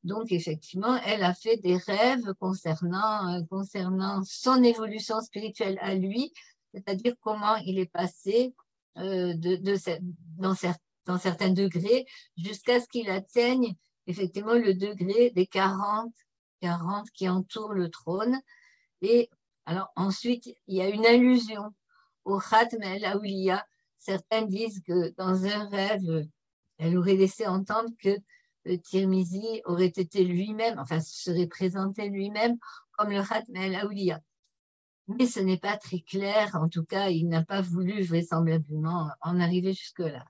Donc, 0.03 0.31
effectivement, 0.31 0.97
elle 1.05 1.23
a 1.23 1.33
fait 1.33 1.57
des 1.57 1.77
rêves 1.77 2.33
concernant, 2.39 3.33
euh, 3.33 3.41
concernant 3.49 4.23
son 4.23 4.63
évolution 4.63 5.19
spirituelle 5.21 5.77
à 5.81 5.95
lui, 5.95 6.31
c'est-à-dire 6.73 7.15
comment 7.21 7.55
il 7.57 7.79
est 7.79 7.91
passé 7.91 8.53
euh, 8.97 9.33
de, 9.33 9.55
de, 9.55 9.75
dans, 10.37 10.53
dans 11.05 11.17
certains 11.17 11.49
degrés 11.49 12.05
jusqu'à 12.37 12.79
ce 12.79 12.87
qu'il 12.87 13.09
atteigne 13.09 13.75
effectivement 14.07 14.53
le 14.53 14.73
degré 14.73 15.31
des 15.31 15.47
40, 15.47 16.13
40 16.61 17.09
qui 17.11 17.27
entourent 17.27 17.73
le 17.73 17.89
trône. 17.89 18.39
Et 19.01 19.29
alors 19.65 19.91
ensuite, 19.95 20.47
il 20.67 20.77
y 20.77 20.81
a 20.81 20.89
une 20.89 21.05
allusion 21.05 21.73
au 22.23 22.39
Khatm 22.39 22.81
el-Awliya. 22.81 23.65
Certains 23.97 24.43
disent 24.43 24.81
que 24.81 25.13
dans 25.17 25.45
un 25.45 25.67
rêve, 25.69 26.27
elle 26.77 26.97
aurait 26.97 27.15
laissé 27.15 27.47
entendre 27.47 27.89
que 27.99 28.17
Tirmizi 28.83 29.61
aurait 29.65 29.87
été 29.87 30.23
lui-même, 30.23 30.77
enfin 30.79 30.99
serait 30.99 31.47
présenté 31.47 32.09
lui-même 32.09 32.57
comme 32.97 33.09
le 33.09 33.23
Khatm 33.23 33.55
el-Awliya. 33.55 34.21
Mais 35.07 35.27
ce 35.27 35.39
n'est 35.39 35.59
pas 35.59 35.77
très 35.77 35.99
clair, 35.99 36.55
en 36.55 36.67
tout 36.67 36.83
cas, 36.83 37.09
il 37.09 37.27
n'a 37.27 37.43
pas 37.43 37.61
voulu 37.61 38.01
vraisemblablement 38.03 39.09
en 39.21 39.39
arriver 39.39 39.73
jusque-là. 39.73 40.25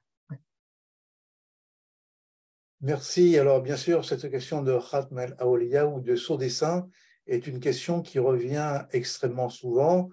Merci. 2.82 3.38
Alors, 3.38 3.62
bien 3.62 3.78
sûr, 3.78 4.04
cette 4.04 4.30
question 4.30 4.62
de 4.62 4.78
Khatm 4.78 5.18
el-Awliya 5.18 5.88
ou 5.88 6.02
de 6.02 6.16
saut 6.16 6.38
dessin, 6.38 6.88
est 7.28 7.48
une 7.48 7.60
question 7.60 8.02
qui 8.02 8.20
revient 8.20 8.86
extrêmement 8.92 9.50
souvent. 9.50 10.10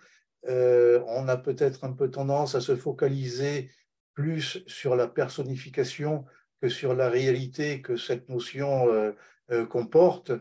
Euh, 0.49 1.03
on 1.07 1.29
a 1.29 1.37
peut-être 1.37 1.85
un 1.85 1.93
peu 1.93 2.11
tendance 2.11 2.55
à 2.55 2.61
se 2.61 2.75
focaliser 2.75 3.71
plus 4.15 4.63
sur 4.67 4.97
la 4.97 5.09
personnification 5.09 6.25
que 6.61 6.69
sur 6.69 6.95
la 6.95 7.09
réalité 7.09 7.81
que 7.81 7.97
cette 7.97 8.29
notion 8.29 8.89
euh, 8.93 9.13
euh, 9.51 9.67
comporte. 9.67 10.33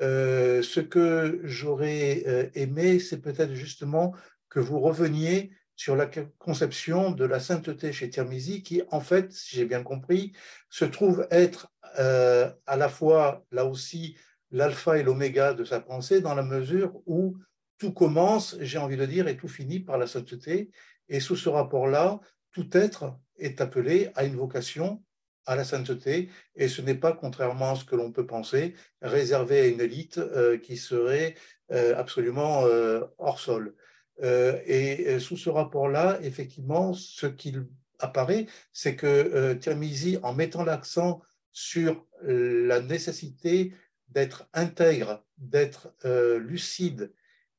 ce 0.00 0.80
que 0.80 1.40
j'aurais 1.44 2.50
aimé, 2.54 2.98
c'est 3.00 3.20
peut-être 3.20 3.54
justement 3.54 4.14
que 4.48 4.60
vous 4.60 4.80
reveniez 4.80 5.50
sur 5.76 5.96
la 5.96 6.06
conception 6.38 7.10
de 7.10 7.24
la 7.24 7.40
sainteté 7.40 7.92
chez 7.92 8.10
Tirmizi, 8.10 8.62
qui, 8.62 8.82
en 8.90 9.00
fait, 9.00 9.32
si 9.32 9.56
j'ai 9.56 9.64
bien 9.64 9.82
compris, 9.82 10.32
se 10.68 10.84
trouve 10.84 11.26
être 11.30 11.72
à 11.82 12.76
la 12.76 12.88
fois, 12.88 13.44
là 13.50 13.64
aussi, 13.66 14.16
l'alpha 14.50 14.98
et 14.98 15.02
l'oméga 15.02 15.54
de 15.54 15.64
sa 15.64 15.80
pensée 15.80 16.20
dans 16.20 16.34
la 16.34 16.42
mesure 16.42 17.00
où 17.06 17.36
tout 17.78 17.92
commence, 17.92 18.56
j'ai 18.60 18.78
envie 18.78 18.96
de 18.96 19.06
dire, 19.06 19.26
et 19.26 19.36
tout 19.36 19.48
finit 19.48 19.80
par 19.80 19.96
la 19.96 20.06
sainteté. 20.06 20.70
Et 21.08 21.18
sous 21.18 21.36
ce 21.36 21.48
rapport-là, 21.48 22.20
tout 22.52 22.68
être 22.76 23.14
est 23.38 23.60
appelé 23.60 24.10
à 24.14 24.24
une 24.24 24.36
vocation 24.36 25.02
à 25.46 25.56
la 25.56 25.64
sainteté, 25.64 26.28
et 26.54 26.68
ce 26.68 26.82
n'est 26.82 26.94
pas, 26.94 27.12
contrairement 27.12 27.72
à 27.72 27.76
ce 27.76 27.84
que 27.84 27.96
l'on 27.96 28.12
peut 28.12 28.26
penser, 28.26 28.74
réservé 29.00 29.60
à 29.60 29.66
une 29.66 29.80
élite 29.80 30.18
euh, 30.18 30.58
qui 30.58 30.76
serait 30.76 31.34
euh, 31.72 31.96
absolument 31.96 32.66
euh, 32.66 33.00
hors 33.18 33.40
sol. 33.40 33.74
et 34.22 35.18
sous 35.18 35.38
ce 35.38 35.48
rapport-là, 35.48 36.18
effectivement, 36.22 36.92
ce 36.92 37.26
qu'il 37.26 37.66
apparaît, 37.98 38.46
c'est 38.72 38.94
que 38.94 39.54
Tirmizi, 39.54 40.18
en 40.22 40.34
mettant 40.34 40.62
l'accent 40.62 41.22
sur 41.52 42.06
la 42.22 42.80
nécessité 42.80 43.72
d'être 44.10 44.48
intègre, 44.52 45.24
d'être 45.38 45.94
euh, 46.04 46.38
lucide 46.38 47.12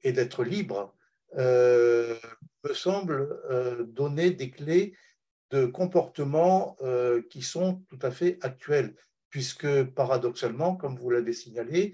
et 0.03 0.11
d'être 0.11 0.44
libre, 0.44 0.95
euh, 1.38 2.18
me 2.64 2.73
semble 2.73 3.40
euh, 3.49 3.84
donner 3.84 4.32
des 4.32 4.52
clés 4.52 4.95
de 5.49 5.65
comportement 5.65 6.78
qui 7.30 7.41
sont 7.41 7.84
tout 7.90 7.99
à 8.03 8.10
fait 8.10 8.38
actuels, 8.40 8.95
puisque 9.30 9.84
paradoxalement, 9.84 10.78
comme 10.78 10.95
vous 10.95 11.10
l'avez 11.10 11.34
signalé, 11.34 11.94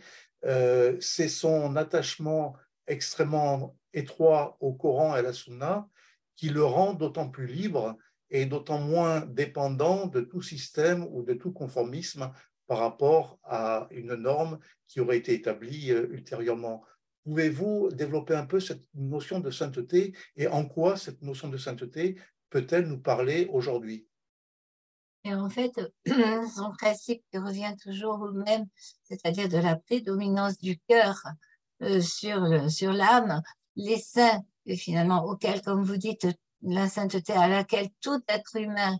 c'est 0.99 1.27
son 1.27 1.75
attachement 1.75 2.55
extrêmement 2.85 3.75
étroit 3.93 4.57
au 4.59 4.73
Coran 4.73 5.15
et 5.15 5.19
à 5.19 5.21
la 5.23 5.33
Sunna 5.33 5.89
qui 6.35 6.49
le 6.49 6.63
rend 6.63 6.93
d'autant 6.93 7.29
plus 7.29 7.47
libre 7.47 7.97
et 8.29 8.45
d'autant 8.45 8.79
moins 8.79 9.21
dépendant 9.21 10.05
de 10.05 10.21
tout 10.21 10.41
système 10.41 11.07
ou 11.11 11.23
de 11.23 11.33
tout 11.33 11.51
conformisme 11.51 12.31
par 12.67 12.79
rapport 12.79 13.39
à 13.43 13.87
une 13.91 14.15
norme 14.15 14.59
qui 14.87 14.99
aurait 14.99 15.17
été 15.17 15.33
établie 15.33 15.91
euh, 15.91 16.07
ultérieurement. 16.11 16.83
Pouvez-vous 17.23 17.89
développer 17.91 18.35
un 18.35 18.45
peu 18.45 18.59
cette 18.59 18.83
notion 18.93 19.39
de 19.39 19.51
sainteté 19.51 20.13
et 20.35 20.47
en 20.47 20.65
quoi 20.65 20.95
cette 20.97 21.21
notion 21.21 21.49
de 21.49 21.57
sainteté 21.57 22.17
peut-elle 22.49 22.87
nous 22.87 22.99
parler 22.99 23.49
aujourd'hui? 23.51 24.07
En 25.25 25.49
fait, 25.49 25.73
son 26.55 26.71
principe 26.77 27.23
revient 27.33 27.75
toujours 27.81 28.21
au 28.21 28.31
même, 28.31 28.65
c'est-à-dire 29.03 29.49
de 29.49 29.57
la 29.57 29.75
prédominance 29.75 30.57
du 30.57 30.79
cœur 30.87 31.21
euh, 31.81 31.99
sur, 32.01 32.71
sur 32.71 32.93
l'âme, 32.93 33.41
les 33.75 33.97
saints, 33.97 34.41
finalement, 34.75 35.25
auxquels, 35.25 35.61
comme 35.61 35.83
vous 35.83 35.97
dites, 35.97 36.27
la 36.61 36.87
sainteté 36.87 37.33
à 37.33 37.47
laquelle 37.47 37.89
tout 38.01 38.21
être 38.27 38.55
humain 38.55 38.97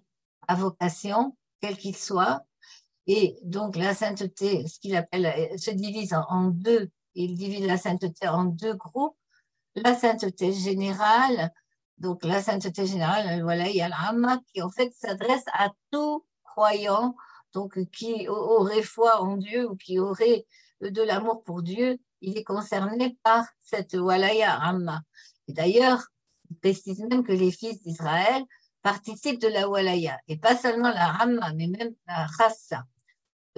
a 0.48 0.56
vocation, 0.56 1.36
quel 1.62 1.78
qu'il 1.78 1.96
soit, 1.96 2.46
et 3.08 3.38
donc 3.44 3.76
la 3.76 3.94
sainteté, 3.94 4.68
ce 4.68 4.80
qu'il 4.80 4.96
appelle, 4.96 5.26
euh, 5.26 5.58
se 5.58 5.72
divise 5.72 6.14
en, 6.14 6.50
deux. 6.50 6.90
Il 7.16 7.36
divise 7.36 7.66
la 7.66 7.78
sainteté 7.78 8.28
en 8.28 8.46
deux 8.46 8.76
groupes. 8.76 9.18
La 9.76 9.96
sainteté 9.96 10.54
générale, 10.54 11.52
donc 11.98 12.24
la 12.24 12.42
sainteté 12.42 12.86
générale, 12.86 13.42
voilà, 13.44 13.70
il 13.70 13.76
y 13.76 13.82
a 13.82 13.90
qui 14.52 14.62
en 14.62 14.70
fait 14.70 14.92
s'adresse 14.94 15.46
à 15.54 15.70
tout 15.92 16.26
croyant 16.44 17.16
donc 17.54 17.80
qui 17.92 18.28
aurait 18.28 18.84
foi 18.84 19.22
en 19.22 19.38
Dieu 19.38 19.70
ou 19.70 19.76
qui 19.76 20.00
aurait 20.00 20.46
de 20.82 21.02
l'amour 21.02 21.44
pour 21.44 21.64
Dieu, 21.64 21.98
il 22.22 22.38
est 22.38 22.44
concerné 22.44 23.18
par 23.24 23.46
cette 23.62 23.94
walaya 23.94 24.54
amma. 24.56 25.02
Et 25.48 25.54
d'ailleurs, 25.54 26.04
il 26.50 26.58
précise 26.58 27.00
même 27.10 27.24
que 27.24 27.32
les 27.32 27.52
fils 27.52 27.82
d'Israël 27.82 28.44
participent 28.84 29.42
de 29.42 29.48
la 29.48 29.68
walaya, 29.68 30.20
et 30.28 30.38
pas 30.38 30.56
seulement 30.56 30.90
la 30.90 31.08
ramma, 31.08 31.52
mais 31.54 31.68
même 31.68 31.94
la 32.08 32.26
rassa, 32.26 32.80
euh, 32.80 32.97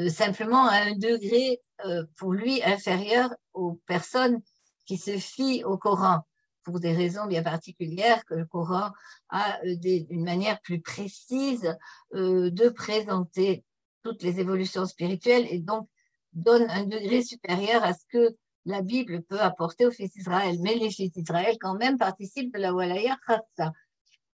simplement 0.08 0.66
à 0.68 0.76
un 0.76 0.96
degré 0.96 1.62
euh, 1.86 2.06
pour 2.16 2.32
lui 2.32 2.64
inférieur 2.64 3.34
aux 3.54 3.80
personnes 3.86 4.42
qui 4.86 4.98
se 4.98 5.18
fient 5.18 5.64
au 5.66 5.78
Coran 5.78 6.20
pour 6.64 6.80
des 6.80 6.94
raisons 6.94 7.26
bien 7.26 7.44
particulières 7.44 8.24
que 8.26 8.36
le 8.36 8.46
Coran 8.46 8.92
a 9.30 9.60
euh, 9.66 9.76
une 10.10 10.24
manière 10.24 10.62
plus 10.62 10.80
précise 10.80 11.76
de 12.14 12.70
présenter 12.70 13.66
toutes 14.04 14.24
les 14.24 14.40
évolutions 14.40 14.86
spirituelles 14.86 15.48
et 15.50 15.60
donc 15.60 15.90
donne 16.34 16.70
un 16.70 16.86
degré 16.86 17.24
supérieur 17.24 17.84
à 17.84 17.94
ce 17.94 18.06
que 18.10 18.36
la 18.66 18.82
Bible 18.82 19.24
peut 19.24 19.40
apporter 19.40 19.86
aux 19.86 19.92
fils 19.92 20.12
d'Israël. 20.12 20.58
Mais 20.62 20.76
les 20.76 20.92
fils 20.92 21.12
d'Israël, 21.12 21.58
quand 21.60 21.76
même, 21.76 21.98
participent 21.98 22.54
de 22.54 22.60
la 22.60 22.74
Walaya 22.74 23.18
Khatsa. 23.26 23.74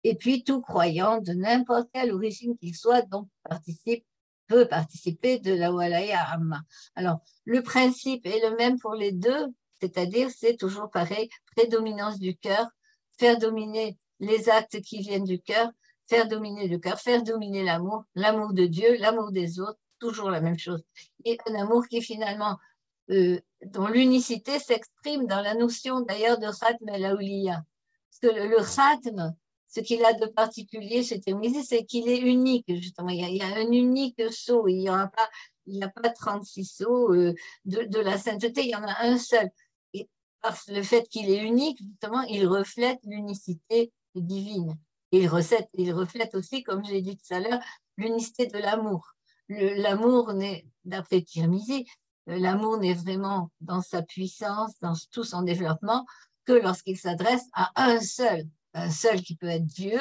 Et 0.03 0.15
puis, 0.15 0.43
tout 0.43 0.61
croyant, 0.61 1.19
de 1.19 1.33
n'importe 1.33 1.89
quelle 1.93 2.13
origine 2.13 2.57
qu'il 2.57 2.75
soit, 2.75 3.01
donc 3.03 3.27
participe, 3.43 4.05
peut 4.47 4.67
participer 4.67 5.39
de 5.39 5.53
la 5.53 5.71
Walaya 5.71 6.21
Amma. 6.31 6.61
Alors, 6.95 7.19
le 7.45 7.61
principe 7.61 8.25
est 8.25 8.41
le 8.47 8.55
même 8.55 8.79
pour 8.79 8.93
les 8.93 9.11
deux, 9.11 9.47
c'est-à-dire, 9.81 10.29
c'est 10.35 10.57
toujours 10.57 10.89
pareil, 10.89 11.29
prédominance 11.55 12.19
du 12.19 12.35
cœur, 12.37 12.67
faire 13.17 13.37
dominer 13.37 13.97
les 14.19 14.49
actes 14.49 14.81
qui 14.81 14.99
viennent 14.99 15.25
du 15.25 15.41
cœur, 15.41 15.69
faire 16.07 16.27
dominer 16.27 16.67
le 16.67 16.77
cœur, 16.77 16.99
faire 16.99 17.23
dominer 17.23 17.63
l'amour, 17.63 18.03
l'amour 18.15 18.53
de 18.53 18.65
Dieu, 18.65 18.97
l'amour 18.97 19.31
des 19.31 19.59
autres, 19.59 19.79
toujours 19.99 20.29
la 20.29 20.41
même 20.41 20.59
chose. 20.59 20.83
Et 21.23 21.37
un 21.47 21.55
amour 21.55 21.87
qui 21.87 22.01
finalement, 22.01 22.57
euh, 23.09 23.39
dont 23.65 23.87
l'unicité 23.87 24.59
s'exprime 24.59 25.25
dans 25.25 25.41
la 25.41 25.55
notion 25.55 26.01
d'ailleurs 26.01 26.37
de 26.37 26.47
Khatm 26.47 26.89
el 26.89 27.03
Parce 27.03 28.19
que 28.21 28.27
le, 28.27 28.47
le 28.47 28.63
ce 29.75 29.81
qu'il 29.81 30.05
a 30.05 30.13
de 30.13 30.25
particulier 30.27 31.03
chez 31.03 31.21
c'est 31.63 31.85
qu'il 31.85 32.07
est 32.07 32.19
unique, 32.19 32.65
justement. 32.67 33.09
Il 33.09 33.19
y, 33.19 33.41
a, 33.41 33.47
un 33.47 33.71
unique 33.71 34.21
saut. 34.31 34.67
Il 34.67 34.79
n'y 34.79 34.89
a 34.89 35.07
pas, 35.07 35.29
il 35.65 35.77
n'y 35.77 35.83
a 35.83 35.89
pas 35.89 36.09
36 36.09 36.65
sauts 36.65 37.13
euh, 37.13 37.33
de, 37.65 37.99
la 37.99 38.17
sainteté, 38.17 38.63
il 38.63 38.69
y 38.69 38.75
en 38.75 38.83
a 38.83 39.01
un 39.01 39.17
seul. 39.17 39.49
Et 39.93 40.07
par 40.41 40.57
le 40.69 40.81
fait 40.81 41.09
qu'il 41.09 41.29
est 41.29 41.43
unique, 41.43 41.79
justement, 41.79 42.21
il 42.21 42.47
reflète 42.47 42.99
l'unicité 43.03 43.91
divine. 44.15 44.77
Il, 45.11 45.27
reflète 45.27 46.35
aussi, 46.35 46.63
comme 46.63 46.83
j'ai 46.85 47.01
dit 47.01 47.17
tout 47.17 47.33
à 47.33 47.39
l'heure, 47.39 47.59
l'unicité 47.97 48.47
de 48.47 48.57
l'amour 48.57 49.15
l'amour 49.47 50.33
d'après 50.85 51.21
Tirmizi, 51.21 51.85
euh, 52.29 52.39
l'amour 52.39 52.79
n'est 52.79 52.95
vraiment 52.95 53.51
dans 53.61 53.81
sa 53.81 54.01
puissance, 54.01 54.79
dans 54.81 54.95
tout 55.11 55.23
son 55.23 55.43
développement, 55.43 56.05
que 56.45 56.53
lorsqu'il 56.53 56.97
s'adresse 56.97 57.45
à 57.53 57.71
un 57.75 57.99
seul, 57.99 58.45
un 58.75 58.91
seul 58.91 59.21
qui 59.21 59.35
peut 59.35 59.47
être 59.47 59.65
Dieu, 59.65 59.99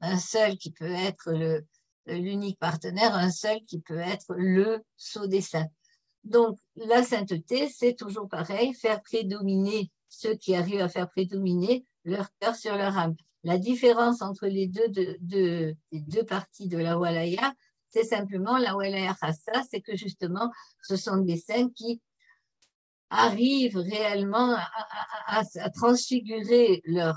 un 0.00 0.18
seul 0.18 0.56
qui 0.58 0.70
peut 0.70 0.92
être 0.92 1.32
l'unique 2.06 2.58
partenaire, 2.58 3.14
un 3.14 3.30
seul 3.30 3.58
qui 3.66 3.80
peut 3.80 3.98
être 3.98 4.34
le 4.36 4.82
sceau 4.96 5.26
des 5.26 5.40
saints. 5.40 5.68
Donc, 6.24 6.58
la 6.76 7.02
sainteté, 7.02 7.68
c'est 7.68 7.94
toujours 7.94 8.28
pareil, 8.28 8.74
faire 8.74 9.02
prédominer 9.02 9.90
ceux 10.08 10.34
qui 10.34 10.54
arrivent 10.54 10.82
à 10.82 10.88
faire 10.88 11.08
prédominer 11.08 11.84
leur 12.04 12.28
cœur 12.38 12.54
sur 12.54 12.76
leur 12.76 12.96
âme. 12.96 13.16
La 13.44 13.58
différence 13.58 14.22
entre 14.22 14.46
les 14.46 14.68
deux, 14.68 14.88
de, 14.88 15.74
deux 15.90 16.24
parties 16.24 16.68
de 16.68 16.78
la 16.78 16.98
Walaya, 16.98 17.54
c'est 17.90 18.04
simplement 18.04 18.56
la 18.58 18.76
Walaya 18.76 19.14
Khassa, 19.20 19.62
c'est 19.68 19.80
que 19.80 19.96
justement, 19.96 20.50
ce 20.82 20.96
sont 20.96 21.16
des 21.16 21.38
saints 21.38 21.70
qui 21.74 22.00
arrivent 23.12 23.76
réellement 23.76 24.56
à, 25.26 25.70
transfigurer 25.70 26.82
leur, 26.86 27.16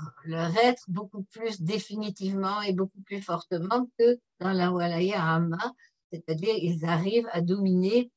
être 0.62 0.84
beaucoup 0.88 1.22
plus 1.24 1.60
définitivement 1.62 2.60
et 2.62 2.72
beaucoup 2.72 3.00
plus 3.02 3.22
fortement 3.22 3.88
que 3.98 4.18
dans 4.40 4.52
la 4.52 4.70
Walaya 4.70 5.22
Amma, 5.22 5.72
c'est-à-dire 6.12 6.54
ils 6.54 6.84
arrivent 6.84 7.28
à 7.32 7.40
dominer, 7.40 8.10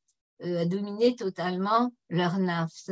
euh, 0.43 0.61
à 0.61 0.65
dominer 0.65 1.15
totalement 1.15 1.91
leur 2.09 2.37
nafs. 2.37 2.89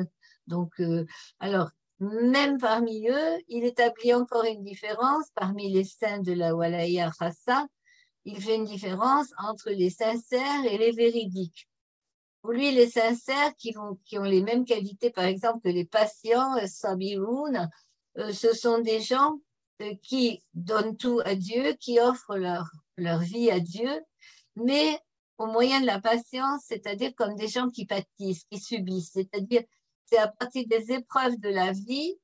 Donc, 0.47 0.71
euh, 0.79 1.05
alors, 1.39 1.69
même 1.99 2.57
parmi 2.57 3.09
eux, 3.09 3.37
il 3.49 3.65
établit 3.65 4.13
encore 4.13 4.45
une 4.45 4.63
différence 4.63 5.25
parmi 5.35 5.69
les 5.71 5.83
saints 5.83 6.21
de 6.21 6.31
la 6.31 6.55
Walaya 6.55 7.11
Khassa, 7.19 7.67
il 8.23 8.41
fait 8.41 8.55
une 8.55 8.65
différence 8.65 9.27
entre 9.37 9.69
les 9.69 9.89
sincères 9.89 10.65
et 10.69 10.77
les 10.77 10.91
véridiques. 10.91 11.67
Pour 12.41 12.51
lui, 12.51 12.71
les 12.71 12.89
sincères 12.89 13.55
qui, 13.57 13.71
vont, 13.71 13.97
qui 14.05 14.17
ont 14.17 14.23
les 14.23 14.41
mêmes 14.41 14.65
qualités, 14.65 15.09
par 15.09 15.25
exemple, 15.25 15.61
que 15.63 15.69
les 15.69 15.85
patients, 15.85 16.55
euh, 16.57 16.67
sabiroun, 16.67 17.69
euh, 18.17 18.31
ce 18.31 18.53
sont 18.53 18.79
des 18.79 19.01
gens 19.01 19.39
euh, 19.81 19.93
qui 20.01 20.43
donnent 20.53 20.97
tout 20.97 21.21
à 21.25 21.35
Dieu, 21.35 21.73
qui 21.79 21.99
offrent 21.99 22.37
leur, 22.37 22.69
leur 22.97 23.19
vie 23.19 23.51
à 23.51 23.59
Dieu, 23.59 24.01
mais 24.55 24.99
au 25.37 25.45
moyen 25.45 25.81
de 25.81 25.85
la 25.85 26.01
patience, 26.01 26.63
c'est-à-dire 26.65 27.13
comme 27.15 27.35
des 27.35 27.47
gens 27.47 27.69
qui 27.69 27.85
pâtissent, 27.85 28.45
qui 28.45 28.59
subissent, 28.59 29.11
c'est-à-dire 29.13 29.63
c'est 30.05 30.17
à 30.17 30.27
partir 30.27 30.65
des 30.67 30.91
épreuves 30.91 31.37
de 31.39 31.49
la 31.49 31.73
vie 31.73 32.15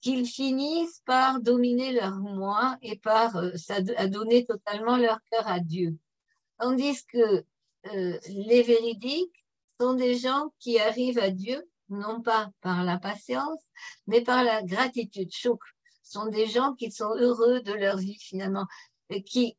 qu'ils 0.00 0.26
finissent 0.26 1.02
par 1.04 1.40
dominer 1.40 1.92
leur 1.92 2.16
moi 2.16 2.78
et 2.80 2.96
par 2.96 3.36
euh, 3.36 3.50
à 3.96 4.06
donner 4.06 4.46
totalement 4.46 4.96
leur 4.96 5.18
cœur 5.30 5.46
à 5.48 5.60
Dieu. 5.60 5.98
Tandis 6.58 7.04
que 7.06 7.44
les 8.28 8.62
véridiques 8.62 9.45
sont 9.80 9.94
des 9.94 10.16
gens 10.16 10.52
qui 10.58 10.78
arrivent 10.78 11.18
à 11.18 11.30
Dieu 11.30 11.62
non 11.88 12.20
pas 12.20 12.50
par 12.62 12.84
la 12.84 12.98
patience, 12.98 13.60
mais 14.06 14.20
par 14.20 14.42
la 14.42 14.62
gratitude. 14.62 15.30
Chouk 15.32 15.60
sont 16.02 16.26
des 16.26 16.46
gens 16.46 16.74
qui 16.74 16.90
sont 16.90 17.14
heureux 17.16 17.60
de 17.60 17.72
leur 17.72 17.96
vie 17.96 18.18
finalement, 18.18 18.66
et 19.10 19.22
qui, 19.22 19.56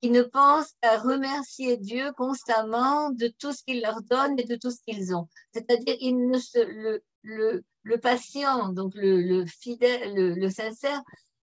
qui 0.00 0.10
ne 0.10 0.22
pensent 0.22 0.74
qu'à 0.80 0.98
remercier 0.98 1.76
Dieu 1.76 2.12
constamment 2.16 3.10
de 3.10 3.28
tout 3.38 3.52
ce 3.52 3.62
qu'il 3.64 3.82
leur 3.82 4.02
donne 4.02 4.38
et 4.38 4.44
de 4.44 4.56
tout 4.56 4.70
ce 4.70 4.80
qu'ils 4.86 5.14
ont. 5.14 5.28
C'est-à-dire, 5.52 5.96
ils 6.00 6.28
ne 6.28 6.38
se, 6.38 6.58
le, 6.58 7.02
le, 7.22 7.64
le 7.82 7.98
patient, 7.98 8.72
donc 8.72 8.92
le, 8.94 9.44
fidèle, 9.46 10.14
le, 10.14 10.50
sincère, 10.50 11.02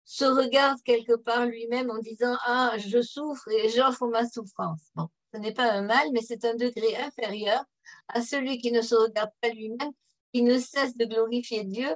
se 0.06 0.26
regarde 0.26 0.82
quelque 0.84 1.16
part 1.16 1.46
lui-même 1.46 1.92
en 1.92 2.00
disant 2.00 2.36
Ah, 2.46 2.74
je 2.78 3.02
souffre 3.02 3.48
et 3.50 3.70
j'offre 3.70 4.08
ma 4.08 4.28
souffrance. 4.28 4.82
Bon, 4.96 5.08
ce 5.34 5.40
n'est 5.40 5.54
pas 5.54 5.72
un 5.72 5.82
mal, 5.82 6.08
mais 6.12 6.22
c'est 6.22 6.46
un 6.46 6.56
degré 6.56 6.96
inférieur 6.98 7.64
à 8.08 8.22
celui 8.22 8.58
qui 8.58 8.72
ne 8.72 8.82
se 8.82 8.96
regarde 8.96 9.32
pas 9.42 9.50
lui-même, 9.50 9.92
qui 10.34 10.44
ne 10.44 10.58
cesse 10.60 10.96
de 10.96 11.06
glorifier 11.06 11.64
Dieu 11.64 11.90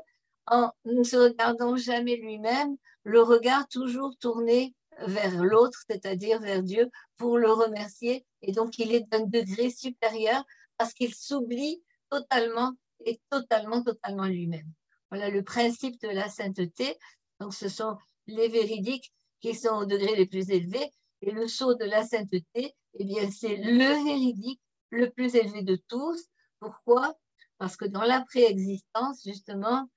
en 0.48 0.72
ne 0.86 1.04
se 1.04 1.16
regardant 1.16 1.78
jamais 1.78 2.18
lui-même, 2.18 2.76
le 3.04 3.22
regard 3.22 3.68
toujours 3.68 4.18
tourné 4.18 4.76
vers 5.00 5.44
l'autre, 5.44 5.80
c'est-à-dire 5.90 6.40
vers 6.40 6.62
Dieu, 6.62 6.90
pour 7.18 7.38
le 7.38 7.52
remercier. 7.52 8.26
Et 8.42 8.52
donc, 8.52 8.78
il 8.78 8.94
est 8.94 9.08
d'un 9.10 9.26
degré 9.26 9.70
supérieur 9.70 10.44
parce 10.78 10.94
qu'il 10.94 11.14
s'oublie 11.14 11.82
totalement 12.10 12.74
est 13.06 13.22
totalement, 13.30 13.84
totalement 13.84 14.26
lui-même. 14.26 14.68
Voilà 15.10 15.30
le 15.30 15.44
principe 15.44 16.00
de 16.02 16.10
la 16.10 16.30
sainteté. 16.30 16.98
Donc, 17.40 17.54
ce 17.54 17.70
sont 17.70 17.98
les 18.28 18.48
véridiques 18.48 19.14
qui 19.42 19.54
sont 19.56 19.76
au 19.76 19.86
degré 19.86 20.16
le 20.16 20.26
plus 20.26 20.50
élevé. 20.50 20.92
Et 21.26 21.32
le 21.32 21.48
sceau 21.48 21.74
de 21.74 21.86
la 21.86 22.04
sainteté, 22.04 22.76
eh 22.96 23.06
bien, 23.06 23.32
c'est 23.32 23.56
le 23.56 24.04
véridique 24.04 24.60
le 24.90 25.10
plus 25.10 25.36
élevé 25.36 25.62
de 25.62 25.78
tous. 25.88 26.22
Pourquoi? 26.60 27.18
Parce 27.58 27.78
que 27.78 27.86
dans 27.86 28.04
la 28.04 28.20
préexistence, 28.26 29.24
justement, 29.24 29.90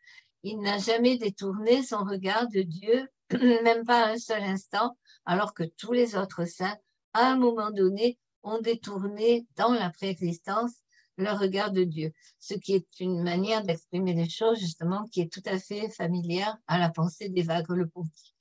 il 0.45 0.61
n'a 0.61 0.79
jamais 0.79 1.19
détourné 1.19 1.83
son 1.83 2.05
regard 2.05 2.49
de 2.49 2.63
Dieu, 2.63 3.09
même 3.65 3.85
pas 3.85 4.07
un 4.07 4.19
seul 4.19 4.45
instant, 4.45 4.97
alors 5.25 5.53
que 5.53 5.65
tous 5.65 5.93
les 5.93 6.15
autres 6.15 6.45
saints, 6.45 6.79
à 7.13 7.33
un 7.33 7.37
moment 7.37 7.73
donné, 7.73 8.21
ont 8.45 8.61
détourné 8.61 9.49
dans 9.57 9.73
la 9.73 9.91
préexistence 9.91 10.75
le 11.17 11.33
regard 11.33 11.73
de 11.73 11.83
Dieu, 11.83 12.13
ce 12.39 12.55
qui 12.55 12.75
est 12.75 13.01
une 13.01 13.25
manière 13.25 13.65
d'exprimer 13.65 14.15
les 14.15 14.29
choses 14.29 14.61
justement 14.61 15.09
qui 15.09 15.23
est 15.23 15.33
tout 15.33 15.43
à 15.45 15.59
fait 15.59 15.89
familière 15.89 16.57
à 16.69 16.79
la 16.79 16.89
pensée 16.91 17.31
d'Evagre 17.31 17.75
le 17.75 17.89
Ponty. 17.89 18.36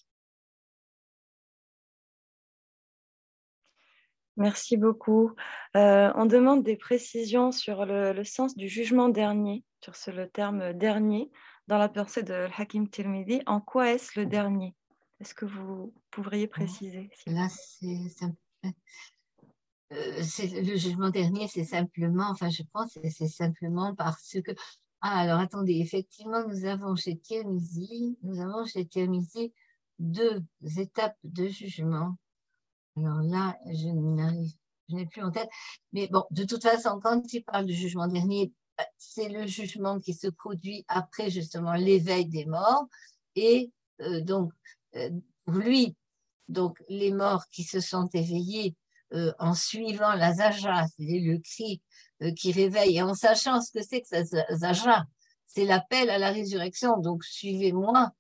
Merci 4.37 4.77
beaucoup. 4.77 5.31
Euh, 5.75 6.11
on 6.15 6.25
demande 6.25 6.63
des 6.63 6.75
précisions 6.75 7.51
sur 7.51 7.85
le, 7.85 8.23
sens 8.23 8.55
du 8.55 8.67
jugement 8.67 9.09
dernier, 9.09 9.63
sur 9.93 10.13
le 10.13 10.29
terme 10.29 10.73
dernier 10.73 11.31
dans 11.67 11.77
la 11.77 11.89
pensée 11.89 12.23
de 12.23 12.47
Hakim 12.57 12.89
Tirmidhi. 12.89 13.41
En 13.45 13.61
quoi 13.61 13.91
est-ce 13.91 14.19
le 14.19 14.25
dernier? 14.25 14.75
Est-ce 15.21 15.33
que 15.33 15.45
vous 15.45 15.93
pourriez 16.11 16.47
préciser 16.47 17.09
Là, 17.27 17.47
c'est 17.49 17.97
euh, 19.93 20.21
le 20.61 20.75
jugement 20.75 21.09
dernier, 21.09 21.47
c'est 21.47 21.63
simplement, 21.63 22.27
enfin, 22.29 22.49
je 22.49 22.63
pense, 22.73 22.97
c'est 23.09 23.27
simplement 23.27 23.95
parce 23.95 24.37
que. 24.43 24.51
Ah, 25.01 25.19
alors 25.19 25.39
attendez, 25.39 25.79
effectivement, 25.79 26.47
nous 26.47 26.65
avons 26.65 26.95
chez 26.95 27.15
Tirmizi, 27.17 28.17
nous 28.23 28.41
avons 28.41 28.65
chez 28.65 28.85
Tirmizi 28.87 29.53
deux 29.99 30.43
étapes 30.77 31.17
de 31.23 31.47
jugement. 31.47 32.17
Alors 32.97 33.21
là, 33.21 33.57
je 33.65 33.87
n'arrive 33.87 34.53
je 34.89 34.95
n'ai 34.95 35.05
plus 35.05 35.23
en 35.23 35.31
tête. 35.31 35.49
Mais 35.93 36.07
bon, 36.07 36.23
de 36.31 36.43
toute 36.43 36.63
façon, 36.63 36.99
quand 37.01 37.21
il 37.33 37.43
parle 37.43 37.65
du 37.65 37.73
jugement 37.73 38.07
dernier, 38.07 38.51
c'est 38.97 39.29
le 39.29 39.47
jugement 39.47 39.99
qui 39.99 40.13
se 40.13 40.27
produit 40.27 40.85
après 40.87 41.29
justement 41.29 41.73
l'éveil 41.73 42.25
des 42.25 42.45
morts. 42.45 42.85
Et 43.35 43.71
euh, 44.01 44.21
donc, 44.21 44.51
euh, 44.95 45.09
lui, 45.47 45.95
donc 46.49 46.77
les 46.89 47.11
morts 47.11 47.45
qui 47.51 47.63
se 47.63 47.79
sont 47.79 48.07
éveillés 48.13 48.75
euh, 49.13 49.33
en 49.39 49.53
suivant 49.53 50.13
la 50.13 50.33
zaja, 50.33 50.85
c'est-à-dire 50.87 51.33
le 51.33 51.39
cri 51.39 51.81
qui 52.37 52.53
réveille, 52.53 52.97
et 52.97 53.01
en 53.01 53.13
sachant 53.13 53.61
ce 53.61 53.71
que 53.71 53.83
c'est 53.83 54.01
que 54.01 54.07
cette 54.07 54.33
zaja, 54.53 55.05
c'est 55.47 55.65
l'appel 55.65 56.09
à 56.09 56.17
la 56.17 56.31
résurrection. 56.31 56.97
Donc, 56.99 57.23
suivez-moi 57.23 58.11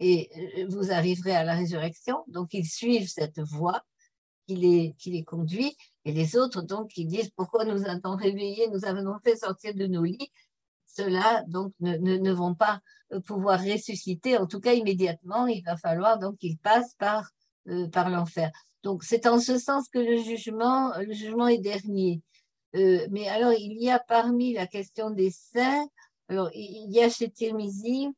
et 0.00 0.30
vous 0.68 0.90
arriverez 0.92 1.34
à 1.34 1.44
la 1.44 1.54
résurrection. 1.54 2.24
Donc, 2.28 2.52
ils 2.52 2.66
suivent 2.66 3.08
cette 3.08 3.40
voie 3.40 3.82
qui 4.48 4.94
les, 5.10 5.24
conduit. 5.24 5.76
Et 6.04 6.12
les 6.12 6.36
autres, 6.36 6.62
donc, 6.62 6.90
qui 6.90 7.04
disent 7.04 7.30
pourquoi 7.36 7.64
nous 7.64 7.86
avons 7.86 8.16
réveillés, 8.16 8.68
nous 8.68 8.84
avons 8.84 9.18
fait 9.22 9.36
sortir 9.36 9.74
de 9.74 9.86
nos 9.86 10.04
lits? 10.04 10.32
Ceux-là, 10.86 11.44
donc, 11.46 11.74
ne, 11.80 11.96
ne, 11.96 12.32
vont 12.32 12.54
pas 12.54 12.80
euh, 13.12 13.20
pouvoir 13.20 13.60
ressusciter, 13.60 14.38
en 14.38 14.46
tout 14.46 14.60
cas 14.60 14.72
immédiatement. 14.72 15.46
Il 15.46 15.62
va 15.64 15.76
falloir 15.76 16.18
donc 16.18 16.38
qu'ils 16.38 16.58
passent 16.58 16.94
par, 16.94 17.30
euh, 17.68 17.88
par 17.88 18.08
l'enfer. 18.10 18.50
Donc, 18.82 19.04
c'est 19.04 19.26
en 19.26 19.38
ce 19.38 19.58
sens 19.58 19.88
que 19.88 19.98
le 19.98 20.16
jugement, 20.22 20.96
le 20.98 21.12
jugement 21.12 21.48
est 21.48 21.58
dernier. 21.58 22.22
Euh, 22.74 23.06
mais 23.10 23.28
alors, 23.28 23.52
il 23.52 23.80
y 23.80 23.90
a 23.90 23.98
parmi 23.98 24.54
la 24.54 24.66
question 24.66 25.10
des 25.10 25.30
saints, 25.30 25.86
alors, 26.30 26.50
il 26.54 26.90
y 26.90 27.00
a 27.00 27.08
chez 27.08 27.30
Tirmizi, 27.30 28.08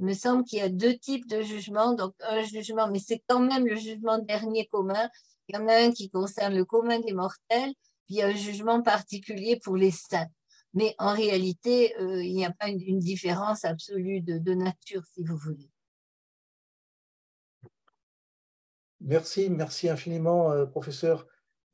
il 0.00 0.04
me 0.04 0.14
semble 0.14 0.44
qu'il 0.44 0.58
y 0.58 0.62
a 0.62 0.68
deux 0.68 0.96
types 0.96 1.28
de 1.28 1.40
jugements. 1.40 1.94
Donc, 1.94 2.14
un 2.20 2.42
jugement, 2.42 2.88
mais 2.88 2.98
c'est 2.98 3.22
quand 3.28 3.40
même 3.40 3.66
le 3.66 3.76
jugement 3.76 4.18
dernier 4.18 4.66
commun, 4.66 5.08
il 5.48 5.56
y 5.56 5.58
en 5.58 5.68
a 5.68 5.74
un 5.74 5.92
qui 5.92 6.10
concerne 6.10 6.54
le 6.54 6.64
commun 6.64 7.00
des 7.00 7.12
mortels, 7.12 7.72
puis 8.06 8.14
il 8.14 8.16
y 8.16 8.22
a 8.22 8.28
un 8.28 8.34
jugement 8.34 8.82
particulier 8.82 9.58
pour 9.62 9.76
les 9.76 9.90
saints. 9.90 10.28
Mais 10.74 10.94
en 10.98 11.14
réalité, 11.14 11.94
euh, 12.00 12.22
il 12.22 12.34
n'y 12.34 12.44
a 12.44 12.50
pas 12.50 12.68
une, 12.68 12.98
différence 12.98 13.64
absolue 13.64 14.20
de, 14.20 14.54
nature, 14.54 15.04
si 15.06 15.22
vous 15.22 15.36
voulez. 15.36 15.70
Merci, 19.00 19.50
merci 19.50 19.88
infiniment, 19.88 20.50
euh, 20.50 20.66
professeur. 20.66 21.26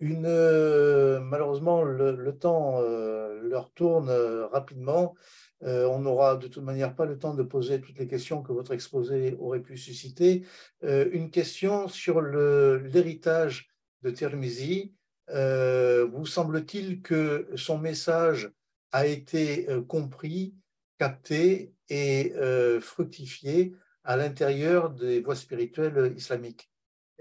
Euh, 0.02 1.20
malheureusement, 1.20 1.82
le, 1.82 2.32
temps 2.38 2.80
leur 2.80 3.70
tourne 3.72 4.10
rapidement. 4.10 5.14
On 5.62 5.98
n'aura 6.00 6.36
de 6.36 6.48
toute 6.48 6.64
manière 6.64 6.94
pas 6.94 7.06
le 7.06 7.18
temps 7.18 7.34
de 7.34 7.42
poser 7.42 7.80
toutes 7.80 7.98
les 7.98 8.06
questions 8.06 8.42
que 8.42 8.52
votre 8.52 8.72
exposé 8.72 9.36
aurait 9.38 9.60
pu 9.60 9.76
susciter. 9.76 10.44
une 10.82 11.30
question 11.30 11.88
sur 11.88 12.22
l'héritage 12.22 13.68
de 14.02 14.10
Tirmizi. 14.10 14.94
vous 15.28 16.26
semble-t-il 16.26 17.02
que 17.02 17.48
son 17.56 17.78
message 17.78 18.50
a 18.92 19.06
été 19.06 19.66
compris, 19.86 20.54
capté 20.98 21.74
et 21.88 22.32
fructifié 22.80 23.74
à 24.04 24.16
l'intérieur 24.16 24.90
des 24.90 25.20
voies 25.20 25.36
spirituelles 25.36 26.14
islamiques? 26.16 26.70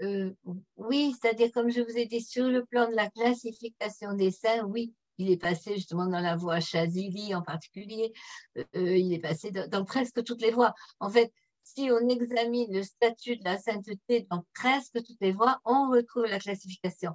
Euh, 0.02 0.30
oui, 0.76 1.14
c'est-à-dire, 1.20 1.52
comme 1.52 1.70
je 1.70 1.82
vous 1.82 1.96
ai 1.96 2.06
dit, 2.06 2.22
sur 2.22 2.48
le 2.48 2.64
plan 2.64 2.88
de 2.88 2.94
la 2.94 3.10
classification 3.10 4.14
des 4.14 4.30
saints, 4.30 4.64
oui, 4.64 4.94
il 5.20 5.30
est 5.30 5.36
passé 5.36 5.74
justement 5.74 6.06
dans 6.06 6.20
la 6.20 6.34
voie 6.34 6.60
Chazili 6.60 7.34
en 7.34 7.42
particulier, 7.42 8.12
euh, 8.56 8.64
euh, 8.76 8.96
il 8.96 9.12
est 9.12 9.18
passé 9.18 9.50
dans, 9.50 9.84
presque 9.84 10.24
toutes 10.24 10.40
les 10.40 10.50
voies. 10.50 10.74
En 10.98 11.10
fait, 11.10 11.30
si 11.62 11.90
on 11.92 12.08
examine 12.08 12.72
le 12.72 12.82
statut 12.82 13.36
de 13.36 13.44
la 13.44 13.58
sainteté 13.58 14.26
dans 14.30 14.44
presque 14.54 15.02
toutes 15.04 15.20
les 15.20 15.32
voies, 15.32 15.60
on 15.64 15.90
retrouve 15.90 16.24
la 16.24 16.38
classification. 16.38 17.12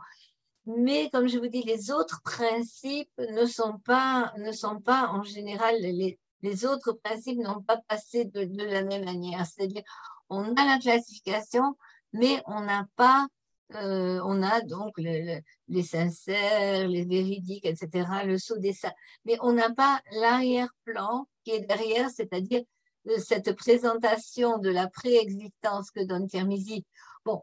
Mais 0.68 1.10
comme 1.10 1.27
je 1.27 1.40
vous 1.40 1.48
dis, 1.48 1.64
les 1.64 1.91
autres 1.91 2.22
principes 2.23 3.11
ne 3.18 3.45
sont 3.45 3.80
pas, 3.80 4.34
ne 4.38 4.52
sont 4.52 4.80
pas 4.80 5.10
en 5.10 5.23
général, 5.23 5.76
les, 5.80 6.65
autres 6.65 6.94
principes 7.03 7.40
n'ont 7.40 7.64
pas 7.64 7.77
passé 7.88 8.26
de, 8.26 8.44
de 8.44 8.64
la 8.64 8.84
même 8.84 9.03
manière. 9.03 9.45
C'est-à-dire, 9.48 9.84
on 10.30 10.53
a 10.53 10.65
la 10.65 10.80
classification, 10.80 11.76
mais 12.14 12.41
on 12.45 12.61
n'a 12.61 12.88
pas, 12.95 13.27
euh, 13.73 14.21
on 14.23 14.43
a 14.43 14.61
donc 14.61 14.93
les 14.99 15.83
sincères, 15.83 16.87
les 16.87 17.03
véridiques, 17.03 17.65
etc., 17.65 18.07
le 18.25 18.37
saut 18.37 18.57
des 18.57 18.73
saints, 18.73 18.93
mais 19.25 19.37
on 19.41 19.53
n'a 19.53 19.73
pas 19.73 20.01
l'arrière-plan 20.11 21.27
qui 21.43 21.51
est 21.51 21.61
derrière, 21.61 22.09
c'est-à-dire 22.11 22.61
euh, 23.07 23.17
cette 23.17 23.53
présentation 23.53 24.59
de 24.59 24.69
la 24.69 24.87
préexistence 24.87 25.89
que 25.89 26.03
donne 26.03 26.27
Tirmizi. 26.27 26.85
Bon, 27.25 27.41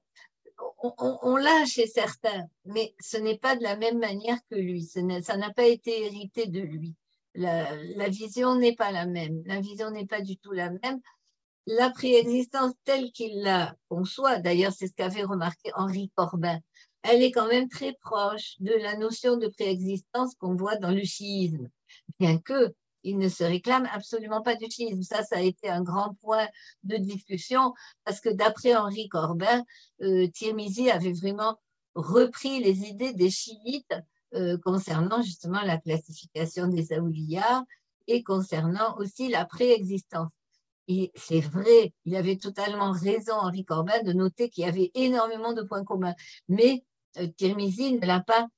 on, 0.78 1.36
l'a 1.36 1.64
chez 1.66 1.88
certains, 1.88 2.46
mais 2.66 2.94
ce 3.00 3.16
n'est 3.16 3.38
pas 3.38 3.56
de 3.56 3.62
la 3.64 3.76
même 3.76 3.98
manière 3.98 4.38
que 4.48 4.54
lui. 4.54 4.84
ça 4.84 5.02
n'a 5.02 5.52
pas 5.52 5.66
été 5.66 6.04
hérité 6.04 6.46
de 6.46 6.60
lui. 6.60 6.94
la 7.34 8.08
vision 8.08 8.54
n'est 8.54 8.76
pas 8.76 8.92
la 8.92 9.06
même. 9.06 9.42
La 9.44 9.60
vision 9.60 9.90
n'est 9.90 10.06
pas 10.06 10.20
du 10.20 10.36
tout 10.36 10.52
la 10.52 10.70
même 10.70 11.00
la 11.66 11.90
préexistence 11.90 12.72
telle 12.84 13.12
qu'il 13.12 13.42
la 13.42 13.74
conçoit, 13.88 14.38
d'ailleurs 14.38 14.72
c'est 14.72 14.88
ce 14.88 14.94
qu'avait 14.94 15.24
remarqué 15.24 15.70
Henri 15.74 16.10
Corbin, 16.14 16.58
elle 17.02 17.22
est 17.22 17.32
quand 17.32 17.48
même 17.48 17.68
très 17.68 17.94
proche 18.00 18.56
de 18.60 18.72
la 18.72 18.96
notion 18.96 19.36
de 19.36 19.48
préexistence 19.48 20.34
qu'on 20.36 20.54
voit 20.54 20.76
dans 20.76 20.90
le 20.90 21.02
chiisme, 21.02 21.68
bien 22.18 22.38
que 22.38 22.74
il 23.04 23.18
ne 23.18 23.28
se 23.28 23.44
réclame 23.44 23.88
absolument 23.92 24.42
pas 24.42 24.54
du 24.54 24.70
chiisme. 24.70 25.02
Ça, 25.02 25.24
ça 25.24 25.38
a 25.38 25.40
été 25.40 25.68
un 25.68 25.82
grand 25.82 26.14
point 26.20 26.46
de 26.84 26.96
discussion 26.96 27.74
parce 28.04 28.20
que 28.20 28.28
d'après 28.28 28.76
Henri 28.76 29.08
Corbin, 29.08 29.64
euh, 30.02 30.28
avait 30.92 31.12
vraiment 31.12 31.58
repris 31.94 32.62
les 32.62 32.84
idées 32.84 33.12
des 33.12 33.30
chiites 33.30 33.94
euh, 34.34 34.56
concernant 34.64 35.20
justement 35.20 35.60
la 35.62 35.78
classification 35.78 36.68
des 36.68 36.92
Aouliyas 36.92 37.64
et 38.06 38.22
concernant 38.22 38.96
aussi 38.98 39.28
la 39.28 39.44
préexistence. 39.44 40.30
Et 40.88 41.12
c'est 41.14 41.40
vrai, 41.40 41.92
il 42.04 42.16
avait 42.16 42.36
totalement 42.36 42.92
raison, 42.92 43.34
Henri 43.34 43.64
Corbin, 43.64 44.02
de 44.02 44.12
noter 44.12 44.48
qu'il 44.48 44.64
y 44.64 44.68
avait 44.68 44.90
énormément 44.94 45.52
de 45.52 45.62
points 45.62 45.84
communs. 45.84 46.14
Mais 46.48 46.84
euh, 47.18 47.28
ne 47.40 48.06
l'a 48.06 48.20
pas, 48.20 48.48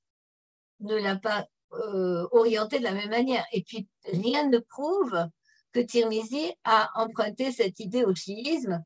ne 0.80 1.14
pas 1.16 1.46
euh, 1.72 2.26
orienté 2.32 2.78
de 2.78 2.84
la 2.84 2.92
même 2.92 3.10
manière. 3.10 3.44
Et 3.52 3.62
puis, 3.62 3.88
rien 4.04 4.48
ne 4.48 4.58
prouve 4.58 5.28
que 5.72 5.80
Tirmizi 5.80 6.52
a 6.64 6.90
emprunté 6.94 7.52
cette 7.52 7.80
idée 7.80 8.04
au 8.04 8.14
chiisme. 8.14 8.82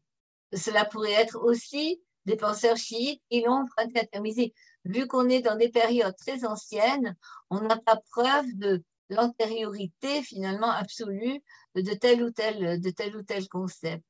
Cela 0.55 0.85
pourrait 0.85 1.13
être 1.13 1.39
aussi 1.43 2.01
des 2.25 2.37
penseurs 2.37 2.77
chiites 2.77 3.23
qui 3.31 3.43
l'ont 3.43 3.63
emprunté 3.63 4.01
à 4.01 4.07
Tirmizi. 4.07 4.55
Vu 4.85 5.07
qu'on 5.07 5.29
est 5.29 5.43
dans 5.43 5.57
des 5.57 5.69
périodes 5.69 6.17
très 6.17 6.45
anciennes, 6.47 7.15
on 7.51 7.61
n'a 7.61 7.77
pas 7.77 8.01
preuve 8.11 8.47
de 8.55 8.83
l'antériorité 9.11 10.23
finalement 10.23 10.71
absolue 10.71 11.43
de 11.83 11.95
tel 11.95 12.23
ou 12.23 12.31
tel, 12.31 12.81
de 12.81 12.91
tel 12.91 13.17
ou 13.17 13.23
tel 13.23 13.49
concept. 13.49 14.05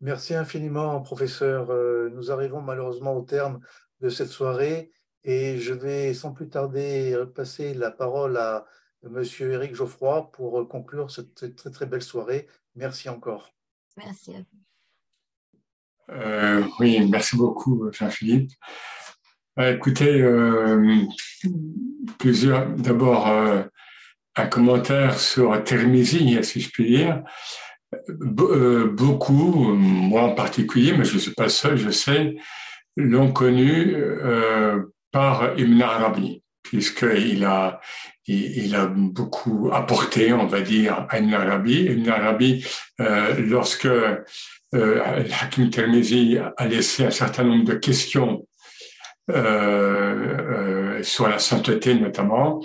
Merci 0.00 0.34
infiniment, 0.34 1.00
professeur. 1.02 1.70
Euh, 1.70 2.08
nous 2.14 2.30
arrivons 2.30 2.62
malheureusement 2.62 3.14
au 3.14 3.22
terme 3.22 3.60
de 4.00 4.08
cette 4.08 4.28
soirée 4.28 4.92
et 5.24 5.58
je 5.58 5.74
vais 5.74 6.14
sans 6.14 6.32
plus 6.32 6.48
tarder 6.48 7.22
passer 7.34 7.74
la 7.74 7.90
parole 7.90 8.38
à 8.38 8.64
Monsieur 9.02 9.52
Éric 9.52 9.74
Geoffroy 9.74 10.30
pour 10.32 10.66
conclure 10.68 11.10
cette 11.10 11.54
très 11.54 11.70
très 11.70 11.84
belle 11.84 12.02
soirée. 12.02 12.48
Merci 12.74 13.10
encore. 13.10 13.54
Merci 13.98 14.34
à 14.34 14.38
vous. 14.38 16.14
Euh, 16.14 16.64
oui, 16.78 17.06
merci 17.08 17.36
beaucoup, 17.36 17.92
Jean-Philippe. 17.92 18.52
Euh, 19.58 19.74
écoutez, 19.74 20.24
plusieurs. 22.18 22.70
D'abord, 22.76 23.28
un 24.36 24.46
commentaire 24.46 25.18
sur 25.18 25.62
Termizi, 25.64 26.38
si 26.42 26.60
je 26.60 26.70
puis 26.70 26.86
dire. 26.86 27.22
Euh, 28.40 28.92
beaucoup, 28.92 29.74
moi 29.74 30.22
en 30.22 30.34
particulier, 30.34 30.94
mais 30.96 31.04
je 31.04 31.14
ne 31.14 31.18
suis 31.18 31.32
pas 31.32 31.48
seul, 31.48 31.76
je 31.76 31.90
sais, 31.90 32.36
l'ont 32.96 33.32
connu 33.32 33.94
euh, 33.96 34.82
par 35.10 35.58
Ibn 35.58 35.82
Arabi, 35.82 36.42
puisqu'il 36.62 37.44
a, 37.44 37.80
il, 38.26 38.76
a 38.76 38.86
beaucoup 38.86 39.70
apporté, 39.72 40.32
on 40.32 40.46
va 40.46 40.60
dire, 40.60 41.06
à 41.08 41.18
Ibn 41.18 41.34
Arabi. 41.34 41.82
Ibn 41.82 42.08
Arabi, 42.08 42.64
euh, 43.00 43.34
lorsque 43.40 43.88
Hakim 44.72 45.70
Termizi 45.70 46.38
a 46.56 46.68
laissé 46.68 47.04
un 47.04 47.10
certain 47.10 47.42
nombre 47.42 47.64
de 47.64 47.74
questions 47.74 48.46
sur 51.02 51.28
la 51.28 51.38
sainteté 51.38 51.94
notamment, 51.94 52.60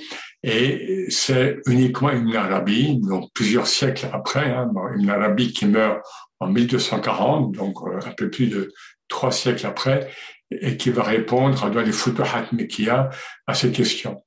et 0.48 1.08
c'est 1.10 1.58
uniquement 1.66 2.12
Ibn 2.12 2.36
Arabi, 2.36 3.00
donc 3.00 3.32
plusieurs 3.34 3.66
siècles 3.66 4.08
après, 4.14 4.52
hein, 4.52 4.72
Ibn 4.96 5.10
Arabi 5.10 5.52
qui 5.54 5.66
meurt 5.66 6.06
en 6.40 6.50
1240, 6.50 7.52
donc 7.52 7.78
euh, 7.82 8.00
un 8.06 8.12
peu 8.12 8.30
plus 8.30 8.46
de 8.46 8.72
trois 9.08 9.32
siècles 9.32 9.66
après, 9.66 10.08
et 10.52 10.78
qui 10.78 10.92
va 10.92 11.02
répondre 11.02 11.70
dans 11.72 11.82
les 11.82 11.92
Futuhat 11.92 12.46
Mekia 12.52 13.10
à 13.48 13.56
ces 13.56 13.72
questions. 13.72 14.24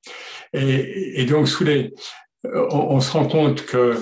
Et, 0.53 1.25
donc, 1.27 1.49
sous 1.49 1.63
les, 1.63 1.95
euh, 2.47 2.67
on, 2.73 3.01
se 3.01 3.13
rend 3.13 3.29
compte 3.29 3.65
que 3.65 3.95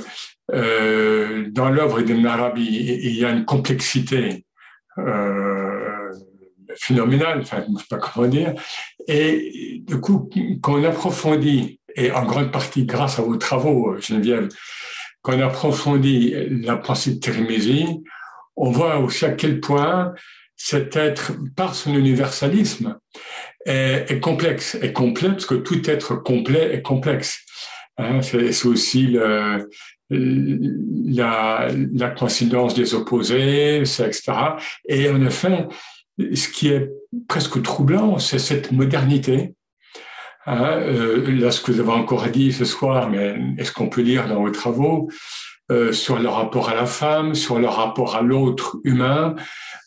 euh, 0.55 1.51
dans 1.51 1.69
l'œuvre 1.69 2.01
d'Ibn 2.01 2.25
Arabi, 2.25 2.65
il 2.65 3.15
y 3.15 3.27
a 3.27 3.31
une 3.31 3.45
complexité 3.45 4.47
euh, 4.97 6.13
phénoménal, 6.77 7.41
enfin, 7.43 7.63
je 7.67 7.73
ne 7.73 7.79
sais 7.79 7.85
pas 7.91 7.99
comment 7.99 8.27
dire. 8.27 8.55
Et 9.07 9.83
du 9.83 10.01
coup, 10.01 10.31
quand 10.63 10.77
on 10.77 10.85
approfondit, 10.85 11.79
et 11.97 12.13
en 12.13 12.25
grande 12.25 12.53
partie 12.53 12.85
grâce 12.85 13.19
à 13.19 13.23
vos 13.23 13.37
travaux, 13.37 13.97
Geneviève, 14.01 14.49
quand 15.23 15.37
on 15.37 15.41
approfondit 15.41 16.35
la 16.63 16.77
pensée 16.77 17.15
de 17.15 17.19
Thérémésie, 17.19 17.87
on 18.55 18.71
voit 18.71 18.99
aussi 18.99 19.25
à 19.25 19.33
quel 19.33 19.61
point 19.61 20.15
cet 20.57 20.97
être, 20.97 21.33
par 21.57 21.75
son 21.75 21.95
universalisme, 21.95 22.99
est, 23.67 24.21
complexe. 24.21 24.77
Est 24.81 24.93
complexe 24.93 25.35
parce 25.35 25.47
que 25.47 25.55
tout 25.55 25.91
être 25.91 26.17
complet 26.17 26.75
est 26.75 26.83
complexe. 26.83 27.41
Hein, 27.99 28.21
c'est 28.23 28.67
aussi 28.67 29.09
la, 29.09 29.59
la 30.11 32.11
coïncidence 32.11 32.75
des 32.75 32.95
opposés, 32.95 33.79
etc. 33.79 34.23
Et 34.89 35.11
en 35.11 35.25
effet, 35.27 35.67
ce 36.19 36.49
qui 36.49 36.69
est 36.69 36.91
presque 37.29 37.61
troublant, 37.63 38.19
c'est 38.19 38.39
cette 38.39 38.73
modernité. 38.73 39.55
Hein, 40.47 40.79
euh, 40.79 41.29
là, 41.41 41.51
ce 41.51 41.61
que 41.61 41.73
vous 41.73 41.81
avez 41.81 41.91
encore 41.91 42.29
dit 42.29 42.53
ce 42.53 42.65
soir, 42.65 43.11
mais 43.11 43.37
est-ce 43.59 43.73
qu'on 43.73 43.89
peut 43.89 44.01
lire 44.01 44.29
dans 44.29 44.41
vos 44.41 44.51
travaux 44.51 45.11
euh, 45.73 45.93
sur 45.93 46.21
le 46.21 46.29
rapport 46.29 46.69
à 46.69 46.75
la 46.75 46.87
femme, 46.87 47.35
sur 47.35 47.59
le 47.59 47.67
rapport 47.67 48.15
à 48.15 48.23
l'autre 48.23 48.79
humain? 48.85 49.35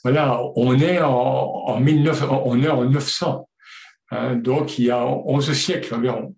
Voilà, 0.04 0.42
on 0.58 0.78
est 0.78 1.00
en, 1.00 1.12
en 1.12 1.80
19, 1.80 2.26
on 2.46 2.62
est 2.62 2.68
en 2.68 2.84
900, 2.84 3.50
hein, 4.12 4.36
donc 4.36 4.78
il 4.78 4.86
y 4.86 4.92
a 4.92 5.06
11 5.06 5.54
siècles 5.54 5.96
environ. 5.96 6.36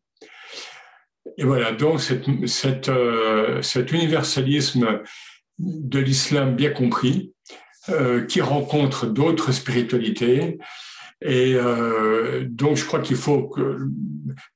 Et 1.37 1.43
voilà, 1.43 1.71
donc 1.71 1.99
euh, 2.11 3.61
cet 3.63 3.91
universalisme 3.91 5.01
de 5.57 5.99
l'islam 5.99 6.55
bien 6.55 6.71
compris, 6.71 7.33
qui 8.27 8.41
rencontre 8.41 9.07
d'autres 9.07 9.51
spiritualités. 9.51 10.59
Et 11.21 11.53
euh, 11.55 12.45
donc, 12.47 12.77
je 12.77 12.85
crois 12.85 12.99
qu'il 12.99 13.15
faut 13.15 13.47
que 13.47 13.77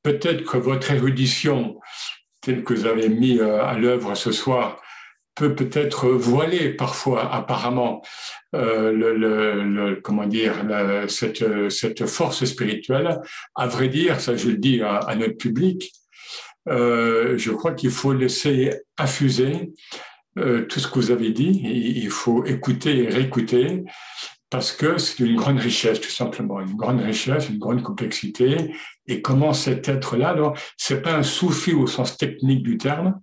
peut-être 0.04 0.44
que 0.44 0.58
votre 0.58 0.92
érudition, 0.92 1.80
telle 2.42 2.64
que 2.64 2.74
vous 2.74 2.86
avez 2.86 3.10
mis 3.10 3.40
à 3.40 3.74
l'œuvre 3.74 4.16
ce 4.16 4.32
soir, 4.32 4.82
peut 5.36 5.54
peut-être 5.54 6.08
voiler 6.08 6.70
parfois 6.70 7.34
apparemment 7.34 8.02
le, 8.54 9.96
comment 9.96 10.26
dire 10.26 10.54
cette, 11.10 11.70
cette 11.70 12.06
force 12.06 12.46
spirituelle. 12.46 13.20
À 13.54 13.68
vrai 13.68 13.90
dire, 13.90 14.22
ça 14.22 14.38
je 14.38 14.48
le 14.48 14.58
dis 14.58 14.82
à 14.82 15.14
notre 15.16 15.36
public, 15.36 15.92
euh, 16.70 17.38
je 17.38 17.52
crois 17.52 17.74
qu'il 17.74 17.92
faut 17.92 18.14
laisser 18.14 18.74
infuser 18.98 19.72
euh, 20.38 20.66
tout 20.66 20.80
ce 20.80 20.88
que 20.88 20.96
vous 20.96 21.12
avez 21.12 21.30
dit. 21.30 21.62
il 21.64 22.10
faut 22.10 22.44
écouter 22.46 23.04
et 23.04 23.10
réécouter 23.10 23.84
parce 24.50 24.72
que 24.72 24.98
c'est 24.98 25.24
une 25.24 25.36
grande 25.36 25.60
richesse, 25.60 26.00
tout 26.00 26.12
simplement, 26.12 26.60
une 26.62 26.76
grande 26.76 27.02
richesse, 27.02 27.50
une 27.50 27.58
grande 27.58 27.82
complexité. 27.82 28.74
Et 29.08 29.22
comment 29.22 29.54
cet 29.54 29.90
être-là, 29.90 30.30
alors, 30.30 30.58
c'est 30.78 31.02
pas 31.02 31.16
un 31.16 31.24
soufi 31.24 31.74
au 31.74 31.88
sens 31.88 32.18
technique 32.18 32.64
du 32.64 32.78
terme, 32.78 33.20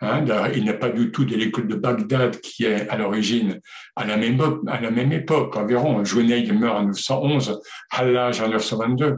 Hein, 0.00 0.24
il 0.54 0.64
n'est 0.64 0.78
pas 0.78 0.90
du 0.90 1.10
tout 1.10 1.24
de 1.24 1.34
l'école 1.34 1.66
de 1.66 1.74
Bagdad 1.74 2.40
qui 2.40 2.64
est 2.64 2.88
à 2.88 2.96
l'origine 2.96 3.60
à 3.96 4.04
la 4.04 4.16
même, 4.16 4.40
à 4.68 4.80
la 4.80 4.92
même 4.92 5.12
époque 5.12 5.56
environ. 5.56 6.04
Junayd 6.04 6.52
meurt 6.52 6.78
en 6.78 6.84
911, 6.84 7.60
Hallaj 7.90 8.40
en 8.40 8.48
922. 8.48 9.16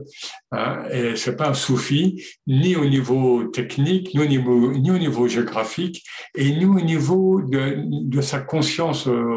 Hein, 0.52 0.78
et 0.90 1.16
c'est 1.16 1.36
pas 1.36 1.51
un 1.51 1.55
soufi 1.55 2.24
ni 2.47 2.77
au 2.77 2.86
niveau 2.86 3.44
technique, 3.44 4.14
ni 4.14 4.20
au 4.20 4.27
niveau, 4.27 4.72
ni 4.72 4.90
au 4.90 4.97
niveau 4.97 5.28
géographique, 5.28 6.02
et 6.35 6.51
ni 6.51 6.64
au 6.64 6.81
niveau 6.81 7.43
de, 7.43 7.74
de 8.09 8.20
sa 8.22 8.40
conscience 8.40 9.06
euh, 9.06 9.36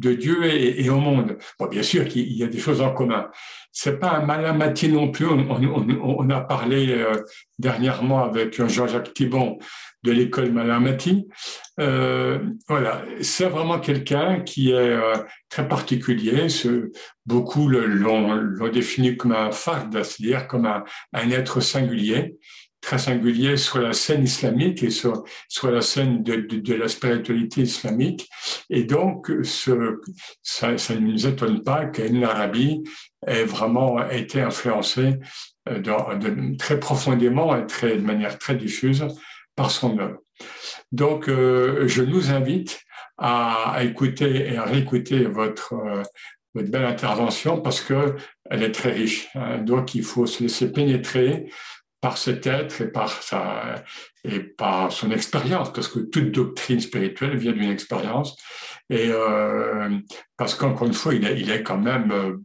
de 0.00 0.14
Dieu 0.14 0.44
et, 0.44 0.88
au 0.88 0.98
monde. 0.98 1.36
Bon, 1.58 1.66
bien 1.66 1.82
sûr 1.82 2.08
qu'il 2.08 2.32
y 2.32 2.42
a 2.42 2.46
des 2.46 2.58
choses 2.58 2.80
en 2.80 2.92
commun. 2.92 3.28
C'est 3.70 4.00
pas 4.00 4.12
un 4.12 4.24
malamati 4.24 4.88
non 4.88 5.10
plus. 5.10 5.26
On, 5.26 6.30
a 6.30 6.40
parlé 6.40 6.90
euh, 6.90 7.22
dernièrement 7.58 8.24
avec 8.24 8.66
Jean-Jacques 8.66 9.14
Thibon 9.14 9.58
de 10.02 10.12
l'école 10.12 10.52
Malamati. 10.52 11.28
Euh, 11.78 12.38
voilà, 12.66 13.02
c'est 13.20 13.48
vraiment 13.48 13.78
quelqu'un 13.78 14.40
qui 14.40 14.70
est 14.70 14.74
euh, 14.74 15.14
très 15.50 15.68
particulier. 15.68 16.46
Beaucoup 17.26 17.68
l'ont 17.68 18.68
défini 18.72 19.16
comme 19.16 19.32
un 19.32 19.50
fard, 19.50 19.88
c'est-à-dire 19.92 20.48
comme 20.48 20.66
un, 20.66 21.30
être 21.30 21.60
singulier, 21.60 22.38
très 22.80 22.98
singulier 22.98 23.56
sur 23.56 23.78
la 23.78 23.92
scène 23.92 24.24
islamique 24.24 24.82
et 24.82 24.90
sur, 24.90 25.24
sur 25.48 25.70
la 25.70 25.82
scène 25.82 26.22
de, 26.22 26.36
de, 26.36 26.56
de, 26.56 26.74
la 26.74 26.88
spiritualité 26.88 27.62
islamique. 27.62 28.28
Et 28.70 28.84
donc, 28.84 29.30
ce, 29.42 30.00
ça, 30.42 30.78
ça 30.78 30.94
ne 30.94 31.00
nous 31.00 31.26
étonne 31.26 31.62
pas 31.62 31.86
qu'Ibn 31.86 32.24
Arabi 32.24 32.82
ait 33.26 33.44
vraiment 33.44 34.08
été 34.08 34.40
influencé 34.40 35.18
euh, 35.68 35.78
de, 35.78 36.56
très 36.56 36.80
profondément 36.80 37.56
et 37.56 37.66
très, 37.66 37.96
de 37.96 38.02
manière 38.02 38.38
très 38.38 38.54
diffuse 38.54 39.06
par 39.56 39.70
son 39.70 39.98
œuvre. 39.98 40.18
Donc, 40.90 41.28
euh, 41.28 41.86
je 41.86 42.02
nous 42.02 42.30
invite 42.30 42.80
à, 43.18 43.78
écouter 43.82 44.52
et 44.52 44.56
à 44.56 44.64
réécouter 44.64 45.24
votre, 45.24 45.74
euh, 45.74 46.02
votre 46.54 46.70
belle 46.70 46.86
intervention 46.86 47.60
parce 47.60 47.82
que 47.82 48.16
elle 48.50 48.62
est 48.62 48.72
très 48.72 48.92
riche. 48.92 49.28
Hein. 49.34 49.58
Donc, 49.58 49.94
il 49.94 50.02
faut 50.02 50.26
se 50.26 50.42
laisser 50.42 50.72
pénétrer 50.72 51.50
par 52.00 52.18
cet 52.18 52.46
être 52.46 52.80
et 52.80 52.88
par 52.88 53.10
sa 53.22 53.84
et 54.24 54.40
par 54.40 54.92
son 54.92 55.10
expérience, 55.10 55.72
parce 55.72 55.88
que 55.88 56.00
toute 56.00 56.32
doctrine 56.32 56.80
spirituelle 56.80 57.36
vient 57.36 57.52
d'une 57.52 57.70
expérience. 57.70 58.36
Et 58.88 59.08
euh, 59.10 59.98
parce 60.36 60.54
qu'encore 60.54 60.86
une 60.86 60.94
fois, 60.94 61.14
il 61.14 61.26
est, 61.26 61.40
il 61.40 61.50
est 61.50 61.62
quand 61.62 61.78
même 61.78 62.40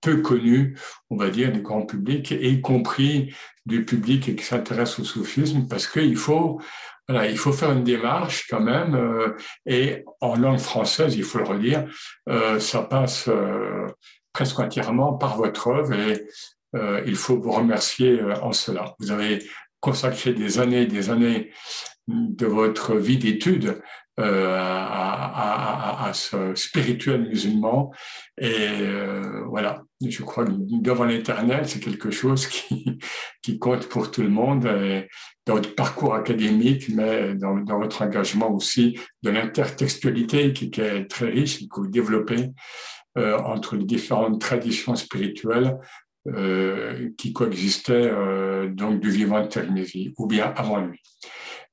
peu 0.00 0.18
connu, 0.18 0.76
on 1.10 1.16
va 1.16 1.30
dire, 1.30 1.52
du 1.52 1.60
grand 1.60 1.84
public, 1.84 2.30
y 2.30 2.60
compris 2.60 3.34
du 3.66 3.84
public 3.84 4.36
qui 4.36 4.44
s'intéresse 4.44 4.98
au 4.98 5.04
soufisme, 5.04 5.66
parce 5.68 5.86
qu'il 5.86 6.16
faut, 6.16 6.60
voilà, 7.08 7.28
il 7.28 7.38
faut 7.38 7.52
faire 7.52 7.72
une 7.72 7.84
démarche 7.84 8.46
quand 8.48 8.60
même, 8.60 8.94
euh, 8.94 9.36
et 9.66 10.04
en 10.20 10.36
langue 10.36 10.58
française, 10.58 11.16
il 11.16 11.24
faut 11.24 11.38
le 11.38 11.44
redire, 11.44 11.86
euh, 12.28 12.60
ça 12.60 12.82
passe 12.82 13.28
euh, 13.28 13.86
presque 14.32 14.58
entièrement 14.60 15.14
par 15.14 15.36
votre 15.36 15.68
œuvre, 15.68 15.92
et 15.92 16.26
il 16.74 17.16
faut 17.16 17.40
vous 17.40 17.52
remercier 17.52 18.20
en 18.42 18.52
cela. 18.52 18.94
Vous 18.98 19.10
avez 19.10 19.38
consacré 19.80 20.32
des 20.34 20.58
années, 20.58 20.86
des 20.86 21.10
années 21.10 21.50
de 22.08 22.46
votre 22.46 22.96
vie 22.96 23.18
d'étude 23.18 23.80
euh, 24.18 24.56
à, 24.58 26.10
ce 26.12 26.54
spirituel 26.54 27.28
musulman. 27.28 27.92
Et 28.38 28.50
euh, 28.50 29.44
voilà, 29.46 29.82
je 30.04 30.22
crois 30.22 30.46
que 30.46 30.52
devant 30.56 31.04
l'éternel, 31.04 31.68
c'est 31.68 31.80
quelque 31.80 32.10
chose 32.10 32.46
qui, 32.46 32.98
compte 33.60 33.86
pour 33.88 34.10
tout 34.10 34.22
le 34.22 34.30
monde 34.30 34.64
et 34.66 35.06
dans 35.46 35.54
votre 35.54 35.74
parcours 35.74 36.14
académique, 36.14 36.88
mais 36.88 37.34
dans, 37.34 37.78
votre 37.78 38.02
engagement 38.02 38.50
aussi 38.50 38.98
de 39.22 39.30
l'intertextualité 39.30 40.52
qui, 40.52 40.70
est 40.80 41.04
très 41.08 41.26
riche 41.26 41.62
et 41.62 41.68
que 41.68 41.80
vous 41.80 41.88
développez 41.88 42.48
euh, 43.18 43.38
entre 43.38 43.76
les 43.76 43.84
différentes 43.84 44.40
traditions 44.40 44.96
spirituelles 44.96 45.76
euh, 46.28 47.10
qui 47.16 47.32
coexistaient 47.32 48.10
euh, 48.10 48.68
donc 48.68 49.00
du 49.00 49.10
vivant 49.10 49.42
de 49.42 49.48
Termizi, 49.48 50.14
ou 50.18 50.26
bien 50.26 50.52
avant 50.56 50.78
lui. 50.78 51.00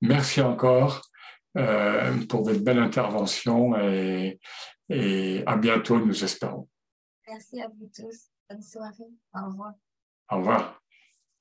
Merci 0.01 0.41
encore 0.41 1.01
euh, 1.57 2.13
pour 2.27 2.43
votre 2.43 2.61
belle 2.61 2.79
intervention 2.79 3.77
et, 3.77 4.39
et 4.89 5.43
à 5.45 5.57
bientôt, 5.57 5.99
nous 5.99 6.23
espérons. 6.23 6.67
Merci 7.27 7.61
à 7.61 7.67
vous 7.67 7.89
tous. 7.95 8.29
Bonne 8.49 8.61
soirée. 8.61 9.11
Au 9.33 9.47
revoir. 9.47 9.73
Au 10.31 10.37
revoir. 10.37 10.81